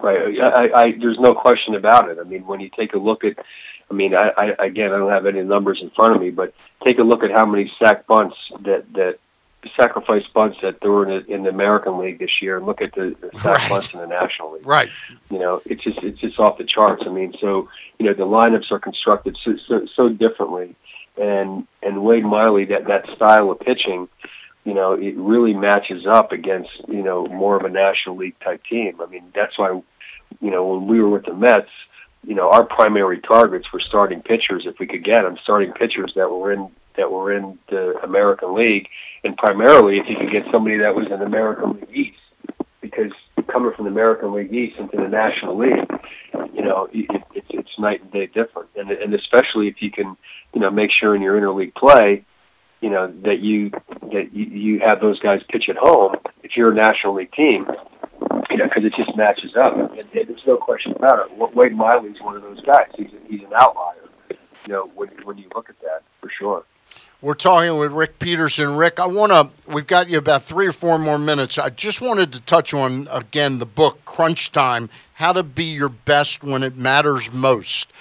Right. 0.00 0.38
I, 0.40 0.46
I, 0.46 0.82
I, 0.82 0.92
there's 0.92 1.18
no 1.18 1.34
question 1.34 1.74
about 1.74 2.08
it. 2.08 2.18
I 2.20 2.22
mean, 2.22 2.46
when 2.46 2.60
you 2.60 2.70
take 2.70 2.94
a 2.94 2.98
look 2.98 3.24
at, 3.24 3.36
I 3.90 3.94
mean, 3.94 4.14
I, 4.14 4.30
I 4.38 4.64
again, 4.64 4.92
I 4.92 4.98
don't 4.98 5.10
have 5.10 5.26
any 5.26 5.42
numbers 5.42 5.80
in 5.82 5.90
front 5.90 6.14
of 6.14 6.22
me, 6.22 6.30
but 6.30 6.54
take 6.84 7.00
a 7.00 7.02
look 7.02 7.24
at 7.24 7.32
how 7.32 7.44
many 7.44 7.72
sack 7.80 8.06
bunts 8.06 8.36
that 8.60 8.92
that 8.92 9.18
sacrifice 9.76 10.26
bunts 10.34 10.58
that 10.62 10.80
there 10.80 10.90
were 10.90 11.08
in 11.08 11.24
the, 11.24 11.32
in 11.32 11.42
the 11.44 11.50
American 11.50 11.98
League 11.98 12.18
this 12.18 12.42
year, 12.42 12.56
and 12.56 12.66
look 12.66 12.82
at 12.82 12.94
the, 12.94 13.16
the 13.20 13.30
sack 13.40 13.44
Right. 13.44 13.70
bunts 13.70 13.92
in 13.92 14.00
the 14.00 14.06
National 14.06 14.52
League. 14.52 14.66
Right. 14.66 14.90
You 15.30 15.38
know, 15.38 15.62
it's 15.64 15.82
just 15.82 15.98
it's 15.98 16.20
just 16.20 16.38
off 16.38 16.58
the 16.58 16.64
charts. 16.64 17.04
I 17.06 17.10
mean, 17.10 17.34
so 17.40 17.68
you 17.98 18.06
know 18.06 18.14
the 18.14 18.26
lineups 18.26 18.70
are 18.72 18.78
constructed 18.78 19.36
so 19.42 19.56
so, 19.68 19.86
so 19.94 20.08
differently, 20.08 20.74
and 21.20 21.66
and 21.82 22.02
Wade 22.02 22.24
Miley 22.24 22.64
that 22.66 22.86
that 22.86 23.08
style 23.14 23.50
of 23.50 23.60
pitching, 23.60 24.08
you 24.64 24.74
know, 24.74 24.92
it 24.92 25.16
really 25.16 25.54
matches 25.54 26.06
up 26.06 26.32
against 26.32 26.70
you 26.88 27.02
know 27.02 27.26
more 27.26 27.56
of 27.56 27.64
a 27.64 27.70
National 27.70 28.16
League 28.16 28.38
type 28.40 28.62
team. 28.64 29.00
I 29.00 29.06
mean, 29.06 29.30
that's 29.34 29.58
why, 29.58 29.80
you 30.40 30.50
know, 30.50 30.66
when 30.66 30.86
we 30.88 31.00
were 31.00 31.08
with 31.08 31.24
the 31.24 31.34
Mets, 31.34 31.70
you 32.26 32.34
know, 32.34 32.50
our 32.50 32.64
primary 32.64 33.20
targets 33.20 33.72
were 33.72 33.80
starting 33.80 34.22
pitchers 34.22 34.66
if 34.66 34.78
we 34.78 34.86
could 34.86 35.04
get 35.04 35.22
them, 35.22 35.38
starting 35.42 35.72
pitchers 35.72 36.12
that 36.14 36.30
were 36.30 36.52
in 36.52 36.70
that 36.96 37.10
were 37.10 37.32
in 37.32 37.58
the 37.68 37.98
American 38.02 38.54
League, 38.54 38.88
and 39.24 39.36
primarily 39.36 39.98
if 39.98 40.08
you 40.08 40.16
could 40.16 40.30
get 40.30 40.46
somebody 40.50 40.78
that 40.78 40.94
was 40.94 41.06
in 41.06 41.18
the 41.18 41.26
American 41.26 41.72
League 41.74 41.88
East, 41.92 42.18
because 42.80 43.12
coming 43.48 43.72
from 43.72 43.84
the 43.86 43.90
American 43.90 44.32
League 44.32 44.52
East 44.52 44.78
into 44.78 44.96
the 44.96 45.08
National 45.08 45.56
League, 45.56 45.90
you 46.54 46.62
know, 46.62 46.88
it, 46.92 47.06
it, 47.10 47.22
it's 47.34 47.46
it's 47.50 47.78
night 47.78 48.02
and 48.02 48.12
day 48.12 48.26
different, 48.26 48.68
and 48.76 48.90
and 48.90 49.14
especially 49.14 49.68
if 49.68 49.80
you 49.82 49.90
can, 49.90 50.16
you 50.54 50.60
know, 50.60 50.70
make 50.70 50.90
sure 50.90 51.14
in 51.14 51.22
your 51.22 51.40
interleague 51.40 51.74
play, 51.74 52.24
you 52.80 52.90
know, 52.90 53.12
that 53.22 53.40
you 53.40 53.70
that 54.12 54.34
you, 54.34 54.44
you 54.44 54.80
have 54.80 55.00
those 55.00 55.18
guys 55.20 55.42
pitch 55.48 55.68
at 55.68 55.76
home 55.76 56.16
if 56.42 56.56
you're 56.56 56.72
a 56.72 56.74
National 56.74 57.14
League 57.14 57.32
team, 57.32 57.66
you 58.50 58.56
know, 58.56 58.64
because 58.64 58.84
it 58.84 58.94
just 58.94 59.16
matches 59.16 59.56
up. 59.56 59.76
And, 59.76 59.90
and 59.98 60.08
there's 60.12 60.46
no 60.46 60.56
question 60.56 60.92
about 60.92 61.30
it. 61.30 61.54
Wade 61.54 61.74
Miley's 61.74 62.20
one 62.20 62.36
of 62.36 62.42
those 62.42 62.60
guys. 62.60 62.88
He's 62.96 63.12
a, 63.12 63.28
he's 63.28 63.42
an 63.42 63.52
outlier. 63.54 63.96
You 64.66 64.72
know, 64.72 64.90
when 64.94 65.08
when 65.24 65.38
you 65.38 65.48
look 65.54 65.70
at 65.70 65.80
that, 65.80 66.02
for 66.20 66.28
sure. 66.28 66.64
We're 67.22 67.34
talking 67.34 67.76
with 67.76 67.92
Rick 67.92 68.18
Peterson. 68.18 68.74
Rick, 68.74 68.98
I 68.98 69.06
want 69.06 69.30
to, 69.30 69.48
we've 69.72 69.86
got 69.86 70.10
you 70.10 70.18
about 70.18 70.42
three 70.42 70.66
or 70.66 70.72
four 70.72 70.98
more 70.98 71.18
minutes. 71.18 71.56
I 71.56 71.70
just 71.70 72.00
wanted 72.00 72.32
to 72.32 72.40
touch 72.40 72.74
on, 72.74 73.06
again, 73.12 73.58
the 73.60 73.64
book, 73.64 74.04
Crunch 74.04 74.50
Time 74.50 74.90
How 75.14 75.32
to 75.32 75.44
Be 75.44 75.66
Your 75.66 75.88
Best 75.88 76.42
When 76.42 76.64
It 76.64 76.76
Matters 76.76 77.32
Most. 77.32 77.92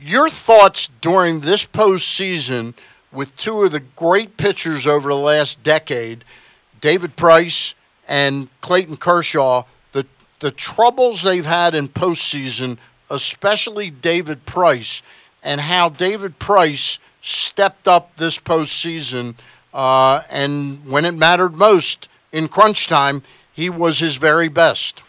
Your 0.00 0.28
thoughts 0.28 0.90
during 1.00 1.40
this 1.40 1.64
postseason 1.64 2.74
with 3.12 3.36
two 3.36 3.62
of 3.62 3.70
the 3.70 3.84
great 3.94 4.36
pitchers 4.36 4.84
over 4.84 5.10
the 5.10 5.14
last 5.14 5.62
decade, 5.62 6.24
David 6.80 7.14
Price 7.14 7.76
and 8.08 8.48
Clayton 8.62 8.96
Kershaw, 8.96 9.62
the, 9.92 10.06
the 10.40 10.50
troubles 10.50 11.22
they've 11.22 11.46
had 11.46 11.76
in 11.76 11.86
postseason, 11.86 12.78
especially 13.10 13.90
David 13.90 14.44
Price, 14.44 15.02
and 15.40 15.60
how 15.60 15.88
David 15.88 16.40
Price 16.40 16.98
stepped 17.26 17.88
up 17.88 18.16
this 18.16 18.38
postseason, 18.38 19.34
uh, 19.74 20.20
and 20.30 20.86
when 20.86 21.04
it 21.04 21.12
mattered 21.12 21.54
most 21.54 22.08
in 22.30 22.46
crunch 22.46 22.86
time, 22.86 23.22
he 23.52 23.68
was 23.68 23.98
his 23.98 24.16
very 24.16 24.48
best. 24.48 25.02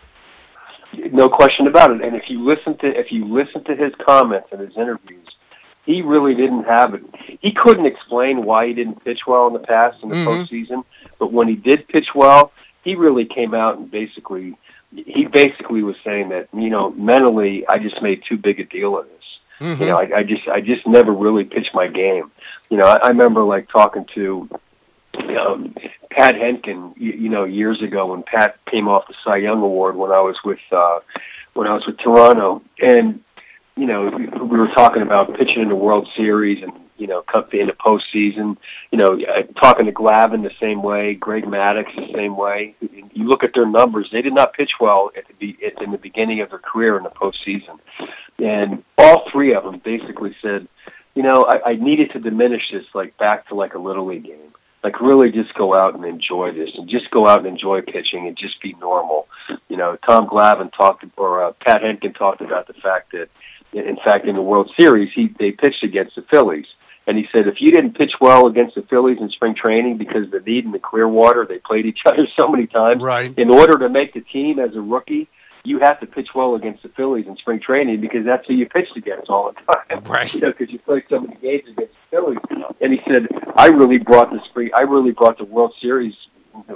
No 1.11 1.29
question 1.29 1.67
about 1.67 1.91
it. 1.91 2.01
And 2.01 2.15
if 2.15 2.29
you 2.29 2.43
listen 2.43 2.75
to 2.79 2.87
if 2.87 3.11
you 3.11 3.25
listen 3.25 3.63
to 3.65 3.75
his 3.75 3.93
comments 3.95 4.47
and 4.51 4.59
his 4.61 4.75
interviews, 4.75 5.27
he 5.85 6.01
really 6.01 6.33
didn't 6.33 6.63
have 6.63 6.93
it. 6.95 7.03
He 7.39 7.51
couldn't 7.51 7.85
explain 7.85 8.43
why 8.43 8.67
he 8.67 8.73
didn't 8.73 9.03
pitch 9.03 9.27
well 9.27 9.45
in 9.47 9.53
the 9.53 9.59
past 9.59 10.01
in 10.01 10.09
the 10.09 10.15
Mhm. 10.15 10.25
postseason. 10.25 10.85
But 11.19 11.31
when 11.31 11.47
he 11.47 11.55
did 11.55 11.87
pitch 11.87 12.15
well, 12.15 12.51
he 12.83 12.95
really 12.95 13.25
came 13.25 13.53
out 13.53 13.77
and 13.77 13.91
basically 13.91 14.55
he 14.95 15.25
basically 15.25 15.83
was 15.83 15.97
saying 16.03 16.29
that 16.29 16.47
you 16.53 16.69
know 16.69 16.91
mentally 16.91 17.67
I 17.67 17.77
just 17.77 18.01
made 18.01 18.23
too 18.23 18.37
big 18.37 18.59
a 18.59 18.63
deal 18.63 18.97
of 18.97 19.05
this. 19.05 19.16
Mhm. 19.59 19.79
You 19.79 19.85
know, 19.87 19.97
I, 19.97 20.17
I 20.17 20.23
just 20.23 20.47
I 20.47 20.61
just 20.61 20.85
never 20.85 21.11
really 21.11 21.43
pitched 21.43 21.73
my 21.73 21.87
game. 21.87 22.31
You 22.69 22.77
know, 22.77 22.85
I, 22.85 22.97
I 22.97 23.07
remember 23.09 23.43
like 23.43 23.69
talking 23.69 24.05
to 24.15 24.49
um, 25.37 25.75
Pat 26.11 26.35
Hentgen, 26.35 26.93
you, 26.97 27.13
you 27.13 27.29
know, 27.29 27.43
years 27.43 27.81
ago 27.81 28.07
when 28.07 28.23
Pat 28.23 28.57
came 28.65 28.87
off 28.87 29.07
the 29.07 29.15
Cy 29.23 29.37
Young 29.37 29.61
Award 29.61 29.95
when 29.95 30.11
I 30.11 30.21
was 30.21 30.37
with 30.43 30.59
uh, 30.71 30.99
when 31.53 31.67
I 31.67 31.73
was 31.73 31.85
with 31.85 31.97
Toronto, 31.97 32.61
and 32.81 33.21
you 33.75 33.85
know, 33.85 34.09
we, 34.09 34.25
we 34.27 34.57
were 34.57 34.69
talking 34.69 35.01
about 35.01 35.35
pitching 35.35 35.61
in 35.61 35.69
the 35.69 35.75
World 35.75 36.07
Series 36.15 36.63
and 36.63 36.73
you 36.97 37.05
know, 37.05 37.21
cut 37.21 37.53
in 37.53 37.67
the 37.67 37.73
postseason. 37.73 38.57
You 38.91 38.97
know, 38.97 39.19
talking 39.59 39.85
to 39.85 39.91
Glavine 39.91 40.43
the 40.43 40.51
same 40.59 40.81
way, 40.81 41.13
Greg 41.13 41.45
Maddux 41.45 41.95
the 41.95 42.11
same 42.13 42.35
way. 42.35 42.75
You 42.81 43.27
look 43.27 43.43
at 43.43 43.53
their 43.53 43.67
numbers; 43.67 44.09
they 44.11 44.21
did 44.21 44.33
not 44.33 44.53
pitch 44.53 44.73
well 44.79 45.11
at 45.15 45.27
the 45.27 45.33
be, 45.33 45.57
in 45.81 45.91
the 45.91 45.97
beginning 45.97 46.41
of 46.41 46.49
their 46.49 46.59
career 46.59 46.97
in 46.97 47.03
the 47.03 47.09
postseason, 47.09 47.79
and 48.39 48.83
all 48.97 49.29
three 49.31 49.53
of 49.53 49.63
them 49.63 49.79
basically 49.83 50.35
said, 50.41 50.67
you 51.15 51.23
know, 51.23 51.43
I, 51.43 51.71
I 51.71 51.75
needed 51.75 52.11
to 52.11 52.19
diminish 52.19 52.71
this 52.71 52.85
like 52.93 53.17
back 53.17 53.47
to 53.49 53.55
like 53.55 53.73
a 53.73 53.79
little 53.79 54.05
league 54.05 54.25
game. 54.25 54.53
Like 54.83 55.01
really 55.01 55.31
just 55.31 55.53
go 55.55 55.73
out 55.73 55.95
and 55.95 56.05
enjoy 56.05 56.51
this 56.51 56.69
and 56.75 56.87
just 56.87 57.09
go 57.09 57.27
out 57.27 57.39
and 57.39 57.47
enjoy 57.47 57.81
pitching 57.81 58.27
and 58.27 58.37
just 58.37 58.61
be 58.61 58.73
normal. 58.79 59.27
You 59.69 59.75
know, 59.77 59.97
Tom 60.05 60.27
Glavine 60.27 60.71
talked 60.71 61.03
or 61.17 61.43
uh, 61.43 61.51
Pat 61.53 61.81
Hentgen 61.81 62.15
talked 62.15 62.41
about 62.41 62.67
the 62.67 62.73
fact 62.73 63.11
that 63.13 63.29
in 63.73 63.97
fact 63.97 64.25
in 64.27 64.35
the 64.35 64.41
World 64.41 64.71
Series 64.79 65.11
he 65.13 65.27
they 65.39 65.51
pitched 65.51 65.83
against 65.83 66.15
the 66.15 66.21
Phillies 66.21 66.67
and 67.05 67.17
he 67.17 67.27
said 67.31 67.47
if 67.47 67.59
you 67.59 67.71
didn't 67.71 67.97
pitch 67.97 68.13
well 68.21 68.47
against 68.47 68.75
the 68.75 68.81
Phillies 68.83 69.17
in 69.19 69.29
spring 69.29 69.55
training 69.55 69.97
because 69.97 70.29
Dunedin 70.29 70.71
the 70.71 70.79
Clearwater 70.79 71.45
they 71.45 71.57
played 71.57 71.85
each 71.85 72.01
other 72.05 72.27
so 72.39 72.47
many 72.47 72.67
times 72.67 73.01
Right. 73.01 73.33
in 73.37 73.49
order 73.49 73.77
to 73.79 73.89
make 73.89 74.13
the 74.13 74.21
team 74.21 74.57
as 74.59 74.75
a 74.75 74.81
rookie 74.81 75.27
you 75.63 75.79
have 75.79 75.99
to 75.99 76.05
pitch 76.05 76.29
well 76.33 76.55
against 76.55 76.83
the 76.83 76.89
Phillies 76.89 77.27
in 77.27 77.35
spring 77.37 77.59
training 77.59 78.01
because 78.01 78.25
that's 78.25 78.47
who 78.47 78.53
you 78.53 78.67
pitched 78.67 78.95
against 78.95 79.29
all 79.29 79.51
the 79.51 79.73
time. 79.73 80.03
Right. 80.03 80.33
You 80.33 80.41
know, 80.41 80.51
because 80.51 80.71
you 80.71 80.79
played 80.79 81.03
so 81.09 81.19
many 81.19 81.35
games 81.35 81.67
against 81.69 81.93
the 81.93 82.17
Phillies. 82.17 82.39
And 82.79 82.93
he 82.93 83.01
said, 83.11 83.27
I 83.55 83.67
really 83.67 83.97
brought 83.97 84.31
the 84.31 84.41
spring, 84.45 84.71
I 84.75 84.81
really 84.81 85.11
brought 85.11 85.37
the 85.37 85.45
World 85.45 85.73
Series, 85.81 86.15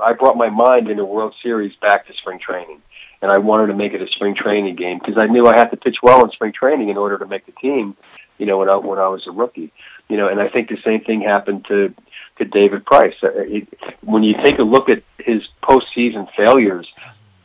I 0.01 0.13
brought 0.13 0.37
my 0.37 0.49
mind 0.49 0.89
in 0.89 0.97
the 0.97 1.05
World 1.05 1.35
Series 1.41 1.75
back 1.77 2.07
to 2.07 2.13
spring 2.13 2.39
training. 2.39 2.81
And 3.21 3.31
I 3.31 3.37
wanted 3.37 3.67
to 3.67 3.75
make 3.75 3.93
it 3.93 4.01
a 4.01 4.07
spring 4.07 4.33
training 4.33 4.75
game 4.75 4.97
because 4.97 5.17
I 5.17 5.27
knew 5.27 5.45
I 5.45 5.55
had 5.55 5.69
to 5.71 5.77
pitch 5.77 6.01
well 6.01 6.23
in 6.25 6.31
spring 6.31 6.53
training 6.53 6.89
in 6.89 6.97
order 6.97 7.19
to 7.19 7.27
make 7.27 7.45
the 7.45 7.51
team, 7.51 7.95
you 8.39 8.47
know, 8.47 8.57
when 8.57 8.67
I, 8.67 8.75
when 8.77 8.97
I 8.97 9.07
was 9.09 9.27
a 9.27 9.31
rookie. 9.31 9.71
You 10.09 10.17
know, 10.17 10.27
and 10.27 10.41
I 10.41 10.49
think 10.49 10.69
the 10.69 10.81
same 10.83 11.01
thing 11.03 11.21
happened 11.21 11.65
to, 11.65 11.93
to 12.39 12.45
David 12.45 12.83
Price. 12.83 13.13
Uh, 13.21 13.29
It, 13.35 13.67
when 14.01 14.23
you 14.23 14.33
take 14.33 14.57
a 14.57 14.63
look 14.63 14.89
at 14.89 15.03
his 15.19 15.47
postseason 15.61 16.33
failures, 16.35 16.91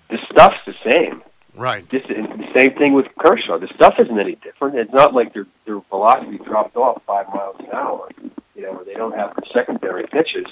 the 0.08 0.18
stuff's 0.30 0.58
the 0.66 0.74
same. 0.84 1.22
Right. 1.54 1.90
And 1.90 2.40
the 2.40 2.52
same 2.54 2.74
thing 2.74 2.92
with 2.92 3.06
Kershaw. 3.18 3.58
The 3.58 3.68
stuff 3.68 3.94
isn't 3.98 4.18
any 4.18 4.34
different. 4.36 4.76
It's 4.76 4.92
not 4.92 5.14
like 5.14 5.32
their 5.32 5.46
their 5.64 5.80
velocity 5.88 6.38
dropped 6.38 6.76
off 6.76 7.02
five 7.06 7.28
miles 7.28 7.56
an 7.60 7.68
hour. 7.72 8.10
You 8.54 8.62
know, 8.62 8.68
or 8.68 8.84
they 8.84 8.94
don't 8.94 9.14
have 9.14 9.34
the 9.36 9.42
secondary 9.52 10.06
pitches, 10.06 10.46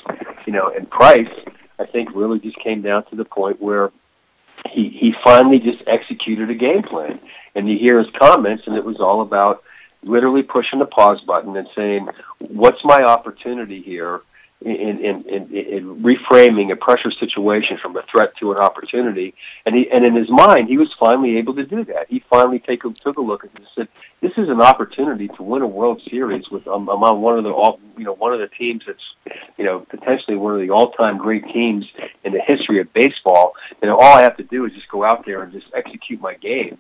you 0.47 0.53
know. 0.53 0.69
And 0.69 0.91
Price, 0.91 1.29
I 1.79 1.87
think, 1.87 2.15
really 2.15 2.39
just 2.39 2.57
came 2.57 2.83
down 2.83 3.05
to 3.07 3.17
the 3.17 3.25
point 3.25 3.61
where 3.61 3.93
he 4.71 4.89
he 4.89 5.15
finally 5.23 5.59
just 5.59 5.83
executed 5.87 6.51
a 6.51 6.55
game 6.55 6.83
plan. 6.83 7.21
And 7.55 7.69
you 7.69 7.79
hear 7.79 7.99
his 7.99 8.11
comments, 8.11 8.67
and 8.67 8.77
it 8.77 8.85
was 8.85 8.99
all 8.99 9.21
about 9.21 9.63
literally 10.03 10.43
pushing 10.43 10.79
the 10.79 10.87
pause 10.87 11.21
button 11.21 11.57
and 11.57 11.69
saying, 11.75 12.09
"What's 12.49 12.83
my 12.85 13.03
opportunity 13.03 13.83
here?" 13.83 14.23
In, 14.65 14.99
in, 14.99 15.23
in, 15.29 15.55
in 15.55 16.03
reframing 16.03 16.73
a 16.73 16.77
pressure 16.77 17.11
situation 17.11 17.77
from 17.77 17.95
a 17.99 18.03
threat 18.11 18.35
to 18.39 18.51
an 18.51 18.57
opportunity, 18.57 19.35
and 19.67 19.75
he 19.75 19.91
and 19.91 20.07
in 20.07 20.15
his 20.15 20.31
mind, 20.31 20.69
he 20.69 20.79
was 20.79 20.91
finally 20.99 21.37
able 21.37 21.53
to 21.57 21.67
do 21.67 21.85
that. 21.85 22.07
He 22.09 22.25
finally 22.31 22.61
take 22.61 22.83
a, 22.87 22.89
took 22.89 23.19
a 23.19 23.21
look 23.21 23.45
and 23.45 23.53
said, 23.75 23.89
"This 24.23 24.33
is 24.39 24.49
an 24.49 24.63
opportunity 24.63 25.29
to 25.29 25.43
win 25.43 25.61
a 25.61 25.67
World 25.67 26.01
Series 26.09 26.49
with 26.51 26.67
um, 26.67 26.89
I'm 26.89 27.05
on 27.05 27.21
one 27.21 27.37
of 27.37 27.45
the 27.45 27.51
all 27.51 27.79
you 27.99 28.05
know 28.05 28.15
one 28.15 28.33
of 28.33 28.41
the 28.41 28.49
teams 28.49 28.85
that's 28.87 29.05
you 29.59 29.67
know 29.67 29.81
potentially 29.81 30.39
one 30.39 30.55
of 30.55 30.61
the 30.61 30.71
all-time 30.71 31.19
great 31.19 31.45
teams 31.53 31.85
in 32.25 32.33
the 32.33 32.41
history 32.41 32.81
of 32.81 32.91
baseball, 32.95 33.57
and 33.83 33.91
all 33.91 34.01
I 34.01 34.23
have 34.23 34.39
to 34.39 34.45
do 34.45 34.65
is 34.65 34.73
just 34.73 34.89
go 34.89 35.05
out 35.05 35.27
there 35.27 35.43
and 35.43 35.53
just 35.53 35.67
execute 35.75 36.23
my 36.23 36.37
game." 36.37 36.79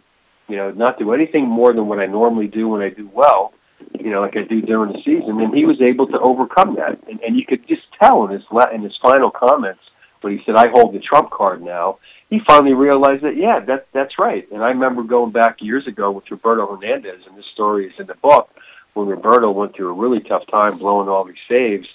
you 0.48 0.56
know, 0.56 0.70
not 0.70 0.98
do 0.98 1.12
anything 1.12 1.48
more 1.48 1.72
than 1.72 1.88
what 1.88 1.98
I 1.98 2.06
normally 2.06 2.48
do 2.48 2.68
when 2.68 2.82
I 2.82 2.90
do 2.90 3.08
well, 3.12 3.54
you 3.98 4.10
know, 4.10 4.20
like 4.20 4.36
I 4.36 4.42
do 4.42 4.60
during 4.60 4.92
the 4.92 5.02
season. 5.02 5.40
And 5.40 5.54
he 5.54 5.64
was 5.64 5.80
able 5.80 6.06
to 6.08 6.20
overcome 6.20 6.76
that. 6.76 6.98
And, 7.08 7.20
and 7.22 7.36
you 7.36 7.44
could 7.44 7.66
just 7.66 7.90
tell 7.92 8.24
in 8.24 8.30
his 8.30 8.44
in 8.72 8.82
his 8.82 8.96
final 8.96 9.30
comments 9.30 9.82
when 10.20 10.36
he 10.36 10.44
said, 10.44 10.56
"I 10.56 10.68
hold 10.68 10.94
the 10.94 11.00
trump 11.00 11.30
card 11.30 11.62
now." 11.62 11.98
He 12.30 12.40
finally 12.40 12.72
realized 12.72 13.22
that, 13.22 13.36
yeah, 13.36 13.60
that 13.60 13.86
that's 13.92 14.18
right. 14.18 14.50
And 14.50 14.62
I 14.64 14.70
remember 14.70 15.02
going 15.02 15.30
back 15.30 15.62
years 15.62 15.86
ago 15.86 16.10
with 16.10 16.30
Roberto 16.30 16.66
Hernandez, 16.66 17.26
and 17.26 17.36
this 17.36 17.46
story 17.46 17.86
is 17.86 18.00
in 18.00 18.06
the 18.06 18.14
book 18.14 18.50
when 18.94 19.08
Roberto 19.08 19.50
went 19.50 19.74
through 19.74 19.90
a 19.90 19.92
really 19.92 20.20
tough 20.20 20.46
time 20.46 20.78
blowing 20.78 21.08
all 21.08 21.24
these 21.24 21.36
saves. 21.48 21.88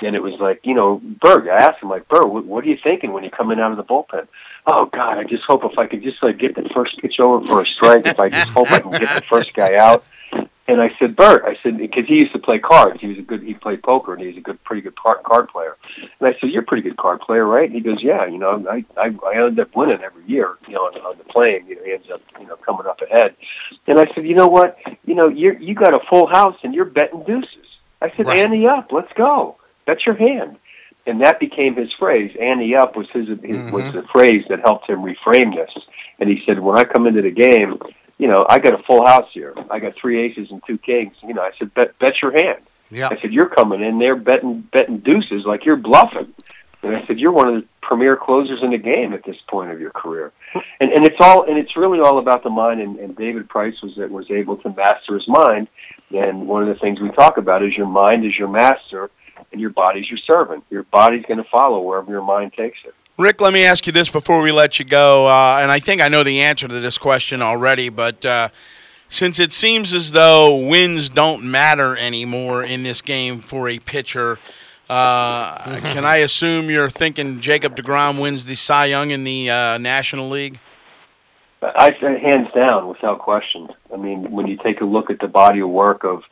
And 0.00 0.14
it 0.14 0.22
was 0.22 0.38
like, 0.38 0.60
you 0.64 0.74
know, 0.74 1.00
Berg, 1.02 1.48
I 1.48 1.56
asked 1.56 1.82
him, 1.82 1.88
like, 1.88 2.08
Berg, 2.08 2.26
what, 2.26 2.44
what 2.44 2.64
are 2.64 2.68
you 2.68 2.76
thinking 2.76 3.12
when 3.12 3.22
you're 3.22 3.30
coming 3.30 3.58
out 3.58 3.70
of 3.70 3.78
the 3.78 3.84
bullpen? 3.84 4.28
Oh, 4.66 4.86
God, 4.86 5.18
I 5.18 5.24
just 5.24 5.44
hope 5.44 5.64
if 5.64 5.78
I 5.78 5.86
could 5.86 6.02
just 6.02 6.22
like 6.22 6.38
get 6.38 6.54
the 6.54 6.68
first 6.68 6.98
pitch 6.98 7.18
over 7.18 7.44
for 7.44 7.60
a 7.60 7.66
strike, 7.66 8.06
if 8.06 8.20
I 8.20 8.28
just 8.28 8.48
hope 8.50 8.70
I 8.70 8.80
can 8.80 8.92
get 8.92 9.14
the 9.14 9.26
first 9.28 9.52
guy 9.54 9.76
out. 9.76 10.04
And 10.68 10.80
I 10.80 10.94
said, 10.98 11.16
Bert, 11.16 11.44
I 11.44 11.58
said, 11.62 11.78
because 11.78 12.06
he 12.06 12.18
used 12.18 12.32
to 12.34 12.38
play 12.38 12.60
cards. 12.60 13.00
He 13.00 13.08
was 13.08 13.18
a 13.18 13.22
good, 13.22 13.42
he 13.42 13.52
played 13.54 13.82
poker, 13.82 14.12
and 14.12 14.22
he 14.22 14.28
was 14.28 14.36
a 14.36 14.40
good, 14.40 14.62
pretty 14.62 14.80
good 14.80 14.94
card, 14.94 15.22
card 15.24 15.48
player. 15.48 15.76
And 15.96 16.28
I 16.28 16.38
said, 16.38 16.50
you're 16.50 16.62
a 16.62 16.64
pretty 16.64 16.88
good 16.88 16.96
card 16.96 17.20
player, 17.20 17.44
right? 17.44 17.64
And 17.64 17.74
he 17.74 17.80
goes, 17.80 18.00
yeah, 18.00 18.26
you 18.26 18.38
know, 18.38 18.64
I, 18.70 18.84
I, 18.96 19.14
I 19.26 19.44
end 19.44 19.58
up 19.58 19.74
winning 19.74 20.00
every 20.02 20.22
year, 20.24 20.56
you 20.68 20.74
know, 20.74 20.82
on, 20.82 20.94
on 21.00 21.18
the 21.18 21.24
plane. 21.24 21.66
You 21.66 21.76
know, 21.76 21.84
he 21.84 21.92
ends 21.92 22.06
up, 22.12 22.20
you 22.40 22.46
know, 22.46 22.56
coming 22.56 22.86
up 22.86 23.02
ahead. 23.02 23.34
And 23.88 23.98
I 23.98 24.06
said, 24.14 24.24
you 24.24 24.36
know 24.36 24.46
what? 24.46 24.78
You 25.04 25.16
know, 25.16 25.28
you're, 25.28 25.58
you 25.58 25.74
got 25.74 25.94
a 25.94 26.06
full 26.08 26.28
house, 26.28 26.56
and 26.62 26.74
you're 26.74 26.84
betting 26.84 27.24
deuces. 27.24 27.66
I 28.00 28.10
said, 28.10 28.26
Right. 28.26 28.38
ante 28.38 28.66
up, 28.66 28.92
let's 28.92 29.12
go. 29.14 29.56
Bet 29.84 30.06
your 30.06 30.14
hand. 30.14 30.58
And 31.06 31.20
that 31.22 31.40
became 31.40 31.74
his 31.74 31.92
phrase. 31.92 32.36
Ante 32.38 32.76
up 32.76 32.96
was 32.96 33.08
his, 33.10 33.26
his 33.26 33.38
was 33.40 33.42
mm-hmm. 33.42 33.96
the 33.96 34.02
phrase 34.12 34.44
that 34.48 34.60
helped 34.60 34.88
him 34.88 35.02
reframe 35.02 35.54
this. 35.54 35.76
And 36.20 36.30
he 36.30 36.44
said, 36.46 36.60
when 36.60 36.78
I 36.78 36.84
come 36.84 37.08
into 37.08 37.22
the 37.22 37.32
game, 37.32 37.80
you 38.22 38.28
know, 38.28 38.46
I 38.48 38.60
got 38.60 38.72
a 38.72 38.78
full 38.78 39.04
house 39.04 39.28
here. 39.32 39.52
I 39.68 39.80
got 39.80 39.96
three 39.96 40.20
aces 40.20 40.52
and 40.52 40.62
two 40.64 40.78
kings. 40.78 41.16
You 41.26 41.34
know, 41.34 41.42
I 41.42 41.50
said, 41.58 41.74
bet 41.74 41.98
bet 41.98 42.22
your 42.22 42.30
hand. 42.30 42.60
Yeah. 42.88 43.08
I 43.10 43.20
said, 43.20 43.32
you're 43.32 43.48
coming 43.48 43.82
in 43.82 43.98
there 43.98 44.14
betting 44.14 44.60
betting 44.60 44.98
deuces 44.98 45.44
like 45.44 45.64
you're 45.64 45.74
bluffing. 45.74 46.32
And 46.84 46.96
I 46.96 47.04
said, 47.06 47.18
you're 47.18 47.32
one 47.32 47.48
of 47.48 47.54
the 47.54 47.66
premier 47.80 48.16
closers 48.16 48.62
in 48.62 48.70
the 48.70 48.78
game 48.78 49.12
at 49.12 49.24
this 49.24 49.38
point 49.48 49.72
of 49.72 49.80
your 49.80 49.90
career. 49.90 50.30
And 50.78 50.92
and 50.92 51.04
it's 51.04 51.16
all 51.18 51.42
and 51.48 51.58
it's 51.58 51.76
really 51.76 51.98
all 51.98 52.18
about 52.18 52.44
the 52.44 52.50
mind. 52.50 52.80
And, 52.80 52.96
and 53.00 53.16
David 53.16 53.48
Price 53.48 53.82
was 53.82 53.96
was 53.96 54.30
able 54.30 54.56
to 54.58 54.72
master 54.72 55.14
his 55.18 55.26
mind. 55.26 55.66
And 56.14 56.46
one 56.46 56.62
of 56.62 56.68
the 56.68 56.76
things 56.76 57.00
we 57.00 57.10
talk 57.10 57.38
about 57.38 57.60
is 57.64 57.76
your 57.76 57.88
mind 57.88 58.24
is 58.24 58.38
your 58.38 58.46
master, 58.46 59.10
and 59.50 59.60
your 59.60 59.70
body's 59.70 60.08
your 60.08 60.18
servant. 60.18 60.62
Your 60.70 60.84
body's 60.84 61.24
going 61.24 61.42
to 61.42 61.50
follow 61.50 61.80
wherever 61.80 62.12
your 62.12 62.22
mind 62.22 62.52
takes 62.52 62.78
it. 62.84 62.94
Rick, 63.18 63.42
let 63.42 63.52
me 63.52 63.62
ask 63.64 63.86
you 63.86 63.92
this 63.92 64.08
before 64.08 64.40
we 64.40 64.52
let 64.52 64.78
you 64.78 64.86
go, 64.86 65.26
uh, 65.26 65.58
and 65.60 65.70
I 65.70 65.80
think 65.80 66.00
I 66.00 66.08
know 66.08 66.22
the 66.24 66.40
answer 66.40 66.66
to 66.66 66.80
this 66.80 66.96
question 66.96 67.42
already, 67.42 67.90
but 67.90 68.24
uh, 68.24 68.48
since 69.08 69.38
it 69.38 69.52
seems 69.52 69.92
as 69.92 70.12
though 70.12 70.66
wins 70.66 71.10
don't 71.10 71.44
matter 71.44 71.94
anymore 71.94 72.64
in 72.64 72.84
this 72.84 73.02
game 73.02 73.40
for 73.40 73.68
a 73.68 73.78
pitcher, 73.78 74.38
uh, 74.88 75.78
can 75.82 76.06
I 76.06 76.16
assume 76.16 76.70
you're 76.70 76.88
thinking 76.88 77.40
Jacob 77.40 77.76
DeGrom 77.76 78.18
wins 78.18 78.46
the 78.46 78.54
Cy 78.54 78.86
Young 78.86 79.10
in 79.10 79.24
the 79.24 79.50
uh, 79.50 79.76
National 79.76 80.30
League? 80.30 80.58
I 81.60 81.94
say 82.00 82.18
hands 82.18 82.48
down, 82.54 82.88
without 82.88 83.18
question. 83.18 83.68
I 83.92 83.98
mean, 83.98 84.30
when 84.30 84.46
you 84.46 84.56
take 84.56 84.80
a 84.80 84.86
look 84.86 85.10
at 85.10 85.20
the 85.20 85.28
body 85.28 85.60
of 85.60 85.68
work 85.68 86.02
of 86.02 86.24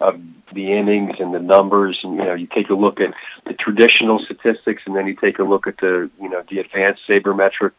of 0.00 0.20
the 0.52 0.72
innings 0.72 1.16
and 1.18 1.34
the 1.34 1.40
numbers, 1.40 1.98
and 2.02 2.16
you 2.16 2.24
know, 2.24 2.34
you 2.34 2.46
take 2.46 2.70
a 2.70 2.74
look 2.74 3.00
at 3.00 3.12
the 3.46 3.54
traditional 3.54 4.18
statistics, 4.20 4.82
and 4.86 4.94
then 4.94 5.06
you 5.06 5.14
take 5.14 5.38
a 5.38 5.42
look 5.42 5.66
at 5.66 5.76
the 5.78 6.10
you 6.20 6.28
know 6.28 6.42
the 6.48 6.60
advanced 6.60 7.02
sabermetric 7.08 7.72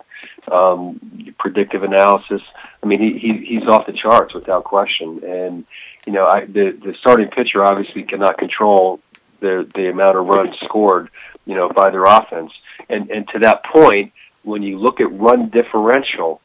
um, 0.52 1.34
predictive 1.38 1.84
analysis. 1.84 2.42
I 2.84 2.86
mean, 2.86 3.00
he, 3.00 3.18
he 3.18 3.38
he's 3.46 3.68
off 3.68 3.86
the 3.86 3.94
charts 3.94 4.34
without 4.34 4.66
question. 4.66 5.24
And 5.24 5.66
you 6.06 6.14
know, 6.14 6.26
I, 6.28 6.46
the 6.46 6.72
the 6.72 6.94
starting 7.00 7.30
pitcher 7.30 7.64
obviously 7.64 8.04
cannot 8.04 8.38
control 8.38 9.00
the 9.40 9.70
the 9.74 9.90
amount 9.90 10.18
of 10.18 10.26
runs 10.28 10.58
scored, 10.60 11.10
you 11.46 11.56
know, 11.56 11.70
by 11.70 11.90
their 11.90 12.06
offense. 12.06 12.52
And 12.90 13.10
and 13.10 13.28
to 13.30 13.40
that 13.40 13.64
point, 13.64 14.12
when 14.44 14.62
you 14.62 14.78
look 14.78 15.00
at 15.00 15.12
run 15.12 15.50
differential, 15.50 16.42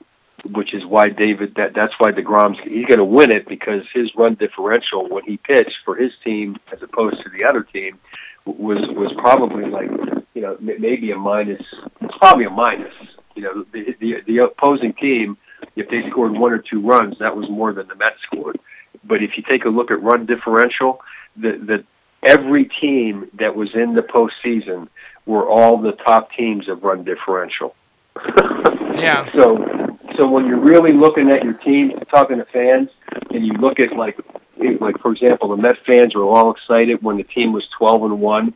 which 0.53 0.75
is 0.75 0.85
why 0.85 1.09
David 1.09 1.55
that 1.57 1.75
that's 1.75 1.95
why 1.99 2.13
Degrom's 2.13 2.59
he's 2.65 2.87
going 2.87 2.99
to 2.99 3.05
win 3.05 3.31
it 3.31 3.47
because 3.49 3.85
his 3.93 4.15
run 4.15 4.35
differential 4.35 5.09
when 5.09 5.25
he 5.25 5.37
pitched 5.37 5.79
for 5.85 5.97
his 5.97 6.13
team 6.23 6.57
as 6.73 6.83
opposed 6.83 7.23
to 7.23 7.31
the 7.31 7.45
other 7.45 7.63
team 7.63 7.99
was 8.45 8.87
was 8.89 9.13
probably 9.15 9.67
like 9.67 9.91
you 10.35 10.43
know 10.43 10.57
maybe 10.61 11.11
a 11.11 11.17
minus 11.17 11.63
it's 12.01 12.17
probably 12.19 12.45
a 12.45 12.51
minus. 12.51 12.95
You 13.35 13.43
know 13.43 13.63
the 13.73 13.97
the, 14.01 14.21
the 14.27 14.39
opposing 14.39 14.93
team 14.93 15.37
if 15.77 15.89
they 15.89 16.09
scored 16.11 16.33
one 16.33 16.53
or 16.53 16.59
two 16.59 16.81
runs 16.81 17.19
that 17.19 17.37
was 17.37 17.49
more 17.49 17.73
than 17.73 17.89
the 17.89 17.97
Mets 17.97 18.21
scored. 18.23 18.59
But 19.03 19.23
if 19.23 19.37
you 19.37 19.43
take 19.43 19.65
a 19.65 19.69
look 19.71 19.91
at 19.91 20.03
run 20.03 20.27
differential 20.27 21.01
the 21.37 21.53
the 21.53 21.85
every 22.23 22.65
team 22.65 23.29
that 23.35 23.55
was 23.55 23.75
in 23.75 23.95
the 23.95 24.03
postseason 24.03 24.89
were 25.27 25.49
all 25.49 25.79
the 25.79 25.93
top 25.93 26.33
teams 26.33 26.69
of 26.69 26.83
run 26.83 27.05
differential. 27.05 27.75
Yeah. 28.97 29.29
so, 29.33 29.84
so 30.17 30.29
when 30.29 30.47
you're 30.47 30.59
really 30.59 30.93
looking 30.93 31.31
at 31.31 31.45
your 31.45 31.55
team, 31.55 31.99
talking 32.11 32.39
to 32.39 32.45
fans, 32.45 32.91
and 33.31 33.47
you 33.47 33.53
look 33.55 33.81
at 33.81 33.97
like, 33.97 34.19
like 34.57 34.99
for 34.99 35.13
example, 35.13 35.49
the 35.49 35.57
Met 35.57 35.79
fans 35.85 36.15
were 36.15 36.25
all 36.25 36.51
excited 36.51 37.03
when 37.03 37.17
the 37.17 37.25
team 37.25 37.53
was 37.53 37.67
12 37.79 38.05
and 38.05 38.21
one, 38.21 38.55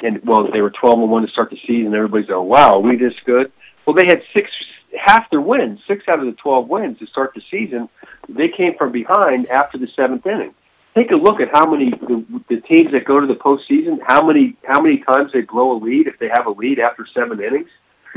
and 0.00 0.24
well, 0.24 0.50
they 0.50 0.62
were 0.62 0.70
12 0.70 1.00
and 1.00 1.10
one 1.10 1.22
to 1.22 1.30
start 1.30 1.50
the 1.50 1.56
season. 1.56 1.86
And 1.86 1.94
everybody's 1.94 2.28
like, 2.28 2.38
"Wow, 2.38 2.74
are 2.74 2.80
we 2.80 2.96
this 2.96 3.18
good?" 3.24 3.50
Well, 3.84 3.94
they 3.94 4.06
had 4.06 4.22
six, 4.32 4.50
half 4.98 5.30
their 5.30 5.40
wins, 5.40 5.82
six 5.86 6.08
out 6.08 6.20
of 6.20 6.26
the 6.26 6.32
12 6.32 6.68
wins 6.68 6.98
to 6.98 7.06
start 7.06 7.34
the 7.34 7.40
season. 7.40 7.88
They 8.28 8.48
came 8.48 8.74
from 8.74 8.92
behind 8.92 9.48
after 9.48 9.78
the 9.78 9.88
seventh 9.88 10.26
inning. 10.26 10.54
Take 10.94 11.10
a 11.12 11.16
look 11.16 11.40
at 11.40 11.50
how 11.50 11.70
many 11.70 11.90
the, 11.90 12.24
the 12.48 12.60
teams 12.60 12.92
that 12.92 13.04
go 13.04 13.20
to 13.20 13.26
the 13.26 13.34
postseason, 13.34 14.00
how 14.02 14.26
many 14.26 14.56
how 14.64 14.80
many 14.80 14.98
times 14.98 15.32
they 15.32 15.42
blow 15.42 15.72
a 15.72 15.78
lead 15.78 16.06
if 16.06 16.18
they 16.18 16.28
have 16.28 16.46
a 16.46 16.50
lead 16.50 16.78
after 16.78 17.06
seven 17.06 17.40
innings. 17.40 17.70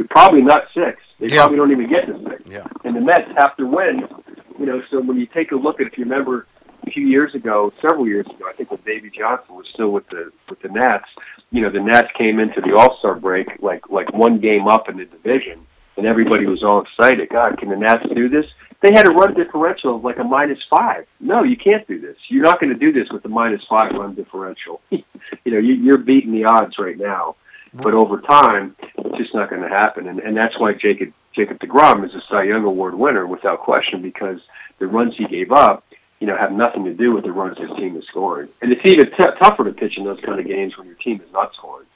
Probably 0.10 0.41
not 0.41 0.68
six. 0.74 1.02
They 1.24 1.34
Yeah. 1.36 1.41
probably 1.41 1.57
don't 1.57 1.71
even 1.71 1.88
get 1.88 2.05
to 2.07 2.19
six. 2.30 2.43
Yeah. 2.45 2.63
And 2.84 2.95
the 2.95 3.01
Mets 3.01 3.32
have 3.38 3.55
to 3.57 3.65
win. 3.65 4.07
You 4.59 4.65
know, 4.65 4.82
so 4.91 4.99
when 4.99 5.17
you 5.17 5.26
take 5.26 5.51
a 5.53 5.55
look 5.55 5.80
at, 5.80 5.88
if 5.88 5.97
you 5.97 6.03
remember, 6.03 6.45
a 6.86 6.91
few 6.91 7.07
years 7.07 7.34
ago, 7.34 7.71
several 7.82 8.05
years 8.07 8.26
ago, 8.28 8.45
I 8.47 8.51
think 8.51 8.69
when 8.69 8.82
Davey 8.86 9.09
Johnson 9.09 9.55
was 9.55 9.67
still 9.74 9.89
with 9.89 10.07
the 10.09 10.32
with 10.49 10.61
the 10.61 10.67
Nats, 10.67 11.07
you 11.49 11.61
know, 11.61 11.69
the 11.69 11.80
Nats 11.80 12.11
came 12.13 12.39
into 12.41 12.59
the 12.59 12.76
All 12.76 12.97
Star 12.97 13.15
break 13.15 13.47
like 13.61 13.89
like 13.89 14.11
one 14.13 14.38
game 14.39 14.67
up 14.67 14.89
in 14.89 14.97
the 14.97 15.05
division, 15.05 15.65
and 15.95 16.05
everybody 16.05 16.45
was 16.45 16.61
all 16.61 16.82
excited. 16.82 17.30
God, 17.30 17.57
can 17.57 17.69
the 17.69 17.78
Nats 17.78 18.05
do 18.13 18.28
this? 18.28 18.47
They 18.82 18.91
had 18.91 19.07
a 19.07 19.11
run 19.11 19.34
differential 19.34 19.95
of 19.95 20.03
like 20.03 20.19
a 20.19 20.26
minus 20.26 20.61
five. 20.69 21.06
No, 21.22 21.43
you 21.43 21.56
can't 21.56 21.88
do 21.88 22.02
this. 22.02 22.18
You're 22.27 22.43
not 22.43 22.60
going 22.60 22.73
to 22.73 22.77
do 22.77 22.91
this 22.91 23.10
with 23.11 23.23
a 23.23 23.30
minus 23.30 23.64
five 23.64 23.93
run 23.93 24.14
differential. 24.14 24.81
you 24.89 25.03
know, 25.45 25.57
you, 25.60 25.76
you're 25.76 25.98
beating 25.98 26.34
the 26.34 26.43
odds 26.43 26.77
right 26.77 26.98
now. 26.98 27.35
But 27.74 27.94
over 27.94 28.22
time, 28.22 28.76
it's 28.98 29.18
just 29.18 29.34
not 29.34 29.50
going 29.50 29.64
to 29.64 29.70
happen, 29.70 30.08
and 30.08 30.20
and 30.20 30.38
that's 30.38 30.60
why 30.60 30.74
Jacob 30.74 31.12
Jacob 31.34 31.60
Degrom 31.60 32.06
is 32.06 32.14
a 32.14 32.22
Cy 32.22 32.44
Young 32.44 32.64
Award 32.64 32.94
winner 32.94 33.26
without 33.26 33.62
question 33.62 34.02
because 34.02 34.40
the 34.78 34.86
runs 34.86 35.16
he 35.18 35.26
gave 35.26 35.52
up, 35.52 35.84
you 36.20 36.28
know, 36.28 36.38
have 36.38 36.52
nothing 36.52 36.86
to 36.86 36.94
do 36.94 37.12
with 37.12 37.24
the 37.24 37.32
runs 37.32 37.58
his 37.58 37.72
team 37.72 37.98
is 37.98 38.06
scoring, 38.06 38.50
and 38.62 38.72
it's 38.72 38.86
even 38.86 39.10
t- 39.10 39.24
tougher 39.40 39.64
to 39.64 39.72
pitch 39.72 39.98
in 39.98 40.04
those 40.04 40.20
kind 40.20 40.40
of 40.40 40.45
games 40.45 40.78
when 40.78 40.86
your 40.86 40.95
team 40.98 41.20
is 41.26 41.32
not 41.34 41.54
scoring. 41.56 41.88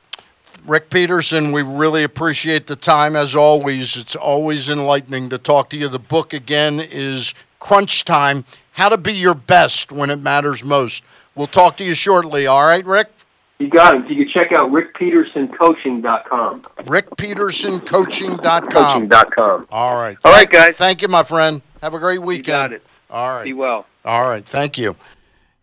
Rick 0.65 0.89
Peterson, 0.89 1.51
we 1.51 1.61
really 1.61 2.03
appreciate 2.03 2.67
the 2.67 2.75
time 2.75 3.15
as 3.15 3.35
always. 3.35 3.95
It's 3.95 4.15
always 4.15 4.69
enlightening 4.69 5.29
to 5.29 5.37
talk 5.37 5.69
to 5.69 5.77
you. 5.77 5.87
The 5.87 5.99
book 5.99 6.33
again 6.33 6.79
is 6.79 7.35
Crunch 7.59 8.03
Time 8.03 8.45
How 8.71 8.89
to 8.89 8.97
Be 8.97 9.13
Your 9.13 9.35
Best 9.35 9.91
When 9.91 10.09
It 10.09 10.17
Matters 10.17 10.63
Most. 10.63 11.03
We'll 11.35 11.47
talk 11.47 11.77
to 11.77 11.83
you 11.83 11.93
shortly. 11.93 12.47
All 12.47 12.65
right, 12.65 12.83
Rick? 12.83 13.11
You 13.59 13.69
got 13.69 13.95
it. 13.95 14.07
You 14.09 14.23
can 14.23 14.27
check 14.31 14.51
out 14.51 14.71
rickpetersoncoaching.com. 14.71 16.61
RickPetersonCoaching.com. 16.61 18.69
Coaching.com. 18.69 19.67
All 19.71 19.95
right. 19.95 20.17
All 20.23 20.31
right, 20.31 20.49
guys. 20.49 20.77
Thank 20.77 21.01
you, 21.01 21.07
my 21.07 21.23
friend. 21.23 21.63
Have 21.81 21.95
a 21.95 21.99
great 21.99 22.21
weekend. 22.21 22.45
got 22.45 22.73
it. 22.73 22.83
All 23.09 23.35
right. 23.35 23.45
Be 23.45 23.53
well. 23.53 23.87
All 24.05 24.29
right, 24.29 24.45
thank 24.45 24.77
you. 24.77 24.95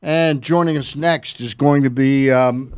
And 0.03 0.43
joining 0.43 0.77
us 0.77 0.97
next 0.97 1.41
is 1.41 1.55
going 1.55 1.83
to 1.85 1.91
be 1.91 2.31
um, 2.31 2.73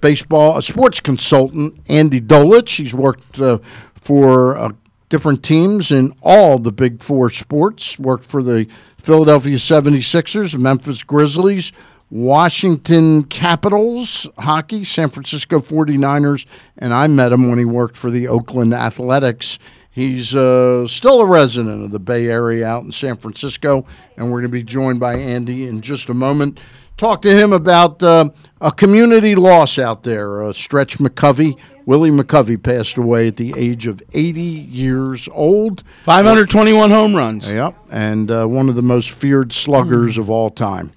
baseball, 0.00 0.56
a 0.56 0.62
sports 0.62 1.00
consultant, 1.00 1.78
Andy 1.88 2.20
Dolich. 2.20 2.76
He's 2.76 2.94
worked 2.94 3.40
uh, 3.40 3.58
for 3.94 4.56
uh, 4.56 4.70
different 5.08 5.42
teams 5.44 5.92
in 5.92 6.12
all 6.22 6.58
the 6.58 6.72
big 6.72 7.02
four 7.02 7.30
sports. 7.30 7.98
Worked 7.98 8.24
for 8.24 8.42
the 8.42 8.66
Philadelphia 8.98 9.56
76ers, 9.56 10.58
Memphis 10.58 11.02
Grizzlies, 11.02 11.70
Washington 12.14 13.24
Capitals 13.24 14.28
hockey, 14.38 14.84
San 14.84 15.10
Francisco 15.10 15.58
49ers, 15.58 16.46
and 16.78 16.94
I 16.94 17.08
met 17.08 17.32
him 17.32 17.48
when 17.48 17.58
he 17.58 17.64
worked 17.64 17.96
for 17.96 18.08
the 18.08 18.28
Oakland 18.28 18.72
Athletics. 18.72 19.58
He's 19.90 20.32
uh, 20.32 20.86
still 20.86 21.22
a 21.22 21.26
resident 21.26 21.82
of 21.82 21.90
the 21.90 21.98
Bay 21.98 22.28
Area 22.28 22.68
out 22.68 22.84
in 22.84 22.92
San 22.92 23.16
Francisco, 23.16 23.84
and 24.16 24.26
we're 24.26 24.42
going 24.42 24.52
to 24.52 24.56
be 24.56 24.62
joined 24.62 25.00
by 25.00 25.16
Andy 25.16 25.66
in 25.66 25.80
just 25.80 26.08
a 26.08 26.14
moment. 26.14 26.60
Talk 26.96 27.20
to 27.22 27.36
him 27.36 27.52
about 27.52 28.00
uh, 28.00 28.30
a 28.60 28.70
community 28.70 29.34
loss 29.34 29.76
out 29.76 30.04
there. 30.04 30.44
Uh, 30.44 30.52
Stretch 30.52 30.98
McCovey, 30.98 31.58
Willie 31.84 32.12
McCovey, 32.12 32.62
passed 32.62 32.96
away 32.96 33.26
at 33.26 33.38
the 33.38 33.52
age 33.56 33.88
of 33.88 34.00
80 34.12 34.40
years 34.40 35.28
old. 35.32 35.82
521 36.04 36.90
home 36.92 37.16
runs. 37.16 37.50
Yep, 37.50 37.74
and 37.90 38.30
uh, 38.30 38.46
one 38.46 38.68
of 38.68 38.76
the 38.76 38.82
most 38.82 39.10
feared 39.10 39.52
sluggers 39.52 40.16
of 40.16 40.30
all 40.30 40.48
time. 40.48 40.92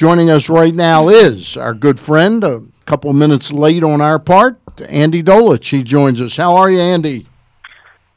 Joining 0.00 0.30
us 0.30 0.48
right 0.48 0.74
now 0.74 1.08
is 1.08 1.58
our 1.58 1.74
good 1.74 2.00
friend, 2.00 2.42
a 2.42 2.62
couple 2.86 3.12
minutes 3.12 3.52
late 3.52 3.84
on 3.84 4.00
our 4.00 4.18
part, 4.18 4.58
Andy 4.88 5.22
Dolich. 5.22 5.68
He 5.68 5.82
joins 5.82 6.22
us. 6.22 6.38
How 6.38 6.56
are 6.56 6.70
you, 6.70 6.80
Andy? 6.80 7.26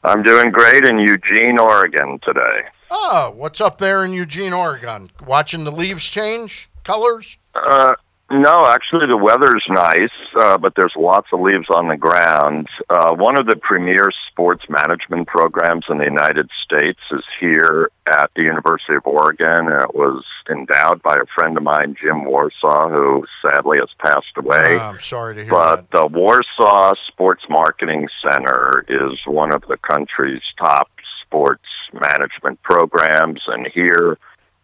I'm 0.02 0.22
doing 0.22 0.50
great 0.50 0.86
in 0.86 0.98
Eugene, 0.98 1.58
Oregon 1.58 2.18
today. 2.22 2.62
Oh, 2.90 3.34
what's 3.36 3.60
up 3.60 3.76
there 3.76 4.02
in 4.02 4.14
Eugene, 4.14 4.54
Oregon? 4.54 5.10
Watching 5.26 5.64
the 5.64 5.70
leaves 5.70 6.08
change 6.08 6.70
colors? 6.84 7.36
Uh, 7.54 7.96
no, 8.30 8.66
actually, 8.66 9.06
the 9.06 9.16
weather's 9.16 9.64
nice, 9.68 10.10
uh, 10.34 10.56
but 10.56 10.74
there's 10.74 10.94
lots 10.96 11.28
of 11.32 11.40
leaves 11.40 11.68
on 11.68 11.88
the 11.88 11.96
ground. 11.96 12.68
Uh, 12.88 13.14
one 13.14 13.36
of 13.36 13.46
the 13.46 13.56
premier 13.56 14.10
sports 14.28 14.64
management 14.68 15.28
programs 15.28 15.84
in 15.90 15.98
the 15.98 16.04
United 16.04 16.48
States 16.62 17.00
is 17.10 17.22
here 17.38 17.90
at 18.06 18.30
the 18.34 18.42
University 18.42 18.94
of 18.94 19.06
Oregon. 19.06 19.68
It 19.68 19.94
was 19.94 20.24
endowed 20.48 21.02
by 21.02 21.16
a 21.16 21.26
friend 21.34 21.56
of 21.58 21.62
mine, 21.62 21.96
Jim 22.00 22.24
Warsaw, 22.24 22.88
who 22.88 23.26
sadly 23.46 23.78
has 23.78 23.90
passed 23.98 24.36
away. 24.36 24.78
Oh, 24.78 24.78
I'm 24.78 25.00
sorry 25.00 25.34
to 25.34 25.42
hear 25.42 25.50
but 25.50 25.76
that. 25.76 25.90
the 25.90 26.06
Warsaw 26.06 26.94
Sports 27.06 27.44
Marketing 27.50 28.08
Center 28.22 28.86
is 28.88 29.18
one 29.26 29.52
of 29.52 29.62
the 29.68 29.76
country's 29.76 30.42
top 30.58 30.90
sports 31.20 31.68
management 31.92 32.62
programs, 32.62 33.42
and 33.48 33.66
here 33.66 34.18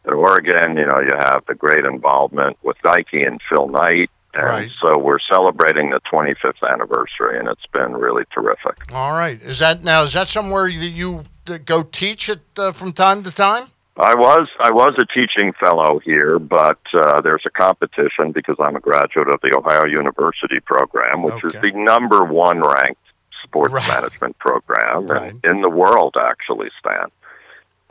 at 0.06 0.14
Oregon, 0.14 0.76
you 0.76 0.86
know, 0.86 1.00
you 1.00 1.14
have 1.16 1.44
the 1.46 1.54
great 1.54 1.84
involvement 1.84 2.56
with 2.62 2.76
Nike 2.84 3.22
and 3.22 3.40
Phil 3.48 3.68
Knight. 3.68 4.10
And 4.32 4.44
Right. 4.44 4.70
so 4.80 4.96
we're 4.96 5.18
celebrating 5.18 5.90
the 5.90 5.98
25th 6.00 6.62
anniversary, 6.62 7.36
and 7.38 7.48
it's 7.48 7.66
been 7.72 7.94
really 7.94 8.24
terrific. 8.32 8.76
All 8.92 9.10
right. 9.12 9.40
Is 9.42 9.58
that 9.58 9.82
now? 9.82 10.04
Is 10.04 10.12
that 10.12 10.28
somewhere 10.28 10.66
that 10.68 10.72
you 11.02 11.24
go 11.64 11.82
teach 11.82 12.28
it 12.28 12.40
uh, 12.56 12.70
from 12.70 12.92
time 12.92 13.24
to 13.24 13.32
time? 13.32 13.64
I 13.96 14.14
was 14.14 14.48
I 14.60 14.70
was 14.70 14.94
a 14.98 15.04
teaching 15.04 15.52
fellow 15.54 15.98
here, 15.98 16.38
but 16.38 16.78
uh, 16.94 17.20
there's 17.22 17.42
a 17.44 17.50
competition 17.50 18.30
because 18.30 18.54
I'm 18.60 18.76
a 18.76 18.80
graduate 18.80 19.28
of 19.28 19.40
the 19.42 19.54
Ohio 19.58 19.84
University 19.84 20.60
program, 20.60 21.22
which 21.24 21.42
is 21.44 21.54
the 21.60 21.72
number 21.72 22.24
one 22.24 22.60
ranked 22.60 23.02
sports 23.42 23.74
Right. 23.74 23.88
management 23.88 24.38
program 24.38 25.08
Right. 25.08 25.34
in, 25.42 25.50
in 25.56 25.60
the 25.62 25.68
world, 25.68 26.16
actually, 26.18 26.70
Stan. 26.78 27.08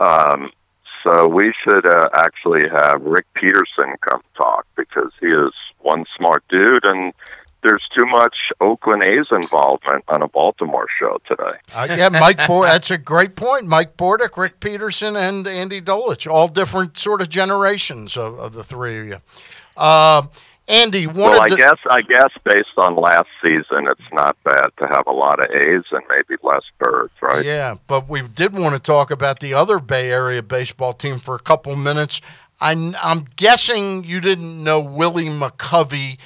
Um, 0.00 0.50
so 1.02 1.26
we 1.28 1.52
should 1.64 1.86
uh, 1.86 2.08
actually 2.14 2.68
have 2.68 3.02
Rick 3.02 3.26
Peterson 3.34 3.94
come 4.00 4.22
talk 4.36 4.66
because 4.76 5.12
he 5.20 5.28
is 5.28 5.52
one 5.80 6.04
smart 6.16 6.44
dude, 6.48 6.84
and 6.84 7.12
there's 7.62 7.86
too 7.94 8.06
much 8.06 8.52
Oakland 8.60 9.04
A's 9.04 9.26
involvement 9.30 10.04
on 10.08 10.22
a 10.22 10.28
Baltimore 10.28 10.86
show 10.88 11.20
today. 11.26 11.58
Uh, 11.74 11.86
yeah, 11.90 12.08
Mike. 12.08 12.38
Por- 12.38 12.64
that's 12.64 12.90
a 12.90 12.98
great 12.98 13.36
point. 13.36 13.66
Mike 13.66 13.96
Bordick, 13.96 14.36
Rick 14.36 14.60
Peterson, 14.60 15.16
and 15.16 15.46
Andy 15.46 15.80
Dolich, 15.80 16.30
all 16.30 16.48
different 16.48 16.96
sort 16.96 17.20
of 17.20 17.28
generations 17.28 18.16
of, 18.16 18.38
of 18.38 18.52
the 18.52 18.64
three 18.64 19.00
of 19.00 19.06
you. 19.06 19.16
Uh, 19.76 20.22
Andy, 20.70 21.08
one 21.08 21.32
Well, 21.32 21.40
I 21.40 21.48
the, 21.48 21.56
guess 21.56 21.78
I 21.90 22.02
guess 22.02 22.30
based 22.44 22.78
on 22.78 22.94
last 22.94 23.28
season, 23.42 23.88
it's 23.88 24.12
not 24.12 24.36
bad 24.44 24.70
to 24.78 24.86
have 24.86 25.04
a 25.08 25.12
lot 25.12 25.42
of 25.42 25.50
A's 25.50 25.82
and 25.90 26.02
maybe 26.08 26.40
less 26.44 26.62
birds, 26.78 27.12
right? 27.20 27.44
Yeah, 27.44 27.74
but 27.88 28.08
we 28.08 28.22
did 28.22 28.52
want 28.52 28.76
to 28.76 28.80
talk 28.80 29.10
about 29.10 29.40
the 29.40 29.52
other 29.52 29.80
Bay 29.80 30.12
Area 30.12 30.44
baseball 30.44 30.92
team 30.92 31.18
for 31.18 31.34
a 31.34 31.40
couple 31.40 31.74
minutes. 31.74 32.20
I, 32.60 32.72
am 33.02 33.26
guessing 33.34 34.04
you 34.04 34.20
didn't 34.20 34.62
know 34.62 34.78
Willie 34.78 35.26
McCovey 35.26 36.18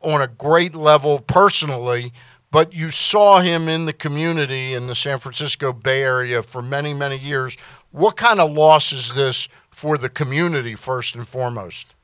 on 0.00 0.22
a 0.22 0.28
great 0.28 0.76
level 0.76 1.18
personally, 1.18 2.12
but 2.52 2.72
you 2.72 2.90
saw 2.90 3.40
him 3.40 3.68
in 3.68 3.86
the 3.86 3.92
community 3.92 4.74
in 4.74 4.86
the 4.86 4.94
San 4.94 5.18
Francisco 5.18 5.72
Bay 5.72 6.04
Area 6.04 6.44
for 6.44 6.62
many, 6.62 6.94
many 6.94 7.18
years. 7.18 7.56
What 7.90 8.16
kind 8.16 8.38
of 8.38 8.52
loss 8.52 8.92
is 8.92 9.14
this 9.14 9.48
for 9.70 9.98
the 9.98 10.08
community, 10.08 10.76
first 10.76 11.16
and 11.16 11.26
foremost? 11.26 11.96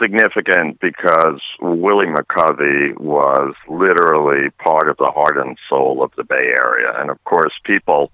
Significant 0.00 0.78
because 0.80 1.40
Willie 1.60 2.06
McCovey 2.06 2.98
was 2.98 3.54
literally 3.68 4.50
part 4.50 4.88
of 4.88 4.96
the 4.98 5.10
heart 5.10 5.38
and 5.38 5.56
soul 5.68 6.02
of 6.02 6.12
the 6.16 6.24
Bay 6.24 6.48
Area, 6.48 6.92
and 6.96 7.10
of 7.10 7.22
course, 7.24 7.54
people 7.64 8.12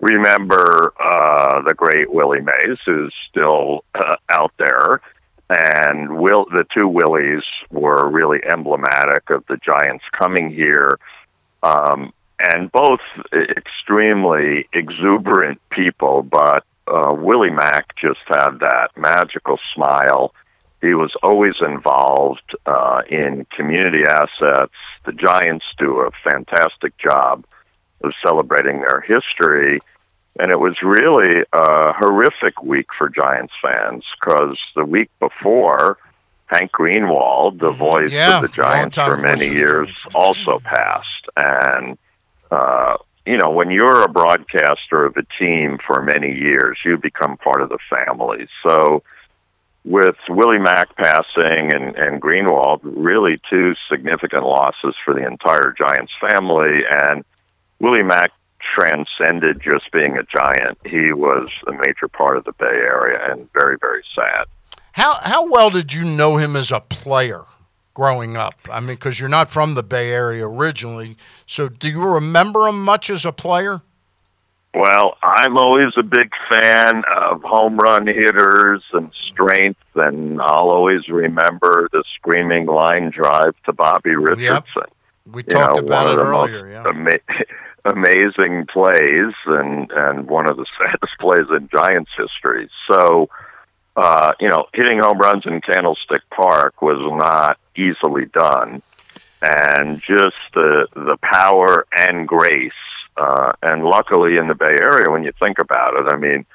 remember 0.00 0.92
uh, 1.00 1.62
the 1.62 1.74
great 1.74 2.12
Willie 2.12 2.40
Mays, 2.40 2.78
who's 2.84 3.14
still 3.28 3.84
uh, 3.94 4.16
out 4.28 4.52
there. 4.58 5.00
And 5.50 6.18
Will, 6.18 6.44
the 6.52 6.66
two 6.72 6.86
Willies 6.86 7.42
were 7.70 8.08
really 8.08 8.40
emblematic 8.44 9.30
of 9.30 9.44
the 9.48 9.56
Giants 9.56 10.04
coming 10.12 10.50
here, 10.50 10.98
um, 11.62 12.12
and 12.38 12.70
both 12.70 13.00
extremely 13.32 14.68
exuberant 14.74 15.58
people. 15.70 16.22
But 16.22 16.64
uh, 16.86 17.14
Willie 17.14 17.50
Mack 17.50 17.96
just 17.96 18.20
had 18.26 18.60
that 18.60 18.90
magical 18.96 19.58
smile. 19.74 20.34
He 20.80 20.94
was 20.94 21.14
always 21.22 21.54
involved 21.60 22.54
uh, 22.66 23.02
in 23.08 23.46
community 23.46 24.04
assets. 24.04 24.72
The 25.04 25.12
Giants 25.12 25.64
do 25.76 26.00
a 26.00 26.10
fantastic 26.22 26.96
job 26.98 27.44
of 28.02 28.12
celebrating 28.22 28.80
their 28.80 29.00
history. 29.00 29.80
And 30.38 30.52
it 30.52 30.60
was 30.60 30.80
really 30.82 31.44
a 31.52 31.92
horrific 31.92 32.62
week 32.62 32.86
for 32.96 33.08
Giants 33.08 33.54
fans 33.60 34.04
because 34.20 34.56
the 34.76 34.84
week 34.84 35.10
before, 35.18 35.98
Hank 36.46 36.70
Greenwald, 36.70 37.58
the 37.58 37.72
voice 37.72 38.12
Yeah, 38.12 38.36
of 38.36 38.42
the 38.42 38.48
Giants 38.48 38.96
for 38.96 39.18
many 39.18 39.38
voice 39.38 39.48
of 39.48 39.52
the 39.52 39.58
years, 39.58 40.06
also 40.14 40.60
passed. 40.60 41.26
And, 41.36 41.98
uh, 42.52 42.98
you 43.26 43.36
know, 43.36 43.50
when 43.50 43.72
you're 43.72 44.04
a 44.04 44.08
broadcaster 44.08 45.04
of 45.04 45.16
a 45.16 45.24
team 45.24 45.78
for 45.84 46.00
many 46.02 46.32
years, 46.32 46.78
you 46.84 46.96
become 46.96 47.36
part 47.36 47.60
of 47.60 47.68
the 47.68 47.78
family. 47.90 48.46
So 48.62 49.02
with 49.84 50.16
Willie 50.28 50.58
Mack 50.58 50.94
passing 50.96 51.72
and, 51.72 51.96
and 51.96 52.20
Greenwald, 52.20 52.80
really 52.82 53.40
two 53.48 53.74
significant 53.90 54.44
losses 54.44 54.94
for 55.04 55.14
the 55.14 55.26
entire 55.26 55.72
Giants 55.72 56.12
family. 56.20 56.84
And 56.90 57.24
Willie 57.80 58.02
Mack 58.02 58.32
transcended 58.60 59.60
just 59.62 59.90
being 59.92 60.16
a 60.18 60.24
giant. 60.24 60.78
He 60.84 61.12
was 61.12 61.48
a 61.66 61.72
major 61.72 62.08
part 62.08 62.36
of 62.36 62.44
the 62.44 62.52
Bay 62.52 62.66
Area 62.66 63.30
and 63.30 63.50
very, 63.52 63.76
very 63.80 64.02
sad. 64.14 64.46
How 64.92 65.18
how 65.22 65.48
well 65.48 65.70
did 65.70 65.94
you 65.94 66.04
know 66.04 66.38
him 66.38 66.56
as 66.56 66.72
a 66.72 66.80
player 66.80 67.44
growing 67.94 68.36
up? 68.36 68.54
I 68.70 68.80
mean, 68.80 68.88
because 68.88 69.20
you're 69.20 69.28
not 69.28 69.48
from 69.48 69.74
the 69.74 69.82
Bay 69.82 70.10
Area 70.10 70.46
originally, 70.46 71.16
so 71.46 71.68
do 71.68 71.88
you 71.88 72.02
remember 72.02 72.66
him 72.66 72.84
much 72.84 73.08
as 73.08 73.24
a 73.24 73.32
player? 73.32 73.82
Well, 74.74 75.16
I'm 75.22 75.56
always 75.56 75.94
a 75.96 76.02
big 76.02 76.30
fan 76.48 77.02
of 77.10 77.42
home 77.42 77.78
run 77.78 78.06
hitters 78.06 78.84
and 78.92 79.12
strength, 79.12 79.80
and 79.94 80.40
I'll 80.40 80.70
always 80.70 81.08
remember 81.08 81.88
the 81.90 82.04
screaming 82.14 82.66
line 82.66 83.10
drive 83.10 83.54
to 83.64 83.72
Bobby 83.72 84.14
Richardson. 84.14 84.84
We 85.26 85.42
You 85.42 85.52
talked 85.54 85.74
know, 85.74 85.80
about 85.80 86.06
one 86.06 86.08
it 86.08 86.10
of 86.12 86.18
the 86.18 86.24
earlier. 86.24 86.66
most 86.66 86.70
Yeah. 86.70 86.88
ama- 86.88 87.44
amazing 87.84 88.66
plays 88.66 89.34
and 89.46 89.90
and 89.90 90.26
one 90.28 90.48
of 90.48 90.56
the 90.58 90.66
saddest 90.78 91.18
plays 91.18 91.46
in 91.50 91.68
Giants 91.68 92.10
history. 92.16 92.68
So, 92.86 93.30
uh, 93.96 94.32
you 94.38 94.48
know, 94.48 94.66
hitting 94.74 94.98
home 94.98 95.18
runs 95.18 95.44
in 95.46 95.60
Candlestick 95.62 96.22
Park 96.30 96.82
was 96.82 96.98
not 97.00 97.58
easily 97.74 98.26
done, 98.26 98.82
and 99.42 100.00
just 100.00 100.36
the 100.54 100.86
the 100.94 101.16
power 101.22 101.86
and 101.96 102.28
grace. 102.28 102.72
Uh, 103.18 103.52
and 103.62 103.84
luckily, 103.84 104.36
in 104.36 104.46
the 104.46 104.54
Bay 104.54 104.76
Area, 104.80 105.10
when 105.10 105.24
you 105.24 105.32
think 105.40 105.58
about 105.58 105.94
it, 105.94 106.12
I 106.12 106.16
mean, 106.16 106.46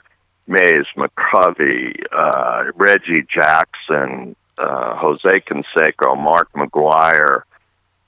Mays, 0.47 0.85
McCovey, 0.95 2.03
uh, 2.11 2.71
Reggie 2.75 3.23
Jackson, 3.23 4.35
uh, 4.57 4.95
Jose 4.95 5.41
Canseco, 5.41 6.17
Mark 6.17 6.51
McGwire, 6.53 7.43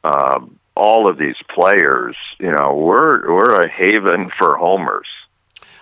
um, 0.04 0.58
all 0.76 1.08
of 1.08 1.18
these 1.18 1.38
players, 1.50 2.16
you 2.40 2.52
know, 2.52 2.76
we're 2.76 3.34
we're 3.34 3.64
a 3.64 3.68
haven 3.68 4.30
for 4.38 4.58
homers. 4.58 5.08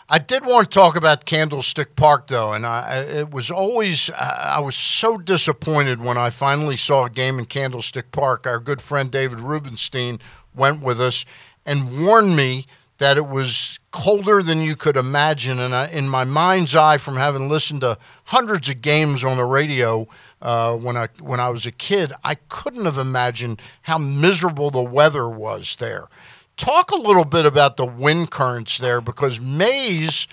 I 0.09 0.19
did 0.19 0.45
want 0.45 0.69
to 0.69 0.79
talk 0.79 0.95
about 0.95 1.25
Candlestick 1.25 1.95
Park, 1.95 2.27
though, 2.27 2.53
and 2.53 2.65
I, 2.65 2.99
it 2.99 3.31
was 3.31 3.49
always 3.49 4.09
I 4.11 4.59
was 4.59 4.75
so 4.75 5.17
disappointed 5.17 6.01
when 6.01 6.17
I 6.17 6.29
finally 6.29 6.77
saw 6.77 7.05
a 7.05 7.09
game 7.09 7.39
in 7.39 7.45
Candlestick 7.45 8.11
Park. 8.11 8.45
Our 8.45 8.59
good 8.59 8.81
friend 8.81 9.09
David 9.09 9.39
Rubenstein 9.39 10.19
went 10.53 10.83
with 10.83 11.01
us 11.01 11.25
and 11.65 12.03
warned 12.03 12.35
me 12.35 12.65
that 12.97 13.17
it 13.17 13.27
was 13.27 13.79
colder 13.91 14.41
than 14.41 14.61
you 14.61 14.75
could 14.75 14.95
imagine. 14.95 15.59
And 15.59 15.75
I, 15.75 15.87
in 15.87 16.07
my 16.07 16.23
mind's 16.23 16.75
eye, 16.75 16.97
from 16.97 17.15
having 17.15 17.49
listened 17.49 17.81
to 17.81 17.97
hundreds 18.25 18.69
of 18.69 18.81
games 18.81 19.23
on 19.23 19.37
the 19.37 19.45
radio 19.45 20.07
uh, 20.41 20.75
when 20.75 20.95
I 20.95 21.07
when 21.19 21.39
I 21.39 21.49
was 21.49 21.65
a 21.65 21.71
kid, 21.71 22.13
I 22.23 22.35
couldn't 22.35 22.85
have 22.85 22.97
imagined 22.97 23.61
how 23.83 23.97
miserable 23.97 24.69
the 24.69 24.81
weather 24.81 25.29
was 25.29 25.77
there. 25.77 26.07
Talk 26.55 26.91
a 26.91 26.97
little 26.97 27.25
bit 27.25 27.45
about 27.45 27.77
the 27.77 27.85
wind 27.85 28.29
currents 28.29 28.77
there 28.77 29.01
because 29.01 29.41
Mays 29.41 30.27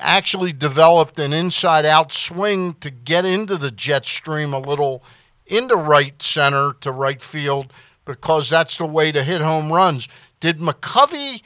actually 0.00 0.52
developed 0.52 1.18
an 1.18 1.32
inside 1.32 1.84
out 1.84 2.12
swing 2.12 2.74
to 2.74 2.90
get 2.90 3.24
into 3.24 3.56
the 3.56 3.70
jet 3.70 4.06
stream 4.06 4.52
a 4.52 4.58
little 4.58 5.04
into 5.46 5.76
right 5.76 6.20
center 6.22 6.72
to 6.80 6.90
right 6.90 7.22
field 7.22 7.72
because 8.04 8.50
that's 8.50 8.76
the 8.76 8.86
way 8.86 9.12
to 9.12 9.22
hit 9.22 9.40
home 9.40 9.72
runs. 9.72 10.08
Did 10.42 10.58
McCovey 10.58 11.40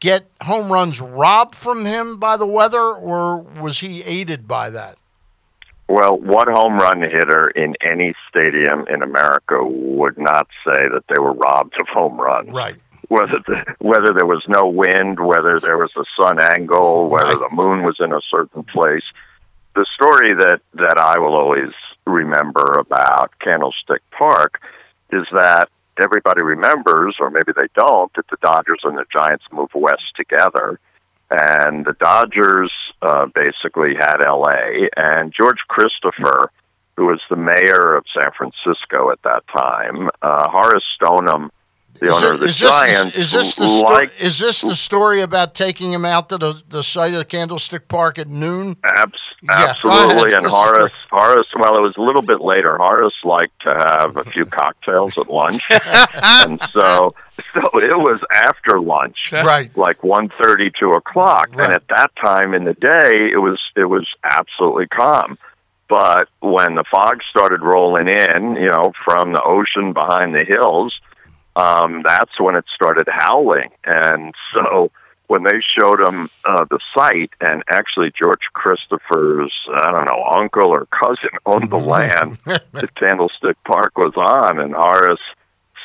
get 0.00 0.26
home 0.42 0.72
runs 0.72 1.00
robbed 1.00 1.54
from 1.54 1.84
him 1.84 2.18
by 2.18 2.36
the 2.36 2.46
weather 2.46 2.82
or 2.82 3.42
was 3.42 3.78
he 3.78 4.02
aided 4.02 4.48
by 4.48 4.70
that? 4.70 4.98
Well, 5.88 6.18
what 6.18 6.48
home 6.48 6.74
run 6.74 7.00
hitter 7.00 7.48
in 7.48 7.76
any 7.80 8.14
stadium 8.28 8.88
in 8.88 9.02
America 9.02 9.64
would 9.64 10.18
not 10.18 10.48
say 10.64 10.88
that 10.88 11.04
they 11.08 11.20
were 11.20 11.32
robbed 11.32 11.74
of 11.80 11.86
home 11.86 12.20
runs? 12.20 12.50
Right 12.50 12.76
whether 13.06 13.40
the, 13.46 13.76
whether 13.80 14.12
there 14.12 14.26
was 14.26 14.44
no 14.48 14.66
wind, 14.68 15.18
whether 15.18 15.58
there 15.58 15.76
was 15.76 15.90
a 15.96 16.04
sun 16.16 16.38
angle, 16.40 17.08
whether 17.08 17.34
the 17.36 17.48
moon 17.50 17.82
was 17.82 17.96
in 17.98 18.12
a 18.12 18.20
certain 18.30 18.62
place. 18.62 19.02
The 19.74 19.84
story 19.94 20.32
that 20.34 20.60
that 20.74 20.96
I 20.96 21.18
will 21.18 21.34
always 21.34 21.72
remember 22.04 22.78
about 22.78 23.32
Candlestick 23.40 24.02
Park 24.12 24.60
is 25.12 25.26
that 25.32 25.68
everybody 26.00 26.42
remembers, 26.42 27.16
or 27.20 27.30
maybe 27.30 27.52
they 27.54 27.68
don't, 27.74 28.12
that 28.14 28.28
the 28.28 28.38
Dodgers 28.40 28.80
and 28.84 28.96
the 28.96 29.06
Giants 29.10 29.44
moved 29.52 29.74
west 29.74 30.14
together. 30.16 30.78
And 31.30 31.84
the 31.84 31.92
Dodgers 31.92 32.72
uh, 33.02 33.26
basically 33.26 33.94
had 33.94 34.24
L.A. 34.24 34.88
and 34.96 35.32
George 35.32 35.60
Christopher, 35.68 36.50
who 36.96 37.06
was 37.06 37.20
the 37.30 37.36
mayor 37.36 37.94
of 37.94 38.04
San 38.12 38.30
Francisco 38.36 39.10
at 39.10 39.22
that 39.22 39.46
time, 39.46 40.10
uh, 40.22 40.48
Horace 40.48 40.84
Stoneham 40.94 41.50
the 41.94 42.08
is 42.08 42.22
owner 42.22 42.28
it, 42.28 42.34
of 42.34 42.40
the 42.40 42.46
is 42.46 42.58
Giants. 42.58 43.04
This, 43.04 43.16
is 43.16 43.32
this 43.32 43.54
the 43.54 43.68
sto- 43.68 44.10
is 44.18 44.38
this 44.38 44.60
the 44.60 44.76
story 44.76 45.20
about 45.20 45.54
taking 45.54 45.92
him 45.92 46.04
out 46.04 46.28
to 46.30 46.38
the, 46.38 46.62
the 46.68 46.82
site 46.82 47.14
of 47.14 47.28
Candlestick 47.28 47.88
Park 47.88 48.18
at 48.18 48.28
noon? 48.28 48.76
Abs- 48.84 49.18
Yeah, 49.42 49.66
absolutely. 49.68 50.34
And 50.34 50.46
Horace, 50.46 50.92
Horace. 51.10 51.48
Well, 51.54 51.76
it 51.76 51.80
was 51.80 51.96
a 51.96 52.02
little 52.02 52.22
bit 52.22 52.40
later. 52.40 52.76
Horace 52.76 53.14
liked 53.24 53.62
to 53.62 53.70
have 53.70 54.16
a 54.16 54.24
few 54.24 54.44
cocktails 54.44 55.16
at 55.16 55.30
lunch, 55.30 55.66
and 56.22 56.60
so 56.72 57.14
so 57.54 57.60
it 57.74 57.98
was 57.98 58.20
after 58.32 58.80
lunch, 58.80 59.32
Right. 59.32 59.74
Like 59.76 60.04
one 60.04 60.30
thirty, 60.40 60.70
two 60.70 60.92
o'clock. 60.92 61.50
Right. 61.54 61.64
And 61.64 61.74
at 61.74 61.88
that 61.88 62.14
time 62.16 62.52
in 62.54 62.64
the 62.64 62.74
day, 62.74 63.30
it 63.32 63.38
was 63.38 63.58
it 63.76 63.86
was 63.86 64.06
absolutely 64.24 64.88
calm. 64.88 65.38
But 65.88 66.28
when 66.40 66.76
the 66.76 66.84
fog 66.90 67.20
started 67.28 67.62
rolling 67.62 68.08
in, 68.08 68.54
you 68.56 68.70
know, 68.70 68.92
from 69.04 69.32
the 69.32 69.42
ocean 69.42 69.92
behind 69.92 70.34
the 70.34 70.44
hills, 70.44 71.00
um, 71.56 72.02
that's 72.04 72.38
when 72.38 72.54
it 72.54 72.64
started 72.72 73.08
howling. 73.10 73.70
And 73.84 74.34
so 74.52 74.92
when 75.30 75.44
they 75.44 75.60
showed 75.60 76.00
him 76.00 76.28
uh, 76.44 76.64
the 76.64 76.80
site, 76.92 77.30
and 77.40 77.62
actually 77.68 78.10
George 78.10 78.50
Christopher's, 78.52 79.52
I 79.72 79.92
don't 79.92 80.06
know, 80.06 80.24
uncle 80.24 80.70
or 80.70 80.86
cousin 80.86 81.30
owned 81.46 81.70
the 81.70 81.78
land 81.78 82.36
that 82.46 82.96
Candlestick 82.96 83.56
Park 83.62 83.96
was 83.96 84.12
on, 84.16 84.58
and 84.58 84.74
Horace 84.74 85.20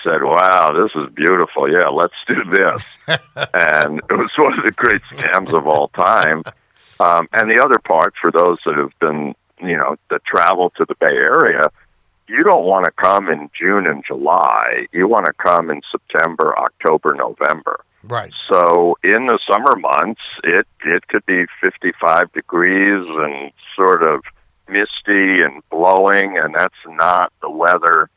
said, 0.03 0.23
"Wow, 0.23 0.72
this 0.72 0.89
is 0.95 1.13
beautiful. 1.13 1.72
Yeah, 1.72 1.89
let's 1.89 2.15
do 2.26 2.43
this." 2.43 2.84
and 3.53 3.99
it 4.09 4.17
was 4.17 4.31
one 4.35 4.57
of 4.57 4.65
the 4.65 4.72
great 4.72 5.03
scams 5.11 5.55
of 5.55 5.67
all 5.67 5.89
time. 5.89 6.41
Um, 6.99 7.30
and 7.31 7.47
the 7.47 7.63
other 7.63 7.77
part, 7.77 8.15
for 8.19 8.31
those 8.31 8.57
that 8.65 8.76
have 8.76 8.97
been, 8.99 9.35
you 9.61 9.77
know, 9.77 9.95
that 10.09 10.26
travel 10.26 10.72
to 10.72 10.85
the 10.85 10.95
Bay 10.95 11.17
Area, 11.17 11.69
you 12.27 12.41
don't 12.41 12.65
want 12.65 12.85
to 12.85 12.91
come 12.91 13.30
in 13.30 13.51
June 13.53 13.85
and 13.85 14.03
July. 14.03 14.88
You 14.91 15.07
want 15.07 15.27
to 15.27 15.34
come 15.34 15.69
in 15.69 15.84
September, 15.91 16.57
October, 16.57 17.13
November. 17.13 17.85
Right. 18.07 18.34
So 18.48 18.98
in 19.03 19.26
the 19.26 19.40
summer 19.48 19.76
months, 19.76 20.22
it 20.44 20.68
it 20.84 21.07
could 21.07 21.26
be 21.26 21.45
55 21.61 22.32
degrees 22.34 23.06
and 23.07 23.52
sort 23.76 24.03
of 24.03 24.22
misty 24.68 25.41
and 25.41 25.61
blowing, 25.69 26.38
and 26.38 26.53
that's 26.53 26.76
not 26.88 27.34
the 27.41 27.49
weather 27.49 28.10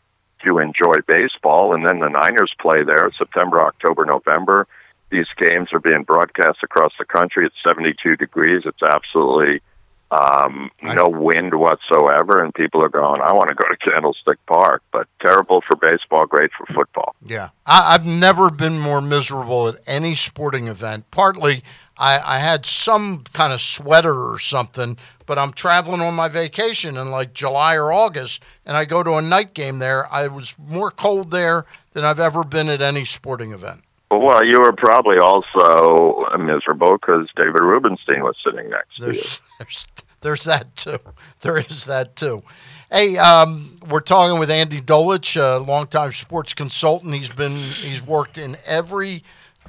to 0.45 0.59
enjoy 0.59 0.97
baseball. 1.07 1.75
And 1.75 1.87
then 1.87 2.01
the 2.01 2.09
Niners 2.09 2.55
play 2.61 2.85
there 2.85 3.11
September, 3.13 3.61
October, 3.61 4.05
November. 4.05 4.67
These 5.11 5.29
games 5.37 5.73
are 5.73 5.81
being 5.81 6.03
broadcast 6.03 6.59
across 6.63 6.93
the 6.99 7.07
country. 7.07 7.47
It's 7.47 7.57
72 7.65 8.17
degrees. 8.17 8.63
It's 8.67 8.83
absolutely 8.83 9.63
um, 10.11 10.71
no 10.83 11.09
wind 11.09 11.55
whatsoever, 11.55 12.43
and 12.43 12.55
people 12.55 12.83
are 12.83 12.89
going, 12.89 13.21
I 13.21 13.33
want 13.33 13.51
to 13.51 13.55
go 13.55 13.69
to 13.69 13.77
Candlestick 13.77 14.45
Park, 14.47 14.83
but 14.91 15.07
terrible 15.21 15.61
for 15.61 15.77
baseball, 15.77 16.27
great 16.27 16.51
for 16.53 16.67
football. 16.73 17.15
Yeah, 17.25 17.51
I, 17.67 17.95
I've 17.95 18.07
never 18.07 18.51
been 18.51 18.79
more 18.79 19.01
miserable 19.01 19.69
at 19.69 19.77
any 19.87 20.15
sporting 20.15 20.67
event. 20.67 21.11
Partly, 21.11 21.63
I, 21.99 22.21
I 22.25 22.39
had 22.39 22.65
some 22.65 23.25
kind 23.33 23.53
of 23.53 23.61
sweater 23.61 24.15
or 24.15 24.39
something, 24.39 24.97
but 25.27 25.39
I'm 25.39 25.53
traveling 25.53 26.01
on 26.01 26.15
my 26.15 26.29
vacation 26.29 26.97
in 26.97 27.11
like 27.11 27.35
July 27.35 27.77
or 27.77 27.93
August, 27.93 28.43
and 28.65 28.77
I 28.77 28.87
go 28.87 29.03
to 29.03 29.15
a 29.15 29.23
night 29.23 29.53
game 29.53 29.79
there. 29.79 30.11
I 30.13 30.29
was 30.29 30.55
more 30.59 30.91
cold 30.91 31.31
there 31.31 31.67
than 31.93 32.05
I've 32.05 32.21
ever 32.21 32.45
been 32.45 32.71
at 32.71 32.81
any 32.81 33.05
sporting 33.05 33.53
event. 33.53 33.83
Well, 34.11 34.43
you 34.43 34.61
were 34.61 34.73
probably 34.73 35.19
also 35.19 36.25
miserable 36.39 36.93
because 36.93 37.29
David 37.37 37.61
Rubenstein 37.61 38.23
was 38.23 38.37
sitting 38.43 38.71
next 38.71 38.97
to 39.01 39.13
you. 39.13 39.23
There's, 39.59 39.87
there's, 40.21 40.45
that 40.45 40.77
too. 40.77 40.99
There 41.41 41.59
is 41.59 41.85
that 41.87 42.17
too. 42.17 42.43
Hey, 42.91 43.17
um, 43.19 43.79
we're 43.89 44.01
talking 44.01 44.39
with 44.39 44.51
Andy 44.51 44.81
Dolich, 44.81 45.37
a 45.37 45.59
longtime 45.59 46.13
sports 46.13 46.55
consultant. 46.55 47.15
He's 47.15 47.35
been 47.35 47.57
he's 47.57 48.05
worked 48.05 48.39
in 48.39 48.57
every 48.65 49.25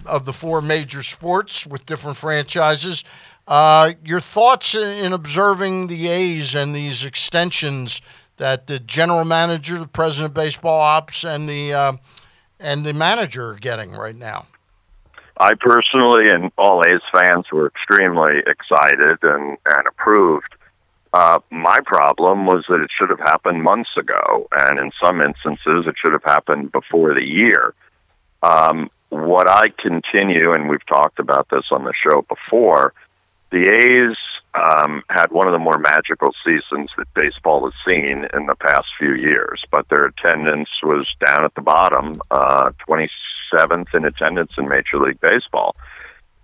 of 0.05 0.25
the 0.25 0.33
four 0.33 0.61
major 0.61 1.03
sports 1.03 1.65
with 1.67 1.85
different 1.85 2.17
franchises. 2.17 3.03
Uh, 3.47 3.93
your 4.05 4.19
thoughts 4.19 4.75
in, 4.75 5.05
in 5.05 5.13
observing 5.13 5.87
the 5.87 6.07
A's 6.07 6.55
and 6.55 6.73
these 6.75 7.03
extensions 7.03 7.99
that 8.37 8.67
the 8.67 8.79
general 8.79 9.25
manager, 9.25 9.77
the 9.79 9.87
president 9.87 10.31
of 10.31 10.33
baseball 10.33 10.79
ops, 10.79 11.23
and 11.23 11.49
the 11.49 11.73
uh, 11.73 11.93
and 12.59 12.85
the 12.85 12.93
manager 12.93 13.49
are 13.49 13.55
getting 13.55 13.91
right 13.91 14.15
now. 14.15 14.45
I 15.39 15.55
personally 15.55 16.29
and 16.29 16.51
all 16.57 16.83
A's 16.83 17.01
fans 17.11 17.45
were 17.51 17.67
extremely 17.67 18.39
excited 18.39 19.19
and, 19.23 19.57
and 19.65 19.87
approved. 19.87 20.53
Uh, 21.13 21.39
my 21.49 21.79
problem 21.85 22.45
was 22.45 22.65
that 22.69 22.81
it 22.81 22.91
should 22.91 23.09
have 23.09 23.19
happened 23.19 23.63
months 23.63 23.97
ago, 23.97 24.47
and 24.51 24.77
in 24.77 24.91
some 25.01 25.21
instances, 25.21 25.87
it 25.87 25.95
should 25.97 26.11
have 26.11 26.23
happened 26.23 26.71
before 26.71 27.13
the 27.15 27.25
year. 27.25 27.73
Um, 28.43 28.91
what 29.09 29.47
I 29.47 29.69
continue, 29.69 30.53
and 30.53 30.69
we've 30.69 30.85
talked 30.85 31.19
about 31.19 31.49
this 31.49 31.71
on 31.71 31.83
the 31.83 31.93
show 31.93 32.21
before, 32.21 32.93
the 33.49 33.67
A's 33.67 34.17
um, 34.53 35.03
had 35.09 35.31
one 35.31 35.47
of 35.47 35.53
the 35.53 35.59
more 35.59 35.79
magical 35.79 36.33
seasons 36.45 36.91
that 36.97 37.11
baseball 37.15 37.65
has 37.65 37.73
seen 37.85 38.27
in 38.33 38.45
the 38.45 38.55
past 38.55 38.87
few 38.99 39.13
years, 39.13 39.65
but 39.71 39.89
their 39.89 40.05
attendance 40.05 40.69
was 40.83 41.15
down 41.19 41.43
at 41.43 41.55
the 41.55 41.61
bottom, 41.61 42.21
uh, 42.29 42.71
27th 43.51 43.93
in 43.93 44.05
attendance 44.05 44.51
in 44.57 44.67
Major 44.67 44.99
League 44.99 45.19
Baseball. 45.19 45.75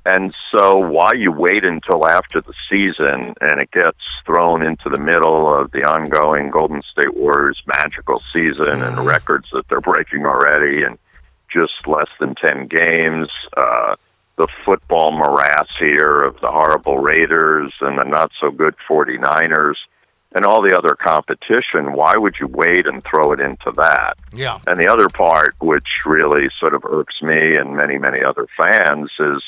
And 0.06 0.36
so 0.52 0.77
why 0.77 1.14
you 1.14 1.32
wait 1.32 1.65
until 1.65 2.06
after 2.06 2.40
the 2.40 2.53
season 2.69 3.34
and 3.41 3.60
it 3.60 3.72
gets 3.72 3.98
thrown 4.23 4.61
into 4.61 4.88
the 4.88 4.99
middle 4.99 5.52
of 5.52 5.72
the 5.72 5.84
ongoing 5.84 6.52
Golden 6.52 6.84
State 6.84 7.15
Warriors 7.15 7.61
magical 7.65 8.22
season 8.32 8.84
and 8.84 9.03
records 9.03 9.49
that 9.52 9.68
they're 9.68 9.82
breaking 9.82 10.26
already 10.27 10.84
and 10.84 10.99
just 11.49 11.88
less 11.88 12.10
than 12.19 12.36
10 12.36 12.68
games, 12.68 13.30
uh, 13.57 13.95
the 14.38 14.48
football 14.64 15.11
morass 15.11 15.69
here 15.80 16.19
of 16.19 16.40
the 16.41 16.52
horrible 16.52 16.99
Raiders 16.99 17.73
and 17.82 17.98
the 17.98 18.03
not 18.03 18.32
so 18.40 18.52
good 18.52 18.76
49ers 18.88 19.77
and 20.36 20.45
all 20.45 20.62
the 20.62 20.78
other 20.78 20.95
competition, 20.95 21.94
why 21.94 22.18
would 22.18 22.36
you 22.40 22.48
wait 22.48 22.86
and 22.86 23.02
throw 23.03 23.32
it 23.32 23.40
into 23.40 23.72
that? 23.78 24.18
Yeah. 24.34 24.60
And 24.68 24.78
the 24.78 24.91
other 24.91 25.07
part, 25.07 25.56
which 25.60 26.02
really 26.06 26.49
sort 26.60 26.74
of 26.74 26.84
irks 26.84 27.22
me 27.22 27.56
and 27.56 27.76
many, 27.78 27.98
many 27.98 28.22
other 28.22 28.45
fans, 28.57 29.10
is 29.18 29.41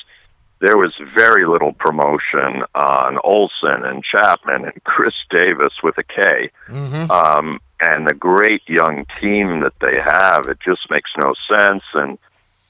there 0.59 0.77
was 0.77 0.93
very 1.13 1.45
little 1.45 1.73
promotion 1.73 2.63
on 2.73 3.19
Olson 3.25 3.83
and 3.83 4.01
Chapman 4.01 4.63
and 4.63 4.83
Khris 4.85 5.13
Davis 5.29 5.73
with 5.83 5.97
a 5.97 6.03
K. 6.03 6.51
Mm-hmm. 6.69 7.11
Um, 7.11 7.59
and 7.81 8.07
the 8.07 8.15
great 8.15 8.67
young 8.67 9.05
team 9.19 9.59
that 9.59 9.77
they 9.81 9.99
have, 9.99 10.45
it 10.47 10.59
just 10.61 10.89
makes 10.89 11.11
no 11.17 11.35
sense. 11.49 11.83
And 11.93 12.17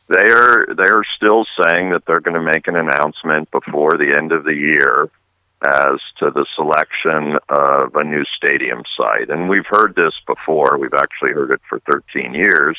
they 0.10 0.32
are 0.32 0.66
they 0.74 0.88
are 0.88 1.04
still 1.16 1.46
saying 1.62 1.92
that 1.92 2.06
they're 2.08 2.20
going 2.20 2.34
to 2.34 2.42
make 2.42 2.68
an 2.68 2.76
announcement 2.76 3.52
before 3.52 3.96
the 3.96 4.16
end 4.18 4.32
of 4.32 4.44
the 4.44 4.56
year 4.56 5.12
as 5.64 6.00
to 6.20 6.30
the 6.30 6.46
selection 6.56 7.38
of 7.50 7.96
a 7.96 8.04
new 8.04 8.24
stadium 8.26 8.84
site. 8.96 9.30
And 9.30 9.50
we've 9.50 9.66
heard 9.66 9.96
this 9.96 10.14
before. 10.26 10.78
We've 10.78 10.94
actually 10.94 11.32
heard 11.32 11.52
it 11.52 11.62
for 11.68 11.80
13 11.80 12.34
years. 12.34 12.78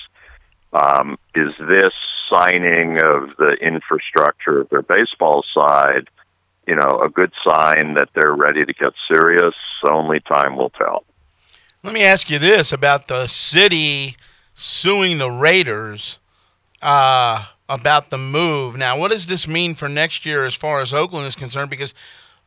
Um, 0.73 1.19
is 1.35 1.53
this 1.59 1.93
signing 2.29 3.01
of 3.01 3.31
the 3.39 3.57
infrastructure 3.61 4.61
of 4.61 4.69
their 4.69 4.83
baseball 4.83 5.45
side, 5.53 6.09
you 6.67 6.77
know, 6.77 7.01
a 7.03 7.09
good 7.09 7.33
sign 7.43 7.95
that 7.95 8.11
they're 8.15 8.35
ready 8.35 8.65
to 8.65 8.73
get 8.73 8.93
serious? 9.09 9.55
Only 9.89 10.21
time 10.21 10.57
will 10.57 10.71
tell. 10.71 11.05
Let 11.83 11.95
me 11.95 12.03
ask 12.03 12.29
you 12.29 12.39
this 12.39 12.73
about 12.73 13.07
the 13.07 13.27
city 13.27 14.17
suing 14.55 15.19
the 15.19 15.31
Raiders 15.31 16.19
uh, 16.83 17.47
about 17.69 18.11
the 18.11 18.19
move. 18.19 18.77
Now, 18.77 18.99
what 18.99 19.11
does 19.11 19.27
this 19.27 19.47
mean 19.47 19.75
for 19.75 19.89
next 19.89 20.27
year 20.27 20.45
as 20.45 20.55
far 20.55 20.81
as 20.81 20.93
Oakland 20.93 21.27
is 21.27 21.37
concerned? 21.37 21.71
Because 21.71 21.95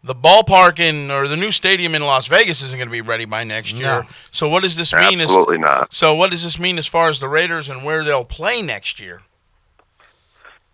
the 0.03 0.15
ballpark 0.15 0.79
in 0.79 1.11
or 1.11 1.27
the 1.27 1.37
new 1.37 1.51
stadium 1.51 1.93
in 1.93 2.01
Las 2.01 2.27
Vegas 2.27 2.61
isn't 2.63 2.77
going 2.77 2.87
to 2.87 2.91
be 2.91 3.01
ready 3.01 3.25
by 3.25 3.43
next 3.43 3.73
year. 3.73 4.01
No. 4.01 4.03
So 4.31 4.49
what 4.49 4.63
does 4.63 4.75
this 4.75 4.93
mean? 4.93 5.21
Absolutely 5.21 5.57
as, 5.57 5.61
not. 5.61 5.93
So 5.93 6.15
what 6.15 6.31
does 6.31 6.43
this 6.43 6.59
mean 6.59 6.77
as 6.77 6.87
far 6.87 7.09
as 7.09 7.19
the 7.19 7.27
Raiders 7.27 7.69
and 7.69 7.83
where 7.83 8.03
they'll 8.03 8.25
play 8.25 8.61
next 8.61 8.99
year? 8.99 9.21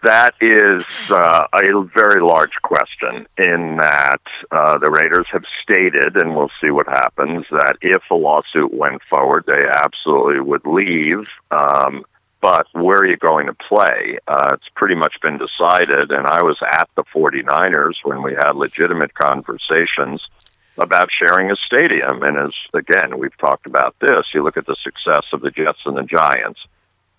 That 0.03 0.35
is 0.39 0.85
uh, 1.09 1.47
a 1.53 1.81
very 1.81 2.21
large 2.21 2.53
question 2.61 3.27
in 3.37 3.77
that 3.77 4.21
uh, 4.51 4.77
the 4.77 4.91
Raiders 4.91 5.25
have 5.31 5.43
stated, 5.61 6.15
and 6.15 6.35
we'll 6.35 6.51
see 6.61 6.69
what 6.69 6.87
happens, 6.87 7.45
that 7.49 7.77
if 7.81 8.03
a 8.11 8.15
lawsuit 8.15 8.71
went 8.73 9.01
forward, 9.09 9.45
they 9.47 9.67
absolutely 9.67 10.39
would 10.39 10.65
leave. 10.67 11.27
Um, 11.49 12.05
but 12.41 12.67
where 12.73 12.99
are 12.99 13.07
you 13.07 13.17
going 13.17 13.47
to 13.47 13.53
play? 13.53 14.19
Uh, 14.27 14.51
it's 14.53 14.69
pretty 14.75 14.95
much 14.95 15.19
been 15.21 15.37
decided, 15.37 16.11
and 16.11 16.27
I 16.27 16.43
was 16.43 16.57
at 16.61 16.89
the 16.95 17.03
49ers 17.03 17.95
when 18.03 18.21
we 18.21 18.33
had 18.33 18.55
legitimate 18.55 19.13
conversations 19.13 20.27
about 20.77 21.11
sharing 21.11 21.51
a 21.51 21.55
stadium. 21.55 22.21
And 22.23 22.37
as, 22.37 22.53
again, 22.73 23.17
we've 23.17 23.37
talked 23.37 23.65
about 23.65 23.95
this, 23.99 24.27
you 24.33 24.43
look 24.43 24.57
at 24.57 24.67
the 24.67 24.75
success 24.75 25.25
of 25.33 25.41
the 25.41 25.51
Jets 25.51 25.79
and 25.85 25.97
the 25.97 26.03
Giants 26.03 26.59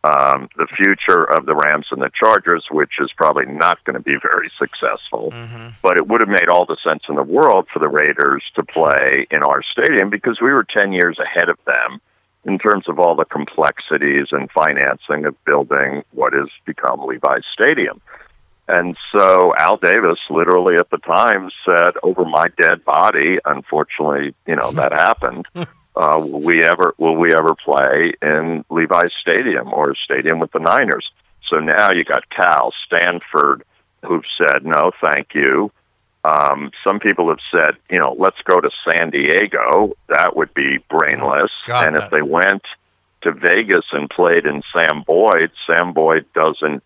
um, 0.04 0.48
the 0.56 0.66
future 0.66 1.24
of 1.24 1.46
the 1.46 1.56
Rams 1.56 1.88
and 1.90 2.00
the 2.00 2.10
Chargers, 2.10 2.66
which 2.70 3.00
is 3.00 3.12
probably 3.12 3.46
not 3.46 3.82
going 3.84 3.94
to 3.94 4.00
be 4.00 4.16
very 4.22 4.50
successful. 4.58 5.30
Mm-hmm. 5.32 5.68
But 5.82 5.96
it 5.96 6.06
would 6.06 6.20
have 6.20 6.28
made 6.28 6.48
all 6.48 6.66
the 6.66 6.76
sense 6.76 7.04
in 7.08 7.16
the 7.16 7.22
world 7.22 7.68
for 7.68 7.78
the 7.78 7.88
Raiders 7.88 8.44
to 8.54 8.62
play 8.62 9.26
in 9.30 9.42
our 9.42 9.62
stadium 9.62 10.10
because 10.10 10.40
we 10.40 10.52
were 10.52 10.64
10 10.64 10.92
years 10.92 11.18
ahead 11.18 11.48
of 11.48 11.58
them 11.66 12.00
in 12.48 12.58
terms 12.58 12.88
of 12.88 12.98
all 12.98 13.14
the 13.14 13.24
complexities 13.24 14.28
and 14.32 14.50
financing 14.50 15.24
of 15.24 15.44
building 15.44 16.02
what 16.12 16.32
has 16.32 16.48
become 16.64 17.06
Levi's 17.06 17.44
Stadium. 17.52 18.00
And 18.66 18.96
so 19.12 19.54
Al 19.56 19.76
Davis 19.76 20.18
literally 20.28 20.76
at 20.76 20.90
the 20.90 20.98
time 20.98 21.50
said, 21.64 21.92
over 22.02 22.24
my 22.24 22.48
dead 22.58 22.84
body, 22.84 23.38
unfortunately, 23.44 24.34
you 24.46 24.56
know, 24.56 24.72
that 24.72 24.92
happened 25.06 25.46
uh, 25.98 26.20
will 26.20 26.40
we 26.40 26.62
ever 26.62 26.94
will 26.96 27.16
we 27.16 27.34
ever 27.34 27.54
play 27.54 28.12
in 28.22 28.64
Levi's 28.70 29.12
Stadium 29.20 29.72
or 29.72 29.90
a 29.90 29.96
stadium 29.96 30.38
with 30.38 30.52
the 30.52 30.60
Niners? 30.60 31.10
So 31.48 31.58
now 31.58 31.90
you 31.90 32.04
got 32.04 32.30
Cal, 32.30 32.72
Stanford, 32.86 33.64
who've 34.06 34.24
said 34.38 34.64
no, 34.64 34.92
thank 35.02 35.34
you. 35.34 35.72
Um, 36.24 36.72
some 36.84 36.98
people 37.00 37.28
have 37.28 37.38
said, 37.50 37.76
you 37.90 37.98
know, 37.98 38.14
let's 38.18 38.40
go 38.42 38.60
to 38.60 38.70
San 38.84 39.10
Diego. 39.10 39.92
That 40.08 40.36
would 40.36 40.52
be 40.52 40.78
brainless. 40.90 41.52
God, 41.64 41.86
and 41.86 41.96
if 41.96 42.10
they 42.10 42.22
went 42.22 42.62
to 43.22 43.32
Vegas 43.32 43.86
and 43.92 44.10
played 44.10 44.46
in 44.46 44.62
Sam 44.76 45.02
Boyd, 45.02 45.50
Sam 45.66 45.92
Boyd 45.92 46.26
doesn't 46.34 46.82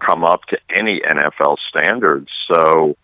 come 0.00 0.24
up 0.24 0.44
to 0.46 0.58
any 0.68 1.00
NFL 1.00 1.58
standards. 1.68 2.30
So 2.46 2.96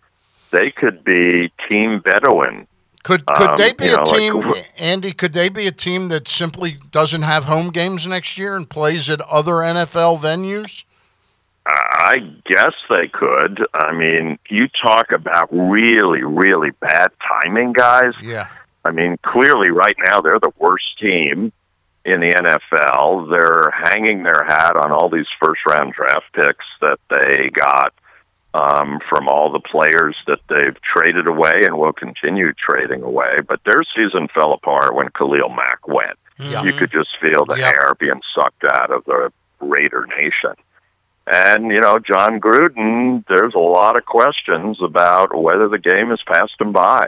they 0.51 0.71
could 0.71 1.05
be 1.05 1.53
Team 1.69 2.01
Bedouin 2.01 2.67
Could 3.03 3.25
could 3.27 3.49
Um, 3.51 3.57
they 3.57 3.73
be 3.73 3.89
a 3.89 3.93
know, 3.93 4.03
like, 4.03 4.19
team, 4.19 4.43
wh- 4.43 4.83
Andy? 4.83 5.13
Could 5.13 5.33
they 5.33 5.49
be 5.49 5.67
a 5.67 5.73
team 5.73 6.09
that 6.09 6.29
simply 6.29 6.79
doesn't 6.91 7.23
have 7.23 7.45
home 7.47 7.71
games 7.71 8.07
next 8.07 8.37
year 8.39 8.57
and 8.57 8.69
plays 8.69 9.09
at 9.09 9.21
other 9.23 9.63
NFL 9.63 10.19
venues? 10.19 10.85
I 11.73 12.33
guess 12.45 12.75
they 12.89 13.09
could. 13.09 13.67
I 13.75 13.93
mean, 13.93 14.39
you 14.49 14.69
talk 14.69 15.13
about 15.13 15.49
really, 15.53 16.23
really 16.23 16.71
bad 16.71 17.11
timing, 17.27 17.73
guys. 17.73 18.15
Yeah. 18.23 18.49
I 18.85 18.91
mean, 18.93 19.17
clearly 19.23 19.71
right 19.71 19.97
now 19.99 20.21
they're 20.21 20.41
the 20.41 20.53
worst 20.59 20.99
team 20.99 21.53
in 22.05 22.21
the 22.21 22.33
NFL. 22.33 23.31
They're 23.31 23.71
hanging 23.71 24.23
their 24.23 24.43
hat 24.45 24.77
on 24.77 24.91
all 24.93 25.09
these 25.11 25.27
first 25.41 25.67
round 25.67 25.93
draft 25.93 26.33
picks 26.33 26.65
that 26.81 26.99
they 27.11 27.51
got 27.51 27.93
um, 28.55 29.01
from 29.09 29.29
all 29.29 29.53
the 29.53 29.61
players 29.61 30.17
that 30.27 30.41
they've 30.49 30.81
traded 30.81 31.27
away 31.27 31.65
and 31.65 31.77
will 31.79 31.93
continue 31.93 32.53
trading 32.55 33.03
away. 33.03 33.39
But 33.47 33.63
their 33.65 33.83
season 33.95 34.29
fell 34.29 34.53
apart 34.53 34.95
when 34.95 35.11
Khalil 35.11 35.51
Mack 35.51 35.87
went. 35.87 36.19
You 36.65 36.73
could 36.73 36.91
just 36.91 37.11
feel 37.21 37.45
the 37.45 37.59
Yep. 37.59 37.75
air 37.75 37.93
being 37.99 38.23
sucked 38.35 38.65
out 38.65 38.91
of 38.91 39.05
the 39.05 39.31
Raider 39.61 40.07
Nation. 40.17 40.55
And, 41.33 41.71
you 41.71 41.81
know, 41.81 41.99
Jon 42.01 42.41
Gruden, 42.41 43.25
there's 43.29 43.55
a 43.55 43.59
lot 43.59 43.97
of 43.97 44.05
questions 44.07 44.83
about 44.83 45.35
whether 45.37 45.69
the 45.69 45.79
game 45.79 46.09
has 46.11 46.23
passed 46.23 46.61
him 46.61 46.73
by. 46.73 47.07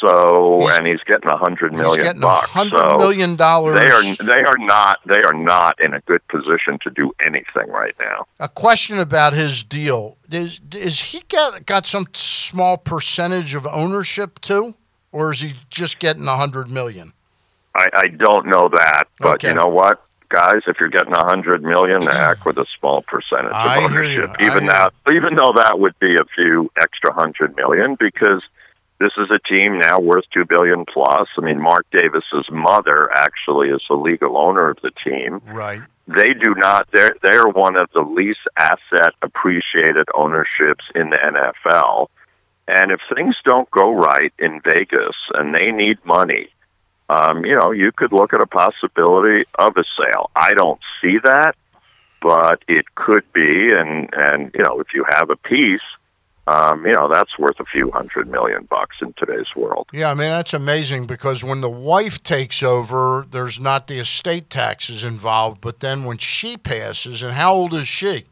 So, 0.00 0.60
He's- 0.60 0.78
and 0.78 0.86
he's 0.86 1.02
getting 1.02 1.28
a 1.28 1.36
hundred 1.36 1.72
million 1.74 1.98
He's 1.98 2.06
getting 2.06 2.22
bucks. 2.22 2.50
hundred 2.50 2.78
so 2.80 2.98
million 2.98 3.36
dollars. 3.36 3.74
they 3.78 3.90
are 3.90 4.26
they 4.26 4.42
are 4.42 4.56
not 4.58 4.98
they 5.04 5.22
are 5.22 5.34
not 5.34 5.78
in 5.78 5.92
a 5.92 6.00
good 6.00 6.26
position 6.28 6.78
to 6.82 6.90
do 6.90 7.12
anything 7.22 7.68
right 7.68 7.94
now. 8.00 8.26
A 8.38 8.48
question 8.48 8.98
about 8.98 9.34
his 9.34 9.62
deal 9.62 10.16
is: 10.30 10.58
Is 10.74 11.00
he 11.00 11.22
got 11.28 11.66
got 11.66 11.86
some 11.86 12.06
small 12.14 12.78
percentage 12.78 13.54
of 13.54 13.66
ownership 13.66 14.40
too, 14.40 14.74
or 15.12 15.32
is 15.32 15.42
he 15.42 15.54
just 15.68 15.98
getting 15.98 16.26
a 16.28 16.36
hundred 16.36 16.70
million? 16.70 17.12
I, 17.74 17.88
I 17.92 18.08
don't 18.08 18.46
know 18.46 18.68
that, 18.68 19.04
but 19.18 19.34
Okay. 19.34 19.48
you 19.48 19.54
know 19.54 19.68
what, 19.68 20.02
guys, 20.30 20.62
if 20.66 20.80
you're 20.80 20.88
getting 20.88 21.12
a 21.12 21.24
hundred 21.24 21.62
million, 21.62 22.00
heck 22.00 22.46
with 22.46 22.56
a 22.56 22.66
small 22.78 23.02
percentage 23.02 23.52
I 23.52 23.78
of 23.78 23.90
ownership, 23.90 24.30
even 24.40 24.66
that, 24.66 24.94
even 25.12 25.34
though 25.34 25.52
that 25.52 25.78
would 25.78 25.98
be 25.98 26.16
a 26.16 26.24
few 26.24 26.70
extra 26.76 27.12
hundred 27.12 27.54
million, 27.56 27.96
because 27.96 28.42
this 28.98 29.12
is 29.18 29.30
a 29.30 29.38
team 29.38 29.78
now 29.78 30.00
worth 30.00 30.24
two 30.30 30.44
billion 30.44 30.86
plus. 30.86 31.28
I 31.36 31.40
mean, 31.42 31.60
Mark 31.60 31.86
Davis's 31.90 32.50
mother 32.50 33.10
actually 33.12 33.68
is 33.68 33.82
the 33.88 33.96
legal 33.96 34.36
owner 34.38 34.70
of 34.70 34.78
the 34.82 34.90
team. 34.90 35.42
Right. 35.46 35.80
they 36.06 36.34
do 36.34 36.54
not 36.54 36.88
they're 36.92 37.16
they're 37.22 37.48
one 37.48 37.76
of 37.76 37.90
the 37.92 38.02
least 38.02 38.40
asset 38.56 39.14
appreciated 39.22 40.08
ownerships 40.14 40.84
in 40.94 41.10
the 41.10 41.16
NFL. 41.16 42.08
And 42.68 42.92
if 42.92 43.00
things 43.14 43.36
don't 43.44 43.70
go 43.70 43.92
right 43.92 44.32
in 44.38 44.60
Vegas 44.60 45.16
and 45.34 45.52
they 45.54 45.72
need 45.72 45.98
money, 46.04 46.48
um, 47.10 47.44
you 47.44 47.56
know, 47.56 47.72
you 47.72 47.90
could 47.90 48.12
look 48.12 48.32
at 48.32 48.40
a 48.40 48.46
possibility 48.46 49.44
of 49.58 49.76
a 49.76 49.84
sale. 49.98 50.30
I 50.36 50.54
don't 50.54 50.80
see 51.02 51.18
that, 51.18 51.56
but 52.22 52.62
it 52.68 52.94
could 52.94 53.24
be 53.32 53.72
and 53.72 54.08
and 54.14 54.52
you 54.54 54.62
know, 54.62 54.78
if 54.78 54.94
you 54.94 55.04
have 55.08 55.28
a 55.28 55.34
piece, 55.36 55.82
um, 56.46 56.86
you 56.86 56.92
know, 56.92 57.08
that's 57.08 57.36
worth 57.36 57.58
a 57.58 57.64
few 57.64 57.90
hundred 57.90 58.30
million 58.30 58.62
bucks 58.62 58.98
in 59.02 59.12
today's 59.14 59.48
world. 59.56 59.88
Yeah, 59.92 60.12
I 60.12 60.14
mean 60.14 60.28
that's 60.28 60.54
amazing 60.54 61.06
because 61.06 61.42
when 61.42 61.62
the 61.62 61.68
wife 61.70 62.22
takes 62.22 62.62
over, 62.62 63.26
there's 63.28 63.58
not 63.58 63.88
the 63.88 63.98
estate 63.98 64.48
taxes 64.48 65.02
involved, 65.02 65.60
but 65.60 65.80
then 65.80 66.04
when 66.04 66.18
she 66.18 66.56
passes, 66.56 67.24
and 67.24 67.34
how 67.34 67.52
old 67.52 67.74
is 67.74 67.88
she? 67.88 68.26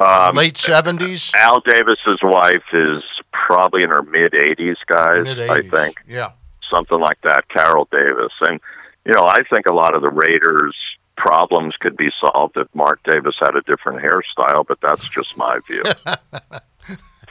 Um, 0.00 0.34
Late 0.34 0.58
seventies, 0.58 1.32
Al 1.34 1.60
Davis's 1.60 2.18
wife 2.22 2.64
is 2.74 3.02
probably 3.32 3.84
in 3.84 3.88
her 3.88 4.02
mid 4.02 4.32
80s, 4.32 4.76
guys, 4.86 5.24
Mid-80s. 5.24 5.48
I 5.48 5.62
think. 5.62 6.02
Yeah. 6.06 6.32
Something 6.72 6.98
like 6.98 7.20
that, 7.22 7.48
Carol 7.48 7.88
Davis. 7.92 8.32
And, 8.40 8.60
you 9.04 9.12
know, 9.12 9.24
I 9.24 9.42
think 9.44 9.66
a 9.66 9.74
lot 9.74 9.94
of 9.94 10.02
the 10.02 10.10
Raiders' 10.10 10.76
problems 11.16 11.76
could 11.76 11.96
be 11.96 12.10
solved 12.20 12.56
if 12.56 12.66
Mark 12.74 13.00
Davis 13.04 13.36
had 13.40 13.54
a 13.54 13.62
different 13.62 14.02
hairstyle, 14.02 14.66
but 14.66 14.80
that's 14.80 15.08
just 15.08 15.36
my 15.36 15.58
view. 15.66 15.82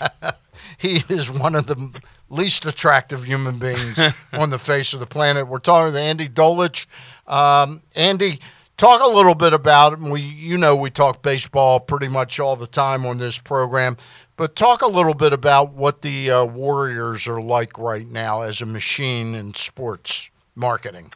he 0.77 1.03
is 1.09 1.29
one 1.29 1.55
of 1.55 1.67
the 1.67 2.01
least 2.29 2.65
attractive 2.65 3.25
human 3.25 3.59
beings 3.59 3.99
on 4.33 4.49
the 4.49 4.59
face 4.59 4.93
of 4.93 4.99
the 4.99 5.05
planet. 5.05 5.47
We're 5.47 5.59
talking 5.59 5.87
with 5.87 5.97
Andy 5.97 6.29
Dolich. 6.29 6.85
Um, 7.27 7.81
Andy, 7.95 8.39
talk 8.77 9.01
a 9.01 9.13
little 9.13 9.35
bit 9.35 9.53
about 9.53 9.93
him. 9.93 10.09
we. 10.09 10.21
You 10.21 10.57
know, 10.57 10.75
we 10.75 10.89
talk 10.89 11.21
baseball 11.21 11.79
pretty 11.79 12.07
much 12.07 12.39
all 12.39 12.55
the 12.55 12.67
time 12.67 13.05
on 13.05 13.17
this 13.19 13.37
program, 13.37 13.97
but 14.41 14.55
talk 14.55 14.81
a 14.81 14.87
little 14.87 15.13
bit 15.13 15.33
about 15.33 15.73
what 15.73 16.01
the 16.01 16.31
uh, 16.31 16.43
Warriors 16.43 17.27
are 17.27 17.39
like 17.39 17.77
right 17.77 18.09
now 18.09 18.41
as 18.41 18.59
a 18.59 18.65
machine 18.65 19.35
in 19.35 19.53
sports 19.53 20.31
marketing. 20.55 21.13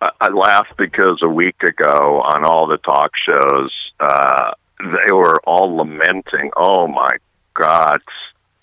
I, 0.00 0.12
I 0.18 0.28
laugh 0.28 0.66
because 0.78 1.18
a 1.20 1.28
week 1.28 1.62
ago 1.62 2.22
on 2.24 2.46
all 2.46 2.66
the 2.66 2.78
talk 2.78 3.14
shows, 3.18 3.92
uh, 4.00 4.52
they 4.80 5.12
were 5.12 5.42
all 5.44 5.76
lamenting, 5.76 6.50
oh 6.56 6.86
my 6.86 7.18
God, 7.52 8.00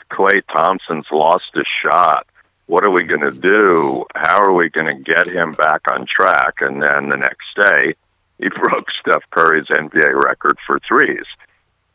Klay 0.09 0.41
Thompson's 0.51 1.05
lost 1.11 1.51
his 1.53 1.67
shot. 1.67 2.25
What 2.65 2.83
are 2.85 2.91
we 2.91 3.03
going 3.03 3.21
to 3.21 3.39
do? 3.39 4.07
How 4.15 4.41
are 4.41 4.53
we 4.53 4.67
going 4.67 4.87
to 4.87 4.95
get 4.95 5.27
him 5.27 5.51
back 5.51 5.81
on 5.91 6.07
track? 6.07 6.55
And 6.59 6.81
then 6.81 7.09
the 7.09 7.17
next 7.17 7.55
day, 7.55 7.93
he 8.39 8.49
broke 8.63 8.89
Steph 8.89 9.29
Curry's 9.29 9.67
NBA 9.67 10.19
record 10.23 10.57
for 10.65 10.79
threes. 10.79 11.25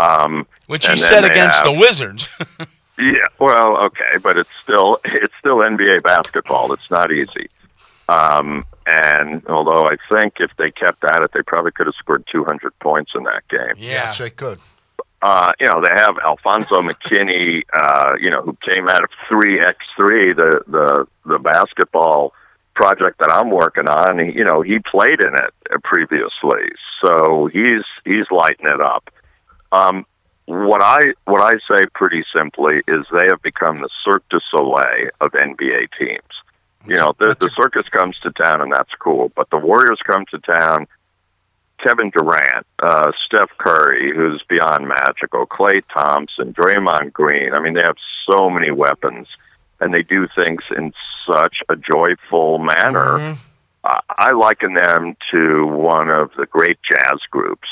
Um, 0.00 0.46
Which 0.66 0.86
he 0.86 0.92
and 0.92 1.00
then 1.00 1.08
set 1.08 1.20
they 1.22 1.30
against 1.30 1.56
have- 1.64 1.72
the 1.74 1.80
Wizards. 1.80 2.28
Yeah, 2.98 3.28
well, 3.38 3.78
okay, 3.86 4.18
but 4.22 4.36
it's 4.36 4.50
still 4.62 4.98
it's 5.06 5.32
still 5.38 5.60
NBA 5.60 6.02
basketball. 6.02 6.70
It's 6.74 6.90
not 6.90 7.10
easy. 7.10 7.48
Um, 8.10 8.66
and 8.86 9.42
although 9.46 9.86
I 9.86 9.96
think 10.10 10.34
if 10.38 10.54
they 10.58 10.70
kept 10.70 11.02
at 11.04 11.22
it, 11.22 11.30
they 11.32 11.40
probably 11.40 11.70
could 11.72 11.86
have 11.86 11.94
scored 11.94 12.26
200 12.30 12.78
points 12.80 13.12
in 13.14 13.22
that 13.22 13.48
game. 13.48 13.72
Yeah, 13.78 13.90
yes, 13.92 14.18
they 14.18 14.28
could. 14.28 14.58
Uh, 15.22 15.52
you 15.58 15.66
know, 15.66 15.80
they 15.80 15.88
have 15.88 16.18
Alfonzo 16.18 16.82
McKinnie, 16.88 17.62
uh, 17.72 18.16
you 18.20 18.28
know, 18.28 18.42
who 18.42 18.54
came 18.60 18.86
out 18.86 19.02
of 19.02 19.08
3x3, 19.30 20.36
the, 20.36 20.62
the, 20.66 21.06
the 21.24 21.38
basketball 21.38 22.34
project 22.74 23.18
that 23.20 23.30
I'm 23.30 23.50
working 23.50 23.88
on. 23.88 24.18
He, 24.18 24.32
you 24.32 24.44
know, 24.44 24.60
he 24.60 24.78
played 24.78 25.20
in 25.20 25.34
it 25.34 25.54
uh, 25.72 25.78
previously. 25.82 26.70
So 27.00 27.46
he's, 27.46 27.84
he's 28.04 28.30
lighting 28.30 28.66
it 28.66 28.80
up. 28.82 29.08
Um, 29.72 30.06
what 30.46 30.82
I, 30.82 31.14
what 31.26 31.40
I 31.40 31.58
say 31.68 31.86
pretty 31.94 32.24
simply 32.34 32.82
is 32.88 33.06
they 33.12 33.26
have 33.26 33.42
become 33.42 33.76
the 33.76 33.88
Cirque 34.04 34.28
du 34.30 34.40
Soleil 34.50 35.10
of 35.20 35.32
NBA 35.32 35.88
teams. 35.98 36.42
You 36.86 36.96
know, 36.96 37.14
the, 37.18 37.36
the 37.38 37.50
circus 37.54 37.88
comes 37.88 38.18
to 38.20 38.30
town 38.30 38.62
and 38.62 38.72
that's 38.72 38.94
cool, 38.94 39.30
but 39.36 39.50
the 39.50 39.58
Warriors 39.58 40.00
come 40.04 40.24
to 40.32 40.38
town 40.38 40.86
Kevin 41.82 42.10
Durant, 42.10 42.66
uh, 42.78 43.12
Steph 43.24 43.50
Curry, 43.58 44.14
who's 44.14 44.42
beyond 44.48 44.88
magical, 44.88 45.46
Klay 45.46 45.82
Thompson, 45.92 46.52
Draymond 46.52 47.12
Green. 47.12 47.54
I 47.54 47.60
mean, 47.60 47.74
they 47.74 47.82
have 47.82 47.96
so 48.26 48.50
many 48.50 48.70
weapons, 48.70 49.28
and 49.80 49.92
they 49.92 50.02
do 50.02 50.28
things 50.28 50.62
in 50.76 50.92
such 51.26 51.62
a 51.68 51.76
joyful 51.76 52.58
manner. 52.58 53.36
I 53.84 54.00
I 54.08 54.32
liken 54.32 54.74
them 54.74 55.16
to 55.30 55.66
one 55.66 56.10
of 56.10 56.30
the 56.36 56.46
great 56.46 56.78
jazz 56.82 57.20
groups. 57.30 57.68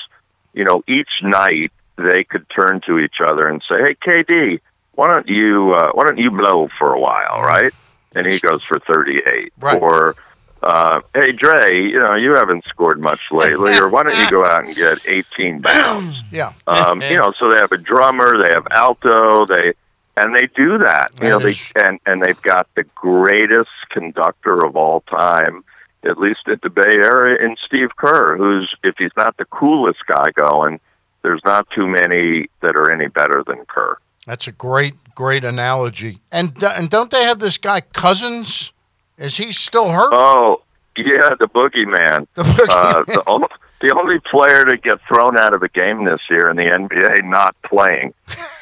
You 0.55 0.65
know, 0.65 0.83
each 0.87 1.23
night 1.23 1.73
they 1.99 2.25
could 2.25 2.49
turn 2.49 2.81
to 2.87 2.99
each 2.99 3.21
other 3.21 3.49
and 3.49 3.63
say, 3.69 3.79
"Hey, 3.79 3.95
KD, 3.95 4.61
why 4.93 5.09
don't 5.09 5.29
you 5.29 5.73
uh, 5.73 5.93
why 5.93 6.05
don't 6.07 6.19
you 6.19 6.31
blow 6.31 6.69
for 6.79 6.95
a 6.95 7.01
while, 7.01 7.43
right?" 7.43 7.73
And 8.15 8.27
he 8.27 8.39
goes 8.39 8.63
for 8.63 8.79
thirty-eight. 8.79 9.53
Right. 9.59 9.81
Or 9.81 10.17
uh, 10.63 11.01
hey 11.15 11.33
Dre, 11.33 11.83
you 11.83 11.99
know 11.99 12.15
you 12.15 12.33
haven't 12.35 12.65
scored 12.65 13.01
much 13.01 13.31
lately, 13.31 13.77
or 13.79 13.89
why 13.89 14.03
don't 14.03 14.19
you 14.19 14.31
go 14.31 14.45
out 14.45 14.65
and 14.65 14.75
get 14.75 14.99
18 15.07 15.61
bounds? 15.63 16.21
Yeah. 16.33 16.53
Um, 16.67 17.01
you 17.03 17.17
know, 17.17 17.33
so 17.39 17.51
they 17.51 17.59
have 17.59 17.73
a 17.73 17.79
drummer, 17.79 18.41
they 18.43 18.53
have 18.53 18.67
alto, 18.71 19.47
they 19.47 19.75
and 20.17 20.35
they 20.35 20.49
do 20.49 20.79
that. 20.79 21.13
You 21.23 21.29
know, 21.29 21.39
they 21.39 21.55
and 21.77 22.01
and 22.07 22.23
they've 22.23 22.41
got 22.43 22.69
the 22.75 22.85
greatest 22.95 23.71
conductor 23.91 24.65
of 24.65 24.77
all 24.77 25.03
time, 25.03 25.65
at 26.03 26.19
least 26.19 26.49
at 26.49 26.63
the 26.63 26.71
Bay 26.71 26.83
Area, 26.83 27.45
in 27.45 27.57
Steve 27.65 27.95
Kerr, 27.97 28.37
who's 28.37 28.75
if 28.83 28.97
he's 28.99 29.17
not 29.17 29.37
the 29.37 29.45
coolest 29.45 30.05
guy 30.07 30.33
going, 30.33 30.81
there's 31.23 31.43
not 31.45 31.69
too 31.71 31.87
many 31.87 32.49
that 32.61 32.77
are 32.77 32.91
any 32.91 33.09
better 33.09 33.43
than 33.47 33.65
Kerr. 33.67 33.99
That's 34.27 34.47
a 34.47 34.53
great, 34.53 34.95
great 35.15 35.45
analogy. 35.45 36.21
And 36.31 36.63
and 36.63 36.91
don't 36.91 37.11
they 37.11 37.25
have 37.25 37.39
this 37.39 37.59
guy 37.59 37.81
Cousins? 37.81 38.73
Is 39.17 39.37
he 39.37 39.53
still 39.53 39.91
hurt? 39.91 40.13
Oh, 40.13 40.63
yeah, 40.97 41.31
the 41.39 41.49
boogeyman. 41.49 42.27
The 42.35 42.43
boogeyman. 42.43 42.69
Uh, 42.71 43.05
the, 43.05 43.23
only, 43.27 43.49
the 43.81 43.95
only 43.97 44.21
player 44.21 44.65
to 44.65 44.77
get 44.77 45.01
thrown 45.09 45.37
out 45.37 45.55
of 45.55 45.63
a 45.63 45.69
game 45.69 46.05
this 46.05 46.21
year 46.31 46.51
in 46.51 46.57
the 46.57 46.65
NBA 46.65 47.25
not 47.25 47.57
playing, 47.63 48.15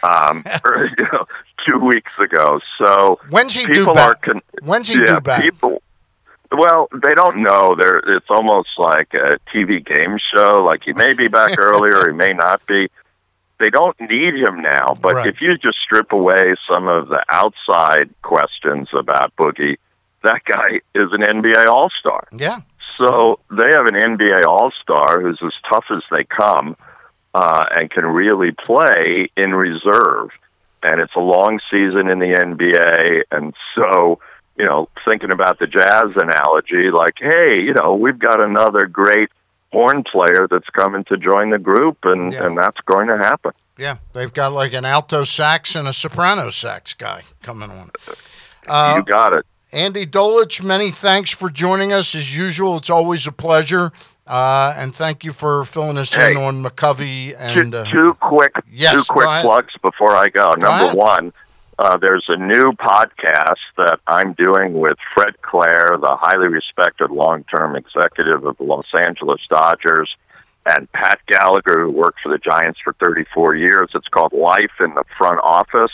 um, 0.03 0.45
or, 0.65 0.87
you 0.99 1.05
know, 1.13 1.27
two 1.65 1.79
weeks 1.79 2.13
ago. 2.19 2.61
So 2.79 3.19
When's 3.31 3.55
he 3.55 3.67
due 3.67 3.93
back? 3.93 4.23
con- 4.23 4.43
When's 4.63 4.89
he 4.89 4.99
yeah, 5.01 5.07
due 5.07 5.21
back? 5.21 5.43
People, 5.43 5.83
well, 6.53 6.89
they 6.93 7.15
don't 7.15 7.43
know. 7.43 7.75
They're, 7.75 7.99
it's 7.99 8.31
almost 8.31 8.71
like 8.79 9.15
a 9.15 9.39
TV 9.53 9.85
game 9.85 10.19
show. 10.19 10.63
Like 10.65 10.83
he 10.85 10.93
may 10.93 11.13
be 11.15 11.29
back 11.41 11.59
earlier, 11.59 12.07
he 12.09 12.13
may 12.13 12.33
not 12.33 12.65
be. 12.67 12.89
They 13.59 13.71
don't 13.71 13.99
need 14.01 14.35
him 14.35 14.61
now. 14.61 14.95
But 15.01 15.15
Right. 15.15 15.27
if 15.29 15.41
you 15.41 15.57
just 15.57 15.79
strip 15.79 16.13
away 16.13 16.55
some 16.71 16.89
of 16.89 17.09
the 17.09 17.25
outside 17.31 18.11
questions 18.23 18.89
about 18.93 19.35
Boogie, 19.37 19.79
that 20.23 20.45
guy 20.45 20.81
is 20.95 21.11
an 21.13 21.23
NBA 21.23 21.67
All 21.67 21.89
Star. 21.91 22.29
Yeah. 22.33 22.61
So 22.99 23.39
they 23.51 23.69
have 23.69 23.87
an 23.87 23.95
NBA 23.95 24.45
All 24.45 24.71
Star 24.83 25.21
who's 25.21 25.39
as 25.43 25.53
tough 25.69 25.87
as 25.91 26.03
they 26.11 26.25
come 26.25 26.77
uh, 27.35 27.65
and 27.75 27.91
can 27.91 28.05
really 28.07 28.53
play 28.53 29.29
in 29.37 29.55
reserve. 29.55 30.31
And 30.83 31.01
it's 31.01 31.15
a 31.17 31.21
long 31.21 31.59
season 31.71 32.09
in 32.09 32.19
the 32.19 32.27
NBA. 32.35 33.23
And 33.33 33.55
so, 33.75 34.19
you 34.59 34.65
know, 34.65 34.89
thinking 35.05 35.31
about 35.33 35.59
the 35.59 35.67
Jazz 35.67 36.11
analogy, 36.17 36.91
like, 36.91 37.15
hey, 37.19 37.61
you 37.61 37.75
know, 37.75 37.95
we've 37.95 38.19
got 38.19 38.41
another 38.41 38.87
great 38.87 39.29
horn 39.73 40.03
player 40.05 40.47
that's 40.51 40.69
coming 40.71 41.05
to 41.05 41.17
join 41.17 41.51
the 41.51 41.59
group, 41.59 41.99
and, 42.05 42.33
Yeah. 42.33 42.47
and 42.47 42.57
that's 42.59 42.81
going 42.87 43.09
to 43.09 43.19
happen. 43.19 43.53
Yeah, 43.79 43.97
they've 44.15 44.33
got 44.33 44.53
like 44.53 44.73
an 44.73 44.87
alto 44.87 45.25
sax 45.25 45.75
and 45.75 45.87
a 45.87 45.93
soprano 45.93 46.49
sax 46.51 46.95
guy 46.95 47.23
coming 47.43 47.71
on. 47.71 47.91
Uh, 48.67 48.95
you 48.97 49.03
got 49.05 49.33
it. 49.35 49.45
Andy 49.73 50.07
Dolich, 50.07 50.63
many 50.63 50.91
thanks 50.91 51.31
for 51.31 51.51
joining 51.51 51.93
us. 51.93 52.15
As 52.15 52.37
usual, 52.39 52.79
it's 52.79 52.89
always 52.89 53.27
a 53.27 53.33
pleasure. 53.33 53.93
Uh, 54.27 54.73
and 54.77 54.97
thank 54.97 55.25
you 55.25 55.33
for 55.33 55.65
filling 55.65 55.99
us 55.99 56.17
in 56.17 56.37
on 56.37 56.63
McCovey 56.65 57.35
and 57.39 57.73
two, 57.73 57.79
uh, 57.79 57.85
two 57.85 58.15
quick 58.15 58.53
Yes, 58.73 58.95
two 58.95 59.13
quick 59.13 59.29
plugs 59.43 59.75
before 59.83 60.17
I 60.17 60.29
go. 60.29 60.53
Number 60.55 60.67
ahead. 60.67 60.97
one, 60.97 61.33
uh, 61.79 61.97
there's 61.99 62.25
a 62.29 62.37
new 62.37 62.73
podcast 62.73 63.61
that 63.77 64.01
I'm 64.07 64.33
doing 64.33 64.75
with 64.75 64.97
Fred 65.15 65.41
Claire, 65.43 65.99
the 66.01 66.17
highly 66.17 66.49
respected 66.49 67.11
long-term 67.11 67.77
executive 67.77 68.47
of 68.47 68.57
the 68.57 68.65
Los 68.65 68.95
Angeles 68.99 69.43
Dodgers, 69.51 70.17
and 70.65 70.91
Pat 70.93 71.21
Gallagher, 71.27 71.83
who 71.83 71.91
worked 71.91 72.21
for 72.21 72.31
the 72.31 72.39
Giants 72.39 72.81
for 72.83 72.95
34 72.95 73.57
years. 73.57 73.91
It's 73.95 74.09
called 74.09 74.33
Life 74.33 74.73
in 74.81 74.95
the 74.95 75.05
Front 75.19 75.41
Office. 75.43 75.93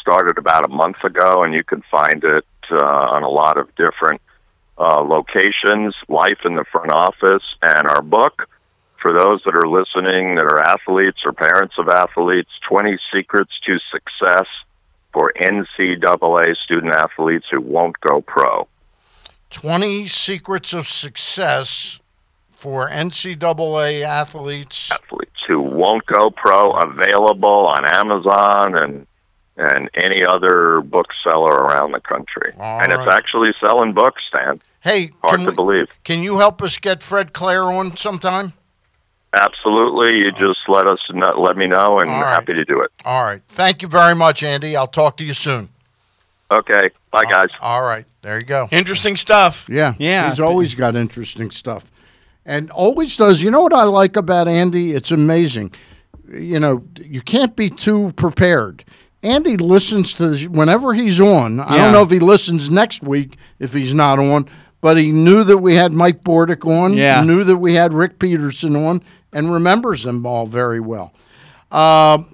Started 0.00 0.38
about 0.38 0.64
a 0.64 0.68
month 0.68 1.04
ago, 1.04 1.44
and 1.44 1.52
you 1.52 1.64
can 1.64 1.82
find 1.90 2.24
it 2.24 2.46
uh, 2.70 3.10
on 3.10 3.22
a 3.22 3.28
lot 3.28 3.58
of 3.58 3.74
different 3.74 4.22
uh, 4.78 5.02
locations. 5.02 5.94
Life 6.08 6.46
in 6.46 6.54
the 6.54 6.64
Front 6.64 6.92
Office, 6.92 7.44
and 7.60 7.86
our 7.86 8.00
book 8.00 8.48
for 9.02 9.12
those 9.12 9.42
that 9.44 9.54
are 9.54 9.68
listening 9.68 10.36
that 10.36 10.44
are 10.44 10.60
athletes 10.60 11.20
or 11.26 11.32
parents 11.32 11.76
of 11.78 11.88
athletes, 11.88 12.50
20 12.66 12.98
Secrets 13.12 13.52
to 13.66 13.78
Success 13.90 14.46
for 15.12 15.32
NCAA 15.40 16.56
student 16.56 16.94
athletes 16.94 17.46
who 17.50 17.60
won't 17.60 17.98
go 18.00 18.20
pro. 18.20 18.68
20 19.50 20.06
Secrets 20.06 20.72
of 20.72 20.88
Success 20.88 22.00
for 22.50 22.88
NCAA 22.88 24.02
athletes. 24.02 24.90
Athletes 24.92 25.42
who 25.48 25.60
won't 25.60 26.06
go 26.06 26.30
pro, 26.30 26.72
available 26.72 27.66
on 27.74 27.84
Amazon 27.84 28.76
and 28.80 29.06
and 29.56 29.90
any 29.92 30.24
other 30.24 30.80
bookseller 30.80 31.52
around 31.52 31.92
the 31.92 32.00
country. 32.00 32.52
All 32.58 32.80
and 32.80 32.92
it's 32.92 33.06
actually 33.06 33.52
selling 33.60 33.92
books, 33.92 34.22
Stan. 34.26 34.62
Hey, 34.80 35.10
Hard 35.22 35.36
can, 35.36 35.44
to 35.44 35.50
we- 35.50 35.54
believe. 35.54 35.88
can 36.02 36.22
you 36.22 36.38
help 36.38 36.62
us 36.62 36.78
get 36.78 37.02
Fred 37.02 37.34
Claire 37.34 37.64
on 37.64 37.94
sometime? 37.94 38.54
Absolutely. 39.32 40.18
You 40.18 40.32
just 40.32 40.60
let 40.68 40.86
us 40.86 40.98
know, 41.12 41.40
let 41.40 41.56
me 41.56 41.66
know, 41.66 42.00
and 42.00 42.10
All 42.10 42.20
right. 42.22 42.30
happy 42.30 42.54
to 42.54 42.64
do 42.64 42.80
it. 42.80 42.90
All 43.04 43.22
right. 43.24 43.40
Thank 43.48 43.82
you 43.82 43.88
very 43.88 44.14
much, 44.14 44.42
Andy. 44.42 44.76
I'll 44.76 44.86
talk 44.88 45.16
to 45.18 45.24
you 45.24 45.34
soon. 45.34 45.68
Okay. 46.50 46.90
Bye, 47.12 47.24
guys. 47.24 47.48
All 47.60 47.82
right. 47.82 48.04
There 48.22 48.38
you 48.38 48.44
go. 48.44 48.68
Interesting 48.72 49.16
stuff. 49.16 49.68
Yeah. 49.70 49.94
Yeah. 49.98 50.28
He's 50.28 50.40
always 50.40 50.74
got 50.74 50.96
interesting 50.96 51.50
stuff. 51.52 51.90
And 52.44 52.70
always 52.72 53.16
does. 53.16 53.40
You 53.42 53.50
know 53.52 53.60
what 53.60 53.72
I 53.72 53.84
like 53.84 54.16
about 54.16 54.48
Andy? 54.48 54.92
It's 54.92 55.12
amazing. 55.12 55.72
You 56.28 56.58
know, 56.58 56.84
you 57.00 57.20
can't 57.20 57.54
be 57.54 57.70
too 57.70 58.12
prepared. 58.16 58.84
Andy 59.22 59.56
listens 59.56 60.12
to 60.14 60.28
this 60.30 60.46
whenever 60.48 60.92
he's 60.94 61.20
on. 61.20 61.60
I 61.60 61.76
don't 61.76 61.92
know 61.92 62.02
if 62.02 62.10
he 62.10 62.18
listens 62.18 62.70
next 62.70 63.02
week 63.02 63.36
if 63.58 63.72
he's 63.74 63.92
not 63.92 64.18
on, 64.18 64.48
but 64.80 64.96
he 64.96 65.12
knew 65.12 65.44
that 65.44 65.58
we 65.58 65.74
had 65.74 65.92
Mike 65.92 66.24
Bordick 66.24 66.64
on, 66.66 66.94
Yeah. 66.94 67.22
knew 67.22 67.44
that 67.44 67.58
we 67.58 67.74
had 67.74 67.92
Rick 67.92 68.18
Peterson 68.18 68.74
on, 68.76 69.02
and 69.32 69.52
remembers 69.52 70.02
them 70.04 70.26
all 70.26 70.46
very 70.46 70.80
well. 70.80 71.12
Uh, 71.70 72.24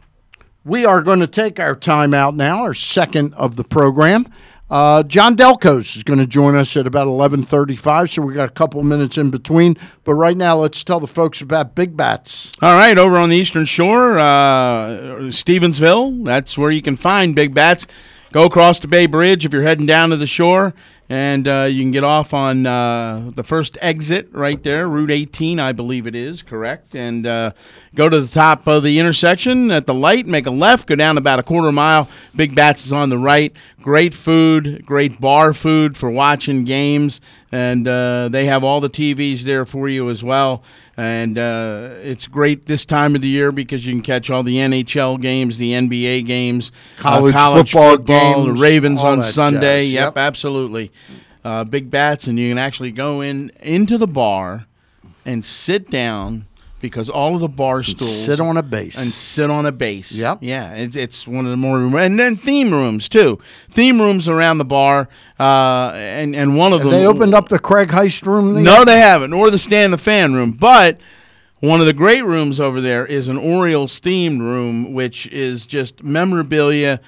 we 0.64 0.84
are 0.84 1.02
going 1.02 1.20
to 1.20 1.26
take 1.26 1.60
our 1.60 1.76
time 1.76 2.14
out 2.14 2.34
now, 2.34 2.62
our 2.62 2.74
second 2.74 3.34
of 3.34 3.56
the 3.56 3.64
program. 3.64 4.26
Uh, 4.68 5.04
John 5.04 5.36
Delcos 5.36 5.96
is 5.96 6.02
going 6.02 6.18
to 6.18 6.26
join 6.26 6.56
us 6.56 6.76
at 6.76 6.88
about 6.88 7.06
eleven 7.06 7.44
thirty-five, 7.44 8.10
so 8.10 8.22
we 8.22 8.34
got 8.34 8.48
a 8.48 8.52
couple 8.52 8.82
minutes 8.82 9.16
in 9.16 9.30
between. 9.30 9.76
But 10.02 10.14
right 10.14 10.36
now, 10.36 10.56
let's 10.56 10.82
tell 10.82 10.98
the 10.98 11.06
folks 11.06 11.40
about 11.40 11.76
Big 11.76 11.96
Bats. 11.96 12.50
All 12.60 12.74
right, 12.74 12.98
over 12.98 13.16
on 13.16 13.28
the 13.28 13.36
Eastern 13.36 13.64
Shore, 13.64 14.18
uh, 14.18 15.28
Stevensville, 15.30 16.24
that's 16.24 16.58
where 16.58 16.72
you 16.72 16.82
can 16.82 16.96
find 16.96 17.36
Big 17.36 17.54
Bats. 17.54 17.86
Go 18.32 18.44
across 18.44 18.80
the 18.80 18.88
Bay 18.88 19.06
Bridge 19.06 19.44
if 19.44 19.52
you're 19.52 19.62
heading 19.62 19.86
down 19.86 20.10
to 20.10 20.16
the 20.16 20.26
shore, 20.26 20.74
and 21.08 21.46
uh, 21.46 21.68
you 21.70 21.80
can 21.80 21.92
get 21.92 22.02
off 22.02 22.34
on 22.34 22.66
uh, 22.66 23.30
the 23.34 23.44
first 23.44 23.78
exit 23.80 24.28
right 24.32 24.60
there, 24.64 24.88
Route 24.88 25.12
18, 25.12 25.60
I 25.60 25.70
believe 25.70 26.08
it 26.08 26.16
is, 26.16 26.42
correct? 26.42 26.96
And 26.96 27.24
uh, 27.24 27.52
go 27.94 28.08
to 28.08 28.20
the 28.20 28.26
top 28.28 28.66
of 28.66 28.82
the 28.82 28.98
intersection 28.98 29.70
at 29.70 29.86
the 29.86 29.94
light, 29.94 30.26
make 30.26 30.46
a 30.46 30.50
left, 30.50 30.88
go 30.88 30.96
down 30.96 31.18
about 31.18 31.38
a 31.38 31.44
quarter 31.44 31.70
mile. 31.70 32.08
Big 32.34 32.52
Bats 32.54 32.84
is 32.84 32.92
on 32.92 33.10
the 33.10 33.18
right. 33.18 33.54
great 33.80 34.12
food, 34.12 34.84
great 34.84 35.20
bar 35.20 35.54
food 35.54 35.96
for 35.96 36.10
watching 36.10 36.64
games, 36.64 37.20
and 37.52 37.86
uh, 37.86 38.28
they 38.28 38.46
have 38.46 38.64
all 38.64 38.80
the 38.80 38.90
TVs 38.90 39.42
there 39.42 39.64
for 39.64 39.88
you 39.88 40.10
as 40.10 40.24
well. 40.24 40.64
And 40.98 41.36
uh, 41.36 41.90
it's 42.02 42.26
great 42.26 42.64
this 42.66 42.86
time 42.86 43.14
of 43.14 43.20
the 43.20 43.28
year 43.28 43.52
because 43.52 43.84
you 43.86 43.92
can 43.92 44.00
catch 44.02 44.30
all 44.30 44.42
the 44.42 44.56
NHL 44.56 45.20
games, 45.20 45.58
the 45.58 45.72
NBA 45.72 46.24
games, 46.24 46.72
uh, 47.04 47.30
College 47.32 47.72
football 47.72 47.98
the 47.98 48.02
games, 48.04 48.60
Ravens 48.60 49.02
on 49.04 49.22
Sunday. 49.22 49.84
jazz. 49.84 49.92
Yep, 49.92 50.04
Yep. 50.06 50.16
absolutely. 50.16 50.90
Uh, 51.44 51.64
big 51.64 51.90
bats, 51.90 52.26
and 52.26 52.38
you 52.38 52.50
can 52.50 52.58
actually 52.58 52.90
go 52.92 53.20
in 53.20 53.52
into 53.60 53.98
the 53.98 54.06
bar 54.06 54.66
and 55.26 55.44
sit 55.44 55.90
down 55.90 56.46
because 56.80 57.08
all 57.08 57.34
of 57.34 57.40
the 57.40 57.48
bar 57.48 57.82
stools 57.82 58.24
sit 58.24 58.40
on 58.40 58.56
a 58.56 58.62
base. 58.62 58.96
and 58.96 59.06
sit 59.10 59.50
on 59.50 59.66
a 59.66 59.72
base. 59.72 60.12
Yep. 60.12 60.38
Yeah, 60.40 60.74
it's, 60.74 60.96
it's 60.96 61.26
one 61.26 61.44
of 61.44 61.50
the 61.50 61.56
more 61.56 61.78
and 61.98 62.18
then 62.18 62.36
theme 62.36 62.70
rooms 62.70 63.08
too. 63.08 63.38
Theme 63.68 64.00
rooms 64.00 64.28
around 64.28 64.58
the 64.58 64.64
bar, 64.64 65.08
uh, 65.40 65.92
and 65.94 66.36
and 66.36 66.56
one 66.56 66.72
of 66.72 66.80
Have 66.80 66.90
them 66.90 67.00
they 67.00 67.06
opened 67.06 67.34
up 67.34 67.48
the 67.48 67.58
Craig 67.58 67.88
Heist 67.88 68.26
room? 68.26 68.62
No, 68.62 68.84
they 68.84 68.98
haven't, 68.98 69.32
or 69.32 69.50
the 69.50 69.58
stand 69.58 69.92
the 69.92 69.98
fan 69.98 70.34
room, 70.34 70.52
but. 70.52 71.00
One 71.60 71.80
of 71.80 71.86
the 71.86 71.94
great 71.94 72.22
rooms 72.22 72.60
over 72.60 72.82
there 72.82 73.06
is 73.06 73.28
an 73.28 73.38
Orioles 73.38 73.98
themed 73.98 74.40
room, 74.40 74.92
which 74.92 75.26
is 75.28 75.64
just 75.64 76.04
memorabilia 76.04 77.00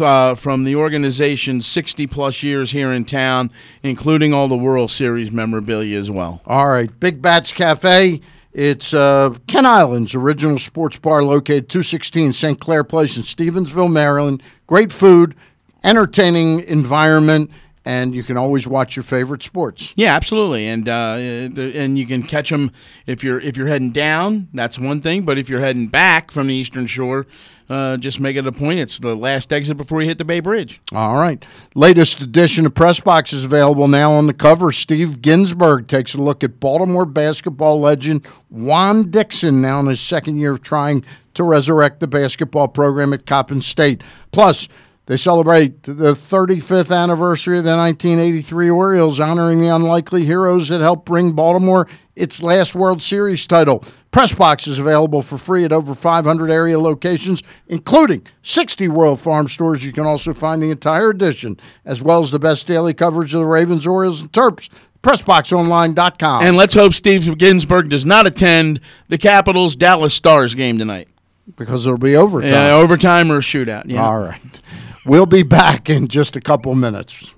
uh, 0.00 0.34
from 0.34 0.64
the 0.64 0.74
organization's 0.74 1.66
60 1.66 2.06
plus 2.06 2.42
years 2.42 2.70
here 2.72 2.92
in 2.92 3.04
town, 3.04 3.50
including 3.82 4.32
all 4.32 4.48
the 4.48 4.56
World 4.56 4.90
Series 4.90 5.30
memorabilia 5.30 5.98
as 5.98 6.10
well. 6.10 6.40
All 6.46 6.68
right, 6.70 6.98
Big 6.98 7.20
Bats 7.20 7.52
Cafe. 7.52 8.22
It's 8.52 8.92
uh, 8.92 9.34
Kent 9.46 9.66
Island's 9.66 10.14
original 10.14 10.58
sports 10.58 10.98
bar 10.98 11.22
located 11.22 11.68
216 11.68 12.32
St. 12.32 12.60
Clair 12.60 12.82
Place 12.82 13.16
in 13.16 13.22
Stevensville, 13.22 13.90
Maryland. 13.90 14.42
Great 14.66 14.92
food, 14.92 15.36
entertaining 15.84 16.60
environment, 16.60 17.50
and 17.84 18.14
you 18.14 18.24
can 18.24 18.36
always 18.36 18.66
watch 18.66 18.96
your 18.96 19.04
favorite 19.04 19.44
sports. 19.44 19.92
Yeah, 19.96 20.16
absolutely, 20.16 20.66
and 20.66 20.88
uh, 20.88 21.16
and 21.18 21.96
you 21.96 22.06
can 22.06 22.24
catch 22.24 22.50
them 22.50 22.72
if 23.06 23.22
you're 23.22 23.40
if 23.40 23.56
you're 23.56 23.68
heading 23.68 23.92
down. 23.92 24.48
That's 24.52 24.78
one 24.78 25.00
thing, 25.00 25.22
but 25.22 25.38
if 25.38 25.48
you're 25.48 25.60
heading 25.60 25.86
back 25.86 26.32
from 26.32 26.48
the 26.48 26.54
Eastern 26.54 26.86
Shore, 26.86 27.26
uh, 27.70 27.96
just 27.96 28.18
make 28.18 28.36
it 28.36 28.44
a 28.46 28.52
point. 28.52 28.80
It's 28.80 28.98
the 28.98 29.14
last 29.14 29.52
exit 29.52 29.76
before 29.76 30.02
you 30.02 30.08
hit 30.08 30.18
the 30.18 30.24
Bay 30.24 30.40
Bridge. 30.40 30.82
All 30.92 31.14
right. 31.14 31.42
Latest 31.76 32.20
edition 32.20 32.66
of 32.66 32.74
Press 32.74 32.98
Box 32.98 33.32
is 33.32 33.44
available 33.44 33.86
now 33.86 34.12
on 34.12 34.26
the 34.26 34.34
cover. 34.34 34.72
Steve 34.72 35.22
Ginsburg 35.22 35.86
takes 35.86 36.14
a 36.14 36.20
look 36.20 36.42
at 36.42 36.58
Baltimore 36.58 37.06
basketball 37.06 37.80
legend 37.80 38.26
Juan 38.48 39.10
Dixon, 39.10 39.62
now 39.62 39.78
in 39.78 39.86
his 39.86 40.00
second 40.00 40.38
year 40.38 40.52
of 40.52 40.62
trying 40.62 41.04
to 41.34 41.44
resurrect 41.44 42.00
the 42.00 42.08
basketball 42.08 42.66
program 42.66 43.12
at 43.12 43.24
Coppin 43.24 43.62
State. 43.62 44.02
Plus, 44.32 44.66
they 45.06 45.16
celebrate 45.16 45.84
the 45.84 46.12
35th 46.12 46.94
anniversary 46.94 47.58
of 47.58 47.64
the 47.64 47.76
1983 47.76 48.70
Orioles, 48.70 49.20
honoring 49.20 49.60
the 49.60 49.68
unlikely 49.68 50.24
heroes 50.24 50.68
that 50.68 50.80
helped 50.80 51.06
bring 51.06 51.32
Baltimore 51.32 51.88
its 52.16 52.42
last 52.42 52.74
World 52.74 53.00
Series 53.00 53.46
title. 53.46 53.84
Press 54.10 54.34
Box 54.34 54.66
is 54.66 54.78
available 54.80 55.22
for 55.22 55.38
free 55.38 55.64
at 55.64 55.72
over 55.72 55.94
500 55.94 56.50
area 56.50 56.78
locations, 56.80 57.42
including 57.68 58.26
60 58.42 58.88
Royal 58.88 59.16
Farm 59.16 59.46
stores. 59.46 59.84
You 59.84 59.92
can 59.92 60.04
also 60.04 60.32
find 60.32 60.60
the 60.60 60.70
entire 60.70 61.10
edition, 61.10 61.58
as 61.84 62.02
well 62.02 62.20
as 62.20 62.32
the 62.32 62.40
best 62.40 62.66
daily 62.66 62.92
coverage 62.92 63.34
of 63.34 63.40
the 63.42 63.46
Ravens, 63.46 63.86
Orioles, 63.86 64.20
and 64.20 64.32
Terps. 64.32 64.68
PressBoxOnline.com. 65.02 66.44
And 66.44 66.56
let's 66.56 66.74
hope 66.74 66.92
Steve 66.92 67.38
Ginsburg 67.38 67.88
does 67.88 68.04
not 68.04 68.26
attend 68.26 68.80
the 69.08 69.16
Capitals 69.18 69.76
Dallas 69.76 70.12
Stars 70.14 70.54
game 70.54 70.78
tonight. 70.78 71.08
because 71.56 71.86
it'll 71.86 71.98
be 71.98 72.16
overtime. 72.16 72.50
Yeah, 72.50 72.74
overtime 72.74 73.30
or 73.32 73.36
a 73.38 73.40
shootout. 73.40 73.84
Yeah. 73.86 74.04
All 74.04 74.20
right. 74.20 74.60
We'll 75.06 75.26
be 75.26 75.42
back 75.42 75.88
in 75.88 76.08
just 76.08 76.36
a 76.36 76.40
couple 76.40 76.74
minutes. 76.74 77.34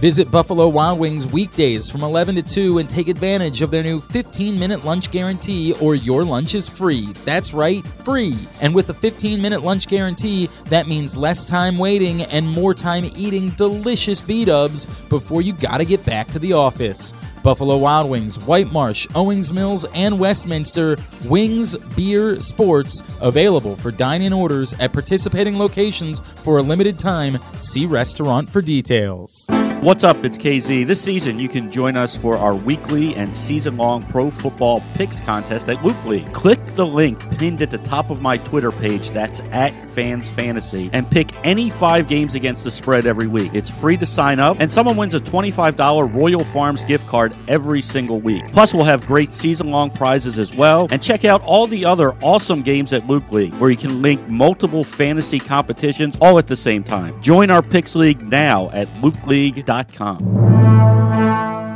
Visit 0.00 0.30
Buffalo 0.30 0.66
Wild 0.66 0.98
Wings 0.98 1.26
weekdays 1.26 1.90
from 1.90 2.02
11 2.02 2.36
to 2.36 2.42
2 2.42 2.78
and 2.78 2.88
take 2.88 3.08
advantage 3.08 3.60
of 3.60 3.70
their 3.70 3.82
new 3.82 4.00
15 4.00 4.58
minute 4.58 4.82
lunch 4.82 5.10
guarantee 5.10 5.74
or 5.74 5.94
your 5.94 6.24
lunch 6.24 6.54
is 6.54 6.66
free. 6.66 7.12
That's 7.26 7.52
right, 7.52 7.86
free. 8.02 8.48
And 8.62 8.74
with 8.74 8.88
a 8.88 8.94
15 8.94 9.42
minute 9.42 9.60
lunch 9.60 9.88
guarantee, 9.88 10.48
that 10.70 10.88
means 10.88 11.18
less 11.18 11.44
time 11.44 11.76
waiting 11.76 12.22
and 12.22 12.48
more 12.48 12.72
time 12.72 13.04
eating 13.14 13.50
delicious 13.50 14.22
B 14.22 14.46
dubs 14.46 14.86
before 15.10 15.42
you 15.42 15.52
gotta 15.52 15.84
get 15.84 16.02
back 16.06 16.28
to 16.28 16.38
the 16.38 16.54
office. 16.54 17.12
Buffalo 17.42 17.76
Wild 17.76 18.10
Wings, 18.10 18.38
White 18.46 18.72
Marsh, 18.72 19.06
Owings 19.14 19.52
Mills, 19.52 19.84
and 19.94 20.18
Westminster 20.18 20.96
Wings 21.26 21.76
Beer 21.96 22.40
Sports 22.40 23.02
available 23.20 23.76
for 23.76 23.90
dine 23.90 24.22
in 24.22 24.32
orders 24.32 24.74
at 24.74 24.92
participating 24.92 25.58
locations 25.58 26.20
for 26.20 26.58
a 26.58 26.62
limited 26.62 26.98
time. 26.98 27.38
See 27.58 27.86
restaurant 27.86 28.50
for 28.50 28.60
details. 28.62 29.46
What's 29.80 30.04
up? 30.04 30.26
It's 30.26 30.36
KZ. 30.36 30.86
This 30.86 31.00
season, 31.00 31.38
you 31.38 31.48
can 31.48 31.70
join 31.70 31.96
us 31.96 32.14
for 32.14 32.36
our 32.36 32.54
weekly 32.54 33.14
and 33.14 33.34
season 33.34 33.78
long 33.78 34.02
pro 34.02 34.30
football 34.30 34.82
picks 34.92 35.20
contest 35.20 35.70
at 35.70 35.82
Loop 35.82 36.04
League. 36.04 36.30
Click 36.34 36.62
the 36.74 36.84
link 36.84 37.18
pinned 37.38 37.62
at 37.62 37.70
the 37.70 37.78
top 37.78 38.10
of 38.10 38.20
my 38.20 38.36
Twitter 38.36 38.72
page, 38.72 39.08
that's 39.08 39.40
at 39.52 39.72
Fans 39.94 40.28
Fantasy, 40.28 40.90
and 40.92 41.10
pick 41.10 41.30
any 41.46 41.70
five 41.70 42.08
games 42.08 42.34
against 42.34 42.62
the 42.64 42.70
spread 42.70 43.06
every 43.06 43.26
week. 43.26 43.54
It's 43.54 43.70
free 43.70 43.96
to 43.96 44.04
sign 44.04 44.38
up, 44.38 44.58
and 44.60 44.70
someone 44.70 44.98
wins 44.98 45.14
a 45.14 45.20
$25 45.20 46.14
Royal 46.14 46.44
Farms 46.44 46.84
gift 46.84 47.06
card 47.06 47.34
every 47.48 47.80
single 47.80 48.20
week. 48.20 48.52
Plus, 48.52 48.74
we'll 48.74 48.84
have 48.84 49.06
great 49.06 49.32
season 49.32 49.70
long 49.70 49.88
prizes 49.90 50.38
as 50.38 50.54
well. 50.54 50.88
And 50.90 51.02
check 51.02 51.24
out 51.24 51.42
all 51.44 51.66
the 51.66 51.86
other 51.86 52.12
awesome 52.22 52.60
games 52.60 52.92
at 52.92 53.06
Loop 53.06 53.32
League, 53.32 53.54
where 53.54 53.70
you 53.70 53.78
can 53.78 54.02
link 54.02 54.28
multiple 54.28 54.84
fantasy 54.84 55.38
competitions 55.40 56.18
all 56.20 56.38
at 56.38 56.48
the 56.48 56.56
same 56.56 56.84
time. 56.84 57.18
Join 57.22 57.50
our 57.50 57.62
Picks 57.62 57.94
League 57.94 58.20
now 58.20 58.68
at 58.74 58.86
loopleague.com. 59.00 59.69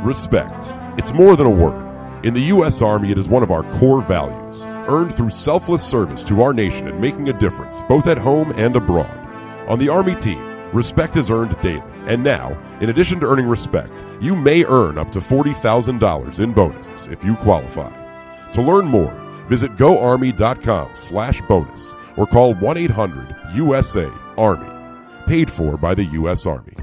Respect. 0.05 0.67
It's 0.99 1.13
more 1.13 1.37
than 1.37 1.47
a 1.47 1.49
word. 1.49 1.81
In 2.25 2.33
the 2.33 2.41
U.S. 2.41 2.81
Army, 2.81 3.09
it 3.09 3.17
is 3.17 3.29
one 3.29 3.41
of 3.41 3.51
our 3.51 3.63
core 3.79 4.01
values, 4.01 4.65
earned 4.89 5.13
through 5.13 5.29
selfless 5.29 5.81
service 5.81 6.21
to 6.25 6.41
our 6.41 6.53
nation 6.53 6.89
and 6.89 6.99
making 6.99 7.29
a 7.29 7.39
difference, 7.39 7.83
both 7.83 8.07
at 8.07 8.17
home 8.17 8.51
and 8.57 8.75
abroad. 8.75 9.17
On 9.69 9.79
the 9.79 9.87
Army 9.87 10.13
team, 10.13 10.43
respect 10.73 11.15
is 11.15 11.31
earned 11.31 11.57
daily. 11.61 11.81
And 12.05 12.21
now, 12.21 12.49
in 12.81 12.89
addition 12.89 13.21
to 13.21 13.27
earning 13.27 13.47
respect, 13.47 14.03
you 14.19 14.35
may 14.35 14.65
earn 14.65 14.97
up 14.97 15.13
to 15.13 15.19
$40,000 15.19 16.39
in 16.41 16.51
bonuses 16.51 17.07
if 17.07 17.23
you 17.23 17.37
qualify. 17.37 17.93
To 18.51 18.61
learn 18.61 18.87
more, 18.87 19.13
visit 19.47 19.77
goarmy.com 19.77 20.95
slash 20.95 21.41
bonus 21.43 21.93
or 22.17 22.27
call 22.27 22.55
1-800-USA-ARMY. 22.55 25.27
Paid 25.27 25.49
for 25.49 25.77
by 25.77 25.95
the 25.95 26.03
U.S. 26.03 26.45
Army. 26.45 26.73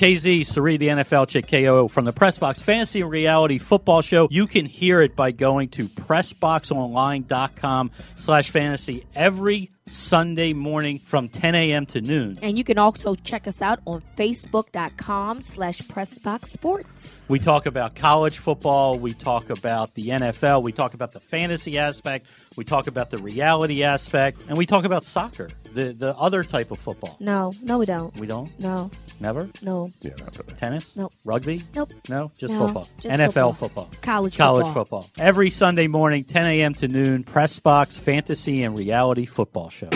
KZ, 0.00 0.46
Sari, 0.46 0.78
the 0.78 0.88
NFL 0.88 1.28
chick 1.28 1.46
KO 1.46 1.86
from 1.86 2.06
the 2.06 2.12
Pressbox 2.14 2.62
Fantasy 2.62 3.02
and 3.02 3.10
Reality 3.10 3.58
Football 3.58 4.00
Show. 4.00 4.28
You 4.30 4.46
can 4.46 4.64
hear 4.64 5.02
it 5.02 5.14
by 5.14 5.30
going 5.30 5.68
to 5.72 5.82
pressboxonline.com 5.82 7.90
slash 8.16 8.48
fantasy 8.48 9.04
every 9.14 9.68
Sunday 9.86 10.54
morning 10.54 10.98
from 10.98 11.28
10 11.28 11.54
a.m. 11.54 11.84
to 11.84 12.00
noon. 12.00 12.38
And 12.40 12.56
you 12.56 12.64
can 12.64 12.78
also 12.78 13.14
check 13.14 13.46
us 13.46 13.60
out 13.60 13.80
on 13.86 14.02
facebook.com 14.16 15.42
slash 15.42 15.80
Pressbox 15.80 16.48
Sports. 16.48 17.20
We 17.28 17.38
talk 17.38 17.66
about 17.66 17.94
college 17.94 18.38
football, 18.38 18.98
we 18.98 19.12
talk 19.12 19.50
about 19.50 19.94
the 19.94 20.04
NFL, 20.04 20.62
we 20.62 20.72
talk 20.72 20.94
about 20.94 21.12
the 21.12 21.20
fantasy 21.20 21.78
aspect, 21.78 22.24
we 22.56 22.64
talk 22.64 22.86
about 22.86 23.10
the 23.10 23.18
reality 23.18 23.84
aspect, 23.84 24.38
and 24.48 24.56
we 24.56 24.64
talk 24.64 24.84
about 24.84 25.04
soccer, 25.04 25.50
the, 25.74 25.92
the 25.92 26.16
other 26.16 26.42
type 26.44 26.70
of 26.70 26.78
football. 26.78 27.16
No, 27.20 27.52
no, 27.62 27.78
we 27.78 27.86
don't. 27.86 28.14
We 28.16 28.26
don't? 28.26 28.48
No, 28.60 28.90
Never? 29.20 29.48
no. 29.62 29.90
Yeah, 30.00 30.10
not 30.20 30.36
really. 30.38 30.54
Tennis? 30.58 30.96
Nope. 30.96 31.12
Rugby? 31.24 31.60
Nope. 31.74 31.92
No, 32.08 32.30
just 32.38 32.54
No, 32.54 32.66
football. 32.66 32.88
just 33.00 33.16
NFL 33.16 33.32
football. 33.32 33.52
football. 33.54 33.88
College 34.02 34.36
College 34.36 34.66
football. 34.66 35.02
football. 35.02 35.24
Every 35.24 35.50
Sunday 35.50 35.86
morning, 35.86 36.24
10 36.24 36.46
a.m. 36.46 36.74
to 36.74 36.88
noon, 36.88 37.22
Press 37.24 37.58
box 37.58 37.98
Fantasy 37.98 38.62
and 38.62 38.76
Reality 38.76 39.26
Football 39.26 39.68
Show. 39.70 39.88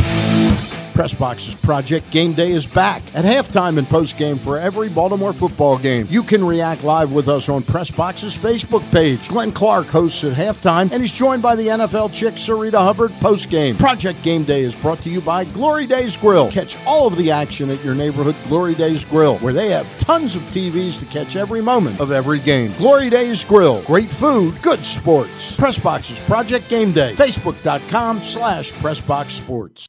Pressbox's 0.94 1.54
Project 1.54 2.10
Game 2.10 2.32
Day 2.32 2.50
is 2.50 2.66
back 2.66 3.02
at 3.14 3.24
halftime 3.24 3.78
and 3.78 3.86
postgame 3.86 4.38
for 4.38 4.58
every 4.58 4.88
Baltimore 4.88 5.32
football 5.32 5.78
game. 5.78 6.06
You 6.10 6.22
can 6.22 6.44
react 6.44 6.82
live 6.82 7.12
with 7.12 7.28
us 7.28 7.48
on 7.48 7.62
Press 7.62 7.84
Pressbox's 7.84 8.34
Facebook 8.36 8.88
page. 8.90 9.28
Glenn 9.28 9.52
Clark 9.52 9.86
hosts 9.88 10.24
at 10.24 10.32
halftime, 10.32 10.90
and 10.90 11.02
he's 11.02 11.12
joined 11.12 11.42
by 11.42 11.54
the 11.54 11.66
NFL 11.66 12.14
chick 12.14 12.34
Sarita 12.34 12.78
Hubbard 12.78 13.10
postgame. 13.12 13.78
Project 13.78 14.22
Game 14.22 14.42
Day 14.42 14.62
is 14.62 14.74
brought 14.74 15.00
to 15.02 15.10
you 15.10 15.20
by 15.20 15.44
Glory 15.44 15.86
Days 15.86 16.16
Grill. 16.16 16.50
Catch 16.50 16.78
all 16.86 17.06
of 17.06 17.16
the 17.16 17.30
action 17.30 17.70
at 17.70 17.84
your 17.84 17.94
neighborhood 17.94 18.36
Glory 18.48 18.74
Days 18.74 19.04
Grill, 19.04 19.36
where 19.38 19.52
they 19.52 19.68
have 19.68 19.86
tons 19.98 20.34
of 20.34 20.42
TVs 20.44 20.98
to 20.98 21.04
catch 21.06 21.36
every 21.36 21.60
moment 21.60 22.00
of 22.00 22.10
every 22.10 22.38
game. 22.38 22.72
Glory 22.78 23.10
Days 23.10 23.44
Grill. 23.44 23.82
Great 23.82 24.08
food, 24.08 24.54
good 24.62 24.84
sports. 24.84 25.54
Pressbox's 25.56 26.20
Project 26.20 26.68
Game 26.70 26.92
Day. 26.92 27.14
Facebook.com 27.14 28.20
slash 28.22 28.72
Pressbox 28.72 29.30
Sports. 29.30 29.86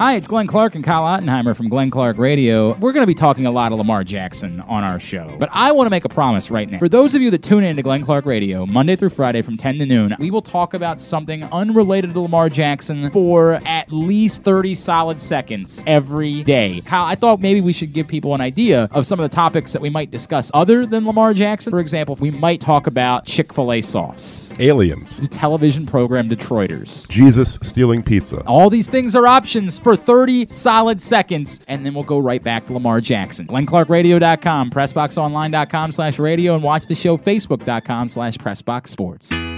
Hi, 0.00 0.14
it's 0.14 0.26
Glenn 0.26 0.46
Clark 0.46 0.76
and 0.76 0.82
Kyle 0.82 1.02
Ottenheimer 1.02 1.54
from 1.54 1.68
Glenn 1.68 1.90
Clark 1.90 2.16
Radio. 2.16 2.72
We're 2.76 2.92
going 2.92 3.02
to 3.02 3.06
be 3.06 3.14
talking 3.14 3.44
a 3.44 3.50
lot 3.50 3.70
of 3.70 3.76
Lamar 3.76 4.02
Jackson 4.02 4.60
on 4.62 4.82
our 4.82 4.98
show, 4.98 5.36
but 5.38 5.50
I 5.52 5.72
want 5.72 5.88
to 5.88 5.90
make 5.90 6.06
a 6.06 6.08
promise 6.08 6.50
right 6.50 6.70
now. 6.70 6.78
For 6.78 6.88
those 6.88 7.14
of 7.14 7.20
you 7.20 7.30
that 7.32 7.42
tune 7.42 7.64
in 7.64 7.76
to 7.76 7.82
Glenn 7.82 8.02
Clark 8.02 8.24
Radio 8.24 8.64
Monday 8.64 8.96
through 8.96 9.10
Friday 9.10 9.42
from 9.42 9.58
10 9.58 9.78
to 9.78 9.84
noon, 9.84 10.16
we 10.18 10.30
will 10.30 10.40
talk 10.40 10.72
about 10.72 11.02
something 11.02 11.44
unrelated 11.52 12.14
to 12.14 12.20
Lamar 12.20 12.48
Jackson 12.48 13.10
for 13.10 13.60
at 13.66 13.92
least 13.92 14.42
30 14.42 14.74
solid 14.74 15.20
seconds 15.20 15.84
every 15.86 16.44
day. 16.44 16.80
Kyle, 16.86 17.04
I 17.04 17.14
thought 17.14 17.42
maybe 17.42 17.60
we 17.60 17.74
should 17.74 17.92
give 17.92 18.08
people 18.08 18.34
an 18.34 18.40
idea 18.40 18.88
of 18.92 19.04
some 19.06 19.20
of 19.20 19.30
the 19.30 19.36
topics 19.36 19.74
that 19.74 19.82
we 19.82 19.90
might 19.90 20.10
discuss 20.10 20.50
other 20.54 20.86
than 20.86 21.04
Lamar 21.04 21.34
Jackson. 21.34 21.72
For 21.72 21.78
example, 21.78 22.16
we 22.18 22.30
might 22.30 22.62
talk 22.62 22.86
about 22.86 23.26
Chick 23.26 23.52
fil 23.52 23.70
A 23.70 23.82
sauce, 23.82 24.50
Aliens. 24.58 25.20
the 25.20 25.28
television 25.28 25.84
program 25.84 26.26
Detroiters. 26.30 27.06
Jesus 27.10 27.58
stealing 27.60 28.02
pizza. 28.02 28.42
All 28.46 28.70
these 28.70 28.88
things 28.88 29.14
are 29.14 29.26
options 29.26 29.78
for 29.78 29.89
30 29.96 30.46
solid 30.46 31.00
seconds, 31.00 31.60
and 31.68 31.84
then 31.84 31.94
we'll 31.94 32.04
go 32.04 32.18
right 32.18 32.42
back 32.42 32.66
to 32.66 32.72
Lamar 32.72 33.00
Jackson. 33.00 33.46
GlennClarkRadio.com, 33.46 34.70
PressBoxOnline.com 34.70 35.92
slash 35.92 36.18
radio, 36.18 36.54
and 36.54 36.62
watch 36.62 36.86
the 36.86 36.94
show 36.94 37.16
Facebook.com 37.16 38.08
slash 38.08 38.36
PressBoxSports. 38.36 39.50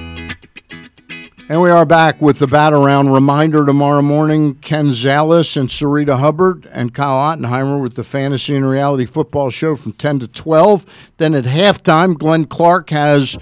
And 1.48 1.60
we 1.60 1.68
are 1.70 1.84
back 1.84 2.22
with 2.22 2.38
the 2.38 2.46
bat 2.46 2.72
around 2.72 3.10
reminder 3.10 3.66
tomorrow 3.66 4.00
morning. 4.00 4.54
Ken 4.54 4.86
Zales 4.86 5.54
and 5.56 5.68
Sarita 5.68 6.18
Hubbard 6.18 6.66
and 6.72 6.94
Kyle 6.94 7.36
Ottenheimer 7.36 7.82
with 7.82 7.94
the 7.94 8.04
Fantasy 8.04 8.56
and 8.56 8.66
Reality 8.66 9.04
Football 9.04 9.50
Show 9.50 9.76
from 9.76 9.92
10 9.92 10.20
to 10.20 10.28
12. 10.28 11.12
Then 11.18 11.34
at 11.34 11.44
halftime, 11.44 12.16
Glenn 12.16 12.46
Clark 12.46 12.88
has 12.88 13.36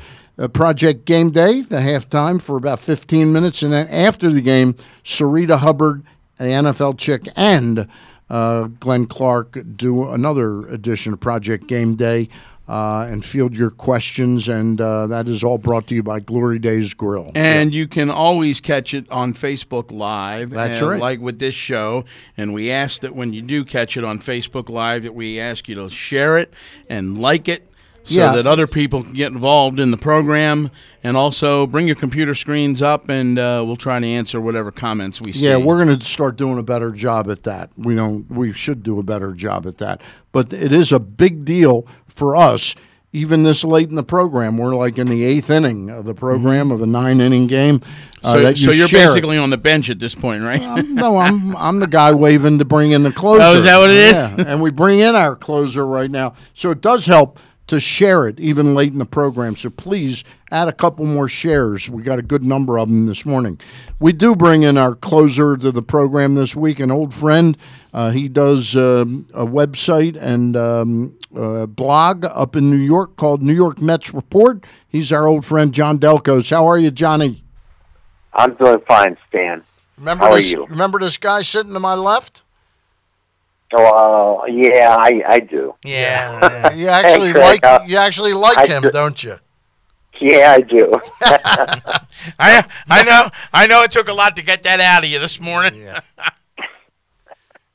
Project 0.48 1.04
Game 1.04 1.30
Day, 1.30 1.60
the 1.60 1.76
halftime 1.76 2.40
for 2.40 2.56
about 2.56 2.80
15 2.80 3.32
minutes. 3.32 3.62
And 3.62 3.72
then 3.72 3.86
after 3.88 4.30
the 4.30 4.40
game, 4.40 4.74
Sarita 5.04 5.58
Hubbard, 5.58 6.02
the 6.40 6.52
NFL 6.52 6.98
chick, 6.98 7.28
and 7.36 7.86
uh, 8.28 8.64
Glenn 8.80 9.06
Clark 9.06 9.58
do 9.76 10.08
another 10.08 10.66
edition 10.66 11.12
of 11.12 11.20
Project 11.20 11.66
Game 11.66 11.94
Day. 11.94 12.28
Uh, 12.68 13.08
and 13.10 13.24
field 13.24 13.52
your 13.52 13.70
questions, 13.70 14.48
and 14.48 14.80
uh, 14.80 15.04
that 15.08 15.26
is 15.26 15.42
all 15.42 15.58
brought 15.58 15.88
to 15.88 15.94
you 15.96 16.04
by 16.04 16.20
Glory 16.20 16.60
Days 16.60 16.94
Grill. 16.94 17.32
And 17.34 17.74
you 17.74 17.88
can 17.88 18.08
always 18.10 18.60
catch 18.60 18.94
it 18.94 19.10
on 19.10 19.34
Facebook 19.34 19.90
Live. 19.90 20.50
That's 20.50 20.80
and 20.80 20.88
right. 20.88 21.00
Like 21.00 21.18
with 21.18 21.40
this 21.40 21.56
show. 21.56 22.04
And 22.36 22.54
we 22.54 22.70
ask 22.70 23.00
that 23.00 23.16
when 23.16 23.32
you 23.32 23.42
do 23.42 23.64
catch 23.64 23.96
it 23.96 24.04
on 24.04 24.20
Facebook 24.20 24.68
Live, 24.70 25.02
that 25.02 25.16
we 25.16 25.40
ask 25.40 25.68
you 25.68 25.74
to 25.74 25.90
share 25.90 26.38
it 26.38 26.54
and 26.88 27.18
like 27.20 27.48
it 27.48 27.68
so 28.04 28.14
Yeah. 28.14 28.32
that 28.32 28.46
other 28.46 28.66
people 28.66 29.02
can 29.04 29.12
get 29.12 29.32
involved 29.32 29.78
in 29.80 29.90
the 29.90 29.96
program. 29.96 30.70
And 31.02 31.16
also 31.16 31.66
bring 31.66 31.86
your 31.86 31.96
computer 31.96 32.34
screens 32.34 32.82
up, 32.82 33.08
and 33.08 33.38
uh, 33.38 33.62
we'll 33.66 33.74
try 33.76 33.98
to 33.98 34.06
answer 34.06 34.38
whatever 34.38 34.70
comments 34.70 35.18
we 35.18 35.32
see. 35.32 35.46
Yeah, 35.46 35.56
we're 35.56 35.82
going 35.82 35.98
to 35.98 36.04
start 36.04 36.36
doing 36.36 36.58
a 36.58 36.62
better 36.62 36.90
job 36.90 37.30
at 37.30 37.44
that. 37.44 37.70
We 37.74 37.94
don't. 37.94 38.30
We 38.30 38.52
should 38.52 38.82
do 38.82 38.98
a 38.98 39.02
better 39.02 39.32
job 39.32 39.66
at 39.66 39.78
that. 39.78 40.02
But 40.30 40.52
it 40.52 40.72
is 40.74 40.92
a 40.92 41.00
big 41.00 41.46
deal 41.46 41.86
for 42.06 42.36
us. 42.36 42.74
Even 43.14 43.44
this 43.44 43.64
late 43.64 43.88
in 43.88 43.94
the 43.96 44.02
program, 44.02 44.58
we're 44.58 44.76
like 44.76 44.98
in 44.98 45.08
the 45.08 45.24
eighth 45.24 45.48
inning 45.48 45.88
of 45.88 46.04
the 46.04 46.14
program 46.14 46.70
of 46.70 46.82
a 46.82 46.86
nine-inning 46.86 47.46
game. 47.48 47.80
uh, 48.22 48.32
So, 48.34 48.48
you 48.50 48.56
so 48.56 48.70
you're 48.70 48.84
it. 48.84 48.92
basically 48.92 49.38
on 49.38 49.48
the 49.48 49.56
bench 49.56 49.88
at 49.88 49.98
this 49.98 50.14
point, 50.14 50.42
right? 50.44 50.84
no, 50.86 51.16
I'm 51.16 51.56
I'm 51.56 51.80
the 51.80 51.88
guy 51.88 52.12
waving 52.12 52.58
to 52.58 52.64
bring 52.66 52.90
in 52.92 53.02
the 53.04 53.10
closer. 53.10 53.42
Oh, 53.46 53.56
is 53.56 53.64
that 53.64 53.78
what 53.78 53.88
it 53.90 53.96
is? 53.96 54.12
Yeah, 54.12 54.34
and 54.46 54.60
we 54.60 54.70
bring 54.70 54.98
in 55.00 55.16
our 55.16 55.34
closer 55.34 55.86
right 55.86 56.10
now, 56.10 56.34
so 56.52 56.70
it 56.70 56.82
does 56.82 57.06
help 57.06 57.40
to 57.70 57.78
share 57.78 58.26
it 58.26 58.40
even 58.40 58.74
late 58.74 58.92
in 58.92 58.98
the 58.98 59.06
program. 59.06 59.54
So 59.54 59.70
please 59.70 60.24
add 60.50 60.66
a 60.66 60.72
couple 60.72 61.06
more 61.06 61.28
shares. 61.28 61.88
We 61.88 62.02
got 62.02 62.18
a 62.18 62.22
good 62.22 62.42
number 62.42 62.78
of 62.78 62.88
them 62.88 63.06
this 63.06 63.24
morning. 63.24 63.60
We 64.00 64.12
do 64.12 64.34
bring 64.34 64.64
in 64.64 64.76
our 64.76 64.96
closer 64.96 65.56
to 65.56 65.70
the 65.70 65.82
program 65.82 66.34
this 66.34 66.56
week, 66.56 66.80
an 66.80 66.90
old 66.90 67.14
friend. 67.14 67.56
Uh, 67.94 68.10
he 68.10 68.28
does 68.28 68.74
um, 68.74 69.28
a 69.32 69.46
website 69.46 70.20
and 70.20 70.56
um, 70.56 71.16
a 71.34 71.68
blog 71.68 72.24
up 72.24 72.56
in 72.56 72.70
New 72.70 72.76
York 72.76 73.14
called 73.14 73.40
New 73.40 73.54
York 73.54 73.80
Mets 73.80 74.12
Report. 74.12 74.64
He's 74.88 75.12
our 75.12 75.28
old 75.28 75.44
friend 75.44 75.72
John 75.72 76.00
Delcos. 76.00 76.50
How 76.50 76.66
are 76.66 76.78
you, 76.78 76.90
Johnny? 76.90 77.44
I'm 78.32 78.54
doing 78.54 78.80
fine, 78.80 79.16
Stan. 79.28 79.62
Remember 79.96 80.24
How 80.24 80.32
are 80.32 80.40
you? 80.40 80.66
Remember 80.66 80.98
this 80.98 81.18
guy 81.18 81.42
sitting 81.42 81.72
to 81.74 81.80
my 81.80 81.94
left? 81.94 82.42
Oh, 83.72 84.40
uh, 84.42 84.46
yeah, 84.46 84.96
I, 84.98 85.22
I 85.26 85.38
do. 85.40 85.74
Yeah, 85.84 86.72
you 86.74 86.88
actually 86.88 87.28
Hey, 87.32 87.38
like 87.40 87.64
uh, 87.64 87.80
you 87.86 87.96
actually 87.96 88.32
like 88.32 88.58
I 88.58 88.66
him, 88.66 88.82
do- 88.82 88.90
don't 88.90 89.22
you? 89.22 89.36
Yeah, 90.20 90.52
I 90.52 90.60
do. 90.60 90.92
I 92.38 92.64
I 92.88 93.02
know 93.04 93.28
I 93.54 93.66
know 93.66 93.82
it 93.82 93.90
took 93.90 94.08
a 94.08 94.12
lot 94.12 94.36
to 94.36 94.42
get 94.42 94.62
that 94.64 94.80
out 94.80 95.04
of 95.04 95.08
you 95.10 95.18
this 95.18 95.40
morning. 95.40 95.80
Yeah. 95.82 96.00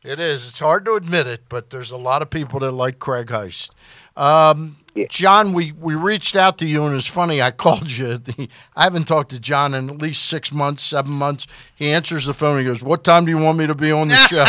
It 0.04 0.20
is. 0.20 0.48
It's 0.48 0.60
hard 0.60 0.86
to 0.86 0.94
admit 0.94 1.26
it, 1.26 1.46
but 1.50 1.72
there's 1.72 1.90
a 1.90 1.98
lot 1.98 2.22
of 2.22 2.30
people 2.30 2.60
that 2.60 2.72
like 2.72 3.00
Craig 3.00 3.28
Heist. 3.28 3.72
Um, 4.16 4.78
John, 5.10 5.54
we, 5.54 5.72
we 5.72 5.96
reached 5.96 6.36
out 6.36 6.60
to 6.60 6.68
you, 6.68 6.86
and 6.86 6.96
it's 6.96 7.08
funny. 7.08 7.42
I 7.42 7.50
called 7.52 7.90
you. 7.92 8.18
The, 8.20 8.48
I 8.76 8.84
haven't 8.84 9.06
talked 9.06 9.32
to 9.32 9.40
John 9.40 9.74
in 9.74 9.90
at 9.90 9.98
least 9.98 10.26
six 10.26 10.52
months, 10.52 10.84
seven 10.84 11.12
months. 11.12 11.48
He 11.76 11.90
answers 11.90 12.26
the 12.26 12.34
phone. 12.36 12.60
He 12.60 12.66
goes, 12.66 12.84
"What 12.84 13.04
time 13.04 13.26
do 13.26 13.32
you 13.32 13.40
want 13.40 13.58
me 13.58 13.66
to 13.66 13.74
be 13.76 13.92
on 13.92 14.08
the 14.10 14.16
show?" 14.16 14.46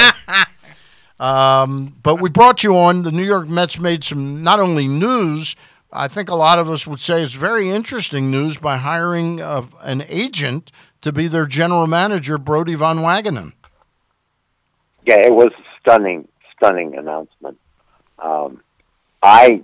Um, 1.18 1.96
but 2.02 2.20
we 2.20 2.28
brought 2.28 2.62
you 2.62 2.76
on. 2.76 3.02
The 3.02 3.10
New 3.10 3.24
York 3.24 3.48
Mets 3.48 3.78
made 3.78 4.04
some 4.04 4.42
not 4.42 4.60
only 4.60 4.86
news. 4.86 5.56
I 5.92 6.08
think 6.08 6.28
a 6.28 6.34
lot 6.34 6.58
of 6.58 6.68
us 6.68 6.86
would 6.86 7.00
say 7.00 7.22
it's 7.22 7.32
very 7.32 7.70
interesting 7.70 8.30
news 8.30 8.58
by 8.58 8.76
hiring 8.76 9.40
of 9.40 9.74
an 9.82 10.04
agent 10.08 10.70
to 11.00 11.12
be 11.12 11.28
their 11.28 11.46
general 11.46 11.86
manager, 11.86 12.36
Brodie 12.36 12.74
Van 12.74 12.98
Wagenen. 12.98 13.52
yeah, 15.06 15.18
it 15.18 15.32
was 15.32 15.52
stunning, 15.80 16.28
stunning 16.54 16.96
announcement. 16.96 17.58
Um, 18.18 18.60
I, 19.22 19.62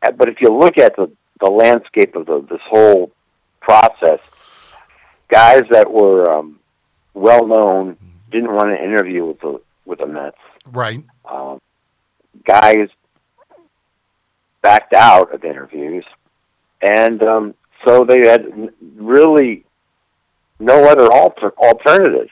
but 0.00 0.28
if 0.28 0.40
you 0.40 0.48
look 0.48 0.78
at 0.78 0.94
the, 0.96 1.10
the 1.40 1.50
landscape 1.50 2.14
of 2.14 2.26
the, 2.26 2.46
this 2.48 2.60
whole 2.68 3.10
process, 3.60 4.20
guys 5.28 5.62
that 5.70 5.90
were 5.90 6.30
um, 6.30 6.60
well 7.14 7.46
known 7.46 7.96
didn't 8.30 8.52
want 8.52 8.68
to 8.68 8.84
interview 8.84 9.24
with 9.24 9.40
the 9.40 9.60
with 9.84 9.98
the 9.98 10.06
Mets. 10.06 10.36
Right. 10.66 11.04
Um, 11.24 11.60
guys 12.44 12.88
backed 14.62 14.94
out 14.94 15.32
of 15.34 15.44
interviews, 15.44 16.04
and 16.80 17.22
um, 17.22 17.54
so 17.86 18.04
they 18.04 18.26
had 18.26 18.70
really 18.96 19.64
no 20.58 20.84
other 20.88 21.10
alter- 21.12 21.52
alternatives. 21.58 22.30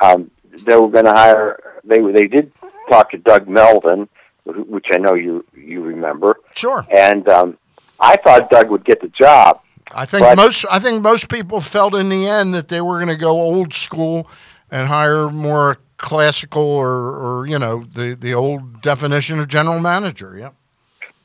Um, 0.00 0.30
they 0.64 0.76
were 0.76 0.88
going 0.88 1.04
to 1.06 1.12
hire. 1.12 1.80
They 1.84 2.00
they 2.12 2.26
did 2.28 2.52
talk 2.88 3.10
to 3.10 3.18
Doug 3.18 3.48
Melvin, 3.48 4.08
which 4.44 4.86
I 4.92 4.98
know 4.98 5.14
you 5.14 5.44
you 5.56 5.82
remember. 5.82 6.36
Sure. 6.54 6.86
And 6.90 7.28
um, 7.28 7.58
I 8.00 8.16
thought 8.16 8.50
Doug 8.50 8.70
would 8.70 8.84
get 8.84 9.00
the 9.00 9.08
job. 9.08 9.60
I 9.94 10.04
think 10.04 10.22
But- 10.22 10.36
most 10.36 10.64
I 10.70 10.78
think 10.78 11.02
most 11.02 11.28
people 11.28 11.60
felt 11.60 11.94
in 11.94 12.08
the 12.08 12.26
end 12.26 12.54
that 12.54 12.68
they 12.68 12.80
were 12.80 12.96
going 12.96 13.08
to 13.08 13.16
go 13.16 13.30
old 13.30 13.74
school 13.74 14.28
and 14.70 14.88
hire 14.88 15.30
more 15.30 15.78
classical 15.96 16.62
or, 16.62 16.90
or 16.90 17.46
you 17.46 17.58
know 17.58 17.84
the 17.84 18.14
the 18.14 18.34
old 18.34 18.80
definition 18.80 19.38
of 19.38 19.48
general 19.48 19.80
manager. 19.80 20.36
Yeah. 20.38 20.50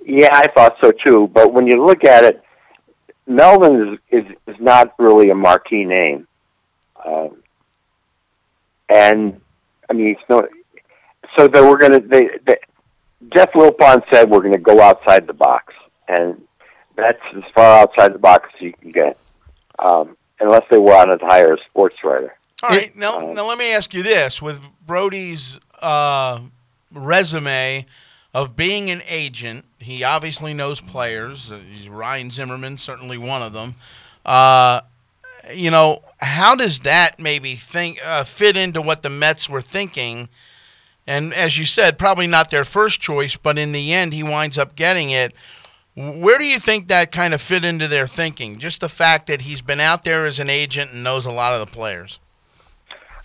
Yeah, 0.04 0.30
I 0.32 0.48
thought 0.48 0.78
so 0.82 0.92
too. 0.92 1.30
But 1.32 1.54
when 1.54 1.68
you 1.68 1.86
look 1.86 2.04
at 2.04 2.24
it, 2.24 2.44
Melvin 3.28 4.00
is 4.12 4.24
is, 4.26 4.36
is 4.48 4.60
not 4.60 4.94
really 4.98 5.30
a 5.30 5.36
marquee 5.36 5.86
name, 5.86 6.28
um, 7.06 7.38
and 8.90 9.40
I 9.90 9.94
mean, 9.94 10.08
it's 10.08 10.22
no. 10.30 10.48
So 11.38 11.48
they 11.48 11.62
were 11.62 11.78
going 11.78 11.92
to. 11.92 12.00
They, 12.00 12.30
they 12.46 12.58
Jeff 13.32 13.52
Wilpon 13.54 14.04
said 14.12 14.30
we're 14.30 14.40
going 14.40 14.54
to 14.54 14.58
go 14.58 14.82
outside 14.82 15.28
the 15.28 15.34
box, 15.34 15.74
and 16.08 16.42
that's 16.96 17.22
as 17.36 17.44
far 17.54 17.82
outside 17.82 18.14
the 18.14 18.20
box 18.20 18.50
as 18.56 18.62
you 18.62 18.74
can 18.74 18.92
get, 18.92 19.18
um, 19.78 20.18
unless 20.40 20.64
they 20.72 20.78
wanted 20.78 21.18
to 21.20 21.26
hire 21.26 21.54
a 21.54 21.64
sports 21.66 22.04
writer. 22.04 22.36
All 22.64 22.70
right, 22.70 22.96
now, 22.96 23.18
now 23.34 23.48
let 23.48 23.58
me 23.58 23.74
ask 23.74 23.94
you 23.94 24.04
this: 24.04 24.42
with 24.42 24.62
Brodie's 24.86 25.60
uh, 25.82 26.40
resume 26.94 27.86
of 28.34 28.56
being 28.56 28.92
an 28.92 29.02
agent, 29.10 29.66
he 29.80 30.04
obviously 30.04 30.54
knows 30.54 30.80
players. 30.80 31.52
Uh, 31.52 31.60
he's 31.74 31.90
Ryan 31.90 32.30
Zimmerman, 32.30 32.78
certainly 32.78 33.18
one 33.18 33.42
of 33.42 33.54
them. 33.54 33.76
Uh, 34.26 34.82
you 35.54 35.72
know, 35.72 36.02
how 36.20 36.56
does 36.56 36.82
that 36.82 37.20
maybe 37.20 37.56
think 37.56 38.00
uh, 38.06 38.24
fit 38.24 38.56
into 38.56 38.82
what 38.82 39.02
the 39.02 39.10
Mets 39.10 39.50
were 39.50 39.62
thinking? 39.62 40.30
And 41.08 41.34
as 41.34 41.58
you 41.58 41.66
said, 41.66 41.98
probably 41.98 42.28
not 42.28 42.52
their 42.52 42.64
first 42.64 43.02
choice, 43.02 43.36
but 43.36 43.58
in 43.58 43.72
the 43.72 43.92
end, 43.92 44.14
he 44.14 44.22
winds 44.22 44.58
up 44.58 44.76
getting 44.76 45.10
it. 45.10 45.34
Where 45.96 46.38
do 46.38 46.46
you 46.46 46.60
think 46.60 46.88
that 46.88 47.12
kind 47.12 47.34
of 47.34 47.42
fit 47.42 47.66
into 47.66 47.88
their 47.88 48.08
thinking? 48.08 48.60
Just 48.60 48.82
the 48.82 48.88
fact 48.88 49.28
that 49.28 49.42
he's 49.42 49.62
been 49.62 49.80
out 49.80 50.04
there 50.04 50.26
as 50.26 50.40
an 50.40 50.50
agent 50.50 50.92
and 50.92 51.04
knows 51.04 51.26
a 51.26 51.32
lot 51.32 51.54
of 51.54 51.60
the 51.60 51.72
players. 51.74 52.20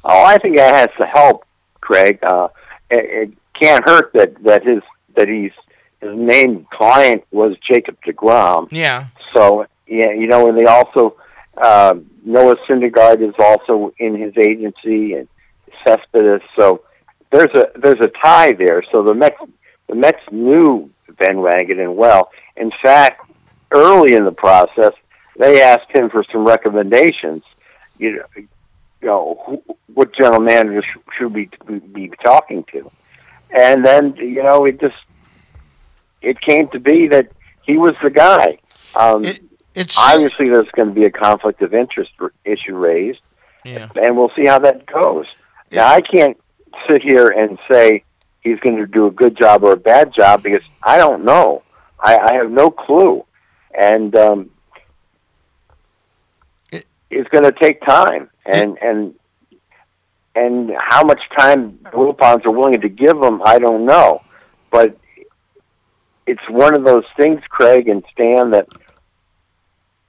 Oh, 0.08 0.24
I 0.24 0.38
think 0.38 0.56
that 0.56 0.74
has 0.74 0.88
to 0.98 1.06
help, 1.06 1.44
Craig. 1.80 2.20
Uh, 2.22 2.48
it, 2.90 3.28
it 3.28 3.32
can't 3.54 3.84
hurt 3.84 4.12
that 4.14 4.42
that 4.44 4.64
his 4.64 4.82
that 5.16 5.28
he's 5.28 5.52
his 6.00 6.16
named 6.16 6.70
client 6.70 7.24
was 7.32 7.56
Jacob 7.58 7.96
Degrom. 8.06 8.68
Yeah. 8.70 9.06
So 9.34 9.66
yeah, 9.86 10.12
you 10.12 10.26
know, 10.26 10.48
and 10.48 10.58
they 10.58 10.64
also 10.64 11.16
uh, 11.56 11.94
Noah 12.24 12.56
Syndergaard 12.68 13.26
is 13.26 13.34
also 13.38 13.92
in 13.98 14.14
his 14.14 14.36
agency, 14.36 15.14
and 15.14 15.28
Cespedes. 15.84 16.42
So 16.56 16.82
there's 17.30 17.54
a 17.54 17.70
there's 17.76 18.00
a 18.00 18.08
tie 18.08 18.52
there. 18.52 18.84
So 18.92 19.02
the 19.02 19.14
Mets 19.14 19.38
the 19.88 19.94
Mets 19.94 20.22
knew 20.30 20.90
Van 21.18 21.36
Wagenen 21.36 21.94
well. 21.94 22.30
In 22.56 22.70
fact, 22.82 23.30
early 23.72 24.14
in 24.14 24.24
the 24.24 24.32
process, 24.32 24.92
they 25.38 25.62
asked 25.62 25.90
him 25.90 26.10
for 26.10 26.24
some 26.30 26.46
recommendations. 26.46 27.42
You 27.98 28.16
know, 28.16 28.44
you 29.06 29.12
know 29.12 29.40
who, 29.46 29.62
what 29.94 30.12
general 30.12 30.40
manager 30.40 30.82
sh- 30.82 30.96
should 31.16 31.32
we 31.32 31.48
be 31.92 32.08
talking 32.24 32.64
to? 32.72 32.90
And 33.50 33.84
then 33.86 34.16
you 34.16 34.42
know 34.42 34.64
it 34.64 34.80
just 34.80 34.96
it 36.22 36.40
came 36.40 36.66
to 36.70 36.80
be 36.80 37.06
that 37.08 37.30
he 37.62 37.78
was 37.78 37.94
the 38.02 38.10
guy. 38.10 38.58
Um, 38.96 39.24
it's 39.76 39.96
obviously 39.96 40.48
there's 40.48 40.70
going 40.72 40.88
to 40.88 40.94
be 40.94 41.04
a 41.04 41.10
conflict 41.10 41.62
of 41.62 41.72
interest 41.72 42.10
r- 42.18 42.32
issue 42.44 42.74
raised, 42.76 43.20
Yeah. 43.64 43.88
and 44.02 44.16
we'll 44.16 44.30
see 44.34 44.46
how 44.46 44.58
that 44.60 44.86
goes. 44.86 45.26
Now 45.70 45.86
I 45.86 46.00
can't 46.00 46.36
sit 46.88 47.00
here 47.02 47.28
and 47.28 47.58
say 47.70 48.02
he's 48.40 48.58
going 48.58 48.80
to 48.80 48.86
do 48.86 49.06
a 49.06 49.10
good 49.12 49.36
job 49.36 49.62
or 49.62 49.72
a 49.72 49.76
bad 49.76 50.12
job 50.12 50.42
because 50.42 50.62
I 50.82 50.98
don't 50.98 51.24
know. 51.24 51.62
I, 52.00 52.18
I 52.18 52.32
have 52.34 52.50
no 52.50 52.70
clue, 52.72 53.24
and 53.72 54.14
um, 54.16 54.50
it's 57.10 57.28
going 57.30 57.44
to 57.44 57.52
take 57.52 57.80
time, 57.82 58.28
and 58.46 58.78
and 58.82 59.14
and 60.34 60.72
how 60.78 61.02
much 61.02 61.20
time 61.36 61.78
the 61.84 61.90
Wilpons 61.90 62.44
are 62.44 62.50
willing 62.50 62.80
to 62.80 62.88
give 62.88 63.18
them, 63.18 63.40
I 63.42 63.58
don't 63.58 63.86
know, 63.86 64.22
but 64.70 64.98
it's 66.26 66.46
one 66.50 66.74
of 66.74 66.84
those 66.84 67.04
things, 67.16 67.40
Craig 67.48 67.88
and 67.88 68.04
Stan, 68.12 68.50
that 68.50 68.68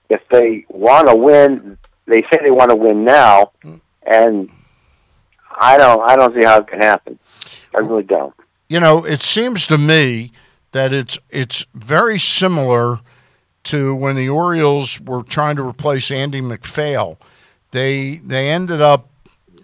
if 0.10 0.22
they 0.30 0.66
want 0.68 1.08
to 1.08 1.16
win, 1.16 1.78
they 2.08 2.24
say 2.24 2.40
they 2.44 2.52
want 2.52 2.72
to 2.72 2.76
win 2.76 3.06
now, 3.06 3.52
hmm. 3.62 3.76
and 4.06 4.50
I 5.60 5.78
don't, 5.78 6.02
I 6.02 6.16
don't 6.16 6.34
see 6.36 6.44
how 6.44 6.60
it 6.60 6.68
can 6.68 6.82
happen. 6.82 7.20
I 7.74 7.80
really 7.80 8.04
don't. 8.04 8.34
You 8.68 8.80
know, 8.80 9.06
it 9.06 9.22
seems 9.22 9.66
to 9.68 9.78
me 9.78 10.32
that 10.72 10.92
it's 10.92 11.18
it's 11.30 11.66
very 11.74 12.20
similar 12.20 13.00
to 13.64 13.96
when 13.96 14.16
the 14.16 14.30
Orioles 14.30 15.00
were 15.02 15.24
trying 15.24 15.56
to 15.56 15.64
replace 15.64 16.12
Andy 16.12 16.42
MacPhail. 16.42 17.18
They 17.72 18.18
they 18.18 18.50
ended 18.50 18.82
up, 18.82 19.10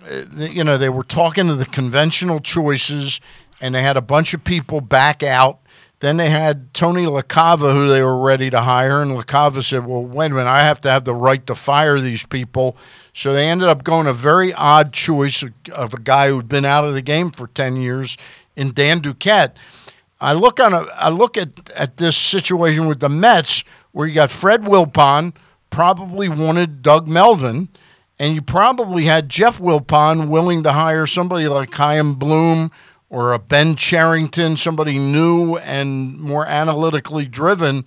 uh, 0.09 0.23
you 0.37 0.63
know, 0.63 0.77
they 0.77 0.89
were 0.89 1.03
talking 1.03 1.47
to 1.47 1.55
the 1.55 1.65
conventional 1.65 2.39
choices, 2.39 3.21
and 3.61 3.73
they 3.73 3.81
had 3.81 3.97
a 3.97 4.01
bunch 4.01 4.33
of 4.33 4.43
people 4.43 4.81
back 4.81 5.23
out. 5.23 5.59
Then 5.99 6.17
they 6.17 6.29
had 6.29 6.73
Tony 6.73 7.05
LaCava, 7.05 7.71
who 7.71 7.87
they 7.87 8.01
were 8.01 8.21
ready 8.21 8.49
to 8.49 8.61
hire, 8.61 9.01
and 9.01 9.11
LaCava 9.11 9.63
said, 9.63 9.85
"Well, 9.85 10.03
wait 10.03 10.31
a 10.31 10.35
minute, 10.35 10.49
I 10.49 10.63
have 10.63 10.81
to 10.81 10.89
have 10.89 11.05
the 11.05 11.15
right 11.15 11.45
to 11.47 11.55
fire 11.55 12.01
these 12.01 12.25
people." 12.25 12.75
So 13.13 13.31
they 13.31 13.47
ended 13.47 13.69
up 13.69 13.85
going 13.85 14.07
a 14.07 14.13
very 14.13 14.53
odd 14.53 14.91
choice 14.91 15.43
of, 15.71 15.93
a 15.93 15.99
guy 15.99 16.27
who'd 16.27 16.49
been 16.49 16.65
out 16.65 16.83
of 16.83 16.93
the 16.93 17.01
game 17.01 17.31
for 17.31 17.47
ten 17.47 17.77
years 17.77 18.17
in 18.55 18.73
Dan 18.73 19.01
Duquette. 19.01 19.53
I 20.19 20.33
look 20.33 20.59
on 20.59 20.73
a, 20.73 20.87
I 20.95 21.09
look 21.09 21.37
at, 21.37 21.69
at 21.71 21.97
this 21.97 22.17
situation 22.17 22.87
with 22.87 22.99
the 22.99 23.09
Mets 23.09 23.63
where 23.93 24.07
you 24.07 24.13
got 24.13 24.31
Fred 24.31 24.63
Wilpon 24.63 25.33
probably 25.69 26.29
wanted 26.29 26.81
Doug 26.81 27.07
Melvin, 27.07 27.69
and 28.19 28.35
you 28.35 28.41
probably 28.41 29.05
had 29.05 29.29
Jeff 29.29 29.59
Wilpon 29.59 30.27
willing 30.29 30.63
to 30.63 30.71
hire 30.73 31.05
somebody 31.05 31.47
like 31.47 31.73
Chaim 31.73 32.15
Bloom 32.15 32.71
or 33.09 33.33
a 33.33 33.39
Ben 33.39 33.75
Cherington, 33.75 34.55
somebody 34.55 34.97
new 34.97 35.57
and 35.57 36.19
more 36.19 36.45
analytically 36.47 37.25
driven, 37.25 37.85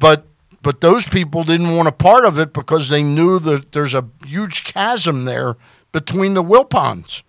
but 0.00 0.24
but 0.60 0.80
those 0.80 1.08
people 1.08 1.44
didn't 1.44 1.76
want 1.76 1.86
a 1.88 1.92
part 1.92 2.24
of 2.24 2.36
it 2.38 2.52
because 2.52 2.88
they 2.88 3.02
knew 3.02 3.38
that 3.38 3.70
there's 3.72 3.94
a 3.94 4.04
huge 4.26 4.64
chasm 4.64 5.24
there 5.24 5.56
between 5.92 6.34
the 6.34 6.42
Wilpons. 6.42 7.22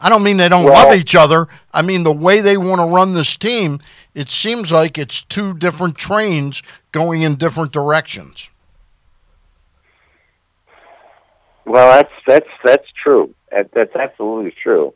I 0.00 0.08
don't 0.08 0.22
mean 0.22 0.36
they 0.36 0.48
don't 0.48 0.64
Well- 0.64 0.88
love 0.88 0.94
each 0.96 1.16
other. 1.16 1.48
I 1.72 1.82
mean 1.82 2.04
the 2.04 2.12
way 2.12 2.40
they 2.40 2.56
want 2.56 2.80
to 2.80 2.84
run 2.86 3.14
this 3.14 3.36
team. 3.36 3.80
It 4.14 4.30
seems 4.30 4.70
like 4.70 4.96
it's 4.96 5.22
two 5.24 5.54
different 5.54 5.96
trains 5.98 6.62
going 6.92 7.22
in 7.22 7.34
different 7.36 7.72
directions. 7.72 8.48
Well, 11.64 11.96
that's 11.98 12.12
that's 12.26 12.48
that's 12.64 12.90
true. 13.02 13.34
That's 13.50 13.94
absolutely 13.96 14.50
true. 14.52 14.94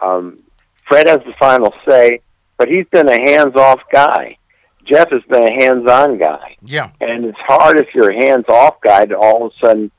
Um, 0.00 0.42
Fred 0.86 1.08
has 1.08 1.20
the 1.24 1.34
final 1.38 1.74
say, 1.86 2.20
but 2.56 2.68
he's 2.68 2.86
been 2.86 3.08
a 3.08 3.18
hands-off 3.20 3.80
guy. 3.92 4.38
Jeff 4.84 5.10
has 5.10 5.22
been 5.24 5.46
a 5.46 5.52
hands-on 5.52 6.18
guy, 6.18 6.56
Yeah. 6.62 6.90
and 7.00 7.26
it's 7.26 7.38
hard 7.38 7.78
if 7.78 7.94
you're 7.94 8.10
a 8.10 8.14
hands-off 8.14 8.80
guy 8.80 9.04
to 9.06 9.16
all 9.16 9.46
of 9.46 9.52
a 9.52 9.66
sudden, 9.66 9.90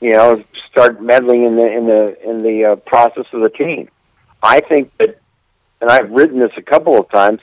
you 0.00 0.12
know, 0.16 0.42
start 0.70 1.00
meddling 1.02 1.44
in 1.44 1.56
the 1.56 1.70
in 1.70 1.86
the 1.86 2.28
in 2.28 2.38
the 2.38 2.64
uh, 2.64 2.76
process 2.76 3.26
of 3.32 3.42
the 3.42 3.50
team. 3.50 3.88
I 4.42 4.60
think 4.60 4.96
that, 4.96 5.20
and 5.82 5.90
I've 5.90 6.10
written 6.10 6.38
this 6.40 6.52
a 6.56 6.62
couple 6.62 6.98
of 6.98 7.08
times, 7.10 7.40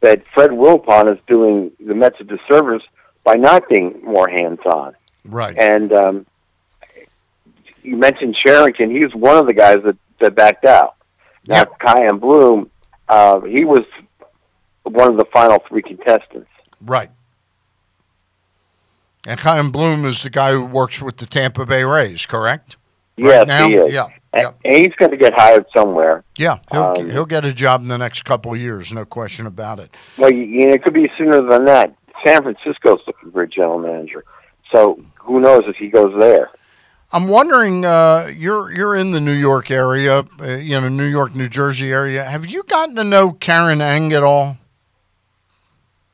that 0.00 0.24
Fred 0.28 0.50
Wilpon 0.52 1.12
is 1.12 1.20
doing 1.26 1.72
the 1.80 1.94
Mets 1.94 2.20
a 2.20 2.24
disservice 2.24 2.84
by 3.24 3.34
not 3.34 3.68
being 3.68 4.00
more 4.04 4.28
hands-on. 4.28 4.94
Right. 5.24 5.56
And 5.58 5.92
um, 5.92 6.26
you 7.86 7.96
mentioned 7.96 8.34
Cherington. 8.34 8.90
He 8.90 9.04
was 9.04 9.14
one 9.14 9.36
of 9.36 9.46
the 9.46 9.54
guys 9.54 9.78
that, 9.84 9.96
that 10.20 10.34
backed 10.34 10.64
out. 10.64 10.96
Now, 11.46 11.66
Chaim 11.80 12.18
Bloom, 12.18 12.70
uh, 13.08 13.40
he 13.40 13.64
was 13.64 13.84
one 14.82 15.10
of 15.10 15.16
the 15.16 15.24
final 15.26 15.58
three 15.68 15.82
contestants. 15.82 16.50
Right. 16.80 17.10
And 19.26 19.38
Chaim 19.40 19.70
Bloom 19.70 20.04
is 20.04 20.22
the 20.22 20.30
guy 20.30 20.52
who 20.52 20.64
works 20.64 21.02
with 21.02 21.16
the 21.18 21.26
Tampa 21.26 21.66
Bay 21.66 21.84
Rays, 21.84 22.26
correct? 22.26 22.76
Yes, 23.16 23.38
right 23.38 23.48
now? 23.48 23.68
he 23.68 23.74
is. 23.76 23.92
Yeah. 23.92 24.06
And, 24.32 24.54
and 24.64 24.74
he's 24.74 24.94
going 24.96 25.10
to 25.12 25.16
get 25.16 25.32
hired 25.34 25.66
somewhere. 25.74 26.22
Yeah, 26.36 26.58
he'll, 26.70 26.82
Um, 26.82 27.10
he'll 27.10 27.26
get 27.26 27.44
a 27.44 27.54
job 27.54 27.80
in 27.80 27.88
the 27.88 27.96
next 27.96 28.24
couple 28.24 28.52
of 28.52 28.58
years, 28.58 28.92
no 28.92 29.04
question 29.04 29.46
about 29.46 29.78
it. 29.78 29.94
Well, 30.18 30.30
you 30.30 30.66
know, 30.66 30.74
it 30.74 30.82
could 30.82 30.92
be 30.92 31.10
sooner 31.16 31.40
than 31.40 31.64
that. 31.64 31.94
San 32.24 32.42
Francisco's 32.42 33.00
looking 33.06 33.30
for 33.30 33.42
a 33.42 33.48
general 33.48 33.78
manager. 33.78 34.24
So 34.70 35.02
who 35.14 35.40
knows 35.40 35.64
if 35.66 35.76
he 35.76 35.88
goes 35.88 36.18
there? 36.18 36.50
I'm 37.16 37.28
wondering, 37.28 37.82
uh, 37.86 38.30
you're 38.36 38.70
you're 38.70 38.94
in 38.94 39.12
the 39.12 39.22
New 39.22 39.32
York 39.32 39.70
area, 39.70 40.26
uh, 40.38 40.56
you 40.58 40.78
know, 40.78 40.90
New 40.90 41.06
York, 41.06 41.34
New 41.34 41.48
Jersey 41.48 41.90
area. 41.90 42.22
Have 42.22 42.44
you 42.44 42.62
gotten 42.64 42.94
to 42.96 43.04
know 43.04 43.32
Karen 43.32 43.80
Ng 43.80 44.12
at 44.12 44.22
all? 44.22 44.58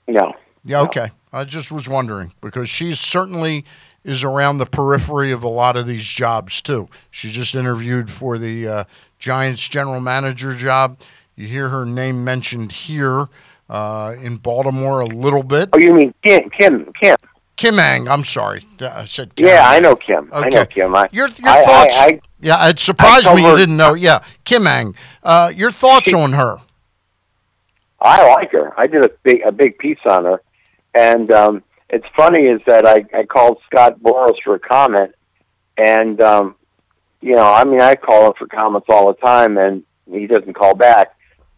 No. 0.06 0.32
Yeah, 0.62 0.82
okay. 0.82 1.10
I 1.32 1.42
just 1.42 1.72
was 1.72 1.88
wondering 1.88 2.34
because 2.40 2.70
she 2.70 2.92
certainly 2.92 3.64
is 4.04 4.22
around 4.22 4.58
the 4.58 4.66
periphery 4.66 5.32
of 5.32 5.42
a 5.42 5.48
lot 5.48 5.76
of 5.76 5.88
these 5.88 6.06
jobs 6.06 6.62
too. 6.62 6.88
She 7.10 7.30
just 7.30 7.56
interviewed 7.56 8.08
for 8.08 8.38
the 8.38 8.68
uh, 8.68 8.84
Giants 9.18 9.68
general 9.68 9.98
manager 9.98 10.52
job. 10.52 11.00
You 11.34 11.48
hear 11.48 11.70
her 11.70 11.84
name 11.84 12.22
mentioned 12.22 12.70
here 12.70 13.26
uh, 13.68 14.14
in 14.22 14.36
Baltimore 14.36 15.00
a 15.00 15.06
little 15.06 15.42
bit. 15.42 15.70
Oh, 15.72 15.80
you 15.80 15.94
mean 15.94 16.14
Kim? 16.22 16.48
Kim? 16.50 16.92
Kim? 16.92 17.16
Kim 17.56 17.78
Ng. 17.78 18.08
I'm 18.08 18.24
sorry, 18.24 18.64
I 18.80 19.04
said. 19.04 19.32
Yeah, 19.36 19.46
Karen 19.48 19.64
I 19.66 19.78
know 19.80 19.96
Kim. 19.96 20.30
I 20.32 20.48
know 20.48 20.66
Kim. 20.66 20.94
I, 20.94 21.08
Your 21.12 21.28
your 21.28 21.48
I- 21.48 21.62
thoughts? 21.64 22.00
I- 22.00 22.20
yeah, 22.40 22.68
it 22.68 22.80
surprised 22.80 23.32
me 23.34 23.42
you 23.48 23.56
didn't 23.56 23.76
know. 23.76 23.94
Yeah, 23.94 24.24
Kim 24.44 24.66
Ng. 24.66 24.94
Uh, 25.22 25.52
your 25.54 25.70
thoughts 25.70 26.12
on 26.12 26.32
her? 26.32 26.56
I 28.00 28.26
like 28.34 28.50
her. 28.52 28.72
I 28.76 28.86
did 28.88 29.04
a 29.04 29.10
big 29.22 29.42
a 29.42 29.52
big 29.52 29.78
piece 29.78 29.98
on 30.10 30.24
her, 30.24 30.42
and 30.92 31.30
um, 31.30 31.62
it's 31.88 32.06
funny 32.16 32.46
is 32.46 32.60
that 32.66 32.84
I, 32.84 33.04
I 33.16 33.24
called 33.24 33.60
Scott 33.66 34.00
Boras 34.00 34.34
for 34.42 34.56
a 34.56 34.58
comment, 34.58 35.14
and 35.76 36.20
um, 36.20 36.56
you 37.20 37.36
know, 37.36 37.52
I 37.52 37.62
mean, 37.64 37.80
I 37.80 37.94
call 37.94 38.26
him 38.28 38.32
for 38.36 38.48
comments 38.48 38.88
all 38.90 39.06
the 39.12 39.20
time, 39.20 39.56
and 39.56 39.84
he 40.10 40.26
doesn't 40.26 40.54
call 40.54 40.74
back. 40.74 41.14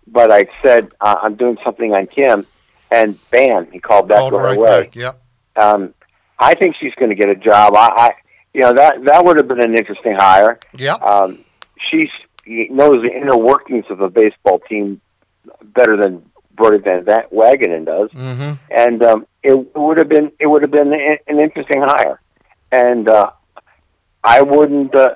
But 0.07 0.31
I 0.31 0.47
said 0.63 0.91
uh, 1.01 1.17
I'm 1.23 1.35
doing 1.37 1.57
something 1.65 1.95
on 1.95 2.07
Kim, 2.09 2.47
and 2.91 3.19
bam, 3.31 3.71
he 3.71 3.79
called 3.81 4.09
back 4.09 4.19
Called 4.19 4.35
right 4.35 4.43
right 4.49 4.57
away. 4.59 4.81
back. 4.85 4.95
Yep. 4.97 5.21
Um, 5.57 5.95
I 6.39 6.55
think 6.55 6.77
she's 6.77 6.95
going 6.97 7.11
to 7.11 7.15
get 7.17 7.29
a 7.29 7.35
job. 7.37 7.75
I, 7.77 7.87
I, 7.97 8.11
you 8.53 8.63
know, 8.63 8.73
that 8.75 9.05
that 9.05 9.25
would 9.25 9.37
have 9.37 9.49
been 9.49 9.61
an 9.61 9.77
interesting 9.77 10.15
hire. 10.15 10.59
Yeah. 10.77 10.95
Um, 10.95 11.45
she 11.79 12.11
knows 12.47 13.03
the 13.03 13.11
inner 13.15 13.37
workings 13.37 13.85
of 13.91 14.01
a 14.01 14.11
baseball 14.11 14.59
team 14.61 15.01
better 15.63 15.97
than 15.97 16.23
Brodie 16.55 16.79
Van 16.79 17.05
Va- 17.05 17.27
Wagenen 17.33 17.85
does, 17.85 18.11
Mm-hmm. 18.11 18.53
and 18.71 19.03
um, 19.03 19.27
it 19.43 19.77
would 19.77 19.99
have 19.99 20.09
been 20.09 20.31
it 20.39 20.47
would 20.47 20.63
have 20.63 20.71
been 20.71 20.93
an 20.93 21.41
interesting 21.41 21.83
hire. 21.83 22.21
And 22.71 23.09
uh, 23.09 23.31
I 24.23 24.43
wouldn't 24.43 24.95
uh, 24.95 25.15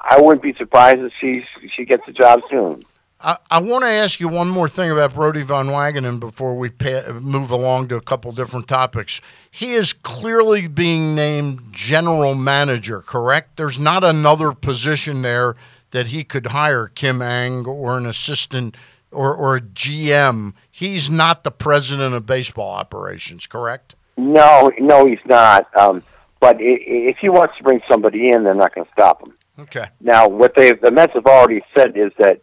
I 0.00 0.20
wouldn't 0.20 0.42
be 0.42 0.54
surprised 0.54 1.00
if 1.00 1.12
she 1.20 1.44
she 1.74 1.84
gets 1.84 2.02
a 2.08 2.12
job 2.12 2.42
soon. 2.50 2.84
I, 3.20 3.38
I 3.50 3.60
want 3.60 3.84
to 3.84 3.90
ask 3.90 4.20
you 4.20 4.28
one 4.28 4.48
more 4.48 4.68
thing 4.68 4.90
about 4.90 5.14
Brodie 5.14 5.42
Van 5.42 5.66
Wagenen 5.66 6.20
before 6.20 6.54
we 6.54 6.68
pa- 6.68 7.12
move 7.12 7.50
along 7.50 7.88
to 7.88 7.96
a 7.96 8.00
couple 8.00 8.30
different 8.32 8.68
topics. 8.68 9.20
He 9.50 9.72
is 9.72 9.92
clearly 9.92 10.68
being 10.68 11.14
named 11.14 11.68
general 11.70 12.34
manager, 12.34 13.00
correct? 13.00 13.56
There's 13.56 13.78
not 13.78 14.04
another 14.04 14.52
position 14.52 15.22
there 15.22 15.56
that 15.92 16.08
he 16.08 16.24
could 16.24 16.48
hire 16.48 16.88
Kim 16.88 17.22
Ng 17.22 17.66
or 17.66 17.96
an 17.96 18.04
assistant 18.04 18.76
or, 19.10 19.34
or 19.34 19.56
a 19.56 19.60
GM. 19.60 20.52
He's 20.70 21.08
not 21.08 21.42
the 21.42 21.50
president 21.50 22.14
of 22.14 22.26
baseball 22.26 22.74
operations, 22.74 23.46
correct? 23.46 23.94
No, 24.18 24.70
no, 24.78 25.06
he's 25.06 25.24
not. 25.24 25.68
Um, 25.78 26.02
but 26.38 26.58
if 26.60 27.16
he 27.18 27.30
wants 27.30 27.56
to 27.56 27.62
bring 27.62 27.80
somebody 27.88 28.30
in, 28.30 28.44
they're 28.44 28.54
not 28.54 28.74
going 28.74 28.84
to 28.84 28.92
stop 28.92 29.26
him. 29.26 29.34
Okay. 29.58 29.86
Now, 30.02 30.28
what 30.28 30.54
they 30.54 30.72
the 30.72 30.90
Mets 30.90 31.14
have 31.14 31.24
already 31.24 31.62
said 31.74 31.96
is 31.96 32.12
that 32.18 32.42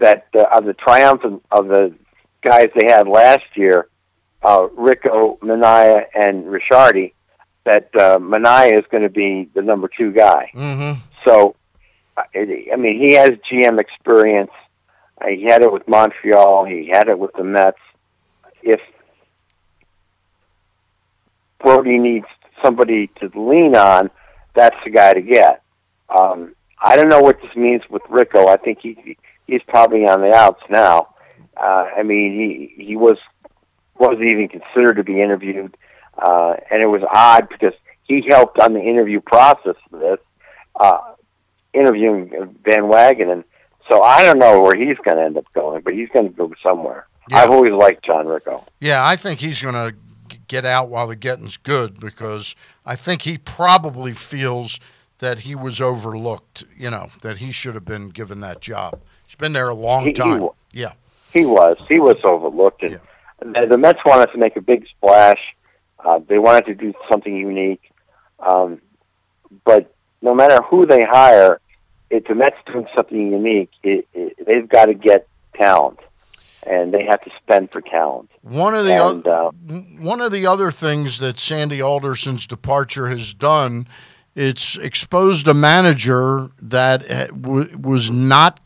that 0.00 0.26
uh, 0.34 0.44
of 0.52 0.64
the 0.64 0.74
triumphant 0.74 1.42
of 1.50 1.68
the 1.68 1.94
guys 2.42 2.70
they 2.74 2.86
had 2.86 3.06
last 3.06 3.44
year, 3.54 3.88
uh, 4.42 4.66
Ricco, 4.72 5.38
Minaya, 5.42 6.06
and 6.14 6.44
Ricciardi, 6.46 7.12
that 7.64 7.94
uh, 7.94 8.18
Minaya 8.18 8.78
is 8.78 8.84
going 8.90 9.02
to 9.02 9.10
be 9.10 9.48
the 9.54 9.62
number 9.62 9.88
two 9.88 10.10
guy. 10.10 10.50
Mm-hmm. 10.54 11.00
So, 11.24 11.54
I 12.16 12.76
mean, 12.76 12.98
he 12.98 13.12
has 13.12 13.30
GM 13.50 13.78
experience. 13.78 14.50
Uh, 15.20 15.28
he 15.28 15.44
had 15.44 15.62
it 15.62 15.72
with 15.72 15.86
Montreal. 15.86 16.64
He 16.64 16.88
had 16.88 17.08
it 17.08 17.18
with 17.18 17.32
the 17.34 17.44
Mets. 17.44 17.78
If 18.62 18.80
Brodie 21.58 21.98
needs 21.98 22.26
somebody 22.62 23.08
to 23.20 23.30
lean 23.34 23.76
on, 23.76 24.10
that's 24.54 24.76
the 24.84 24.90
guy 24.90 25.12
to 25.12 25.20
get. 25.20 25.62
Um, 26.08 26.54
I 26.82 26.96
don't 26.96 27.08
know 27.08 27.20
what 27.20 27.40
this 27.42 27.54
means 27.54 27.82
with 27.90 28.02
Ricco. 28.08 28.48
I 28.48 28.56
think 28.56 28.80
he 28.80 29.16
he's 29.50 29.62
probably 29.62 30.06
on 30.06 30.20
the 30.20 30.32
outs 30.32 30.62
now. 30.68 31.14
Uh, 31.56 31.88
I 31.96 32.02
mean, 32.02 32.32
he 32.32 32.84
he 32.84 32.96
was 32.96 33.18
wasn't 33.98 34.24
even 34.24 34.48
considered 34.48 34.96
to 34.96 35.04
be 35.04 35.20
interviewed, 35.20 35.76
uh, 36.16 36.54
and 36.70 36.82
it 36.82 36.86
was 36.86 37.02
odd 37.12 37.48
because 37.48 37.74
he 38.04 38.22
helped 38.22 38.58
on 38.58 38.72
the 38.72 38.80
interview 38.80 39.20
process 39.20 39.76
for 39.90 39.98
this, 39.98 40.18
uh, 40.76 40.98
interviewing 41.72 42.56
Van 42.64 42.84
Wagenen. 42.84 43.32
And 43.32 43.44
so 43.88 44.02
I 44.02 44.24
don't 44.24 44.38
know 44.38 44.62
where 44.62 44.74
he's 44.74 44.96
going 44.98 45.16
to 45.16 45.22
end 45.22 45.36
up 45.36 45.46
going, 45.52 45.82
but 45.82 45.94
he's 45.94 46.08
going 46.08 46.28
to 46.28 46.34
go 46.34 46.52
somewhere. 46.62 47.06
I've 47.32 47.50
always 47.50 47.72
liked 47.72 48.04
John 48.04 48.26
Ricco. 48.26 48.64
Yeah, 48.80 49.06
I 49.06 49.14
think 49.14 49.38
he's 49.38 49.62
going 49.62 49.74
to 49.74 49.94
get 50.48 50.64
out 50.64 50.88
while 50.88 51.06
the 51.06 51.14
getting's 51.14 51.56
good 51.56 52.00
because 52.00 52.56
I 52.84 52.96
think 52.96 53.22
he 53.22 53.38
probably 53.38 54.12
feels 54.12 54.80
that 55.18 55.40
he 55.40 55.54
was 55.54 55.80
overlooked. 55.80 56.64
You 56.76 56.90
know 56.90 57.10
that 57.22 57.36
he 57.36 57.52
should 57.52 57.74
have 57.74 57.84
been 57.84 58.08
given 58.08 58.40
that 58.40 58.60
job. 58.60 59.00
Been 59.40 59.52
there 59.52 59.68
a 59.68 59.74
long 59.74 60.02
He- 60.02 60.08
he 60.08 60.12
time. 60.14 60.40
wa- 60.42 60.52
yeah. 60.72 60.92
He 61.32 61.44
was. 61.46 61.76
He 61.88 61.98
was 61.98 62.16
overlooked. 62.24 62.82
And 62.82 63.00
the, 63.40 63.66
the 63.66 63.78
Mets 63.78 64.00
wanted 64.04 64.30
to 64.32 64.38
make 64.38 64.56
a 64.56 64.60
big 64.60 64.86
splash. 64.88 65.40
Uh, 66.04 66.20
they 66.28 66.38
wanted 66.38 66.66
to 66.66 66.74
do 66.74 66.92
something 67.10 67.36
unique. 67.36 67.90
Um, 68.40 68.80
but 69.64 69.94
no 70.22 70.34
matter 70.34 70.60
who 70.62 70.86
they 70.86 71.02
hire, 71.02 71.60
if 72.10 72.24
the 72.24 72.34
Mets 72.34 72.56
doing 72.66 72.86
something 72.96 73.32
unique, 73.32 73.70
it, 73.82 74.06
it, 74.12 74.44
they've 74.46 74.68
got 74.68 74.86
to 74.86 74.94
get 74.94 75.26
talent, 75.54 76.00
and 76.64 76.92
they 76.92 77.04
have 77.04 77.20
to 77.22 77.30
spend 77.42 77.70
for 77.70 77.80
talent. 77.80 78.30
One 78.42 78.74
of 78.74 78.84
the 78.84 78.92
And, 78.94 79.26
oth- 79.26 79.26
uh, 79.26 79.50
one 80.02 80.20
of 80.20 80.32
the 80.32 80.46
other 80.46 80.70
things 80.72 81.18
that 81.20 81.38
Sandy 81.38 81.80
Alderson's 81.80 82.46
departure 82.46 83.08
has 83.08 83.32
done, 83.34 83.86
it's 84.34 84.76
exposed 84.76 85.46
a 85.48 85.54
manager 85.54 86.50
that 86.60 87.08
uh, 87.10 87.26
was 87.78 88.10
not 88.10 88.58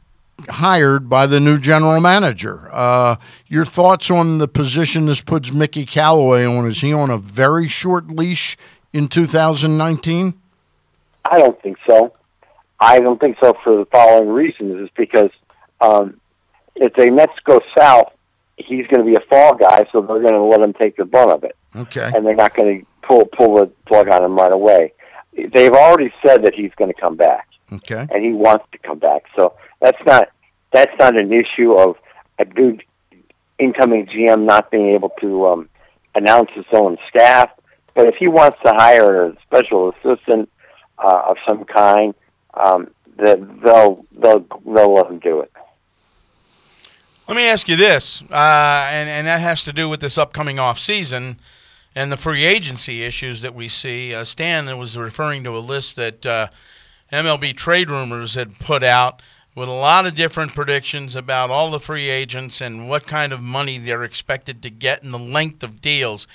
hired 0.49 1.09
by 1.09 1.27
the 1.27 1.41
new 1.41 1.59
general 1.59 2.01
manager. 2.01 2.69
Uh, 2.73 3.17
your 3.47 3.65
thoughts 3.65 4.11
on 4.11 4.39
the 4.39 4.49
position 4.49 5.07
this 5.07 5.21
puts 5.21 5.53
Mickey 5.53 5.87
Callaway 5.87 6.45
on? 6.45 6.67
Is 6.67 6.81
he 6.81 6.93
on 6.93 7.11
a 7.11 7.19
very 7.19 7.69
short 7.69 8.09
leash 8.09 8.57
in 8.93 9.09
2019? 9.09 10.35
I 11.25 11.39
don't 11.39 11.61
think 11.63 11.79
so. 11.89 12.13
I 12.81 13.01
don't 13.01 13.19
think 13.21 13.39
so 13.43 13.55
for 13.65 13.77
the 13.77 13.87
following 13.87 14.29
reasons: 14.29 14.83
is 14.83 14.91
because 14.97 15.31
um, 15.81 16.21
if 16.75 16.93
the 16.95 17.11
Mets 17.11 17.33
go 17.45 17.61
south, 17.79 18.13
he's 18.57 18.87
going 18.89 18.99
to 19.01 19.05
be 19.05 19.15
a 19.15 19.21
fall 19.31 19.55
guy, 19.55 19.87
so 19.93 20.01
they're 20.03 20.21
going 20.21 20.35
to 20.35 20.43
let 20.43 20.61
him 20.61 20.75
take 20.75 20.97
the 20.97 21.05
brunt 21.05 21.31
of 21.31 21.45
it. 21.45 21.57
Okay. 21.77 22.11
and 22.15 22.25
they're 22.27 22.37
not 22.37 22.55
going 22.55 22.81
to 22.81 22.87
pull 23.03 23.25
pull 23.27 23.57
the 23.57 23.67
plug 23.87 24.09
on 24.09 24.23
him 24.23 24.37
right 24.37 24.53
away. 24.53 24.93
They've 25.33 25.73
already 25.73 26.13
said 26.25 26.45
that 26.45 26.55
he's 26.55 26.71
going 26.77 26.93
to 26.93 27.01
come 27.01 27.17
back, 27.17 27.49
Okay. 27.73 28.07
and 28.13 28.25
he 28.25 28.33
wants 28.33 28.67
to 28.73 28.79
come 28.79 28.99
back. 28.99 29.25
So 29.35 29.55
that's 29.85 30.07
not 30.07 30.31
that's 30.73 30.99
not 30.99 31.15
an 31.15 31.31
issue 31.31 31.75
of 31.75 31.97
a 32.39 32.47
new 32.47 32.79
incoming 33.59 34.07
GM 34.07 34.45
not 34.45 34.71
being 34.71 34.89
able 34.89 35.11
to 35.21 35.47
um, 35.47 35.69
announce 36.15 36.53
his 36.53 36.65
own 36.73 36.97
staff. 37.09 37.51
But 37.93 38.07
if 38.07 38.17
he 38.17 38.27
wants 38.27 38.59
to 38.65 38.73
hire 38.73 39.27
a 39.27 39.37
special 39.43 39.93
assistant 39.93 40.49
uh, 40.99 41.23
of 41.27 41.37
some 41.47 41.65
kind, 41.65 42.15
um, 42.55 42.89
that 43.19 43.39
they'll 43.63 44.07
they'll 44.13 44.47
they'll 44.65 44.95
let 44.95 45.07
him 45.07 45.19
do 45.19 45.41
it. 45.41 45.53
Let 47.29 47.37
me 47.37 47.47
ask 47.47 47.69
you 47.69 47.77
this, 47.77 48.23
uh, 48.31 48.89
and 48.91 49.11
and 49.11 49.27
that 49.27 49.43
has 49.43 49.65
to 49.65 49.73
do 49.73 49.91
with 49.91 50.01
this 50.01 50.17
upcoming 50.17 50.59
off 50.59 50.79
season 50.79 51.39
and 51.95 52.11
the 52.11 52.17
free 52.17 52.47
agency 52.47 53.03
issues 53.03 53.43
that 53.43 53.55
we 53.55 53.69
see. 53.69 54.15
Uh, 54.15 54.25
Stan 54.25 54.79
was 54.79 54.97
referring 54.97 55.45
to 55.45 55.57
a 55.57 55.61
list 55.61 55.97
that 55.97 56.25
uh, 56.25 56.49
MLB 57.13 57.55
Trade 57.55 57.91
Rumors 57.91 58.35
had 58.35 58.59
put 58.59 58.83
out 58.83 59.21
with 59.55 59.69
a 59.69 59.73
lot 59.73 60.07
of 60.07 60.17
different 60.17 60.55
predictions 60.55 61.15
about 61.15 61.51
all 61.51 61.71
the 61.71 61.79
free 61.79 62.09
agents 62.09 62.61
and 62.61 62.89
what 62.89 63.07
kind 63.07 63.33
of 63.33 63.41
money 63.41 63.79
they're 63.79 64.03
expected 64.03 64.63
to 64.63 64.71
get 64.71 65.03
and 65.03 65.15
the 65.15 65.19
length 65.19 65.63
of 65.63 65.81
deals. 65.81 66.27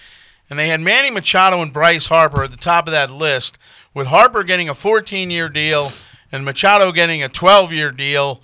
And 0.50 0.58
they 0.58 0.70
had 0.70 0.82
Manny 0.82 1.12
Machado 1.12 1.62
and 1.62 1.74
Bryce 1.74 2.08
Harper 2.08 2.44
at 2.44 2.52
the 2.52 2.58
top 2.58 2.88
of 2.88 2.92
that 2.92 3.12
list, 3.12 3.58
with 3.94 4.08
Harper 4.08 4.44
getting 4.44 4.70
a 4.70 4.74
14-year 4.74 5.50
deal 5.50 5.92
and 6.32 6.46
Machado 6.46 6.92
getting 6.92 7.24
a 7.24 7.30
12-year 7.30 7.92
deal. 7.92 8.42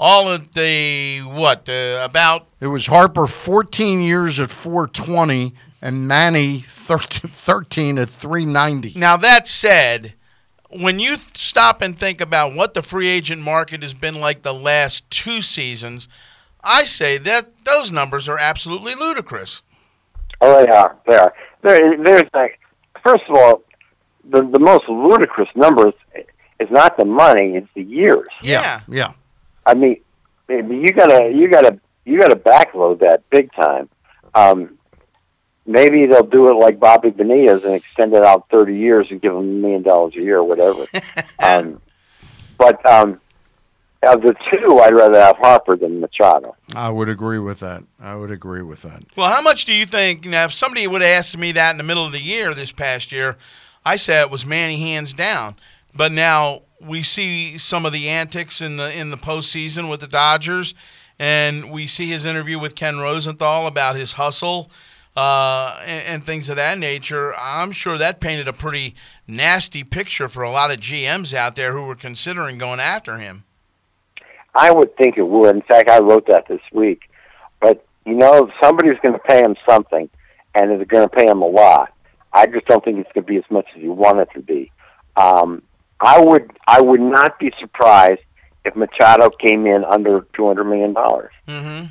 All 0.00 0.28
of 0.28 0.54
the 0.54 1.22
what 1.24 1.68
uh, 1.68 2.02
about 2.04 2.46
It 2.60 2.68
was 2.68 2.86
Harper 2.86 3.26
14 3.26 4.00
years 4.00 4.38
at 4.38 4.48
420 4.48 5.54
and 5.82 6.06
Manny 6.06 6.60
13, 6.60 7.28
13 7.28 7.98
at 7.98 8.08
390. 8.08 8.92
Now 8.96 9.16
that 9.16 9.48
said, 9.48 10.14
when 10.70 10.98
you 10.98 11.16
stop 11.34 11.80
and 11.82 11.98
think 11.98 12.20
about 12.20 12.54
what 12.54 12.74
the 12.74 12.82
free 12.82 13.08
agent 13.08 13.42
market 13.42 13.82
has 13.82 13.94
been 13.94 14.20
like 14.20 14.42
the 14.42 14.54
last 14.54 15.08
two 15.10 15.42
seasons, 15.42 16.08
I 16.62 16.84
say 16.84 17.18
that 17.18 17.64
those 17.64 17.90
numbers 17.90 18.28
are 18.28 18.38
absolutely 18.38 18.94
ludicrous. 18.94 19.62
Oh, 20.40 20.64
they 20.64 20.70
are. 20.70 20.96
They 21.06 21.16
are. 21.16 21.34
There, 21.62 21.96
there's 22.02 22.30
like, 22.34 22.60
first 23.02 23.24
of 23.28 23.36
all, 23.36 23.62
the 24.30 24.42
the 24.42 24.58
most 24.58 24.88
ludicrous 24.88 25.48
numbers 25.54 25.94
is 26.60 26.70
not 26.70 26.96
the 26.98 27.04
money; 27.04 27.56
it's 27.56 27.68
the 27.74 27.82
years. 27.82 28.28
Yeah. 28.42 28.80
Yeah. 28.88 29.12
I 29.64 29.74
mean, 29.74 30.00
I 30.48 30.62
mean, 30.62 30.82
you 30.82 30.92
gotta 30.92 31.30
you 31.34 31.48
gotta 31.48 31.80
you 32.04 32.20
gotta 32.20 32.36
backload 32.36 33.00
that 33.00 33.28
big 33.30 33.50
time. 33.52 33.88
Um, 34.34 34.77
maybe 35.68 36.06
they'll 36.06 36.26
do 36.26 36.48
it 36.50 36.54
like 36.54 36.80
Bobby 36.80 37.10
Benitez 37.10 37.64
and 37.64 37.74
extend 37.74 38.14
it 38.14 38.24
out 38.24 38.48
thirty 38.50 38.76
years 38.76 39.08
and 39.10 39.20
give 39.20 39.32
him 39.32 39.38
a 39.38 39.42
million 39.42 39.82
dollars 39.82 40.14
a 40.16 40.20
year 40.20 40.38
or 40.38 40.44
whatever. 40.44 40.84
um, 41.38 41.80
but 42.56 42.84
um, 42.84 43.20
of 44.02 44.22
the 44.22 44.34
two, 44.50 44.78
I'd 44.78 44.94
rather 44.94 45.20
have 45.20 45.36
Harper 45.36 45.76
than 45.76 46.00
Machado. 46.00 46.56
I 46.74 46.88
would 46.88 47.08
agree 47.08 47.38
with 47.38 47.60
that. 47.60 47.84
I 48.00 48.16
would 48.16 48.30
agree 48.30 48.62
with 48.62 48.82
that. 48.82 49.04
Well, 49.16 49.32
how 49.32 49.42
much 49.42 49.66
do 49.66 49.74
you 49.74 49.86
think? 49.86 50.24
Now, 50.24 50.46
if 50.46 50.52
somebody 50.52 50.86
would 50.86 51.02
have 51.02 51.18
asked 51.18 51.36
me 51.36 51.52
that 51.52 51.70
in 51.72 51.76
the 51.76 51.84
middle 51.84 52.06
of 52.06 52.12
the 52.12 52.20
year 52.20 52.54
this 52.54 52.72
past 52.72 53.12
year, 53.12 53.36
I 53.84 53.96
said 53.96 54.22
it 54.22 54.30
was 54.30 54.46
Manny 54.46 54.80
hands 54.80 55.14
down. 55.14 55.56
But 55.94 56.12
now 56.12 56.62
we 56.80 57.02
see 57.02 57.58
some 57.58 57.84
of 57.84 57.92
the 57.92 58.08
antics 58.08 58.60
in 58.60 58.76
the 58.76 58.96
in 58.98 59.10
the 59.10 59.16
postseason 59.16 59.90
with 59.90 60.00
the 60.00 60.06
Dodgers, 60.06 60.74
and 61.18 61.70
we 61.70 61.86
see 61.86 62.06
his 62.06 62.24
interview 62.24 62.58
with 62.58 62.74
Ken 62.74 62.98
Rosenthal 62.98 63.66
about 63.66 63.96
his 63.96 64.14
hustle 64.14 64.70
uh, 65.18 65.80
and, 65.84 66.06
and 66.06 66.24
things 66.24 66.48
of 66.48 66.54
that 66.54 66.78
nature. 66.78 67.34
I'm 67.36 67.72
sure 67.72 67.98
that 67.98 68.20
painted 68.20 68.46
a 68.46 68.52
pretty 68.52 68.94
nasty 69.26 69.82
picture 69.82 70.28
for 70.28 70.44
a 70.44 70.50
lot 70.50 70.72
of 70.72 70.78
GMs 70.78 71.34
out 71.34 71.56
there 71.56 71.72
who 71.72 71.82
were 71.82 71.96
considering 71.96 72.56
going 72.56 72.78
after 72.78 73.16
him. 73.16 73.42
I 74.54 74.70
would 74.70 74.96
think 74.96 75.18
it 75.18 75.24
would. 75.24 75.56
In 75.56 75.62
fact, 75.62 75.90
I 75.90 75.98
wrote 75.98 76.28
that 76.28 76.46
this 76.46 76.60
week. 76.72 77.10
But 77.60 77.84
you 78.06 78.14
know, 78.14 78.48
somebody's 78.62 78.98
going 79.02 79.14
to 79.14 79.18
pay 79.18 79.40
him 79.40 79.56
something, 79.68 80.08
and 80.54 80.70
they're 80.70 80.84
going 80.84 81.08
to 81.08 81.14
pay 81.16 81.26
him 81.26 81.42
a 81.42 81.48
lot. 81.48 81.92
I 82.32 82.46
just 82.46 82.66
don't 82.66 82.84
think 82.84 82.98
it's 82.98 83.10
going 83.12 83.24
to 83.26 83.32
be 83.32 83.38
as 83.38 83.50
much 83.50 83.66
as 83.74 83.82
you 83.82 83.90
want 83.90 84.20
it 84.20 84.28
to 84.34 84.40
be. 84.40 84.70
Um, 85.16 85.62
I 86.00 86.20
would 86.20 86.52
I 86.68 86.80
would 86.80 87.00
not 87.00 87.40
be 87.40 87.52
surprised 87.58 88.20
if 88.64 88.76
Machado 88.76 89.30
came 89.30 89.66
in 89.66 89.82
under 89.82 90.28
two 90.32 90.46
hundred 90.46 90.66
million 90.66 90.92
dollars. 90.92 91.32
Mm-hmm. 91.48 91.86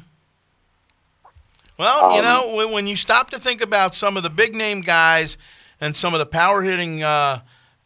Well, 1.78 2.12
you 2.14 2.20
Um, 2.20 2.26
know, 2.26 2.56
when, 2.56 2.72
when 2.72 2.88
you 2.88 2.96
stop 2.96 3.30
to 3.32 3.40
think 3.40 3.62
about 3.62 3.94
some 3.96 4.18
of 4.18 4.24
the 4.24 4.30
big 4.30 4.56
name 4.56 4.82
guys 4.82 5.38
and 5.80 5.96
some 5.96 6.14
of 6.14 6.20
the 6.20 6.26
power 6.26 6.64
hitting 6.64 7.04
uh, 7.04 7.42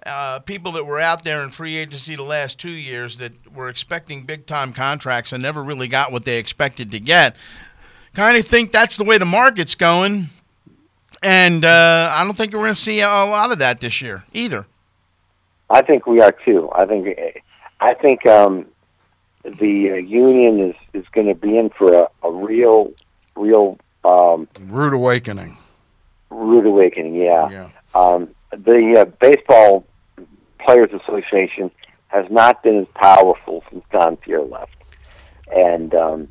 uh, 0.05 0.39
people 0.39 0.71
that 0.73 0.85
were 0.85 0.99
out 0.99 1.23
there 1.23 1.43
in 1.43 1.49
free 1.49 1.77
agency 1.77 2.15
the 2.15 2.23
last 2.23 2.57
two 2.57 2.71
years 2.71 3.17
that 3.17 3.33
were 3.53 3.69
expecting 3.69 4.23
big 4.23 4.45
time 4.45 4.71
contracts 4.73 5.33
and 5.33 5.43
never 5.43 5.61
really 5.63 5.87
got 5.87 6.11
what 6.11 6.25
they 6.25 6.37
expected 6.37 6.91
to 6.91 6.99
get, 6.99 7.35
kind 8.13 8.37
of 8.37 8.45
think 8.45 8.71
that's 8.71 8.97
the 8.97 9.03
way 9.03 9.17
the 9.17 9.25
market's 9.25 9.75
going. 9.75 10.29
And 11.21 11.63
uh, 11.65 12.11
I 12.13 12.23
don't 12.23 12.35
think 12.35 12.53
we're 12.53 12.59
going 12.59 12.73
to 12.73 12.81
see 12.81 13.01
a 13.01 13.05
lot 13.05 13.51
of 13.51 13.59
that 13.59 13.79
this 13.79 14.01
year 14.01 14.23
either. 14.33 14.65
I 15.69 15.81
think 15.81 16.07
we 16.07 16.19
are 16.19 16.31
too. 16.31 16.69
I 16.73 16.85
think 16.85 17.17
I 17.79 17.93
think 17.93 18.25
um, 18.25 18.65
the 19.43 19.91
uh, 19.91 19.95
union 19.95 20.59
is 20.59 20.75
is 20.93 21.05
going 21.11 21.27
to 21.27 21.35
be 21.35 21.57
in 21.57 21.69
for 21.69 21.93
a, 21.93 22.07
a 22.23 22.31
real 22.31 22.91
real 23.41 23.77
um, 24.05 24.47
Rude 24.67 24.93
awakening. 24.93 25.57
rude 26.29 26.65
awakening. 26.65 27.15
Yeah. 27.15 27.69
Um, 27.95 28.29
the 28.51 29.01
uh, 29.01 29.05
baseball 29.19 29.85
players 30.59 30.89
association 30.93 31.71
has 32.07 32.25
not 32.29 32.61
been 32.63 32.77
as 32.81 32.87
powerful 32.93 33.63
since 33.69 33.83
Don 33.91 34.17
Pierre 34.17 34.41
left, 34.41 34.75
and 35.55 35.93
um, 35.95 36.27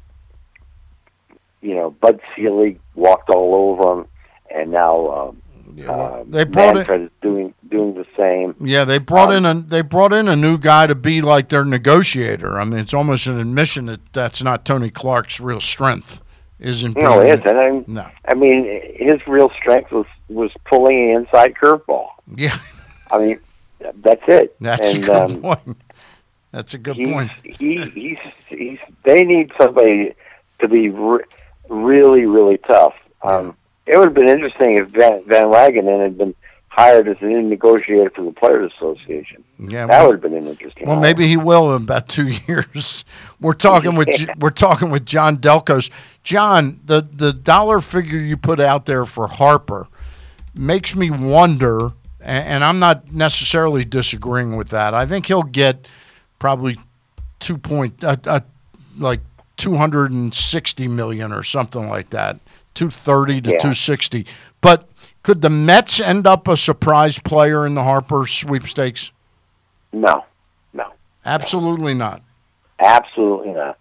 you 1.61 1.75
know 1.75 1.91
Bud 1.91 2.21
Selig 2.35 2.79
walked 2.95 3.31
all 3.31 3.55
over 3.55 4.01
him, 4.01 4.07
and 4.55 4.71
now 4.71 5.09
um, 5.11 5.43
uh, 5.89 6.23
they 6.27 6.45
brought 6.45 6.71
it- 6.77 6.79
Manfred 6.89 7.03
is 7.03 7.11
doing 7.23 7.55
doing 7.69 7.95
the 7.95 8.07
same. 8.17 8.55
Yeah, 8.61 8.85
they 8.85 8.99
brought 8.99 9.31
Um, 9.33 9.45
in 9.45 9.57
a 9.57 9.61
they 9.61 9.83
brought 9.83 10.13
in 10.13 10.29
a 10.29 10.37
new 10.37 10.59
guy 10.59 10.87
to 10.87 10.95
be 10.95 11.21
like 11.23 11.49
their 11.49 11.65
negotiator. 11.65 12.59
I 12.61 12.65
mean, 12.65 12.79
it's 12.81 12.95
almost 12.95 13.27
an 13.27 13.39
admission 13.41 13.87
that 13.87 14.13
that's 14.13 14.43
not 14.43 14.65
Tony 14.65 14.91
Clark's 14.91 15.41
real 15.41 15.61
strength. 15.61 16.21
Isn't 16.61 16.97
No, 16.97 17.21
it 17.21 17.41
isn't. 17.41 17.57
I 17.57 17.71
mean, 17.71 17.85
No. 17.89 18.07
I 18.29 18.35
mean, 18.35 18.65
his 18.95 19.27
real 19.27 19.51
strength 19.51 19.91
was 19.91 20.07
was 20.29 20.53
pulling 20.65 21.11
an 21.11 21.23
inside 21.23 21.55
curveball. 21.55 22.09
Yeah, 22.37 22.57
I 23.11 23.19
mean, 23.19 23.41
that's 23.81 24.23
it. 24.29 24.55
that's 24.61 24.95
and, 24.95 25.03
a 25.03 25.07
good 25.07 25.17
um, 25.17 25.43
point. 25.43 25.77
That's 26.53 26.75
a 26.75 26.79
good 26.79 26.97
he's, 26.97 27.13
point. 27.13 27.31
He, 27.45 27.77
he's, 27.91 28.19
he's, 28.49 28.79
they 29.05 29.25
need 29.25 29.53
somebody 29.59 30.15
to 30.59 30.69
be 30.69 30.89
re- 30.89 31.25
really, 31.69 32.27
really 32.27 32.59
tough. 32.59 32.95
Um, 33.23 33.57
It 33.87 33.97
would 33.97 34.07
have 34.07 34.15
been 34.15 34.29
interesting 34.29 34.75
if 34.75 34.89
Van, 34.89 35.23
Van 35.27 35.47
Wagenen 35.47 36.03
had 36.03 36.19
been 36.19 36.35
hired 36.81 37.09
as 37.09 37.17
an 37.21 37.31
in 37.33 37.49
negotiator 37.51 38.11
for 38.11 38.25
the 38.25 38.33
Players 38.33 38.73
Association. 38.77 39.45
Yeah, 39.59 39.87
that 39.87 39.89
well- 40.01 40.07
would 40.09 40.13
have 40.15 40.23
been 40.23 40.35
an 40.43 40.47
interesting. 40.49 40.87
Well, 40.87 40.97
hire. 40.97 41.03
maybe 41.03 41.27
he 41.29 41.37
will 41.37 41.75
in 41.77 41.83
about 41.83 42.09
two 42.09 42.29
years. 42.49 43.05
We're 43.41 43.53
talking 43.53 43.95
with 43.97 44.09
we're 44.39 44.51
talking 44.51 44.91
with 44.91 45.05
John 45.05 45.37
Delcos. 45.39 45.91
John, 46.23 46.81
the 46.85 47.03
the 47.03 47.33
dollar 47.33 47.81
figure 47.81 48.19
you 48.19 48.37
put 48.37 48.61
out 48.61 48.87
there 48.87 49.05
for 49.05 49.27
Harper 49.29 49.89
makes 50.55 50.95
me 50.97 51.11
wonder, 51.11 51.89
a- 52.21 52.25
and 52.25 52.65
I'm 52.65 52.79
not 52.79 53.13
necessarily 53.13 53.85
disagreeing 53.85 54.57
with 54.57 54.69
that. 54.69 54.95
I 54.95 55.07
think 55.07 55.27
he'll 55.27 55.43
get 55.43 55.87
probably 56.39 56.79
two 57.39 57.59
point 57.59 58.03
uh, 58.03 58.17
uh, 58.27 58.41
like 58.99 59.21
two 59.57 59.77
hundred 59.77 60.13
and 60.13 60.33
sixty 60.35 60.89
million 60.89 61.33
or 61.33 61.43
something 61.43 61.89
like 61.89 62.11
that, 62.11 62.39
two 62.75 62.89
thirty 62.91 63.41
to 63.43 63.51
Yeah. 63.53 63.59
two 63.59 63.75
sixty. 63.75 64.27
But 64.63 64.90
could 65.23 65.43
the 65.43 65.51
Mets 65.51 66.01
end 66.01 66.27
up 66.27 66.49
a 66.49 66.57
surprise 66.57 67.19
player 67.19 67.67
in 67.67 67.75
the 67.75 67.83
Harper 67.85 68.27
sweepstakes? 68.27 69.13
No, 69.93 70.25
no, 70.73 70.93
Absolutely 71.25 71.95
not. 71.95 72.23
absolutely 72.79 73.53
not. 73.53 73.77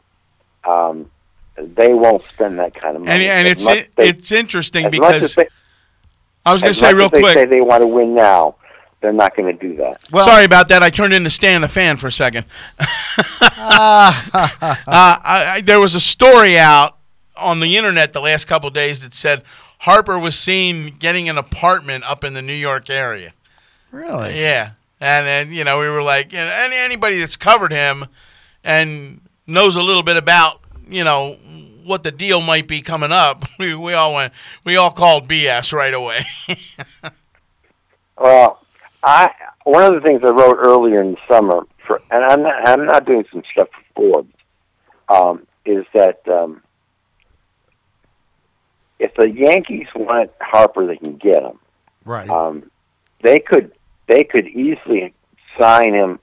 Um, 0.66 1.10
they 1.58 1.94
won't 1.94 2.24
spend 2.24 2.60
that 2.60 2.74
kind 2.74 2.96
of 2.96 3.04
money. 3.04 3.12
And, 3.12 3.24
and 3.24 3.48
it's 3.48 3.68
it, 3.68 3.96
they- 3.96 4.10
it's 4.10 4.32
interesting 4.32 4.86
as 4.88 5.00
much 5.00 5.14
as 5.14 5.22
because 5.22 5.36
they- 5.36 5.48
I 6.46 6.54
was 6.54 6.62
going 6.62 6.74
to 6.74 6.80
say 6.80 6.94
real 6.94 7.06
as 7.06 7.12
they 7.12 7.20
quick. 7.22 7.34
say 7.34 7.46
they 7.46 7.62
want 7.62 7.82
to 7.82 7.88
win 7.88 8.16
now. 8.16 8.56
They're 9.02 9.14
not 9.14 9.36
going 9.36 9.56
to 9.56 9.68
do 9.68 9.76
that. 9.78 10.04
Well, 10.12 10.26
Sorry 10.26 10.44
about 10.46 10.68
that. 10.70 10.84
I 10.84 10.90
turned 10.90 11.14
into 11.14 11.30
Stan 11.30 11.62
the 11.62 11.68
fan 11.70 11.96
for 11.98 12.08
a 12.08 12.12
second. 12.12 12.46
uh, 12.80 14.12
I, 14.18 15.54
I, 15.56 15.62
there 15.64 15.80
was 15.80 15.96
a 15.96 16.00
story 16.00 16.58
out 16.58 16.98
on 17.38 17.60
the 17.60 17.78
internet 17.78 18.14
the 18.14 18.22
last 18.22 18.46
couple 18.46 18.68
of 18.68 18.74
days 18.74 19.02
that 19.02 19.14
said 19.14 19.44
Harper 19.80 20.20
was 20.20 20.38
seen 20.38 20.94
getting 21.00 21.30
an 21.30 21.38
apartment 21.38 22.04
up 22.04 22.24
in 22.24 22.34
the 22.34 22.42
New 22.42 22.54
York 22.54 22.90
area. 22.90 23.34
Really? 23.92 24.40
Yeah, 24.40 24.72
and 25.00 25.26
then 25.26 25.52
you 25.52 25.64
know 25.64 25.80
we 25.80 25.90
were 25.90 26.04
like, 26.04 26.32
you 26.32 26.40
know, 26.40 26.52
any, 26.64 26.76
anybody 26.76 27.20
that's 27.20 27.38
covered 27.38 27.72
him 27.72 28.06
and 28.64 29.22
knows 29.48 29.76
a 29.76 29.82
little 29.82 30.04
bit 30.04 30.18
about 30.18 30.62
you 30.88 31.04
know 31.04 31.38
what 31.84 32.04
the 32.04 32.12
deal 32.12 32.40
might 32.40 32.68
be 32.68 32.82
coming 32.82 33.12
up, 33.12 33.44
we, 33.60 33.74
we 33.76 33.94
all 33.94 34.14
went, 34.14 34.34
we 34.64 34.76
all 34.76 34.92
called 34.92 35.28
BS 35.28 35.74
right 35.74 35.94
away. 35.94 36.20
Well, 38.18 38.62
I 39.02 39.32
one 39.64 39.84
of 39.84 39.94
the 39.94 40.06
things 40.06 40.22
I 40.24 40.30
wrote 40.30 40.58
earlier 40.60 41.02
in 41.02 41.12
the 41.12 41.18
summer 41.28 41.66
for, 41.86 42.02
and 42.12 42.24
I'm 42.24 42.44
not, 42.44 42.68
I'm 42.68 42.86
not 42.86 43.06
doing 43.06 43.26
some 43.32 43.44
stuff 43.52 43.70
for 43.72 43.84
Forbes, 43.96 44.34
um, 45.08 45.48
is 45.66 45.86
that 45.94 46.28
um, 46.28 46.62
if 49.00 49.14
the 49.16 49.30
Yankees 49.30 49.88
want 49.96 50.32
Harper, 50.42 50.86
they 50.86 50.98
can 50.98 51.16
get 51.16 51.42
him. 51.42 51.60
Right. 52.06 52.30
Um, 52.30 52.70
they 53.22 53.40
could 53.40 53.72
they 54.08 54.24
could 54.24 54.48
easily 54.48 55.14
sign 55.58 55.94
him 55.94 56.20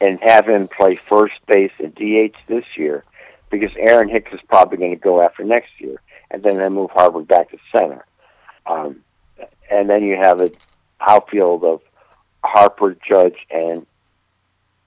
and 0.00 0.18
have 0.22 0.48
him 0.48 0.68
play 0.68 0.96
first 1.08 1.34
base 1.46 1.72
and 1.78 1.94
DH 1.94 2.36
this 2.46 2.64
year 2.76 3.02
because 3.50 3.70
Aaron 3.78 4.08
Hicks 4.08 4.32
is 4.32 4.40
probably 4.48 4.78
going 4.78 4.90
to 4.90 4.96
go 4.96 5.22
after 5.22 5.44
next 5.44 5.70
year, 5.78 6.00
and 6.30 6.42
then 6.42 6.58
they 6.58 6.68
move 6.68 6.90
Harper 6.90 7.20
back 7.20 7.50
to 7.50 7.58
center. 7.72 8.04
Um, 8.66 9.02
and 9.70 9.88
then 9.88 10.02
you 10.02 10.16
have 10.16 10.40
an 10.40 10.52
outfield 11.00 11.64
of 11.64 11.80
Harper, 12.42 12.96
Judge, 13.06 13.46
and 13.50 13.86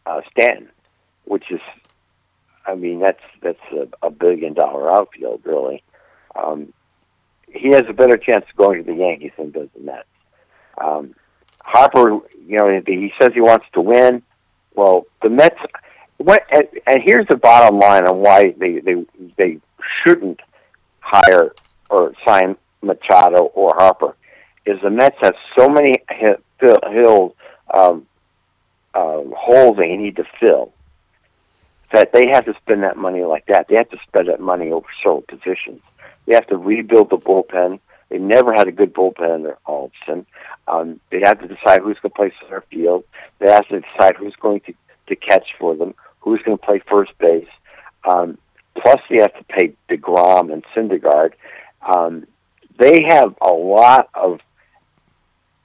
uh, 0.05 0.21
Stanton, 0.31 0.69
which 1.25 1.51
is, 1.51 1.61
I 2.65 2.75
mean, 2.75 2.99
that's 2.99 3.23
that's 3.41 3.59
a, 3.71 3.87
a 4.05 4.11
billion 4.11 4.53
dollar 4.53 4.91
outfield, 4.91 5.41
really. 5.45 5.83
Um, 6.35 6.73
he 7.51 7.69
has 7.69 7.83
a 7.87 7.93
better 7.93 8.17
chance 8.17 8.45
of 8.49 8.55
going 8.55 8.83
to 8.83 8.91
the 8.91 8.97
Yankees 8.97 9.31
than 9.37 9.51
does 9.51 9.69
the 9.75 9.81
Mets. 9.81 10.07
Um, 10.77 11.15
Harper, 11.61 12.19
you 12.45 12.57
know, 12.57 12.81
he 12.85 13.13
says 13.19 13.33
he 13.33 13.41
wants 13.41 13.65
to 13.73 13.81
win. 13.81 14.21
Well, 14.75 15.05
the 15.21 15.29
Mets. 15.29 15.59
What, 16.17 16.45
and, 16.49 16.67
and 16.87 17.03
here's 17.03 17.27
the 17.27 17.35
bottom 17.35 17.79
line 17.79 18.07
on 18.07 18.17
why 18.19 18.51
they 18.57 18.79
they 18.79 19.05
they 19.37 19.59
shouldn't 20.03 20.41
hire 20.99 21.53
or 21.89 22.13
sign 22.25 22.57
Machado 22.81 23.45
or 23.45 23.75
Harper 23.75 24.15
is 24.65 24.81
the 24.81 24.89
Mets 24.89 25.17
have 25.21 25.35
so 25.57 25.69
many 25.69 26.03
hi- 26.09 26.37
fill, 26.59 26.79
hill, 26.89 27.35
um, 27.73 28.05
uh, 28.93 29.21
holes 29.35 29.77
they 29.77 29.95
need 29.95 30.15
to 30.17 30.25
fill 30.39 30.73
that 31.91 32.11
they 32.11 32.27
have 32.27 32.45
to 32.45 32.53
spend 32.55 32.83
that 32.83 32.97
money 32.97 33.23
like 33.23 33.45
that. 33.45 33.67
They 33.67 33.75
have 33.75 33.89
to 33.89 33.99
spend 34.07 34.27
that 34.27 34.41
money 34.41 34.71
over 34.71 34.87
several 35.01 35.21
positions. 35.21 35.81
They 36.27 36.35
have 36.35 36.47
to 36.47 36.57
rebuild 36.57 37.09
the 37.09 37.17
bullpen. 37.17 37.79
They 38.09 38.19
never 38.19 38.53
had 38.53 38.67
a 38.67 38.71
good 38.71 38.93
bullpen 38.93 39.33
under 39.33 39.57
Alston. 39.65 40.25
Um, 40.67 40.99
they 41.09 41.21
have 41.21 41.39
to 41.39 41.47
decide 41.47 41.81
who's 41.81 41.97
going 41.99 42.11
to 42.11 42.15
play 42.15 42.33
center 42.41 42.61
field. 42.69 43.05
They 43.39 43.49
have 43.49 43.67
to 43.69 43.79
decide 43.79 44.17
who's 44.17 44.35
going 44.35 44.59
to, 44.61 44.73
to 45.07 45.15
catch 45.15 45.55
for 45.57 45.75
them, 45.75 45.95
who's 46.19 46.41
going 46.43 46.57
to 46.57 46.63
play 46.65 46.79
first 46.79 47.17
base. 47.17 47.47
Um, 48.03 48.37
plus, 48.75 49.01
they 49.09 49.17
have 49.17 49.33
to 49.37 49.43
pay 49.45 49.73
DeGrom 49.89 50.51
and 50.51 50.63
Syndergaard. 50.75 51.33
Um, 51.81 52.27
they 52.77 53.03
have 53.03 53.35
a 53.41 53.51
lot 53.51 54.09
of 54.13 54.41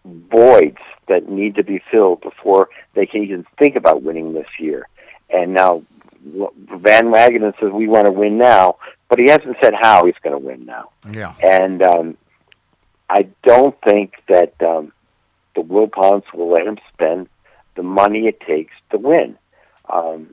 voids 0.05 0.78
that 1.09 1.28
need 1.28 1.56
to 1.56 1.64
be 1.64 1.82
filled 1.90 2.20
before 2.20 2.70
they 2.94 3.06
can 3.06 3.22
even 3.22 3.44
think 3.59 3.76
about 3.76 4.02
winning 4.02 4.32
this 4.32 4.48
year. 4.59 4.89
And 5.30 5.55
now 5.55 5.82
Van 6.24 7.06
Wagenen 7.06 7.59
says 7.59 7.70
we 7.70 7.89
want 7.89 8.06
to 8.06 8.12
win 8.12 8.39
now, 8.39 8.76
but 9.12 9.18
he 9.18 9.26
hasn't 9.26 9.59
said 9.62 9.74
how 9.78 10.06
he's 10.06 10.14
going 10.22 10.32
to 10.32 10.39
win 10.39 10.64
now. 10.64 10.89
Yeah. 11.12 11.34
And 11.43 11.82
um, 11.82 12.16
I 13.10 13.26
don't 13.43 13.78
think 13.82 14.14
that 14.26 14.55
um, 14.62 14.90
the 15.55 15.60
Wilpons 15.60 16.22
will 16.32 16.51
let 16.51 16.66
him 16.66 16.78
spend 16.94 17.28
the 17.74 17.82
money 17.82 18.26
it 18.26 18.40
takes 18.40 18.72
to 18.90 18.97
win. 18.97 19.36
Um, 19.90 20.32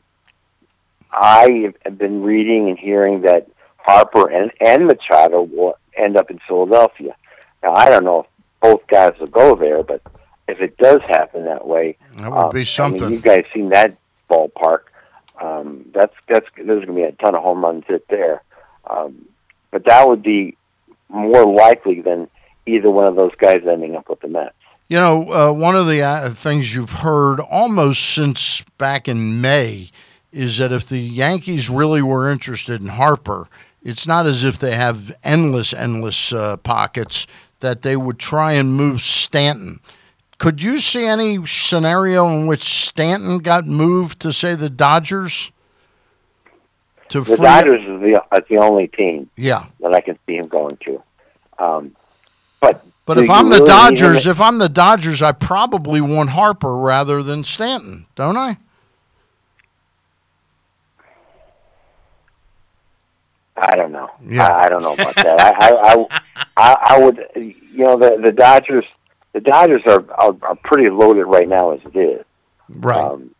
I 1.12 1.74
have 1.84 1.98
been 1.98 2.24
reading 2.24 2.70
and 2.70 2.80
hearing 2.80 3.24
that 3.24 3.50
Harper 3.80 4.30
and, 4.30 4.50
and 4.62 4.88
Machado 4.88 5.42
will 5.42 5.76
end 5.98 6.16
up 6.16 6.32
in 6.32 6.40
Philadelphia. 6.48 7.18
Now, 7.62 7.74
I 7.76 7.90
don't 7.90 8.06
know 8.06 8.22
if 8.22 8.28
both 8.62 8.88
guys 8.88 9.12
will 9.20 9.28
go 9.28 9.58
there, 9.58 9.84
but 9.84 10.02
if 10.48 10.62
it 10.62 10.78
does 10.78 11.02
happen 11.02 11.44
that 11.44 11.68
way, 11.68 11.98
That 12.16 12.32
would 12.32 12.38
um, 12.38 12.54
be 12.54 12.62
I 12.62 12.64
something. 12.64 13.02
mean, 13.02 13.12
you 13.16 13.20
guys 13.20 13.44
seen 13.54 13.72
that 13.72 13.98
ballpark? 14.30 14.84
Um, 15.42 15.84
that's 15.94 16.16
that's 16.30 16.46
there's 16.56 16.86
going 16.86 16.88
to 16.88 16.94
be 16.94 17.04
a 17.04 17.12
ton 17.12 17.36
of 17.36 17.44
home 17.44 17.66
runs 17.66 17.84
hit 17.88 18.08
there, 18.08 18.42
um, 18.90 19.26
but 19.72 19.86
that 19.86 20.08
would 20.08 20.24
be 20.24 20.58
more 21.10 21.46
likely 21.46 22.02
than 22.02 22.30
either 22.66 22.90
one 22.90 23.08
of 23.08 23.16
those 23.16 23.34
guys 23.38 23.64
ending 23.68 23.96
up 23.96 24.10
with 24.10 24.20
the 24.22 24.28
Mets. 24.28 24.54
You 24.88 24.98
know, 24.98 25.32
uh, 25.32 25.54
one 25.54 25.76
of 25.76 25.88
the 25.88 26.02
uh, 26.02 26.30
things 26.32 26.74
you've 26.74 26.94
heard 26.94 27.40
almost 27.40 28.02
since 28.02 28.62
back 28.78 29.08
in 29.08 29.40
May 29.40 29.92
is 30.32 30.58
that 30.58 30.72
if 30.72 30.88
the 30.88 31.00
Yankees 31.00 31.70
really 31.70 32.02
were 32.02 32.30
interested 32.30 32.82
in 32.82 32.88
Harper, 32.88 33.48
it's 33.84 34.08
not 34.08 34.26
as 34.26 34.44
if 34.44 34.58
they 34.58 34.76
have 34.76 35.12
endless, 35.24 35.74
endless 35.74 36.34
uh, 36.34 36.58
pockets 36.58 37.28
that 37.60 37.82
they 37.82 37.96
would 37.96 38.20
try 38.20 38.54
and 38.54 38.76
move 38.76 39.02
Stanton. 39.02 39.80
Could 40.38 40.62
you 40.62 40.78
see 40.78 41.06
any 41.06 41.46
scenario 41.46 42.28
in 42.30 42.48
which 42.48 42.64
Stanton 42.64 43.40
got 43.40 43.66
moved 43.66 44.20
to, 44.22 44.32
say, 44.32 44.56
the 44.56 44.70
Dodgers? 44.70 45.52
To 47.10 47.20
The 47.22 47.26
free- 47.26 47.38
Dodgers 47.38 47.82
is 47.82 48.02
the, 48.02 48.24
is 48.38 48.44
the 48.50 48.58
only 48.58 48.88
team 48.88 49.30
Yeah. 49.36 49.66
that 49.80 49.94
I 49.94 50.02
can 50.02 50.18
see 50.26 50.36
him 50.38 50.48
going 50.48 50.78
to. 50.86 51.04
Um, 51.58 51.96
but 52.62 52.86
But 53.06 53.18
if 53.18 53.30
I'm 53.30 53.46
the 53.50 53.58
really 53.58 53.62
him 53.62 53.78
Dodgers, 53.78 54.26
if 54.28 54.40
I'm 54.40 54.58
the 54.60 54.70
Dodgers, 54.70 55.22
I 55.22 55.32
probably 55.32 56.02
want 56.02 56.30
Harper 56.32 56.78
rather 56.78 57.22
than 57.24 57.44
Stanton, 57.44 58.06
don't 58.16 58.38
I? 58.38 58.58
I 63.58 63.76
don't 63.76 63.92
know. 63.92 64.10
Yeah. 64.26 64.48
I, 64.48 64.64
I 64.66 64.70
don't 64.70 64.82
know 64.84 64.94
about 64.94 65.16
that. 65.16 65.40
I, 65.42 65.52
I, 65.52 65.94
I, 65.94 66.22
I, 66.56 66.78
I 66.96 67.00
would, 67.00 67.26
you 67.36 67.84
know, 67.84 67.98
the 67.98 68.18
the 68.24 68.32
Dodgers, 68.32 68.86
the 69.34 69.42
Dodgers 69.42 69.82
are, 69.86 70.06
are 70.14 70.36
are 70.44 70.56
pretty 70.64 70.90
loaded 70.90 71.26
right 71.26 71.48
now 71.48 71.72
as 71.72 71.82
it 71.86 71.96
is. 71.98 72.26
Right. 72.70 72.98
Um, 72.98 73.32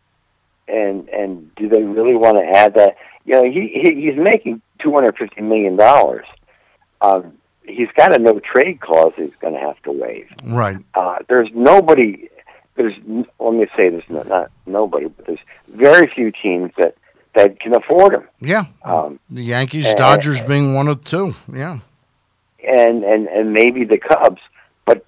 and 0.70 1.08
and 1.08 1.54
do 1.56 1.68
they 1.68 1.82
really 1.82 2.14
want 2.14 2.38
to 2.38 2.44
add 2.44 2.74
that? 2.74 2.96
You 3.24 3.34
know, 3.34 3.44
he, 3.44 3.68
he 3.68 4.06
he's 4.06 4.16
making 4.16 4.62
two 4.78 4.92
hundred 4.92 5.16
fifty 5.18 5.42
million 5.42 5.76
dollars. 5.76 6.26
Um, 7.00 7.34
he's 7.64 7.90
got 7.96 8.14
a 8.14 8.18
no 8.18 8.38
trade 8.40 8.80
clause 8.80 9.12
he's 9.16 9.34
going 9.40 9.54
to 9.54 9.60
have 9.60 9.80
to 9.82 9.92
waive. 9.92 10.28
Right. 10.44 10.78
Uh, 10.94 11.18
there's 11.28 11.48
nobody. 11.52 12.28
There's 12.76 12.94
let 13.38 13.54
me 13.54 13.66
say 13.76 13.88
there's 13.90 14.08
no, 14.08 14.22
not 14.22 14.50
nobody, 14.66 15.08
but 15.08 15.26
there's 15.26 15.38
very 15.68 16.06
few 16.06 16.30
teams 16.30 16.72
that 16.78 16.94
that 17.34 17.60
can 17.60 17.74
afford 17.74 18.14
him. 18.14 18.24
Yeah. 18.40 18.64
Um, 18.84 19.18
The 19.30 19.42
Yankees, 19.42 19.88
and- 19.88 19.96
Dodgers 19.96 20.40
being 20.42 20.74
one 20.74 20.88
of 20.88 21.04
two. 21.04 21.34
Yeah. 21.52 21.78
and 22.66 23.04
and 23.04 23.26
and 23.28 23.52
maybe 23.52 23.84
the 23.84 23.98
Cubs. 23.98 24.40
But 24.84 25.04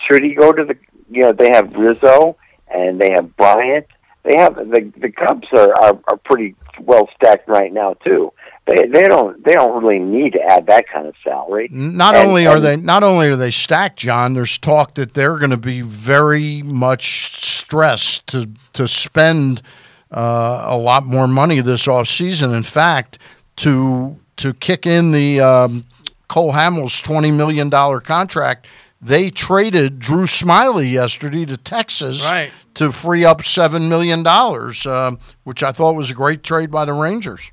should 0.00 0.22
he 0.22 0.34
go 0.34 0.52
to 0.52 0.64
the? 0.64 0.76
You 1.10 1.22
know, 1.22 1.32
they 1.32 1.50
have 1.50 1.74
Rizzo 1.74 2.36
and 2.68 3.00
they 3.00 3.10
have 3.12 3.34
Bryant. 3.36 3.86
They 4.24 4.36
have 4.36 4.56
the 4.56 4.92
the 4.96 5.10
Cubs 5.10 5.48
are 5.52 5.72
are, 5.80 5.98
are 6.08 6.16
pretty 6.24 6.54
well 6.80 7.08
stacked 7.14 7.48
right 7.48 7.72
now 7.72 7.94
too. 8.04 8.32
They 8.66 8.86
they 8.86 9.08
don't 9.08 9.42
they 9.44 9.52
don't 9.52 9.82
really 9.82 9.98
need 9.98 10.34
to 10.34 10.42
add 10.42 10.66
that 10.66 10.88
kind 10.88 11.06
of 11.06 11.14
salary. 11.24 11.68
Not 11.70 12.14
And- 12.16 12.28
only 12.28 12.46
are 12.46 12.56
and- 12.56 12.64
they 12.64 12.76
not 12.76 13.02
only 13.02 13.28
are 13.28 13.36
they 13.36 13.50
stacked, 13.50 13.98
John. 13.98 14.34
There's 14.34 14.58
talk 14.58 14.94
that 14.94 15.14
they're 15.14 15.38
going 15.38 15.50
to 15.50 15.56
be 15.56 15.80
very 15.80 16.62
much 16.62 17.42
stressed 17.44 18.26
to 18.28 18.48
to 18.74 18.86
spend 18.88 19.62
uh, 20.10 20.64
a 20.66 20.76
lot 20.76 21.04
more 21.04 21.26
money 21.28 21.60
this 21.60 21.86
off 21.88 22.08
season. 22.08 22.52
In 22.52 22.62
fact, 22.62 23.18
to 23.56 24.16
to 24.36 24.52
kick 24.54 24.86
in 24.86 25.12
the 25.12 25.40
um, 25.40 25.84
Cole 26.28 26.52
Hamels 26.52 27.02
twenty 27.02 27.30
million 27.30 27.70
dollar 27.70 28.00
contract, 28.00 28.66
they 29.00 29.30
traded 29.30 29.98
Drew 29.98 30.24
Smyly 30.24 30.90
yesterday 30.92 31.44
to 31.46 31.56
Texas 31.56 32.24
Right. 32.30 32.50
To 32.78 32.92
free 32.92 33.24
up 33.24 33.42
seven 33.42 33.88
million 33.88 34.22
dollars, 34.22 34.86
um, 34.86 35.18
which 35.42 35.64
I 35.64 35.72
thought 35.72 35.96
was 35.96 36.12
a 36.12 36.14
great 36.14 36.44
trade 36.44 36.70
by 36.70 36.84
the 36.84 36.92
Rangers. 36.92 37.50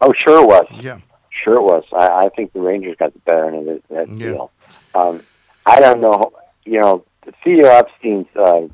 Oh, 0.00 0.12
sure 0.12 0.42
it 0.42 0.46
was. 0.46 0.66
Yeah. 0.80 1.00
Sure 1.30 1.56
it 1.56 1.62
was. 1.62 1.82
I, 1.92 2.26
I 2.26 2.28
think 2.28 2.52
the 2.52 2.60
Rangers 2.60 2.94
got 2.96 3.12
the 3.14 3.18
better 3.20 3.46
end 3.46 3.68
of 3.68 3.82
that 3.90 4.16
deal. 4.16 4.52
Um, 4.94 5.24
I 5.66 5.80
don't 5.80 6.00
know. 6.00 6.32
You 6.64 6.80
know, 6.80 7.04
Theo 7.42 7.66
Epstein's 7.66 8.28
uh, 8.36 8.68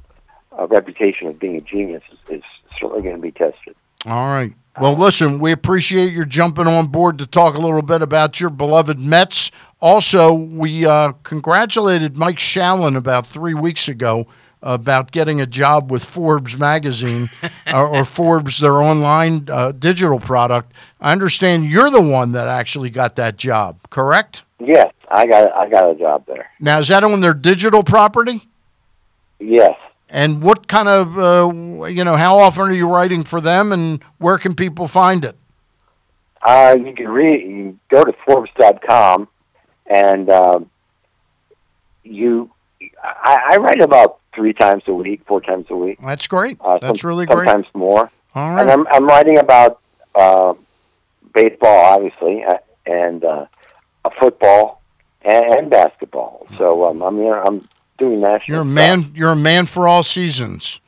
uh, 0.53 0.67
reputation 0.67 1.29
of 1.29 1.39
being 1.39 1.57
a 1.57 1.63
genius 1.63 2.03
is, 2.13 2.39
is 2.39 2.43
certainly 2.79 3.03
going 3.03 3.17
to 3.17 3.23
be 3.23 3.33
tested. 3.33 3.75
All 4.05 4.27
right. 4.27 4.53
Well, 4.79 4.95
listen, 4.95 5.39
we 5.39 5.53
appreciate 5.53 6.13
your 6.13 6.25
jumping 6.25 6.67
on 6.67 6.89
board 6.89 7.17
to 7.19 7.27
talk 7.27 7.55
a 7.55 7.61
little 7.61 7.81
bit 7.81 8.03
about 8.03 8.39
your 8.39 8.51
beloved 8.51 8.99
Mets. 8.99 9.51
Also, 9.81 10.33
we 10.35 10.85
uh, 10.85 11.13
congratulated 11.23 12.19
Mike 12.19 12.39
Shalin 12.39 12.97
about 12.97 13.25
three 13.25 13.55
weeks 13.55 13.89
ago 13.89 14.27
about 14.65 15.13
getting 15.13 15.41
a 15.41 15.47
job 15.47 15.93
with 15.93 16.05
Forbes 16.05 16.59
magazine 16.59 17.27
or, 17.75 17.87
or 17.87 18.05
Forbes, 18.05 18.59
their 18.59 18.81
online 18.83 19.47
uh, 19.51 19.73
digital 19.73 20.19
product. 20.19 20.73
I 21.01 21.13
understand 21.13 21.67
you're 21.67 21.91
the 21.91 22.03
one 22.03 22.33
that 22.33 22.49
actually 22.49 22.91
got 22.91 23.17
that 23.17 23.37
job, 23.37 23.79
correct? 23.91 24.45
Yes, 24.59 24.93
I 25.09 25.27
got 25.27 25.53
I 25.53 25.69
got 25.69 25.91
a 25.91 25.95
job 25.95 26.25
there. 26.27 26.51
Now, 26.59 26.79
is 26.79 26.89
that 26.89 27.05
on 27.05 27.21
their 27.21 27.35
digital 27.35 27.85
property? 27.85 28.49
Yes. 29.39 29.77
And 30.09 30.43
what 30.43 30.69
kind 30.69 30.89
of, 30.89 31.19
uh, 31.19 31.87
you 31.87 32.05
know, 32.05 32.17
how 32.17 32.39
often 32.39 32.69
are 32.69 32.73
you 32.73 32.89
writing 32.89 33.25
for 33.25 33.41
them 33.41 33.73
and 33.73 34.03
where 34.19 34.39
can 34.39 34.55
people 34.55 34.87
find 34.87 35.25
it? 35.25 35.37
Uh, 36.41 36.77
you 36.79 36.95
can 36.95 37.09
read. 37.09 37.41
You 37.41 37.79
go 37.89 38.05
to 38.05 38.13
Forbes.com, 38.27 39.29
and 39.87 40.31
um, 40.31 40.71
you. 42.03 42.51
I, 43.03 43.53
I 43.53 43.57
write 43.57 43.81
about 43.81 44.21
three 44.35 44.53
times 44.53 44.87
a 44.89 44.95
week, 44.95 45.23
four 45.23 45.41
times 45.41 45.67
a 45.71 45.77
week. 45.77 45.99
That's 46.05 46.27
great. 46.27 46.59
Uh, 46.61 46.79
That's 46.79 47.01
some- 47.01 47.09
really 47.09 47.27
great. 47.27 47.47
Sometimes 47.47 47.67
more. 47.75 48.11
All 48.35 48.59
And. 48.59 48.71
I'm 48.71 48.87
I'm 48.89 49.07
writing 49.07 49.39
about 49.39 49.81
uh, 50.15 50.55
baseball, 51.33 51.85
obviously, 51.95 52.45
uh, 52.45 52.59
and 52.87 53.25
uh, 53.25 53.47
uh, 54.05 54.11
football 54.21 54.83
and, 55.23 55.45
and 55.55 55.71
basketball. 55.71 56.47
So 56.59 56.87
um, 56.87 57.03
I'm 57.03 57.19
I'm 57.21 57.69
doing 57.99 58.21
national. 58.21 58.57
You're 58.57 58.63
a 58.63 58.65
man. 58.65 59.13
You're 59.15 59.33
a 59.33 59.37
man 59.37 59.67
for 59.67 59.87
all 59.87 60.03
seasons. 60.03 60.81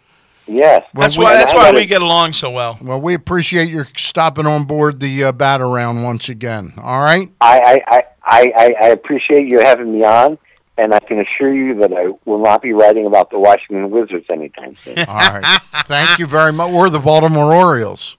Yes. 0.48 0.84
That's 0.94 1.16
we- 1.18 1.24
why. 1.24 1.34
That's 1.34 1.54
why 1.54 1.72
we 1.72 1.86
get 1.86 2.02
along 2.02 2.32
so 2.32 2.50
well. 2.50 2.78
Well, 2.80 3.00
we 3.00 3.14
appreciate 3.14 3.68
your 3.68 3.88
stopping 3.96 4.46
on 4.46 4.64
board 4.64 5.00
the 5.00 5.24
uh, 5.24 5.32
bat 5.32 5.60
around 5.60 6.02
once 6.02 6.28
again. 6.28 6.72
All 6.78 7.00
right. 7.00 7.28
I, 7.40 7.82
I, 7.86 8.04
I, 8.24 8.52
I, 8.56 8.74
I 8.82 8.86
appreciate 8.88 9.46
you 9.46 9.60
having 9.60 9.92
me 9.92 10.04
on, 10.04 10.38
and 10.78 10.94
I 10.94 11.00
can 11.00 11.20
assure 11.20 11.52
you 11.54 11.74
that 11.76 11.92
I 11.92 12.08
will 12.24 12.42
not 12.42 12.62
be 12.62 12.72
writing 12.72 13.06
about 13.06 13.30
the 13.30 13.38
Washington 13.38 13.90
Wizards 13.90 14.26
anytime 14.30 14.74
soon. 14.76 14.98
All 14.98 15.04
right. 15.14 15.60
Thank 15.86 16.18
you 16.18 16.26
very 16.26 16.52
much. 16.52 16.72
We're 16.72 16.90
the 16.90 16.98
Baltimore 16.98 17.54
Orioles. 17.54 18.16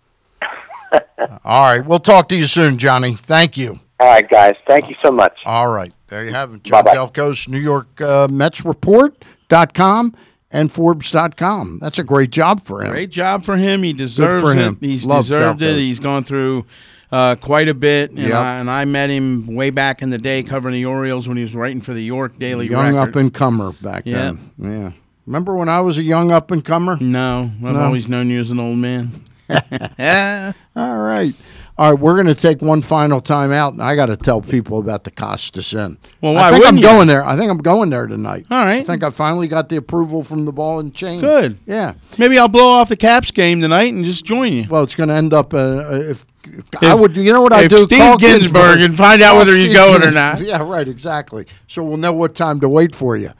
All 1.43 1.63
right. 1.63 1.85
We'll 1.85 1.99
talk 1.99 2.29
to 2.29 2.35
you 2.35 2.45
soon, 2.45 2.77
Johnny. 2.77 3.13
Thank 3.13 3.57
you. 3.57 3.79
All 3.99 4.07
right, 4.07 4.27
guys. 4.29 4.55
Thank 4.67 4.89
you 4.89 4.95
so 5.03 5.11
much. 5.11 5.39
All 5.45 5.67
right. 5.67 5.91
There 6.07 6.23
you 6.23 6.31
have 6.31 6.53
it. 6.53 6.63
John 6.63 6.85
Bye-bye. 6.85 6.97
Delcos 6.97 7.47
New 7.47 7.59
York 7.59 7.99
uh, 7.99 8.27
Mets 8.29 8.63
Report.com 8.63 10.15
and 10.51 10.71
Forbes.com. 10.71 11.79
That's 11.81 11.99
a 11.99 12.03
great 12.03 12.29
job 12.29 12.61
for 12.61 12.83
him. 12.83 12.91
Great 12.91 13.09
job 13.09 13.43
for 13.43 13.57
him. 13.57 13.83
He 13.83 13.93
deserves 13.93 14.41
for 14.41 14.57
it. 14.57 14.77
He's 14.79 15.05
Love 15.05 15.25
deserved 15.25 15.61
it. 15.61 15.75
He's 15.75 15.99
gone 15.99 16.23
through 16.23 16.65
uh, 17.11 17.35
quite 17.35 17.67
a 17.69 17.73
bit, 17.73 18.09
and, 18.11 18.19
Yep. 18.19 18.33
I, 18.33 18.55
and 18.59 18.69
I 18.69 18.85
met 18.85 19.09
him 19.09 19.47
way 19.55 19.69
back 19.69 20.01
in 20.01 20.09
the 20.09 20.17
day 20.17 20.43
covering 20.43 20.73
the 20.73 20.85
Orioles 20.85 21.27
when 21.27 21.37
he 21.37 21.43
was 21.43 21.55
writing 21.55 21.81
for 21.81 21.93
the 21.93 22.01
York 22.03 22.37
Daily 22.37 22.67
Young 22.69 22.95
Record. 22.95 23.09
up 23.09 23.15
and 23.15 23.33
comer 23.33 23.71
back 23.81 24.03
Yeah. 24.05 24.15
then. 24.15 24.51
Yeah. 24.59 24.91
Remember 25.25 25.55
when 25.55 25.67
I 25.69 25.81
was 25.81 25.97
a 25.97 26.03
young 26.03 26.31
up 26.31 26.51
and 26.51 26.63
comer? 26.63 26.97
No, 27.01 27.51
I've 27.63 27.73
No. 27.73 27.79
always 27.81 28.07
known 28.07 28.29
you 28.29 28.39
as 28.39 28.49
an 28.51 28.59
old 28.59 28.77
man. 28.77 29.11
All 30.75 30.97
right. 30.97 31.33
All 31.79 31.91
right, 31.91 31.99
we're 31.99 32.15
going 32.15 32.25
to 32.25 32.33
take 32.33 32.59
one 32.61 32.81
final 32.81 33.21
time 33.21 33.51
out, 33.51 33.73
and 33.73 33.83
I 33.83 33.95
got 33.95 34.07
to 34.07 34.17
tell 34.17 34.41
people 34.41 34.79
about 34.79 35.03
the 35.03 35.11
Costas 35.11 35.75
Inn. 35.75 35.97
Well, 36.21 36.35
I 36.35 36.49
think 36.51 36.65
I'm 36.65 36.77
you? 36.77 36.81
going 36.83 37.07
there. 37.07 37.23
I 37.23 37.37
think 37.37 37.51
I'm 37.51 37.59
going 37.59 37.91
there 37.91 38.07
tonight. 38.07 38.47
All 38.49 38.65
right. 38.65 38.79
I 38.79 38.83
think 38.83 39.03
I 39.03 39.11
finally 39.11 39.47
got 39.47 39.69
the 39.69 39.75
approval 39.75 40.23
from 40.23 40.45
the 40.45 40.51
ball 40.51 40.79
and 40.79 40.91
chain. 40.93 41.21
Good. 41.21 41.59
Yeah. 41.67 41.93
Maybe 42.17 42.39
I'll 42.39 42.47
blow 42.47 42.67
off 42.69 42.89
the 42.89 42.97
Caps 42.97 43.29
game 43.29 43.61
tonight 43.61 43.93
and 43.93 44.03
just 44.03 44.25
join 44.25 44.53
you. 44.53 44.65
Well, 44.67 44.81
it's 44.81 44.95
going 44.95 45.09
to 45.09 45.15
end 45.15 45.35
up 45.35 45.53
uh, 45.53 45.85
if, 45.91 46.25
I 46.81 46.95
would. 46.95 47.15
You 47.15 47.33
know 47.33 47.41
what 47.41 47.53
I 47.53 47.63
if 47.63 47.69
do? 47.69 47.83
Steve 47.83 47.99
Call 47.99 48.17
Ginsburg 48.17 48.81
and 48.81 48.95
find 48.97 49.21
out 49.21 49.35
whether 49.37 49.55
you 49.55 49.65
Steve 49.65 49.75
go 49.75 49.95
it 49.95 50.05
or 50.05 50.11
not. 50.11 50.39
Yeah, 50.41 50.61
right. 50.63 50.87
Exactly. 50.87 51.45
So 51.67 51.83
we'll 51.83 51.97
know 51.97 52.13
what 52.13 52.35
time 52.35 52.59
to 52.61 52.69
wait 52.69 52.93
for 52.95 53.15
you. 53.17 53.31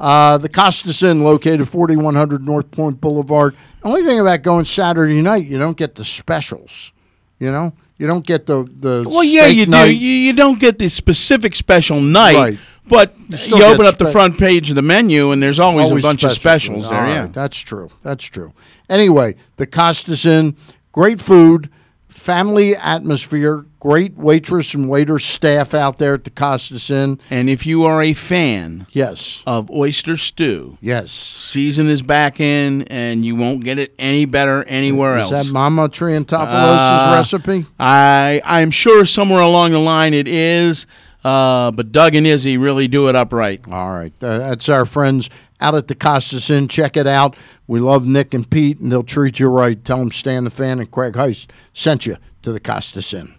Uh, 0.00 0.36
the 0.38 0.48
Costas 0.48 1.02
Inn, 1.02 1.22
located 1.22 1.68
4100 1.68 2.44
North 2.44 2.70
Point 2.72 3.00
Boulevard. 3.00 3.54
Only 3.84 4.02
thing 4.02 4.18
about 4.18 4.42
going 4.42 4.64
Saturday 4.64 5.20
night, 5.22 5.46
you 5.46 5.58
don't 5.58 5.76
get 5.76 5.94
the 5.94 6.04
specials. 6.04 6.92
You 7.38 7.50
know, 7.52 7.72
you 7.98 8.06
don't 8.06 8.26
get 8.26 8.46
the 8.46 8.64
the. 8.64 9.04
Well, 9.08 9.24
yeah, 9.24 9.46
you 9.46 9.66
night. 9.66 9.86
do. 9.86 9.96
You, 9.96 10.10
you 10.10 10.32
don't 10.32 10.58
get 10.58 10.78
the 10.78 10.88
specific 10.88 11.54
special 11.54 12.00
night, 12.00 12.34
Right. 12.34 12.58
but 12.88 13.14
You 13.46 13.58
you, 13.58 13.64
open 13.64 13.86
up 13.86 13.98
the 13.98 14.10
front 14.10 14.38
page 14.38 14.70
of 14.70 14.76
the 14.76 14.82
menu, 14.82 15.30
and 15.32 15.42
there's 15.42 15.60
always, 15.60 15.90
a 15.90 15.94
bunch 15.96 16.22
of 16.24 16.32
specials 16.32 16.88
there. 16.88 17.00
All 17.00 17.08
Yeah. 17.08 17.26
that's 17.26 17.58
true. 17.58 17.90
That's 18.02 18.24
true. 18.24 18.52
Anyway, 18.88 19.36
the 19.56 19.66
Costas 19.66 20.26
Inn, 20.26 20.56
great 20.92 21.20
food, 21.20 21.68
family 22.12 22.76
atmosphere, 22.76 23.66
great 23.80 24.16
waitress 24.16 24.74
and 24.74 24.88
waiter 24.88 25.18
staff 25.18 25.74
out 25.74 25.98
there 25.98 26.14
at 26.14 26.24
the 26.24 26.30
Costas 26.30 26.90
Inn. 26.90 27.18
And 27.30 27.48
if 27.50 27.66
you 27.66 27.82
are 27.84 28.02
a 28.02 28.12
fan, 28.12 28.86
yes, 28.92 29.42
of 29.46 29.70
oyster 29.70 30.16
stew, 30.16 30.78
yes, 30.80 31.10
season 31.10 31.88
is 31.88 32.02
back 32.02 32.38
in, 32.38 32.82
and 32.82 33.24
you 33.24 33.34
won't 33.34 33.64
get 33.64 33.78
it 33.78 33.94
any 33.98 34.24
better 34.24 34.62
anywhere 34.64 35.16
Is 35.16 35.22
else. 35.32 35.32
Is 35.32 35.46
that 35.48 35.52
Mama 35.52 35.88
Triantafilos's 35.88 37.06
Uh, 37.06 37.12
recipe? 37.16 37.66
I 37.80 38.40
I'm 38.44 38.70
sure 38.70 39.04
somewhere 39.06 39.40
along 39.40 39.72
the 39.72 39.80
line 39.80 40.14
it 40.14 40.28
is, 40.28 40.86
uh, 41.24 41.70
but 41.70 41.92
Doug 41.92 42.14
and 42.14 42.26
Izzy 42.26 42.56
really 42.56 42.88
do 42.88 43.08
it 43.08 43.16
upright. 43.16 43.68
All 43.70 43.90
right, 43.90 44.12
uh, 44.22 44.38
that's 44.38 44.68
our 44.68 44.86
friends 44.86 45.30
out 45.60 45.74
at 45.74 45.88
the 45.88 45.94
Costas 45.94 46.50
Inn. 46.50 46.68
Check 46.68 46.96
it 46.96 47.06
out. 47.06 47.36
We 47.66 47.80
love 47.80 48.06
Nick 48.06 48.34
and 48.34 48.48
Pete, 48.48 48.80
and 48.80 48.90
they'll 48.90 49.02
treat 49.02 49.38
you 49.40 49.48
right. 49.48 49.82
Tell 49.84 49.98
them 49.98 50.10
Stan 50.10 50.44
the 50.44 50.50
Fan 50.50 50.80
and 50.80 50.90
Craig 50.90 51.14
Heist 51.14 51.48
sent 51.72 52.06
you 52.06 52.16
to 52.42 52.52
the 52.52 52.60
Costas 52.60 53.14
Inn. 53.14 53.34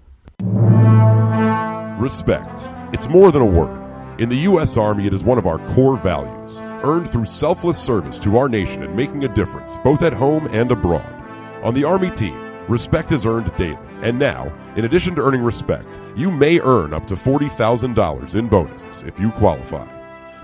Respect. 2.00 2.64
It's 2.94 3.08
more 3.08 3.32
than 3.32 3.42
a 3.42 3.46
word. 3.46 3.80
In 4.20 4.30
the 4.30 4.38
U.S. 4.38 4.78
Army, 4.78 5.08
it 5.08 5.14
is 5.14 5.24
one 5.24 5.38
of 5.38 5.48
our 5.48 5.58
core 5.74 5.98
values, 5.98 6.60
earned 6.84 7.10
through 7.10 7.26
selfless 7.26 7.82
service 7.82 8.20
to 8.20 8.38
our 8.38 8.48
nation 8.48 8.84
and 8.84 8.96
making 8.96 9.24
a 9.24 9.34
difference, 9.34 9.80
both 9.80 10.04
at 10.04 10.14
home 10.14 10.48
and 10.52 10.72
abroad. 10.72 11.12
On 11.64 11.74
the 11.74 11.84
Army 11.84 12.12
team, 12.12 12.38
respect 12.68 13.12
is 13.12 13.26
earned 13.26 13.52
daily. 13.58 13.78
And 14.02 14.20
now, 14.20 14.54
in 14.76 14.84
addition 14.86 15.16
to 15.16 15.22
earning 15.22 15.42
respect, 15.42 16.00
you 16.16 16.32
may 16.32 16.60
earn 16.60 16.94
up 16.94 17.08
to 17.08 17.16
$40,000 17.16 18.36
in 18.36 18.48
bonuses 18.48 19.02
if 19.04 19.20
you 19.20 19.32
qualify. 19.32 19.88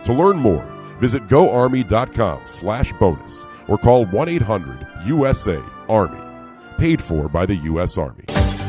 To 0.03 0.13
learn 0.13 0.37
more, 0.37 0.65
visit 0.99 1.27
goarmy.com 1.27 2.41
slash 2.45 2.93
bonus 2.93 3.45
or 3.67 3.77
call 3.77 4.05
1-800-USA-ARMY. 4.07 6.19
Paid 6.77 7.01
for 7.01 7.27
by 7.27 7.45
the 7.45 7.55
U.S. 7.55 7.97
Army. 7.97 8.23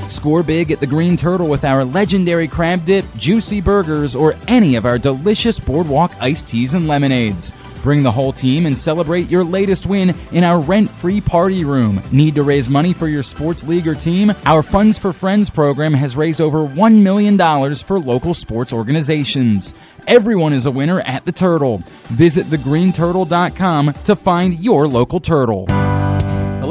Score 0.08 0.42
big 0.42 0.72
at 0.72 0.80
the 0.80 0.88
Green 0.88 1.16
Turtle 1.16 1.46
with 1.46 1.64
our 1.64 1.84
legendary 1.84 2.48
crab 2.48 2.84
dip, 2.84 3.04
juicy 3.16 3.60
burgers, 3.60 4.16
or 4.16 4.34
any 4.48 4.74
of 4.74 4.84
our 4.84 4.98
delicious 4.98 5.60
boardwalk 5.60 6.10
iced 6.20 6.48
teas 6.48 6.74
and 6.74 6.88
lemonades. 6.88 7.52
Bring 7.82 8.02
the 8.02 8.10
whole 8.10 8.32
team 8.32 8.66
and 8.66 8.76
celebrate 8.76 9.28
your 9.28 9.44
latest 9.44 9.86
win 9.86 10.14
in 10.32 10.44
our 10.44 10.60
rent 10.60 10.90
free 10.90 11.20
party 11.20 11.64
room. 11.64 12.02
Need 12.12 12.34
to 12.34 12.42
raise 12.42 12.68
money 12.68 12.92
for 12.92 13.08
your 13.08 13.22
sports 13.22 13.64
league 13.64 13.88
or 13.88 13.94
team? 13.94 14.32
Our 14.46 14.62
Funds 14.62 14.98
for 14.98 15.12
Friends 15.12 15.50
program 15.50 15.94
has 15.94 16.16
raised 16.16 16.40
over 16.40 16.58
$1 16.58 17.02
million 17.02 17.36
for 17.76 17.98
local 18.00 18.34
sports 18.34 18.72
organizations. 18.72 19.74
Everyone 20.06 20.52
is 20.52 20.66
a 20.66 20.70
winner 20.70 21.00
at 21.00 21.24
the 21.24 21.32
Turtle. 21.32 21.78
Visit 22.08 22.46
thegreenturtle.com 22.46 23.92
to 24.04 24.16
find 24.16 24.60
your 24.60 24.86
local 24.86 25.20
turtle. 25.20 25.66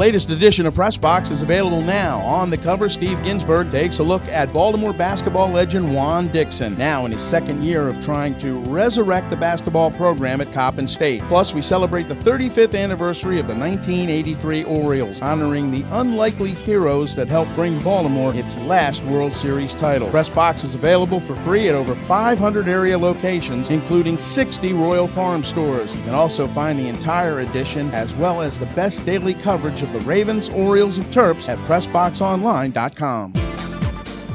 Latest 0.00 0.30
edition 0.30 0.64
of 0.64 0.74
Press 0.74 0.96
Box 0.96 1.28
is 1.28 1.42
available 1.42 1.82
now. 1.82 2.20
On 2.20 2.48
the 2.48 2.56
cover, 2.56 2.88
Steve 2.88 3.22
Ginsburg 3.22 3.70
takes 3.70 3.98
a 3.98 4.02
look 4.02 4.26
at 4.28 4.50
Baltimore 4.50 4.94
basketball 4.94 5.50
legend 5.50 5.94
Juan 5.94 6.28
Dixon, 6.28 6.74
now 6.78 7.04
in 7.04 7.12
his 7.12 7.20
second 7.20 7.62
year 7.62 7.86
of 7.86 8.02
trying 8.02 8.38
to 8.38 8.60
resurrect 8.60 9.28
the 9.28 9.36
basketball 9.36 9.90
program 9.90 10.40
at 10.40 10.50
Coppin 10.54 10.88
State. 10.88 11.20
Plus, 11.24 11.52
we 11.52 11.60
celebrate 11.60 12.04
the 12.04 12.14
35th 12.14 12.74
anniversary 12.74 13.38
of 13.38 13.46
the 13.46 13.54
1983 13.54 14.64
Orioles, 14.64 15.20
honoring 15.20 15.70
the 15.70 15.84
unlikely 15.90 16.52
heroes 16.52 17.14
that 17.14 17.28
helped 17.28 17.54
bring 17.54 17.78
Baltimore 17.82 18.34
its 18.34 18.56
last 18.60 19.04
World 19.04 19.34
Series 19.34 19.74
title. 19.74 20.08
Press 20.08 20.30
Box 20.30 20.64
is 20.64 20.74
available 20.74 21.20
for 21.20 21.36
free 21.36 21.68
at 21.68 21.74
over 21.74 21.94
500 21.94 22.68
area 22.68 22.96
locations, 22.96 23.68
including 23.68 24.16
60 24.16 24.72
Royal 24.72 25.08
Farm 25.08 25.42
stores. 25.42 25.94
You 25.94 26.02
can 26.04 26.14
also 26.14 26.46
find 26.46 26.78
the 26.78 26.88
entire 26.88 27.40
edition 27.40 27.90
as 27.90 28.14
well 28.14 28.40
as 28.40 28.58
the 28.58 28.64
best 28.64 29.04
daily 29.04 29.34
coverage 29.34 29.82
of 29.82 29.89
the 29.92 30.00
Ravens, 30.00 30.48
Orioles, 30.50 30.96
and 30.96 31.06
Terps 31.06 31.48
at 31.48 31.58
PressBoxOnline.com. 31.68 33.32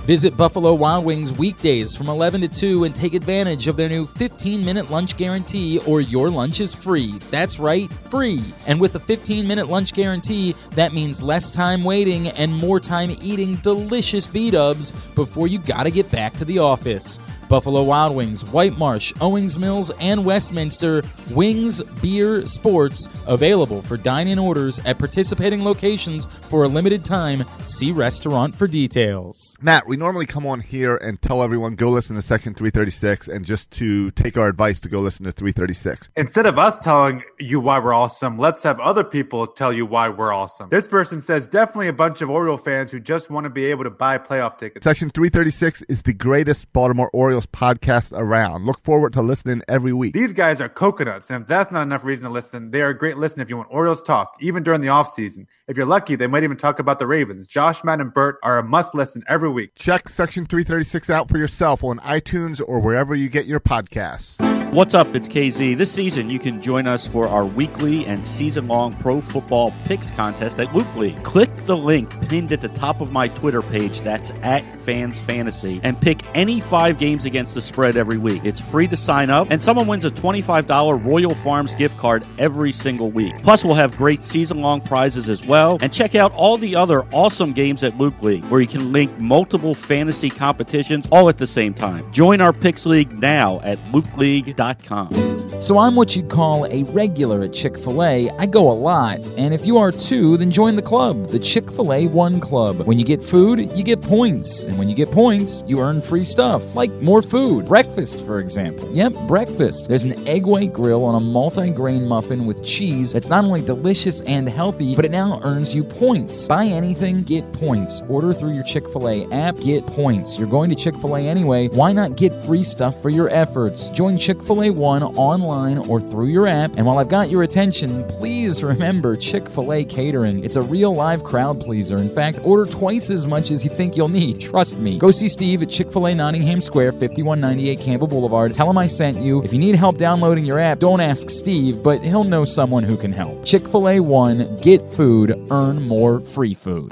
Visit 0.06 0.38
Buffalo 0.38 0.76
Wild 0.76 1.04
Wings 1.04 1.34
weekdays 1.34 1.96
from 1.96 2.10
11 2.10 2.42
to 2.42 2.48
2 2.48 2.84
and 2.84 2.94
take 2.94 3.16
advantage 3.16 3.66
of 3.66 3.76
their 3.76 3.90
new 3.90 4.06
15 4.06 4.64
minute 4.64 4.92
lunch 4.92 5.18
guarantee 5.18 5.80
or 5.80 6.00
your 6.00 6.30
lunch 6.30 6.60
is 6.60 6.76
free. 6.76 7.18
That's 7.32 7.58
right, 7.58 7.92
free. 8.12 8.44
And 8.68 8.80
with 8.80 8.94
a 8.94 9.00
15 9.00 9.48
minute 9.48 9.68
lunch 9.68 9.96
guarantee, 9.96 10.54
that 10.72 10.94
means 10.94 11.24
less 11.24 11.50
time 11.50 11.84
waiting 11.84 12.28
and 12.28 12.54
more 12.54 12.80
time 12.80 13.16
eating 13.20 13.56
delicious 13.56 14.28
B 14.28 14.52
dubs 14.52 14.94
before 15.16 15.48
you 15.48 15.58
gotta 15.58 15.90
get 15.90 16.12
back 16.12 16.34
to 16.34 16.46
the 16.46 16.60
office. 16.60 17.18
Buffalo 17.48 17.84
Wild 17.84 18.16
Wings, 18.16 18.44
White 18.52 18.78
Marsh, 18.78 19.14
Owings 19.22 19.58
Mills, 19.60 19.92
and 20.00 20.26
Westminster. 20.26 21.04
Wings, 21.32 21.82
beer, 22.02 22.46
sports 22.48 23.08
available 23.28 23.82
for 23.82 23.98
dine 23.98 24.28
in 24.28 24.40
orders 24.40 24.80
at 24.86 24.98
participating 24.98 25.64
locations 25.64 26.26
for 26.26 26.64
a 26.64 26.68
limited 26.68 27.04
time. 27.04 27.44
See 27.64 27.92
restaurant 27.92 28.56
for 28.56 28.68
details. 28.68 29.58
Matt, 29.62 29.88
we 29.88 29.98
normally 29.98 30.26
come 30.26 30.46
on 30.46 30.60
here 30.60 30.96
and 30.98 31.22
tell 31.22 31.44
everyone 31.44 31.76
go 31.76 31.90
listen 31.90 32.16
to 32.16 32.22
Section 32.22 32.54
336 32.54 33.28
and 33.28 33.46
just 33.46 33.72
to 33.72 34.12
take 34.12 34.38
our 34.38 34.48
advice 34.48 34.80
to 34.82 34.90
go 34.90 35.02
listen 35.02 35.26
to 35.26 35.32
336. 35.32 36.10
Instead 36.16 36.46
of 36.46 36.58
us 36.58 36.80
telling 36.80 37.24
you 37.40 37.60
why 37.60 37.80
we're 37.80 37.94
awesome, 37.94 38.38
let's 38.38 38.64
have 38.64 38.80
other 38.80 39.04
people 39.04 39.46
tell 39.48 39.74
you 39.74 39.86
why 39.86 40.10
we're 40.10 40.34
awesome. 40.34 40.70
This 40.70 40.88
person 40.88 41.22
says 41.22 41.48
definitely 41.48 41.88
a 41.88 41.94
bunch 41.94 42.22
of 42.22 42.30
Oriole 42.30 42.58
fans 42.58 42.92
who 42.92 43.00
just 43.00 43.30
want 43.30 43.44
to 43.46 43.50
be 43.50 43.66
able 43.66 43.84
to 43.84 43.90
buy 43.90 44.18
playoff 44.18 44.58
tickets. 44.58 44.84
Section 44.84 45.10
336 45.10 45.84
is 45.84 46.04
the 46.04 46.14
greatest 46.14 46.72
Baltimore 46.74 47.10
Orioles 47.14 47.35
podcast 47.42 48.14
around. 48.18 48.66
Look 48.66 48.84
forward 48.84 49.14
to 49.14 49.22
listening 49.22 49.62
every 49.68 49.94
week. 49.94 50.14
These 50.14 50.34
guys 50.34 50.62
are 50.62 50.70
coconuts, 50.70 51.30
and 51.30 51.42
if 51.42 51.48
that's 51.48 51.72
not 51.72 51.84
enough 51.84 52.04
reason 52.04 52.26
to 52.26 52.32
listen, 52.32 52.72
they 52.72 52.82
are 52.82 52.90
a 52.90 52.98
great 52.98 53.18
listen 53.18 53.42
if 53.42 53.50
you 53.50 53.58
want 53.58 53.70
Orioles 53.72 54.04
talk, 54.04 54.36
even 54.40 54.64
during 54.64 54.82
the 54.82 54.88
offseason. 54.88 55.48
If 55.68 55.78
you're 55.78 55.86
lucky, 55.86 56.16
they 56.16 56.28
might 56.28 56.44
even 56.44 56.58
talk 56.58 56.80
about 56.80 57.00
the 57.00 57.08
Ravens. 57.08 57.48
Josh, 57.48 57.84
Matt, 57.84 58.00
and 58.00 58.14
Bert 58.14 58.38
are 58.44 58.60
a 58.60 58.64
must 58.64 58.96
listen 58.96 59.24
every 59.28 59.50
week. 59.50 59.72
Check 59.76 60.08
Section 60.08 60.46
336 60.46 61.10
out 61.10 61.30
for 61.30 61.38
yourself 61.38 61.84
on 61.84 62.00
iTunes 62.00 62.62
or 62.66 62.80
wherever 62.80 63.16
you 63.16 63.28
get 63.30 63.46
your 63.46 63.60
podcasts. 63.60 64.40
What's 64.76 64.94
up? 64.94 65.16
It's 65.16 65.30
KZ. 65.30 65.78
This 65.78 65.90
season, 65.90 66.30
you 66.30 66.38
can 66.38 66.62
join 66.62 66.86
us 66.86 67.08
for 67.08 67.30
our 67.30 67.46
weekly 67.46 68.06
and 68.06 68.28
season 68.28 68.68
long 68.68 68.92
pro 68.92 69.22
football 69.22 69.74
picks 69.86 70.12
contest 70.12 70.60
at 70.60 70.76
Loop 70.76 70.94
League. 70.98 71.24
Click 71.24 71.54
the 71.66 71.78
link 71.78 72.10
pinned 72.28 72.52
at 72.52 72.60
the 72.60 72.68
top 72.68 73.00
of 73.00 73.14
my 73.14 73.30
Twitter 73.30 73.62
page 73.62 74.02
that's 74.02 74.32
at 74.42 74.64
Fans 74.82 75.18
Fantasy 75.20 75.80
and 75.82 76.00
pick 76.00 76.20
any 76.36 76.60
five 76.60 76.98
games 76.98 77.25
against 77.26 77.54
the 77.54 77.62
spread 77.62 77.98
every 77.98 78.18
week. 78.18 78.44
It's 78.44 78.60
free 78.60 78.88
to 78.88 78.98
sign 78.98 79.30
up, 79.30 79.48
and 79.50 79.62
someone 79.62 79.88
wins 79.88 80.06
a 80.06 80.12
$25 80.12 81.06
Royal 81.06 81.36
Farms 81.36 81.76
gift 81.76 81.98
card 81.98 82.26
every 82.38 82.72
single 82.72 83.12
week. 83.12 83.36
Plus, 83.44 83.64
we'll 83.64 83.76
have 83.76 83.98
great 83.98 84.22
season 84.22 84.62
long 84.62 84.82
prizes 84.82 85.30
as 85.30 85.46
well. 85.46 85.78
And 85.82 85.92
check 85.92 86.16
out 86.16 86.32
all 86.34 86.58
the 86.58 86.76
other 86.76 87.06
awesome 87.12 87.54
games 87.54 87.84
at 87.84 87.98
Loop 87.98 88.22
League, 88.22 88.46
where 88.46 88.62
you 88.62 88.68
can 88.68 88.92
link 88.92 89.18
multiple 89.20 89.74
fantasy 89.74 90.30
competitions 90.30 91.08
all 91.12 91.30
at 91.30 91.38
the 91.38 91.48
same 91.48 91.74
time. 91.74 92.12
Join 92.12 92.42
our 92.42 92.54
Picks 92.54 92.86
League 92.86 93.12
now 93.20 93.60
at 93.62 93.78
loopleague.com. 93.92 95.45
So 95.62 95.80
I'm 95.80 95.96
what 95.96 96.16
you'd 96.16 96.30
call 96.30 96.68
a 96.68 96.84
regular 96.84 97.42
at 97.42 97.54
Chick 97.54 97.76
fil 97.76 98.04
A. 98.04 98.30
I 98.32 98.46
go 98.46 98.70
a 98.70 98.74
lot. 98.74 99.20
And 99.38 99.52
if 99.52 99.66
you 99.66 99.78
are 99.78 99.92
too, 99.92 100.38
then 100.38 100.52
join 100.52 100.76
the 100.76 100.82
club, 100.82 101.30
the 101.30 101.40
Chick 101.40 101.72
fil 101.72 101.92
A 101.92 102.08
One 102.08 102.40
Club. 102.40 102.82
When 102.82 103.00
you 103.00 103.06
get 103.06 103.24
food, 103.24 103.60
you 103.76 103.84
get 103.84 104.00
points. 104.02 104.64
And 104.66 104.78
when 104.78 104.90
you 104.90 104.96
get 104.96 105.10
points, 105.12 105.64
you 105.66 105.80
earn 105.80 106.02
free 106.02 106.24
stuff, 106.24 106.76
like 106.76 106.92
more 107.02 107.24
food. 107.24 107.66
Breakfast, 107.66 108.24
for 108.26 108.40
example. 108.40 108.92
Yep, 108.92 109.14
breakfast. 109.28 109.88
There's 109.88 110.04
an 110.04 110.28
egg 110.28 110.46
white 110.46 110.72
grill 110.72 111.04
on 111.04 111.16
a 111.16 111.20
multi 111.20 111.72
grain 111.72 112.06
muffin 112.06 112.46
with 112.46 112.64
cheese 112.64 113.14
that's 113.14 113.30
not 113.30 113.44
only 113.44 113.62
delicious 113.62 114.22
and 114.22 114.48
healthy, 114.48 114.96
but 114.96 115.06
it 115.06 115.12
now 115.12 115.40
earns 115.42 115.74
you 115.74 115.84
points. 115.84 116.48
Buy 116.48 116.66
anything, 116.66 117.24
get 117.24 117.52
points. 117.54 118.02
Order 118.08 118.34
through 118.34 118.54
your 118.54 118.64
Chick 118.66 118.88
fil 118.90 119.10
A 119.10 119.26
app, 119.32 119.60
get 119.62 119.88
points. 119.88 120.38
You're 120.38 120.50
going 120.50 120.70
to 120.70 120.76
Chick 120.76 120.96
fil 120.98 121.16
A 121.16 121.22
anyway. 121.22 121.70
Why 121.70 121.92
not 121.92 122.18
get 122.18 122.46
free 122.46 122.64
stuff 122.64 123.02
for 123.02 123.10
your 123.10 123.30
efforts? 123.30 123.90
Join 123.90 124.18
Chick 124.18 124.44
fil 124.44 124.62
A 124.62 124.70
One 124.70 125.02
online 125.02 125.45
or 125.46 126.02
through 126.02 126.28
your 126.28 126.48
app. 126.48 126.76
And 126.78 126.86
while 126.86 127.00
I've 127.00 127.10
got 127.10 127.30
your 127.30 127.44
attention, 127.44 128.04
please 128.08 128.64
remember 128.64 129.16
Chick 129.16 129.48
fil 129.48 129.74
A 129.74 129.84
catering. 129.84 130.44
It's 130.44 130.56
a 130.56 130.62
real 130.62 130.94
live 130.94 131.24
crowd 131.24 131.60
pleaser. 131.60 131.98
In 131.98 132.10
fact, 132.14 132.40
order 132.44 132.70
twice 132.70 133.10
as 133.10 133.26
much 133.26 133.52
as 133.52 133.64
you 133.64 133.70
think 133.70 133.96
you'll 133.96 134.08
need. 134.08 134.40
Trust 134.40 134.80
me. 134.80 134.98
Go 134.98 135.12
see 135.12 135.28
Steve 135.28 135.62
at 135.62 135.70
Chick 135.70 135.92
fil 135.92 136.08
A 136.08 136.16
Nottingham 136.16 136.62
Square, 136.62 136.94
5198 136.94 137.80
Campbell 137.80 138.08
Boulevard. 138.08 138.54
Tell 138.54 138.70
him 138.70 138.78
I 138.78 138.88
sent 138.88 139.18
you. 139.18 139.44
If 139.44 139.54
you 139.54 139.60
need 139.60 139.76
help 139.76 139.98
downloading 139.98 140.46
your 140.46 140.60
app, 140.60 140.80
don't 140.80 141.02
ask 141.02 141.30
Steve, 141.30 141.82
but 141.84 142.02
he'll 142.02 142.24
know 142.24 142.46
someone 142.46 142.84
who 142.84 142.98
can 142.98 143.12
help. 143.12 143.46
Chick 143.46 143.62
fil 143.62 143.90
A 143.90 144.00
One, 144.00 144.58
get 144.62 144.82
food, 144.94 145.36
earn 145.52 145.88
more 145.88 146.20
free 146.20 146.54
food. 146.54 146.92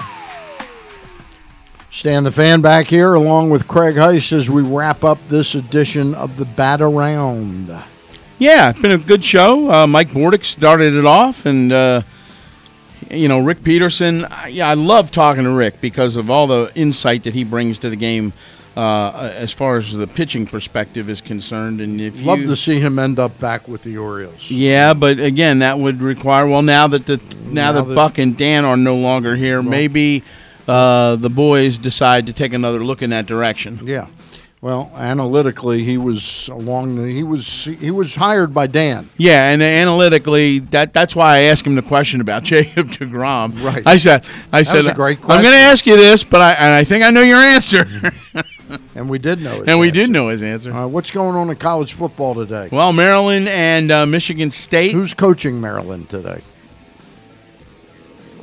Stan 1.94 2.24
the 2.24 2.32
Fan 2.32 2.60
back 2.60 2.88
here 2.88 3.14
along 3.14 3.50
with 3.50 3.68
Craig 3.68 3.94
Heist 3.94 4.32
as 4.32 4.50
we 4.50 4.62
wrap 4.62 5.04
up 5.04 5.16
this 5.28 5.54
edition 5.54 6.12
of 6.16 6.36
the 6.36 6.44
Bat 6.44 6.80
Around. 6.80 7.70
Yeah, 8.38 8.70
it's 8.70 8.80
been 8.80 8.90
a 8.92 8.98
good 8.98 9.24
show. 9.24 9.70
Uh, 9.70 9.86
Mike 9.86 10.08
Bordick 10.10 10.44
started 10.44 10.94
it 10.94 11.06
off, 11.06 11.46
and 11.46 11.72
uh, 11.72 12.02
you 13.10 13.28
know 13.28 13.38
Rick 13.38 13.62
Peterson. 13.64 14.24
I- 14.24 14.48
Yeah, 14.48 14.68
I 14.68 14.74
love 14.74 15.10
talking 15.10 15.44
to 15.44 15.50
Rick 15.50 15.80
because 15.80 16.16
of 16.16 16.30
all 16.30 16.46
the 16.46 16.70
insight 16.74 17.22
that 17.24 17.34
he 17.34 17.44
brings 17.44 17.78
to 17.80 17.90
the 17.90 17.96
game, 17.96 18.32
uh, 18.76 19.30
as 19.34 19.52
far 19.52 19.76
as 19.76 19.92
the 19.92 20.06
pitching 20.08 20.46
perspective 20.46 21.08
is 21.08 21.20
concerned. 21.20 21.80
And 21.80 22.00
if 22.00 22.22
Love 22.22 22.40
you, 22.40 22.46
to 22.48 22.56
see 22.56 22.80
him 22.80 22.98
end 22.98 23.18
up 23.20 23.38
back 23.38 23.68
with 23.68 23.84
the 23.84 23.96
Orioles. 23.98 24.50
yeah, 24.50 24.94
but 24.94 25.20
again, 25.20 25.60
that 25.60 25.78
would 25.78 26.00
require. 26.02 26.46
Well, 26.48 26.62
now 26.62 26.88
that 26.88 27.06
the 27.06 27.18
now, 27.46 27.70
Now 27.70 27.72
that, 27.72 27.88
that- 27.88 27.94
Buck 27.94 28.18
and 28.18 28.36
Dan 28.36 28.64
are 28.64 28.76
no 28.76 28.96
longer 28.96 29.36
here, 29.36 29.62
maybe 29.62 30.24
uh, 30.66 31.14
the 31.16 31.30
boys 31.30 31.78
decide 31.78 32.26
to 32.26 32.32
take 32.32 32.52
another 32.52 32.84
look 32.84 33.00
in 33.00 33.10
that 33.10 33.26
direction. 33.26 33.80
Yeah. 33.84 34.06
Well, 34.64 34.90
analytically, 34.96 35.84
he 35.84 35.98
was 35.98 36.48
along. 36.48 36.96
The, 36.96 37.12
he 37.12 37.22
was 37.22 37.64
he 37.66 37.90
was 37.90 38.14
hired 38.14 38.54
by 38.54 38.66
Dan. 38.66 39.10
Yeah, 39.18 39.50
and 39.50 39.62
analytically, 39.62 40.60
that 40.70 40.94
that's 40.94 41.14
why 41.14 41.34
I 41.34 41.38
asked 41.40 41.66
him 41.66 41.74
the 41.74 41.82
question 41.82 42.22
about 42.22 42.44
Jacob 42.52 42.88
deGrom. 42.88 43.62
Right. 43.62 43.82
I 43.86 43.98
said, 43.98 44.24
I 44.50 44.60
That 44.60 44.64
said, 44.64 44.94
great 44.96 45.18
I'm 45.20 45.42
going 45.42 45.52
to 45.52 45.58
ask 45.58 45.84
you 45.84 45.98
this, 45.98 46.24
but 46.24 46.40
I 46.40 46.52
and 46.52 46.72
I 46.74 46.82
think 46.82 47.04
I 47.04 47.10
know 47.10 47.20
your 47.20 47.36
answer. 47.40 47.84
And 48.94 49.10
we 49.10 49.18
did 49.18 49.40
know 49.42 49.60
it. 49.60 49.68
and 49.68 49.78
we 49.78 49.90
did 49.90 50.08
know 50.08 50.28
his 50.28 50.42
answer. 50.42 50.72
Uh, 50.72 50.86
what's 50.86 51.10
going 51.10 51.36
on 51.36 51.50
in 51.50 51.56
college 51.56 51.92
football 51.92 52.34
today? 52.34 52.70
Well, 52.72 52.92
Maryland 52.94 53.46
and 53.48 53.92
uh, 53.92 54.06
Michigan 54.06 54.50
State. 54.50 54.92
Who's 54.92 55.12
coaching 55.12 55.60
Maryland 55.60 56.08
today? 56.08 56.40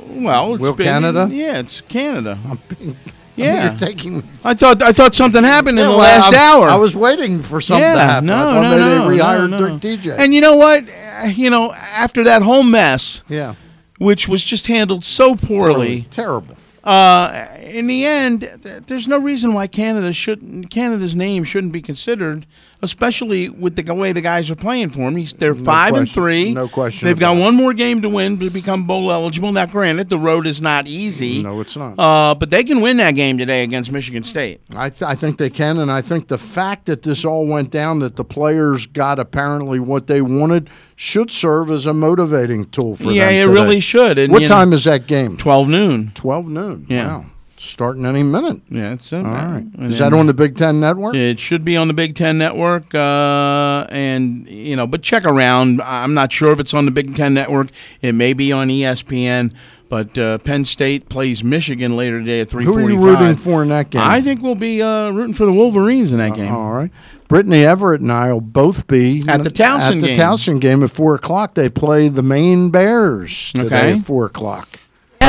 Well, 0.06 0.54
it's 0.54 0.62
Will 0.62 0.74
been- 0.74 0.86
Canada? 0.86 1.28
Yeah, 1.30 1.58
it's 1.58 1.80
Canada. 1.80 2.38
Yeah, 3.36 3.54
Yeah, 3.54 3.70
you're 3.70 3.78
taking. 3.78 4.28
I 4.44 4.54
thought 4.54 4.82
I 4.82 4.92
thought 4.92 5.14
something 5.14 5.42
happened 5.42 5.78
in 5.78 5.84
Yeah, 5.84 5.92
the 5.92 5.96
well, 5.96 5.98
last 5.98 6.34
I- 6.34 6.52
hour. 6.52 6.68
I 6.68 6.74
was 6.76 6.94
waiting 6.94 7.40
for 7.40 7.60
something 7.60 7.82
yeah, 7.82 7.94
to 7.94 8.00
happen. 8.00 8.26
No, 8.26 8.34
I 8.48 8.60
no, 8.62 8.76
no, 8.78 9.08
they 9.08 9.16
rehired 9.18 9.50
no, 9.50 9.58
no. 9.68 9.78
DJ. 9.78 10.16
And 10.18 10.34
you 10.34 10.40
know 10.40 10.56
what? 10.56 10.84
Uh, 10.88 11.26
You 11.28 11.48
know, 11.50 11.72
after 11.72 12.24
that 12.24 12.42
whole 12.42 12.62
mess, 12.62 13.22
yeah, 13.28 13.54
which 13.98 14.28
was 14.28 14.42
just 14.44 14.66
handled 14.66 15.04
so 15.04 15.34
poorly, 15.34 16.06
terrible. 16.10 16.56
uh, 16.84 17.46
in 17.62 17.86
the 17.86 18.04
end, 18.04 18.40
th- 18.62 18.82
there's 18.86 19.06
no 19.08 19.18
reason 19.18 19.54
why 19.54 19.66
Canada 19.66 20.12
shouldn't 20.12 20.68
Canada's 20.70 21.14
name 21.14 21.44
shouldn't 21.44 21.72
be 21.72 21.80
considered, 21.80 22.44
especially 22.82 23.48
with 23.48 23.76
the 23.76 23.94
way 23.94 24.12
the 24.12 24.20
guys 24.20 24.50
are 24.50 24.56
playing 24.56 24.90
for 24.90 25.00
him. 25.02 25.16
He's 25.16 25.32
they're 25.34 25.54
five 25.54 25.94
and 25.94 26.10
three. 26.10 26.52
No 26.52 26.68
question 26.68 27.06
They've 27.06 27.18
got 27.18 27.36
it. 27.36 27.40
one 27.40 27.54
more 27.54 27.72
game 27.72 28.02
to 28.02 28.08
win 28.08 28.38
to 28.40 28.50
become 28.50 28.86
bowl 28.86 29.10
eligible. 29.12 29.52
Now, 29.52 29.66
granted, 29.66 30.08
the 30.08 30.18
road 30.18 30.46
is 30.46 30.60
not 30.60 30.86
easy. 30.86 31.42
No, 31.42 31.60
it's 31.60 31.76
not. 31.76 31.94
Uh, 31.98 32.34
but 32.34 32.50
they 32.50 32.64
can 32.64 32.80
win 32.80 32.96
that 32.98 33.12
game 33.14 33.38
today 33.38 33.62
against 33.62 33.92
Michigan 33.92 34.24
State. 34.24 34.60
I, 34.74 34.90
th- 34.90 35.02
I 35.02 35.14
think 35.14 35.38
they 35.38 35.50
can, 35.50 35.78
and 35.78 35.90
I 35.90 36.00
think 36.00 36.28
the 36.28 36.38
fact 36.38 36.86
that 36.86 37.02
this 37.02 37.24
all 37.24 37.46
went 37.46 37.70
down, 37.70 38.00
that 38.00 38.16
the 38.16 38.24
players 38.24 38.86
got 38.86 39.18
apparently 39.18 39.78
what 39.78 40.06
they 40.08 40.20
wanted, 40.22 40.68
should 40.96 41.30
serve 41.30 41.70
as 41.70 41.86
a 41.86 41.94
motivating 41.94 42.68
tool 42.70 42.96
for 42.96 43.04
Yeah, 43.12 43.26
them. 43.26 43.34
Yeah, 43.34 43.42
it 43.42 43.46
today. 43.46 43.54
really 43.54 43.80
should, 43.80 44.18
and, 44.18 44.32
what 44.32 44.42
you 44.42 44.48
know- 44.48 44.54
time 44.54 44.72
is 44.72 44.84
that 44.84 45.06
game? 45.06 45.36
Twelve 45.36 45.68
noon. 45.68 46.12
Twelve 46.14 46.48
noon. 46.48 46.86
Yeah. 46.88 47.06
Wow. 47.18 47.26
Starting 47.64 48.04
any 48.04 48.22
minute. 48.24 48.60
Yeah, 48.68 48.92
it's 48.94 49.12
uh, 49.12 49.18
all 49.18 49.22
right. 49.24 49.64
and 49.78 49.84
Is 49.92 49.98
that 49.98 50.10
then- 50.10 50.18
on 50.18 50.26
the 50.26 50.34
Big 50.34 50.56
Ten 50.56 50.80
Network? 50.80 51.14
It 51.14 51.38
should 51.38 51.64
be 51.64 51.76
on 51.76 51.86
the 51.88 51.94
Big 51.94 52.16
Ten 52.16 52.36
Network, 52.36 52.92
uh, 52.94 53.86
and 53.88 54.46
you 54.48 54.74
know, 54.76 54.86
but 54.86 55.02
check 55.02 55.24
around. 55.24 55.80
I'm 55.80 56.12
not 56.12 56.32
sure 56.32 56.50
if 56.50 56.58
it's 56.60 56.74
on 56.74 56.84
the 56.86 56.90
Big 56.90 57.14
Ten 57.14 57.34
Network. 57.34 57.68
It 58.00 58.12
may 58.14 58.32
be 58.34 58.50
on 58.52 58.68
ESPN. 58.68 59.52
But 59.88 60.16
uh, 60.16 60.38
Penn 60.38 60.64
State 60.64 61.10
plays 61.10 61.44
Michigan 61.44 61.96
later 61.98 62.18
today 62.18 62.40
at 62.40 62.48
three 62.48 62.64
Who 62.64 62.70
are 62.70 62.80
forty-five. 62.80 63.02
you 63.04 63.06
rooting 63.18 63.36
for 63.36 63.62
in 63.62 63.68
that 63.68 63.90
game? 63.90 64.00
I 64.02 64.22
think 64.22 64.40
we'll 64.40 64.54
be 64.54 64.80
uh, 64.80 65.10
rooting 65.10 65.34
for 65.34 65.44
the 65.44 65.52
Wolverines 65.52 66.12
in 66.12 66.18
that 66.18 66.34
game. 66.34 66.50
All 66.50 66.72
right. 66.72 66.90
Brittany 67.28 67.62
Everett 67.66 68.00
and 68.00 68.10
I 68.10 68.32
will 68.32 68.40
both 68.40 68.86
be 68.86 69.22
At 69.28 69.44
the 69.44 69.50
Towson 69.50 69.96
at 69.96 70.00
the 70.00 70.06
game. 70.08 70.16
Towson 70.16 70.60
game 70.62 70.82
at 70.82 70.90
four 70.90 71.14
o'clock. 71.14 71.52
They 71.54 71.68
play 71.68 72.08
the 72.08 72.22
Maine 72.22 72.70
Bears 72.70 73.52
today 73.52 73.66
Okay. 73.66 73.92
at 73.92 74.00
four 74.00 74.24
o'clock. 74.24 74.66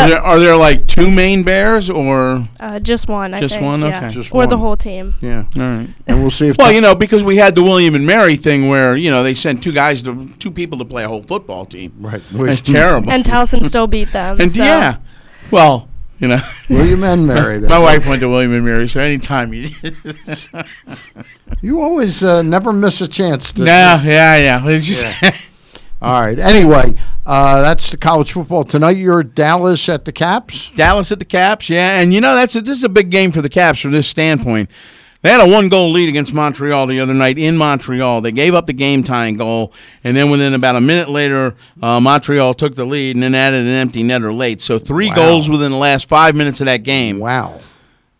Are, 0.04 0.10
there, 0.10 0.22
are 0.22 0.40
there 0.40 0.56
like 0.56 0.88
two 0.88 1.10
main 1.10 1.44
bears 1.44 1.90
or 1.90 2.48
Uh, 2.60 2.80
just 2.80 3.08
one, 3.08 3.34
I 3.34 3.40
just 3.40 3.56
think, 3.56 3.66
one? 3.66 3.82
yeah. 3.82 3.98
Okay, 4.06 4.12
Just 4.14 4.34
or 4.34 4.46
the 4.48 4.56
one. 4.56 4.60
whole 4.66 4.78
team. 4.78 5.16
Yeah. 5.22 5.46
All 5.56 5.62
right. 5.62 5.90
And 6.08 6.22
we'll 6.22 6.30
see 6.32 6.48
if 6.50 6.58
Well, 6.58 6.68
the- 6.70 6.76
you 6.76 6.82
know, 6.82 6.96
because 6.96 7.24
we 7.24 7.38
had 7.38 7.56
the 7.56 7.64
William 7.64 7.96
and 7.96 8.06
Mary 8.06 8.36
thing 8.36 8.68
where 8.70 8.96
you 8.96 9.10
know 9.12 9.24
they 9.24 9.34
sent 9.34 9.64
two 9.64 9.72
guys 9.72 10.04
to 10.04 10.30
two 10.40 10.52
people 10.52 10.78
to 10.80 10.86
play 10.86 11.04
a 11.04 11.08
whole 11.08 11.22
football 11.24 11.66
team. 11.66 11.94
Right. 12.00 12.22
That's 12.32 12.62
terrible. 12.62 13.12
And 13.12 13.24
Towson 13.24 13.64
still 13.74 13.88
beat 13.88 14.12
them. 14.12 14.40
And 14.40 14.52
so. 14.52 14.64
yeah, 14.64 14.98
well, 15.52 15.88
you 16.20 16.28
know, 16.28 16.40
William 16.70 17.04
and 17.04 17.28
Mary. 17.28 17.60
My 17.76 17.80
wife 17.80 18.08
went 18.08 18.22
to 18.22 18.30
William 18.30 18.54
and 18.54 18.66
Mary, 18.66 18.88
so 18.88 19.00
anytime 19.02 19.54
you. 19.54 19.70
You 21.62 21.82
always 21.82 22.22
uh, 22.24 22.42
never 22.42 22.74
miss 22.74 23.00
a 23.00 23.08
chance 23.08 23.54
to. 23.54 23.62
no, 23.64 24.02
yeah, 24.04 24.36
yeah. 24.36 24.68
It's 24.68 24.86
just 24.86 25.04
Yeah. 25.22 25.36
All 26.04 26.22
right. 26.22 26.38
Anyway, 26.38 26.96
uh, 27.26 27.62
that's 27.62 27.90
the 27.90 27.98
college 27.98 28.34
football 28.34 28.66
tonight. 28.66 28.98
You're 28.98 29.24
Dallas 29.24 29.88
at 29.88 30.04
the 30.06 30.12
Caps. 30.12 30.70
Dallas 30.72 31.12
at 31.14 31.20
the 31.20 31.26
Caps, 31.26 31.70
yeah, 31.70 32.00
and 32.02 32.14
you 32.14 32.20
know 32.20 32.36
that's 32.36 32.56
a, 32.56 32.62
this 32.62 32.78
is 32.78 32.84
a 32.84 32.90
big 32.90 33.10
game 33.10 33.32
for 33.32 33.42
the 33.42 33.48
Caps 33.50 33.80
from 33.80 33.92
this 33.92 34.08
standpoint. 34.08 34.70
They 35.22 35.32
had 35.32 35.40
a 35.40 35.50
one 35.50 35.70
goal 35.70 35.92
lead 35.92 36.10
against 36.10 36.34
Montreal 36.34 36.86
the 36.88 37.00
other 37.00 37.14
night 37.14 37.38
in 37.38 37.56
Montreal. 37.56 38.20
They 38.20 38.34
gave 38.34 38.54
up 38.54 38.68
the 38.68 38.74
game 38.74 39.04
tying 39.04 39.38
goal, 39.38 39.72
and 40.04 40.18
then 40.18 40.30
within 40.30 40.54
about 40.54 40.76
a 40.76 40.82
minute 40.82 41.08
later, 41.08 41.56
uh, 41.82 42.02
Montreal 42.02 42.54
took 42.56 42.76
the 42.76 42.84
lead 42.84 43.16
and 43.16 43.24
then 43.24 43.34
added 43.34 43.62
an 43.62 43.68
empty 43.74 44.04
netter 44.04 44.36
late. 44.38 44.62
So 44.62 44.78
three 44.78 45.08
Wow. 45.08 45.16
goals 45.16 45.50
within 45.50 45.72
the 45.72 45.78
last 45.78 46.10
five 46.10 46.36
minutes 46.36 46.60
of 46.60 46.66
that 46.66 46.84
game. 46.84 47.20
Wow. 47.20 47.62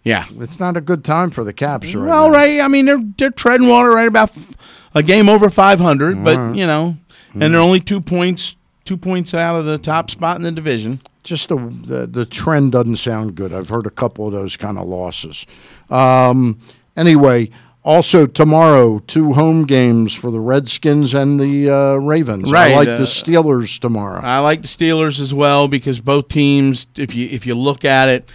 Yeah. 0.04 0.26
It's 0.40 0.62
not 0.62 0.78
a 0.78 0.82
good 0.82 1.04
time 1.04 1.30
for 1.32 1.44
the 1.44 1.52
Caps 1.52 1.94
right 1.94 2.08
Well, 2.08 2.28
now. 2.30 2.34
right. 2.34 2.62
I 2.62 2.70
mean, 2.70 2.86
they're 2.86 3.04
they're 3.18 3.32
treading 3.32 3.68
water 3.68 3.90
right 3.90 4.08
about 4.08 4.30
f- 4.30 4.54
a 4.96 5.04
game 5.04 5.28
over 5.28 5.50
500, 5.50 6.24
but 6.24 6.38
right. 6.38 6.56
you 6.56 6.66
know, 6.66 6.96
and 7.34 7.54
they're 7.54 7.62
only 7.62 7.80
two 7.80 8.02
points 8.02 8.58
two 8.86 8.98
points 8.98 9.34
out 9.34 9.56
of 9.56 9.66
the 9.66 9.78
top 9.78 10.10
spot 10.10 10.38
in 10.38 10.44
the 10.44 10.52
division. 10.52 11.02
Just 11.24 11.50
the, 11.50 11.56
the 11.56 12.06
the 12.06 12.26
trend 12.26 12.74
doesn't 12.74 12.98
sound 12.98 13.36
good. 13.36 13.54
I've 13.54 13.70
heard 13.70 13.86
a 13.86 13.92
couple 13.92 14.28
of 14.28 14.34
those 14.34 14.58
kind 14.58 14.78
of 14.78 14.88
losses. 14.88 15.46
Um, 15.90 16.60
anyway, 16.98 17.50
also 17.84 18.26
tomorrow, 18.26 19.00
two 19.00 19.34
home 19.34 19.66
games 19.66 20.14
for 20.14 20.32
the 20.32 20.42
Redskins 20.42 21.14
and 21.14 21.40
the 21.40 21.70
uh, 21.70 21.94
Ravens. 21.96 22.52
Right, 22.52 22.74
I 22.74 22.76
like 22.76 22.88
uh, 22.88 22.98
the 22.98 23.04
Steelers 23.04 23.80
tomorrow. 23.80 24.20
I 24.22 24.40
like 24.40 24.62
the 24.62 24.68
Steelers 24.68 25.22
as 25.22 25.34
well 25.34 25.70
because 25.70 26.02
both 26.02 26.28
teams, 26.28 26.88
if 26.98 27.16
you 27.16 27.30
if 27.30 27.46
you 27.46 27.56
look 27.56 27.86
at 27.86 28.10
it, 28.10 28.30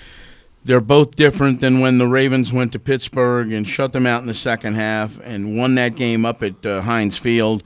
they're 0.64 0.80
both 0.80 1.14
different 1.14 1.60
than 1.60 1.80
when 1.80 1.98
the 1.98 2.06
Ravens 2.06 2.52
went 2.54 2.72
to 2.72 2.78
Pittsburgh 2.78 3.52
and 3.52 3.68
shut 3.68 3.92
them 3.92 4.06
out 4.06 4.22
in 4.22 4.26
the 4.26 4.34
second 4.34 4.74
half 4.74 5.18
and 5.24 5.58
won 5.58 5.74
that 5.74 5.94
game 5.94 6.24
up 6.24 6.42
at 6.42 6.64
uh, 6.64 6.80
Heinz 6.82 7.18
Field. 7.18 7.62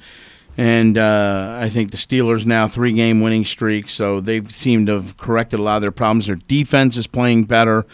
And 0.59 0.99
uh, 0.99 1.59
I 1.61 1.71
think 1.71 1.91
the 1.93 1.97
Steelers 1.97 2.45
now 2.45 2.69
three 2.69 2.93
game 2.93 3.21
winning 3.23 3.45
streak, 3.45 3.89
so 3.89 4.21
they've 4.21 4.51
seemed 4.51 4.89
to 4.89 4.95
have 4.95 5.17
corrected 5.17 5.59
a 5.59 5.63
lot 5.63 5.77
of 5.77 5.83
their 5.83 5.91
problems. 5.93 6.27
Their 6.27 6.37
defense 6.37 6.97
is 6.97 7.07
playing 7.07 7.45
better. 7.45 7.87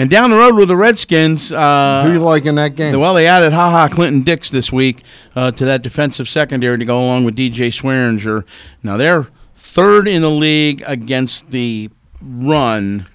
And 0.00 0.08
down 0.08 0.30
the 0.30 0.36
road 0.36 0.54
with 0.54 0.68
the 0.68 0.76
Redskins, 0.76 1.50
uh, 1.52 2.04
Who 2.06 2.12
you 2.12 2.18
like 2.20 2.46
in 2.46 2.54
that 2.54 2.76
game? 2.76 2.98
well, 3.00 3.14
they 3.14 3.26
added 3.26 3.52
Ha 3.52 3.70
Ha 3.72 3.88
Clinton 3.88 4.22
Dix 4.22 4.48
this 4.48 4.70
week 4.72 5.02
uh, 5.34 5.50
to 5.50 5.64
that 5.64 5.82
defensive 5.82 6.28
secondary 6.28 6.78
to 6.78 6.84
go 6.84 7.00
along 7.00 7.24
with 7.24 7.36
DJ 7.36 7.68
Swearinger. 7.72 8.44
Now 8.84 8.96
they're 8.96 9.26
third 9.56 10.06
in 10.06 10.22
the 10.22 10.30
league 10.30 10.84
against 10.86 11.50
the 11.50 11.90
run. 12.22 13.06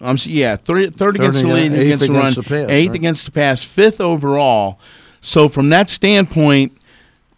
Um, 0.00 0.14
s- 0.14 0.26
yeah, 0.26 0.56
third, 0.56 0.96
third, 0.96 1.16
against 1.16 1.42
the 1.42 1.48
ag- 1.50 1.54
lead 1.72 1.72
against 1.78 2.06
the 2.06 2.12
run, 2.14 2.32
the 2.32 2.42
pass, 2.42 2.68
eighth 2.70 2.88
right? 2.88 2.96
against 2.96 3.26
the 3.26 3.32
pass, 3.32 3.62
fifth 3.62 4.00
overall. 4.00 4.80
So 5.20 5.46
from 5.46 5.68
that 5.68 5.90
standpoint, 5.90 6.72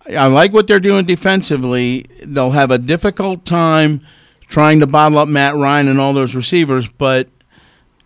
I 0.08 0.26
like 0.26 0.52
what 0.52 0.66
they're 0.66 0.80
doing 0.80 1.04
defensively. 1.04 2.06
They'll 2.22 2.50
have 2.50 2.70
a 2.70 2.78
difficult 2.78 3.44
time 3.44 4.04
trying 4.48 4.80
to 4.80 4.86
bottle 4.86 5.18
up 5.18 5.28
Matt 5.28 5.54
Ryan 5.54 5.88
and 5.88 6.00
all 6.00 6.12
those 6.12 6.34
receivers, 6.34 6.88
but 6.88 7.28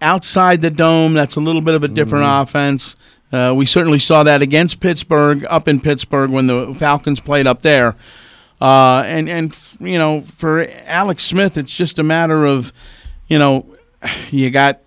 outside 0.00 0.60
the 0.60 0.70
dome, 0.70 1.14
that's 1.14 1.36
a 1.36 1.40
little 1.40 1.60
bit 1.62 1.74
of 1.74 1.82
a 1.84 1.88
different 1.88 2.24
Mm-hmm. 2.24 2.42
offense. 2.42 2.96
Uh, 3.32 3.52
we 3.56 3.66
certainly 3.66 3.98
saw 3.98 4.22
that 4.22 4.42
against 4.42 4.78
Pittsburgh, 4.78 5.44
up 5.48 5.66
in 5.66 5.80
Pittsburgh 5.80 6.30
when 6.30 6.46
the 6.46 6.72
Falcons 6.74 7.18
played 7.18 7.46
up 7.46 7.62
there. 7.62 7.96
Uh, 8.60 9.02
and 9.06 9.28
and 9.28 9.58
you 9.80 9.98
know, 9.98 10.22
for 10.22 10.66
Alex 10.84 11.24
Smith, 11.24 11.58
it's 11.58 11.74
just 11.74 11.98
a 11.98 12.02
matter 12.02 12.46
of, 12.46 12.72
you 13.26 13.38
know, 13.38 13.66
you 14.30 14.50
got 14.50 14.80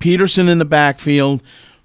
Peterson 0.00 0.48
in 0.48 0.58
the 0.58 0.64
backfield, 0.64 1.42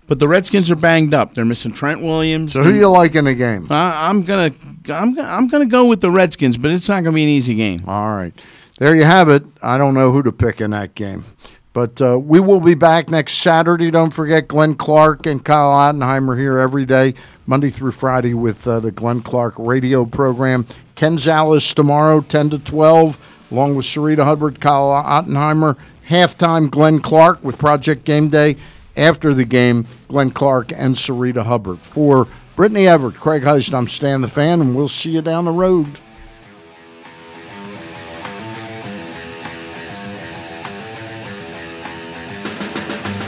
but 0.10 0.18
the 0.18 0.28
Redskins 0.28 0.70
are 0.72 0.76
banged 0.76 1.14
up. 1.14 1.36
They're 1.36 1.46
missing 1.46 1.72
Trent 1.72 2.02
Williams. 2.02 2.54
So 2.54 2.64
who 2.64 2.74
do 2.74 2.78
you 2.78 2.90
like 2.90 3.16
in 3.16 3.26
the 3.26 3.36
game? 3.36 3.68
I, 3.70 4.10
I'm 4.10 4.24
gonna 4.24 4.52
I'm 4.90 5.14
gonna 5.14 5.28
I'm 5.28 5.48
gonna 5.48 5.68
go 5.68 5.86
with 5.86 6.02
the 6.02 6.10
Redskins, 6.10 6.58
but 6.58 6.72
it's 6.72 6.90
not 6.90 7.04
gonna 7.04 7.16
be 7.16 7.24
an 7.24 7.30
easy 7.30 7.54
game. 7.54 7.84
All 7.88 8.16
right. 8.16 8.34
There 8.80 8.96
you 8.96 9.04
have 9.04 9.30
it. 9.30 9.44
I 9.62 9.78
don't 9.78 9.94
know 9.94 10.12
who 10.12 10.24
to 10.24 10.32
pick 10.32 10.60
in 10.60 10.72
that 10.72 10.96
game. 10.96 11.26
But 11.74 12.02
uh, 12.02 12.18
we 12.18 12.40
will 12.40 12.60
be 12.60 12.74
back 12.74 13.10
next 13.10 13.34
Saturday. 13.34 13.92
Don't 13.92 14.12
forget 14.12 14.48
Glenn 14.48 14.74
Clark 14.76 15.28
and 15.28 15.46
Kyle 15.46 15.70
Ottenheimer 15.70 16.38
here 16.38 16.58
every 16.58 16.86
day, 16.86 17.14
Monday 17.46 17.70
through 17.70 17.92
Friday, 17.92 18.34
with 18.34 18.68
uh, 18.68 18.80
the 18.80 18.92
Glenn 18.92 19.22
Clark 19.22 19.54
radio 19.58 20.04
program. 20.06 20.66
Ken 20.96 21.18
Zales 21.18 21.74
tomorrow, 21.74 22.22
10 22.22 22.50
to 22.50 22.60
12, 22.60 23.46
along 23.52 23.76
with 23.76 23.86
Sarita 23.86 24.24
Hubbard, 24.24 24.60
Kyle 24.60 24.92
Ottenheimer. 25.04 25.78
Halftime, 26.10 26.72
Glenn 26.72 27.00
Clark 27.00 27.44
with 27.44 27.60
Project 27.60 28.04
Game 28.04 28.30
Day. 28.30 28.56
After 28.98 29.34
the 29.34 29.46
game, 29.46 29.86
Glenn 30.08 30.32
Clark 30.32 30.72
and 30.72 30.96
Sarita 30.96 31.44
Hubbard. 31.44 31.80
For 31.80 32.28
Brittany 32.56 32.88
Everett, 32.88 33.16
Craig 33.16 33.44
Heist, 33.44 33.74
I'm 33.74 33.88
Stan 33.88 34.22
the 34.22 34.28
Fan, 34.28 34.60
and 34.62 34.76
we'll 34.76 34.88
see 34.88 35.12
you 35.12 35.22
down 35.22 35.46
the 35.46 35.52
road. 35.52 36.00